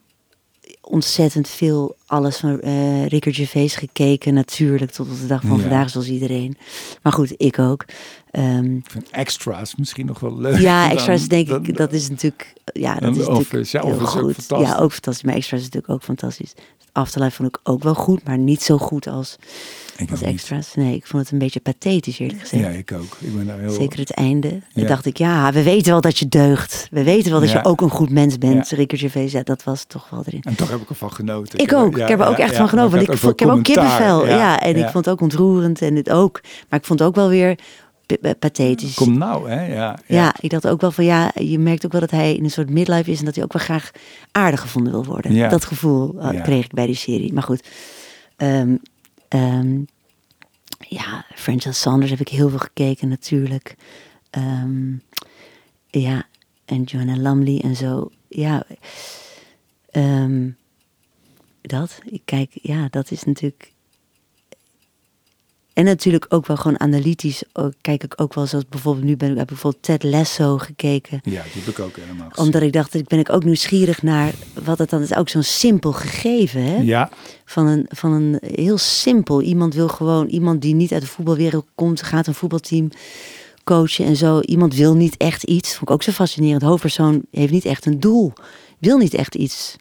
ontzettend 0.81 1.47
veel 1.49 1.95
alles 2.05 2.37
van 2.37 2.61
eh 2.61 3.05
Rickert 3.07 3.35
Gervais 3.35 3.75
gekeken, 3.75 4.33
natuurlijk, 4.33 4.91
tot 4.91 5.09
op 5.09 5.19
de 5.19 5.27
dag 5.27 5.41
van 5.41 5.55
Ja. 5.55 5.61
vandaag, 5.61 5.89
zoals 5.89 6.07
iedereen. 6.07 6.57
Maar 7.01 7.13
goed, 7.13 7.33
ik 7.37 7.59
ook. 7.59 7.85
Ik 8.31 8.91
vind 8.91 9.09
extra's 9.11 9.75
misschien 9.75 10.05
nog 10.05 10.19
wel 10.19 10.37
leuk. 10.39 10.59
ja, 10.59 10.81
dan- 10.87 10.91
extra's 10.97 11.27
denk 11.27 11.47
dan- 11.47 11.65
ik, 11.65 11.77
dat 11.77 11.93
is 11.93 12.09
natuurlijk, 12.09 12.53
ja, 12.73 12.93
dat 12.93 13.01
dan 13.01 13.15
is 13.21 13.25
Office. 13.27 13.77
Ja, 13.77 13.83
heel 13.83 13.93
Office 13.95 14.17
ook 14.17 14.23
goed. 14.23 14.33
fantastisch. 14.35 14.67
Ja, 14.75 14.77
ook 14.83 14.91
fantastisch, 14.91 15.23
maar 15.23 15.35
extra's 15.35 15.59
is 15.59 15.65
natuurlijk 15.65 15.93
ook 15.93 16.03
fantastisch. 16.03 16.53
Afterlife 16.91 17.35
vond 17.35 17.49
ik 17.49 17.59
ook 17.63 17.83
wel 17.83 17.95
goed, 17.95 18.23
maar 18.23 18.37
niet 18.37 18.61
zo 18.61 18.77
goed 18.77 19.07
als, 19.07 19.35
Ik 19.97 20.11
als 20.11 20.19
ook 20.19 20.25
niet. 20.25 20.33
extra's. 20.35 20.73
Nee, 20.75 20.95
ik 20.95 21.07
vond 21.07 21.23
het 21.23 21.31
een 21.31 21.37
beetje 21.37 21.59
pathetisch, 21.59 22.19
eerlijk 22.19 22.39
gezegd. 22.39 22.63
Ja, 22.63 22.69
ik 22.69 22.91
ook. 22.91 23.17
Ik 23.19 23.35
ben 23.35 23.45
daar 23.47 23.59
heel... 23.59 23.71
Zeker 23.71 23.99
het 23.99 24.11
einde. 24.11 24.47
Ja. 24.49 24.61
Dan 24.73 24.85
dacht 24.85 25.05
ik, 25.05 25.17
ja, 25.17 25.51
we 25.51 25.63
weten 25.63 25.91
wel 25.91 26.01
dat 26.01 26.17
je 26.19 26.27
deugt. 26.27 26.87
We 26.91 27.03
weten 27.03 27.31
wel 27.31 27.39
dat 27.39 27.49
Ja. 27.51 27.59
je 27.61 27.65
ook 27.65 27.81
een 27.81 27.89
goed 27.89 28.09
mens 28.09 28.37
bent. 28.37 28.69
Ja. 28.69 28.77
Rickert 28.77 29.01
Gervais, 29.01 29.31
ja, 29.31 29.43
dat 29.43 29.63
was 29.63 29.83
toch 29.87 30.09
wel 30.09 30.23
erin. 30.25 30.41
En 30.41 30.55
toch 30.55 30.69
heb 30.69 30.81
ik 30.81 30.89
ervan 30.89 31.11
genoten. 31.11 31.59
Ik 31.59 31.73
ook. 31.73 31.97
ik 31.97 32.07
heb 32.07 32.19
er 32.19 32.27
ook 32.27 32.37
echt 32.37 32.55
van 32.55 32.69
genoten. 32.69 32.95
Want 32.97 33.09
ik, 33.09 33.17
vond- 33.17 33.33
ik 33.33 33.39
heb 33.39 33.49
ook 33.49 33.63
kippenvel. 33.63 34.27
Ja, 34.27 34.59
en 34.59 34.75
ik 34.75 34.83
vond 34.89 35.05
het 35.05 35.09
ook 35.13 35.21
ontroerend 35.21 35.81
en 35.81 35.95
dit 35.95 36.09
ook. 36.09 36.39
Maar 36.69 36.79
ik 36.79 36.85
vond 36.85 36.99
het 36.99 37.07
ook 37.07 37.15
wel 37.15 37.29
weer 37.29 37.59
pathetisch. 38.39 38.93
Kom 38.93 39.17
nou, 39.17 39.49
hè? 39.49 39.73
Ja, 39.73 39.99
ja. 40.05 40.35
ik 40.39 40.49
dacht 40.49 40.67
ook 40.67 40.81
wel 40.81 40.91
van 40.91 41.05
ja, 41.05 41.31
je 41.35 41.59
merkt 41.59 41.85
ook 41.85 41.91
wel 41.91 42.01
dat 42.01 42.11
hij 42.11 42.35
in 42.35 42.43
een 42.43 42.51
soort 42.51 42.69
midlife 42.69 43.11
is 43.11 43.19
en 43.19 43.25
dat 43.25 43.35
hij 43.35 43.43
ook 43.43 43.53
wel 43.53 43.61
graag 43.61 43.91
aardig 44.31 44.61
gevonden 44.61 44.91
wil 44.91 45.05
worden. 45.05 45.33
Ja. 45.33 45.49
Dat 45.49 45.65
gevoel 45.65 46.19
eh, 46.19 46.43
kreeg 46.43 46.65
ik 46.65 46.73
bij 46.73 46.85
die 46.85 46.95
serie. 46.95 47.33
Maar 47.33 47.43
goed, 47.43 47.67
ehm, 48.37 48.75
ja, 50.79 51.25
Frances 51.35 51.81
Sanders 51.81 52.11
heb 52.11 52.19
ik 52.19 52.29
heel 52.29 52.49
veel 52.49 52.59
gekeken 52.59 53.07
natuurlijk. 53.07 53.75
Ehm, 54.29 54.91
ja, 55.87 56.23
en 56.65 56.83
Joanna 56.83 57.15
Lumley 57.15 57.61
en 57.61 57.75
zo. 57.75 58.09
Ja, 58.27 58.65
dat. 61.61 61.99
Ik 62.05 62.21
kijk, 62.25 62.59
ja, 62.61 62.87
dat 62.89 63.11
is 63.11 63.23
natuurlijk. 63.23 63.73
En 65.79 65.85
natuurlijk 65.85 66.25
ook 66.29 66.47
wel 66.47 66.57
gewoon 66.57 66.79
analytisch. 66.79 67.43
Ook, 67.53 67.73
kijk 67.81 68.03
ik 68.03 68.13
ook 68.21 68.33
wel 68.33 68.45
zoals 68.45 68.65
bijvoorbeeld 68.69 69.05
nu 69.05 69.17
ben 69.17 69.31
ik 69.31 69.37
heb 69.37 69.47
bijvoorbeeld 69.47 69.83
Ted 69.83 70.03
Lasso 70.03 70.57
gekeken. 70.57 71.19
Ja, 71.23 71.43
die 71.53 71.61
heb 71.61 71.67
ik 71.67 71.79
ook 71.79 71.95
helemaal 71.95 72.29
gezien. 72.29 72.45
Omdat 72.45 72.61
ik 72.61 72.73
dacht, 72.73 72.93
ik 72.93 73.07
ben 73.07 73.19
ik 73.19 73.29
ook 73.29 73.43
nieuwsgierig 73.43 74.01
naar 74.01 74.33
wat 74.63 74.77
het 74.77 74.89
dan 74.89 75.01
is. 75.01 75.15
Ook 75.15 75.29
zo'n 75.29 75.43
simpel 75.43 75.91
gegeven, 75.91 76.63
hè? 76.63 76.77
Ja, 76.77 77.09
Van 77.45 77.67
een, 77.67 77.85
van 77.89 78.11
een 78.11 78.39
heel 78.41 78.77
simpel. 78.77 79.41
Iemand 79.41 79.73
wil 79.73 79.87
gewoon, 79.87 80.27
iemand 80.27 80.61
die 80.61 80.75
niet 80.75 80.91
uit 80.91 81.01
de 81.01 81.07
voetbalwereld 81.07 81.65
komt, 81.75 82.01
gaat 82.01 82.27
een 82.27 82.33
voetbalteam 82.33 82.89
coachen 83.63 84.05
en 84.05 84.15
zo. 84.15 84.39
Iemand 84.39 84.75
wil 84.75 84.95
niet 84.95 85.17
echt 85.17 85.43
iets. 85.43 85.69
Vond 85.69 85.89
ik 85.89 85.95
ook 85.95 86.03
zo 86.03 86.11
fascinerend. 86.11 86.61
Hoofdpersoon 86.61 87.21
heeft 87.31 87.51
niet 87.51 87.65
echt 87.65 87.85
een 87.85 87.99
doel. 87.99 88.33
Wil 88.79 88.97
niet 88.97 89.13
echt 89.13 89.35
iets. 89.35 89.75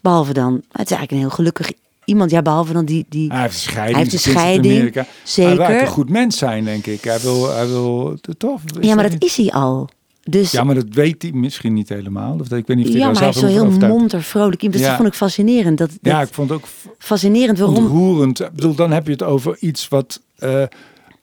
Behalve 0.00 0.32
dan, 0.32 0.52
het 0.54 0.90
is 0.90 0.96
eigenlijk 0.96 1.10
een 1.10 1.18
heel 1.18 1.30
gelukkig 1.30 1.72
iemand. 2.06 2.30
Ja, 2.30 2.42
behalve 2.42 2.72
dan 2.72 2.84
die, 2.84 3.06
die 3.08 3.28
hij 3.32 3.40
heeft 3.40 3.54
een 3.54 3.60
scheiding. 3.60 3.94
Hij 3.96 4.02
heeft 4.04 4.12
een 4.26 4.32
scheiding, 4.32 4.74
Amerika. 4.74 5.06
zeker. 5.22 5.62
Hij 5.64 5.72
wil 5.72 5.80
een 5.80 5.86
goed 5.86 6.08
mens 6.10 6.38
zijn, 6.38 6.64
denk 6.64 6.86
ik. 6.86 7.04
Hij 7.04 7.20
wil, 7.20 7.50
hij 7.54 7.66
wil 7.66 8.18
tof. 8.38 8.62
ja, 8.80 8.94
maar 8.94 9.02
dat 9.02 9.12
niet- 9.12 9.24
is 9.24 9.36
hij 9.36 9.50
al. 9.52 9.88
Dus 10.30 10.50
Ja, 10.52 10.64
maar 10.64 10.74
dat 10.74 10.86
weet 10.90 11.22
hij 11.22 11.32
misschien 11.32 11.72
niet 11.74 11.88
helemaal. 11.88 12.36
Of 12.40 12.48
dat, 12.48 12.58
ik 12.58 12.66
weet 12.66 12.76
niet 12.76 12.86
of 12.86 12.92
hij 12.92 13.00
ja, 13.02 13.06
maar 13.10 13.18
hij 13.20 13.28
is 13.28 13.36
zo 13.38 13.46
over 13.46 13.78
heel 13.80 13.88
monter, 13.88 14.22
vrolijk. 14.22 14.72
Dus 14.72 14.80
Ja. 14.80 14.86
dat 14.86 14.96
vond 14.96 15.08
ik 15.08 15.14
fascinerend. 15.14 15.78
Dat, 15.78 15.88
dat 15.88 15.98
Ja, 16.12 16.20
ik 16.20 16.28
vond 16.32 16.48
het 16.50 16.58
ook 16.58 16.66
fascinerend 16.98 17.58
waarom. 17.58 17.76
ontroerend. 17.76 18.40
Ik 18.40 18.52
bedoel, 18.52 18.74
dan 18.74 18.90
heb 18.92 19.06
je 19.06 19.12
het 19.12 19.22
over 19.22 19.56
iets 19.60 19.88
wat 19.88 20.20
eh, 20.38 20.62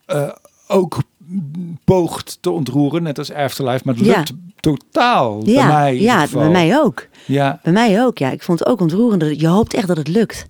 eh, 0.06 0.30
ook 0.68 0.98
poogt 1.86 2.38
te 2.42 2.50
ontroeren, 2.50 3.04
net 3.04 3.18
als 3.18 3.32
Afterlife, 3.34 3.82
maar 3.86 3.96
het 3.96 4.06
Ja. 4.06 4.18
lukt 4.18 4.34
totaal 4.60 5.38
bij 5.38 5.54
Ja, 5.54 5.68
mij. 5.68 5.88
in 5.96 6.00
ieder 6.02 6.16
ja 6.16 6.28
bij 6.32 6.50
mij 6.50 6.78
ook. 6.80 7.08
Ja, 7.26 7.60
Bij 7.64 7.74
mij 7.74 8.04
ook, 8.04 8.18
ja. 8.18 8.32
Ik 8.32 8.44
vond 8.44 8.60
het 8.60 8.68
ook 8.68 8.80
ontroerend. 8.82 9.40
Je 9.42 9.48
hoopt 9.48 9.74
echt 9.74 9.88
dat 9.88 9.98
het 9.98 10.08
lukt. 10.08 10.46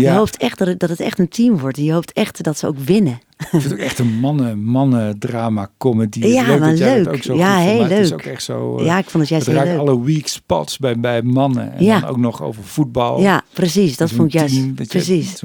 Je 0.00 0.10
hoopt 0.10 0.36
echt 0.36 0.58
dat 0.58 0.68
het, 0.68 0.78
dat 0.80 0.88
het 0.88 1.00
echt 1.00 1.18
een 1.18 1.28
team 1.28 1.58
wordt. 1.58 1.76
Je 1.76 1.92
hoopt 1.92 2.12
echt 2.12 2.42
dat 2.42 2.58
ze 2.58 2.66
ook 2.66 2.78
winnen. 2.78 3.20
Ik 3.38 3.46
vind 3.46 3.62
het 3.62 3.72
ook 3.72 3.78
echt 3.78 3.98
een 3.98 4.18
mannen, 4.20 4.62
mannen 4.62 5.18
drama 5.18 5.70
comedy. 5.78 6.26
Ja, 6.26 6.46
leuk 6.46 6.58
maar 6.58 6.68
dat 6.68 6.78
jij 6.78 7.02
leuk. 7.02 7.14
ook 7.14 7.22
zo 7.22 7.34
Ja, 7.36 7.56
heel 7.56 7.80
maar 7.80 7.90
Het 7.90 7.98
is 7.98 8.10
leuk. 8.10 8.18
ook 8.18 8.24
echt 8.26 8.42
zo. 8.42 8.78
eh, 8.78 8.84
ja, 8.84 8.98
ik 8.98 9.04
vond 9.10 9.22
het 9.22 9.28
juist 9.28 9.46
het 9.46 9.56
heel 9.56 9.64
leuk. 9.66 9.78
alle 9.78 10.02
weak 10.04 10.26
spots 10.26 10.78
bij, 10.78 11.00
bij 11.00 11.22
mannen. 11.22 11.72
En 11.72 11.84
Ja. 11.84 12.00
dan 12.00 12.08
ook 12.10 12.16
nog 12.16 12.42
over 12.42 12.62
voetbal. 12.64 13.20
Ja, 13.20 13.42
precies. 13.52 13.96
Dat 13.96 14.10
vond 14.10 14.28
ik 14.34 14.38
juist. 14.40 14.54
team, 14.54 14.74
precies. 14.74 15.42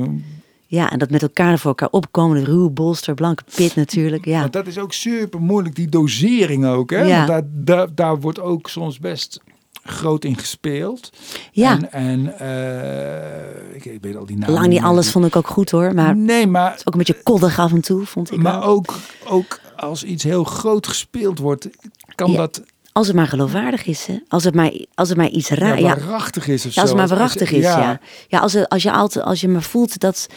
Ja, 0.67 0.91
en 0.91 0.99
dat 0.99 1.09
met 1.09 1.21
elkaar 1.21 1.59
voor 1.59 1.69
elkaar 1.69 1.89
opkomen. 1.89 2.37
De 2.37 2.43
ruwe 2.51 2.69
bolster, 2.69 3.13
blanke 3.13 3.43
pit 3.55 3.75
natuurlijk. 3.75 4.25
Ja, 4.25 4.39
Want 4.39 4.53
dat 4.53 4.67
is 4.67 4.77
ook 4.77 4.93
super 4.93 5.41
moeilijk, 5.41 5.75
die 5.75 5.89
dosering 5.89 6.65
ook. 6.65 6.89
Hè? 6.89 7.01
Ja. 7.01 7.15
Want 7.15 7.27
daar, 7.27 7.43
daar, 7.53 7.95
daar 7.95 8.19
wordt 8.19 8.39
ook 8.39 8.69
soms 8.69 8.99
best 8.99 9.39
groot 9.83 10.25
in 10.25 10.37
gespeeld. 10.37 11.09
Ja. 11.51 11.71
En, 11.71 11.91
en 11.91 12.39
eh, 12.39 13.75
ik, 13.75 13.85
ik 13.85 14.01
weet 14.01 14.15
al 14.15 14.25
die 14.25 14.37
namen. 14.37 14.53
Lang 14.55 14.67
niet 14.67 14.81
alles 14.81 15.11
vond 15.11 15.25
ik 15.25 15.35
ook 15.35 15.47
goed 15.47 15.69
hoor. 15.71 15.93
Maar 15.93 16.15
Nee, 16.15 16.47
maar, 16.47 16.71
ook 16.83 16.93
een 16.93 16.97
beetje 16.97 17.21
koddig 17.23 17.59
af 17.59 17.71
en 17.71 17.81
toe, 17.81 18.05
vond 18.05 18.31
ik 18.31 18.41
maar 18.41 18.59
wel. 18.59 18.63
ook, 18.63 18.93
ook 19.27 19.59
als 19.75 20.03
iets 20.03 20.23
heel 20.23 20.43
groot 20.43 20.87
gespeeld 20.87 21.39
wordt, 21.39 21.69
kan 22.15 22.31
Ja, 22.31 22.37
dat 22.37 22.61
Als 22.91 23.07
het 23.07 23.15
maar 23.15 23.27
geloofwaardig 23.27 23.85
is, 23.85 24.05
hè? 24.05 24.17
Als 24.27 24.43
het 24.43 24.55
maar, 24.55 24.71
als 24.93 25.09
het 25.09 25.17
maar 25.17 25.29
iets 25.29 25.49
raar 25.49 25.79
ja, 25.81 25.95
waarachtig 25.97 26.47
is 26.47 26.65
of 26.65 26.73
Ja, 26.73 26.81
als 26.81 26.89
het 26.89 26.99
maar 26.99 27.07
waarachtig 27.07 27.51
is, 27.51 27.63
ja. 27.63 27.99
Ja, 28.27 28.39
als, 28.39 28.53
er- 28.53 28.67
als, 28.67 28.83
je 28.83 28.91
altijd, 28.91 29.25
als 29.25 29.41
je 29.41 29.47
maar 29.47 29.61
voelt 29.61 29.99
dat, 29.99 30.27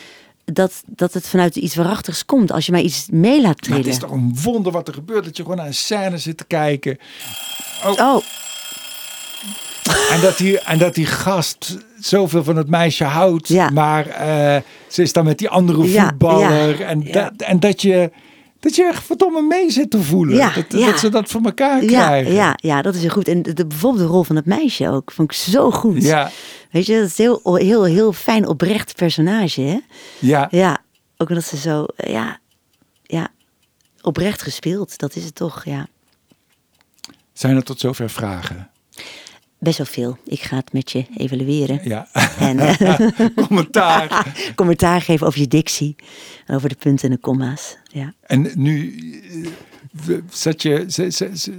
dat, 0.44 0.82
dat 0.86 1.12
het 1.12 1.28
vanuit 1.28 1.56
iets 1.56 1.74
waarachtigs 1.74 2.24
komt. 2.24 2.52
Als 2.52 2.66
je 2.66 2.72
maar 2.72 2.80
iets 2.80 3.06
mee 3.10 3.34
laat 3.36 3.42
Maar 3.42 3.50
het 3.54 3.62
trillen. 3.62 3.86
is 3.86 3.98
toch 3.98 4.10
een 4.10 4.36
wonder 4.42 4.72
wat 4.72 4.88
er 4.88 4.94
gebeurt. 4.94 5.24
Dat 5.24 5.36
je 5.36 5.42
gewoon 5.42 5.58
naar 5.58 5.66
een 5.66 5.74
scène 5.74 6.18
zit 6.18 6.36
te 6.36 6.44
kijken. 6.44 6.98
Oh, 7.86 8.16
En 10.10 10.20
dat 10.20 10.36
die, 10.38 10.60
en 10.60 10.78
dat 10.78 10.94
die 10.94 11.06
gast 11.06 11.78
zoveel 12.00 12.44
van 12.44 12.56
het 12.56 12.68
meisje 12.68 13.04
houdt. 13.04 13.48
Ja. 13.48 13.70
Maar 13.70 14.06
eh, 14.06 14.62
ze 14.88 15.02
is 15.02 15.12
dan 15.12 15.24
met 15.24 15.38
die 15.38 15.48
andere 15.48 15.88
Ja, 15.90 16.08
voetballer. 16.08 16.78
ja, 16.78 16.86
en, 16.86 17.00
ja. 17.02 17.12
Dat, 17.12 17.32
en 17.48 17.60
dat 17.60 17.82
je... 17.82 18.10
Dat 18.60 18.76
je 18.76 18.84
echt 18.84 19.04
verdomme 19.04 19.42
mee 19.42 19.70
zit 19.70 19.90
te 19.90 20.02
voelen. 20.02 20.36
Ja, 20.36 20.50
dat, 20.54 20.64
ja. 20.68 20.86
dat 20.86 20.98
ze 20.98 21.08
dat 21.08 21.28
voor 21.28 21.40
elkaar 21.44 21.82
ja, 21.82 21.86
krijgen. 21.88 22.32
ja, 22.32 22.54
ja, 22.56 22.82
dat 22.82 22.94
is 22.94 23.00
heel 23.00 23.10
goed. 23.10 23.28
En 23.28 23.42
de, 23.42 23.66
bijvoorbeeld 23.66 24.02
de 24.06 24.12
rol 24.12 24.22
van 24.22 24.36
het 24.36 24.46
meisje 24.46 24.88
ook. 24.88 25.12
Vond 25.12 25.32
ik 25.32 25.36
zo 25.38 25.70
goed. 25.70 26.02
Ja, 26.02 26.30
Weet 26.70 26.86
je, 26.86 26.98
dat 26.98 27.06
is 27.06 27.18
heel, 27.18 27.40
heel, 27.56 27.84
heel 27.84 28.12
fijn 28.12 28.46
oprecht 28.46 28.94
personage, 28.94 29.60
hè? 29.60 29.78
ja. 30.18 30.48
Ja, 30.50 30.78
ook 31.16 31.28
omdat 31.28 31.44
ze 31.44 31.56
zo, 31.56 31.86
ja, 31.96 32.38
ja, 33.02 33.28
oprecht 34.00 34.42
gespeeld. 34.42 34.98
Dat 34.98 35.16
is 35.16 35.24
het 35.24 35.34
toch, 35.34 35.64
ja. 35.64 35.86
Zijn 37.32 37.56
er 37.56 37.62
tot 37.62 37.80
zover 37.80 38.10
vragen? 38.10 38.70
Best 39.64 39.78
wel 39.78 39.86
veel. 39.86 40.18
Ik 40.24 40.40
ga 40.40 40.56
het 40.56 40.72
met 40.72 40.90
je 40.90 41.06
evalueren. 41.16 41.80
Ja. 41.84 42.08
En 42.38 42.58
eh, 42.58 42.94
Commentaar. 43.46 44.26
commentaar 44.54 45.00
geven 45.00 45.26
over 45.26 45.40
je 45.40 45.48
dictie. 45.48 45.96
en 46.46 46.54
Over 46.54 46.68
de 46.68 46.74
punten 46.74 47.08
en 47.08 47.14
de 47.14 47.20
komma's. 47.20 47.76
Ja. 47.88 48.14
En 48.26 48.50
nu 48.54 48.94
zit 50.30 50.62
je, 50.62 50.84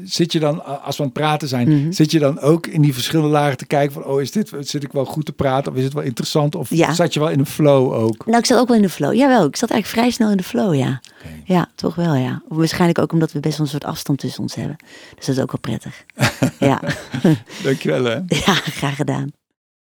zit, 0.06 0.32
je 0.32 0.40
dan, 0.40 0.84
als 0.84 0.98
we 0.98 1.04
aan 1.04 1.10
het 1.10 1.18
praten 1.20 1.48
zijn, 1.48 1.68
Mhm. 1.70 1.92
zit 1.92 2.12
je 2.12 2.20
dan 2.20 2.40
ook 2.40 2.68
in 2.68 2.82
die 2.82 2.94
verschillende 2.94 3.32
lagen 3.32 3.58
te 3.58 3.66
kijken 3.66 3.94
van, 3.94 4.04
oh, 4.06 4.22
is 4.22 4.32
dit, 4.32 4.52
zit 4.60 4.84
ik 4.84 4.92
wel 4.92 5.06
goed 5.06 5.26
te 5.26 5.32
praten 5.32 5.72
of 5.72 5.78
is 5.78 5.84
het 5.84 5.94
wel 5.94 6.04
interessant? 6.04 6.56
Of 6.56 6.70
Ja. 6.70 6.94
zat 6.94 7.14
je 7.14 7.20
wel 7.20 7.30
in 7.30 7.40
een 7.40 7.46
flow 7.46 7.94
ook? 7.94 8.26
Nou, 8.26 8.38
ik 8.38 8.46
zat 8.46 8.60
ook 8.60 8.68
wel 8.68 8.78
in 8.78 8.82
de 8.84 8.90
flow. 8.90 9.14
Jawel, 9.14 9.46
ik 9.46 9.56
zat 9.56 9.70
eigenlijk 9.70 10.02
vrij 10.02 10.12
snel 10.16 10.32
in 10.32 10.38
de 10.38 10.44
flow, 10.44 10.76
ja. 10.76 11.02
Ja, 11.46 11.68
toch 11.76 11.96
wel, 11.96 12.14
ja. 12.16 12.42
Waarschijnlijk 12.48 13.00
ook 13.00 13.12
omdat 13.14 13.32
we 13.32 13.40
best 13.40 13.58
wel 13.58 13.66
een 13.66 13.72
soort 13.72 13.86
afstand 13.86 14.20
tussen 14.20 14.42
ons 14.42 14.56
hebben. 14.56 14.76
Dus 15.16 15.26
dat 15.26 15.36
is 15.36 15.42
ook 15.42 15.52
wel 15.52 15.60
prettig. 15.62 16.06
ja. 16.70 16.82
Dankjewel 17.64 18.04
hè. 18.04 18.16
ja, 18.28 18.54
graag 18.54 18.96
gedaan. 18.96 19.32